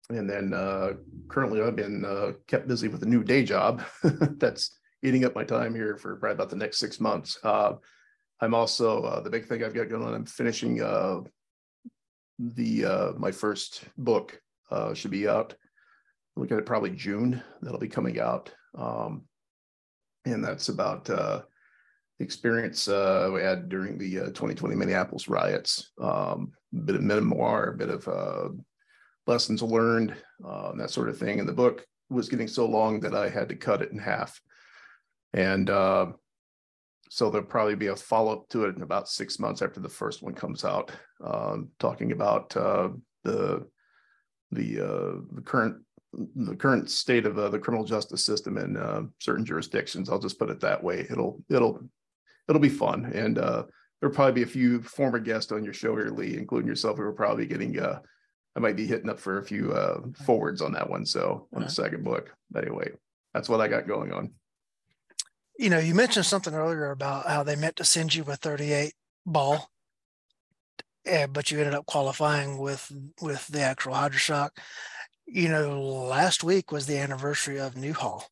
and 0.10 0.30
then 0.30 0.54
uh, 0.54 0.94
currently 1.28 1.62
I've 1.62 1.76
been 1.76 2.04
uh, 2.06 2.34
kept 2.48 2.68
busy 2.68 2.88
with 2.88 3.04
a 3.04 3.08
new 3.08 3.24
day 3.24 3.44
job 3.44 3.84
that's 4.04 4.78
eating 5.04 5.26
up 5.26 5.36
my 5.36 5.44
time 5.44 5.74
here 5.74 5.98
for 5.98 6.16
probably 6.18 6.36
about 6.36 6.50
the 6.50 6.56
next 6.56 6.78
six 6.78 7.00
months. 7.00 7.38
Uh, 7.44 7.74
I'm 8.42 8.54
also 8.54 9.04
uh, 9.04 9.22
the 9.22 9.30
big 9.30 9.48
thing 9.48 9.64
I've 9.64 9.74
got 9.74 9.90
going 9.90 10.04
on. 10.04 10.14
I'm 10.14 10.26
finishing 10.26 10.82
uh, 10.82 11.22
the, 12.40 12.86
uh, 12.86 13.12
my 13.18 13.32
first 13.32 13.84
book, 13.98 14.40
should 14.94 15.12
be 15.12 15.28
out. 15.28 15.54
Look 16.38 16.52
at 16.52 16.58
it 16.58 16.66
probably 16.66 16.92
June, 16.92 17.44
that'll 17.62 17.78
be 17.78 17.90
coming 17.90 18.20
out. 18.20 18.54
Um, 18.74 19.24
and 20.26 20.44
that's 20.44 20.70
about, 20.70 21.10
experience, 22.22 22.88
uh, 22.88 23.30
we 23.34 23.42
had 23.42 23.70
during 23.70 23.98
the, 23.98 24.20
uh, 24.20 24.30
twenty 24.32 24.56
twenty 24.56 24.76
Minneapolis 24.76 25.28
riots. 25.28 25.92
Um, 26.00 26.52
a 26.74 26.78
bit 26.78 26.96
of 26.96 27.02
memoir, 27.02 27.70
a 27.70 27.78
bit 27.78 27.90
of, 27.90 28.08
uh, 28.08 28.50
lessons 29.28 29.62
learned, 29.62 30.16
uh, 30.46 30.72
that 30.78 30.92
sort 30.92 31.10
of 31.10 31.18
thing. 31.18 31.40
And 31.40 31.50
the 31.50 31.54
book 31.54 31.86
was 32.10 32.30
getting 32.30 32.48
so 32.48 32.66
long 32.66 33.00
that 33.02 33.16
I 33.16 33.30
had 33.30 33.50
to 33.50 33.56
cut 33.56 33.82
it 33.82 33.92
in 33.92 33.98
half. 33.98 34.40
And, 35.34 35.70
uh, 35.70 36.08
so 37.14 37.30
there'll 37.30 37.46
probably 37.46 37.76
be 37.76 37.88
a 37.88 37.96
follow-up 37.96 38.48
to 38.50 38.64
it 38.64 38.78
in 38.78 38.84
about 38.84 39.10
six 39.10 39.38
months 39.38 39.62
after 39.62 39.82
the 39.82 39.90
first 39.90 40.24
one 40.24 40.34
comes 40.34 40.64
out, 40.64 40.92
um, 41.22 41.68
talking 41.78 42.14
about 42.14 42.56
uh, 42.56 42.88
the 43.26 43.68
the 44.52 44.80
uh, 44.80 45.20
the 45.34 45.42
current 45.44 45.76
the 46.14 46.56
current 46.56 46.90
state 46.90 47.26
of 47.26 47.38
uh, 47.38 47.50
the 47.50 47.60
criminal 47.60 47.86
justice 47.86 48.24
system 48.24 48.58
in 48.58 48.78
uh, 48.78 49.02
certain 49.20 49.44
jurisdictions. 49.44 50.10
I'll 50.10 50.20
just 50.20 50.40
put 50.40 50.50
it 50.50 50.62
that 50.62 50.82
way. 50.82 51.06
It'll 51.12 51.44
it'll 51.50 51.84
it'll 52.52 52.62
be 52.62 52.70
fun, 52.70 53.12
and 53.14 53.38
uh, 53.38 53.64
there'll 54.00 54.14
probably 54.14 54.34
be 54.34 54.44
a 54.44 54.52
few 54.52 54.82
former 54.82 55.20
guests 55.20 55.52
on 55.52 55.64
your 55.64 55.74
show 55.74 55.96
here, 55.96 56.10
Lee, 56.10 56.38
including 56.38 56.68
yourself, 56.68 56.98
who 56.98 57.04
are 57.04 57.14
probably 57.14 57.46
getting. 57.46 57.80
Uh, 57.80 58.00
I 58.56 58.60
might 58.60 58.76
be 58.76 58.86
hitting 58.86 59.10
up 59.10 59.20
for 59.20 59.38
a 59.38 59.44
few 59.44 59.72
uh, 59.72 60.02
forwards 60.26 60.62
on 60.62 60.74
that 60.74 60.90
one. 60.90 61.06
So 61.06 61.48
on 61.56 61.62
the 61.62 61.70
second 61.70 62.04
book, 62.04 62.36
but 62.52 62.66
anyway, 62.66 62.92
that's 63.34 63.48
what 63.48 63.62
I 63.62 63.70
got 63.70 63.88
going 63.88 64.12
on. 64.12 64.32
You 65.58 65.70
know, 65.70 65.80
you 65.80 65.96
mentioned 65.96 66.26
something 66.26 66.54
earlier 66.54 66.92
about 66.92 67.28
how 67.28 67.44
they 67.44 67.56
meant 67.56 67.78
to 67.78 67.86
send 67.86 68.14
you 68.14 68.24
a 68.24 68.36
38 68.36 68.94
ball, 69.26 69.70
eh, 71.06 71.28
but 71.28 71.50
you 71.50 71.60
ended 71.60 71.76
up 71.76 71.86
qualifying 71.86 72.58
with 72.58 72.92
with 73.22 73.48
the 73.48 73.62
actual 73.62 73.94
Hydra-Shok. 73.94 74.50
You 75.28 75.48
know, 75.48 75.82
last 75.82 76.44
week 76.44 76.74
was 76.74 76.88
the 76.88 76.98
anniversary 76.98 77.58
of 77.58 77.78
Newhall. 77.78 78.26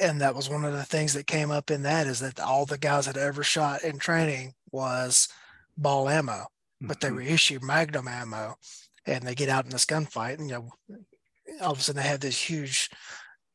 And 0.00 0.20
that 0.20 0.34
was 0.34 0.48
one 0.48 0.64
of 0.64 0.72
the 0.72 0.84
things 0.84 1.12
that 1.12 1.26
came 1.26 1.50
up 1.50 1.70
in 1.70 1.82
that 1.82 2.06
is 2.06 2.20
that 2.20 2.40
all 2.40 2.64
the 2.64 2.78
guys 2.78 3.06
that 3.06 3.16
ever 3.18 3.42
shot 3.42 3.84
in 3.84 3.98
training 3.98 4.54
was 4.72 5.28
ball 5.76 6.08
ammo, 6.08 6.46
but 6.80 7.00
they 7.00 7.08
Mhm. 7.08 7.16
reissue 7.16 7.60
magnum 7.62 8.08
ammo 8.08 8.56
and 9.06 9.26
they 9.26 9.34
get 9.34 9.48
out 9.48 9.64
in 9.64 9.70
this 9.70 9.84
gunfight 9.84 10.38
and 10.38 10.48
you 10.48 10.54
know 10.54 10.72
all 11.60 11.72
of 11.72 11.78
a 11.78 11.82
sudden 11.82 12.02
they 12.02 12.08
have 12.08 12.20
this 12.20 12.48
huge 12.48 12.90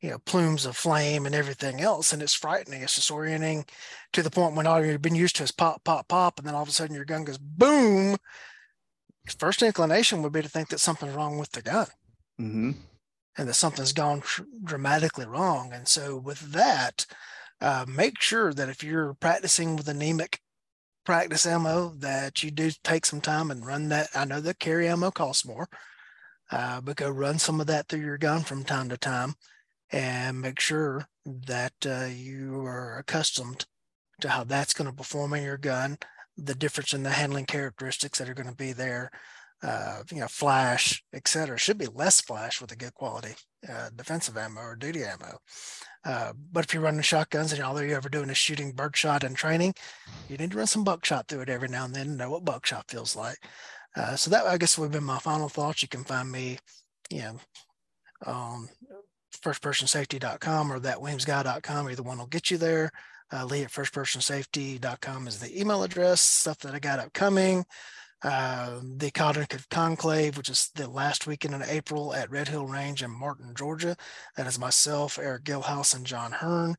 you 0.00 0.10
know 0.10 0.18
plumes 0.18 0.66
of 0.66 0.76
flame 0.76 1.24
and 1.24 1.34
everything 1.34 1.80
else 1.80 2.12
and 2.12 2.20
it's 2.22 2.34
frightening 2.34 2.82
it's 2.82 2.98
disorienting 2.98 3.66
to 4.12 4.22
the 4.22 4.30
point 4.30 4.54
when 4.54 4.66
all 4.66 4.84
you've 4.84 5.00
been 5.00 5.14
used 5.14 5.36
to 5.36 5.42
is 5.44 5.52
pop 5.52 5.82
pop 5.84 6.06
pop 6.08 6.38
and 6.38 6.46
then 6.46 6.54
all 6.54 6.62
of 6.62 6.68
a 6.68 6.72
sudden 6.72 6.94
your 6.94 7.04
gun 7.04 7.24
goes 7.24 7.38
boom 7.38 8.16
first 9.38 9.62
inclination 9.62 10.22
would 10.22 10.32
be 10.32 10.42
to 10.42 10.48
think 10.48 10.68
that 10.68 10.80
something's 10.80 11.14
wrong 11.14 11.38
with 11.38 11.50
the 11.52 11.62
gun 11.62 11.86
Mhm. 12.40 12.74
And 13.36 13.48
that 13.48 13.54
something's 13.54 13.92
gone 13.92 14.22
dramatically 14.64 15.26
wrong. 15.26 15.72
And 15.72 15.86
so 15.86 16.16
with 16.16 16.52
that, 16.52 17.06
uh, 17.60 17.84
make 17.88 18.20
sure 18.20 18.52
that 18.52 18.68
if 18.68 18.82
you're 18.82 19.14
practicing 19.14 19.76
with 19.76 19.88
anemic 19.88 20.40
practice 21.04 21.46
ammo, 21.46 21.94
that 21.98 22.42
you 22.42 22.50
do 22.50 22.70
take 22.82 23.06
some 23.06 23.20
time 23.20 23.50
and 23.50 23.66
run 23.66 23.88
that. 23.88 24.08
I 24.14 24.24
know 24.24 24.40
that 24.40 24.58
carry 24.58 24.88
ammo 24.88 25.10
costs 25.10 25.46
more, 25.46 25.68
uh, 26.50 26.80
but 26.80 26.96
go 26.96 27.08
run 27.08 27.38
some 27.38 27.60
of 27.60 27.66
that 27.68 27.88
through 27.88 28.00
your 28.00 28.18
gun 28.18 28.42
from 28.42 28.64
time 28.64 28.88
to 28.88 28.96
time 28.96 29.34
and 29.90 30.40
make 30.40 30.60
sure 30.60 31.06
that 31.24 31.74
uh, 31.86 32.06
you 32.06 32.60
are 32.60 32.98
accustomed 32.98 33.66
to 34.20 34.28
how 34.28 34.44
that's 34.44 34.74
going 34.74 34.90
to 34.90 34.96
perform 34.96 35.32
in 35.34 35.44
your 35.44 35.58
gun, 35.58 35.98
the 36.36 36.54
difference 36.54 36.92
in 36.92 37.02
the 37.02 37.10
handling 37.10 37.46
characteristics 37.46 38.18
that 38.18 38.28
are 38.28 38.34
going 38.34 38.48
to 38.48 38.54
be 38.54 38.72
there 38.72 39.10
uh, 39.62 40.02
you 40.10 40.20
know, 40.20 40.28
flash, 40.28 41.02
et 41.12 41.26
cetera. 41.26 41.58
Should 41.58 41.78
be 41.78 41.86
less 41.86 42.20
flash 42.20 42.60
with 42.60 42.72
a 42.72 42.76
good 42.76 42.94
quality 42.94 43.34
uh, 43.70 43.90
defensive 43.94 44.36
ammo 44.36 44.60
or 44.60 44.76
duty 44.76 45.02
ammo. 45.02 45.38
Uh, 46.04 46.32
but 46.52 46.64
if 46.64 46.72
you're 46.72 46.82
running 46.82 47.00
shotguns 47.00 47.52
and 47.52 47.62
all 47.62 47.80
you're 47.82 47.96
ever 47.96 48.08
doing 48.08 48.30
is 48.30 48.36
shooting 48.36 48.72
birdshot 48.72 49.24
and 49.24 49.36
training, 49.36 49.74
you 50.28 50.36
need 50.36 50.52
to 50.52 50.56
run 50.56 50.66
some 50.66 50.84
buckshot 50.84 51.26
through 51.26 51.40
it 51.40 51.48
every 51.48 51.68
now 51.68 51.84
and 51.84 51.94
then 51.94 52.08
and 52.08 52.18
know 52.18 52.30
what 52.30 52.44
buckshot 52.44 52.88
feels 52.88 53.16
like. 53.16 53.38
Uh, 53.96 54.14
so 54.14 54.30
that 54.30 54.46
I 54.46 54.58
guess 54.58 54.78
would 54.78 54.92
be 54.92 55.00
my 55.00 55.18
final 55.18 55.48
thoughts. 55.48 55.82
You 55.82 55.88
can 55.88 56.04
find 56.04 56.30
me, 56.30 56.58
you 57.10 57.22
know, 57.22 57.38
on 58.24 58.68
firstpersonsafety.com 59.42 60.72
or 60.72 60.78
thatweemsguy.com. 60.78 61.90
Either 61.90 62.02
one 62.02 62.18
will 62.18 62.26
get 62.26 62.50
you 62.50 62.58
there. 62.58 62.90
Uh, 63.32 63.44
Lee 63.44 63.64
at 63.64 63.72
firstpersonsafety.com 63.72 65.26
is 65.26 65.40
the 65.40 65.58
email 65.58 65.82
address. 65.82 66.20
Stuff 66.20 66.58
that 66.60 66.74
I 66.74 66.78
got 66.78 67.00
upcoming 67.00 67.64
uh, 68.26 68.80
the 68.96 69.12
Cognitive 69.12 69.68
Conclave, 69.68 70.36
which 70.36 70.48
is 70.48 70.70
the 70.74 70.90
last 70.90 71.28
weekend 71.28 71.54
in 71.54 71.62
April 71.62 72.12
at 72.12 72.28
Red 72.28 72.48
Hill 72.48 72.66
Range 72.66 73.00
in 73.04 73.10
Martin, 73.10 73.54
Georgia. 73.54 73.96
That 74.36 74.48
is 74.48 74.58
myself, 74.58 75.16
Eric 75.16 75.44
Gilhouse, 75.44 75.94
and 75.94 76.04
John 76.04 76.32
Hearn. 76.32 76.74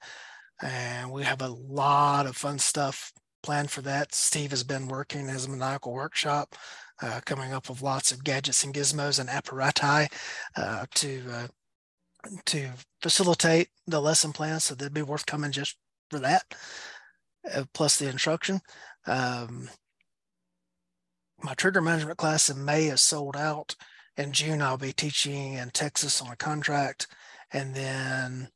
And 0.61 1.09
we 1.09 1.23
have 1.23 1.41
a 1.41 1.47
lot 1.47 2.25
of 2.25 2.35
fun 2.35 2.59
stuff 2.59 3.13
planned 3.43 3.71
for 3.71 3.81
that. 3.83 4.13
Steve 4.13 4.49
has 4.49 4.65
been 4.65 4.89
working 4.89 5.29
his 5.29 5.47
maniacal 5.47 5.93
workshop, 5.93 6.53
uh, 7.01 7.21
coming 7.25 7.53
up 7.53 7.69
with 7.69 7.81
lots 7.81 8.11
of 8.11 8.25
gadgets 8.25 8.65
and 8.65 8.73
gizmos 8.73 9.17
and 9.17 9.29
apparati 9.29 10.11
uh, 10.57 10.85
to 10.95 11.23
uh, 11.31 11.47
to 12.45 12.71
facilitate 13.01 13.69
the 13.85 14.01
lesson 14.01 14.33
plan. 14.33 14.59
So 14.59 14.75
they'd 14.75 14.93
be 14.93 15.01
worth 15.01 15.25
coming 15.25 15.53
just 15.53 15.77
for 16.09 16.19
that, 16.19 16.43
uh, 17.55 17.63
plus 17.73 17.97
the 17.97 18.09
instruction. 18.09 18.59
Um, 19.05 19.69
my 21.41 21.53
trigger 21.53 21.81
management 21.81 22.17
class 22.17 22.49
in 22.49 22.63
May 22.63 22.87
is 22.87 23.01
sold 23.01 23.35
out. 23.35 23.75
In 24.17 24.31
June, 24.31 24.61
I'll 24.61 24.77
be 24.77 24.93
teaching 24.93 25.53
in 25.53 25.69
Texas 25.69 26.21
on 26.21 26.31
a 26.31 26.35
contract. 26.35 27.07
And 27.53 27.75
then 27.75 28.49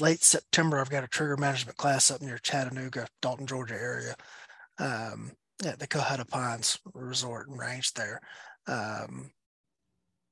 late 0.00 0.22
September, 0.22 0.78
I've 0.78 0.90
got 0.90 1.04
a 1.04 1.08
trigger 1.08 1.36
management 1.36 1.76
class 1.76 2.10
up 2.10 2.22
near 2.22 2.38
Chattanooga, 2.38 3.06
Dalton, 3.20 3.46
Georgia 3.46 3.74
area 3.74 4.14
um, 4.78 5.32
at 5.64 5.78
the 5.78 5.86
Cohutta 5.86 6.28
Pines 6.28 6.78
Resort 6.94 7.48
and 7.48 7.58
Range 7.58 7.92
there. 7.94 8.20
Um, 8.66 9.32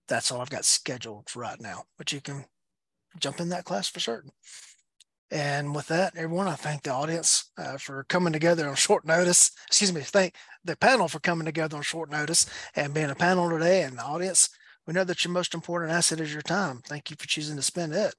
that's 0.08 0.30
all 0.30 0.40
I've 0.40 0.50
got 0.50 0.64
scheduled 0.64 1.28
right 1.36 1.60
now, 1.60 1.84
but 1.98 2.12
you 2.12 2.20
can 2.20 2.44
jump 3.18 3.40
in 3.40 3.48
that 3.50 3.64
class 3.64 3.88
for 3.88 4.00
certain. 4.00 4.30
And 5.30 5.74
with 5.74 5.86
that, 5.88 6.16
everyone, 6.16 6.48
I 6.48 6.54
thank 6.54 6.82
the 6.82 6.90
audience 6.90 7.52
uh, 7.56 7.76
for 7.76 8.04
coming 8.04 8.32
together 8.32 8.68
on 8.68 8.74
short 8.74 9.04
notice. 9.04 9.52
Excuse 9.68 9.92
me, 9.92 10.00
thank 10.00 10.34
the 10.64 10.76
panel 10.76 11.06
for 11.06 11.20
coming 11.20 11.44
together 11.44 11.76
on 11.76 11.82
short 11.82 12.10
notice 12.10 12.46
and 12.74 12.92
being 12.92 13.10
a 13.10 13.14
panel 13.14 13.48
today. 13.48 13.82
And 13.82 13.96
the 13.96 14.02
audience, 14.02 14.50
we 14.86 14.92
know 14.92 15.04
that 15.04 15.24
your 15.24 15.32
most 15.32 15.54
important 15.54 15.92
asset 15.92 16.20
is 16.20 16.32
your 16.32 16.42
time. 16.42 16.80
Thank 16.84 17.10
you 17.10 17.16
for 17.16 17.28
choosing 17.28 17.56
to 17.56 17.62
spend 17.62 17.94
it 17.94 18.14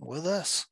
with 0.00 0.26
us. 0.26 0.66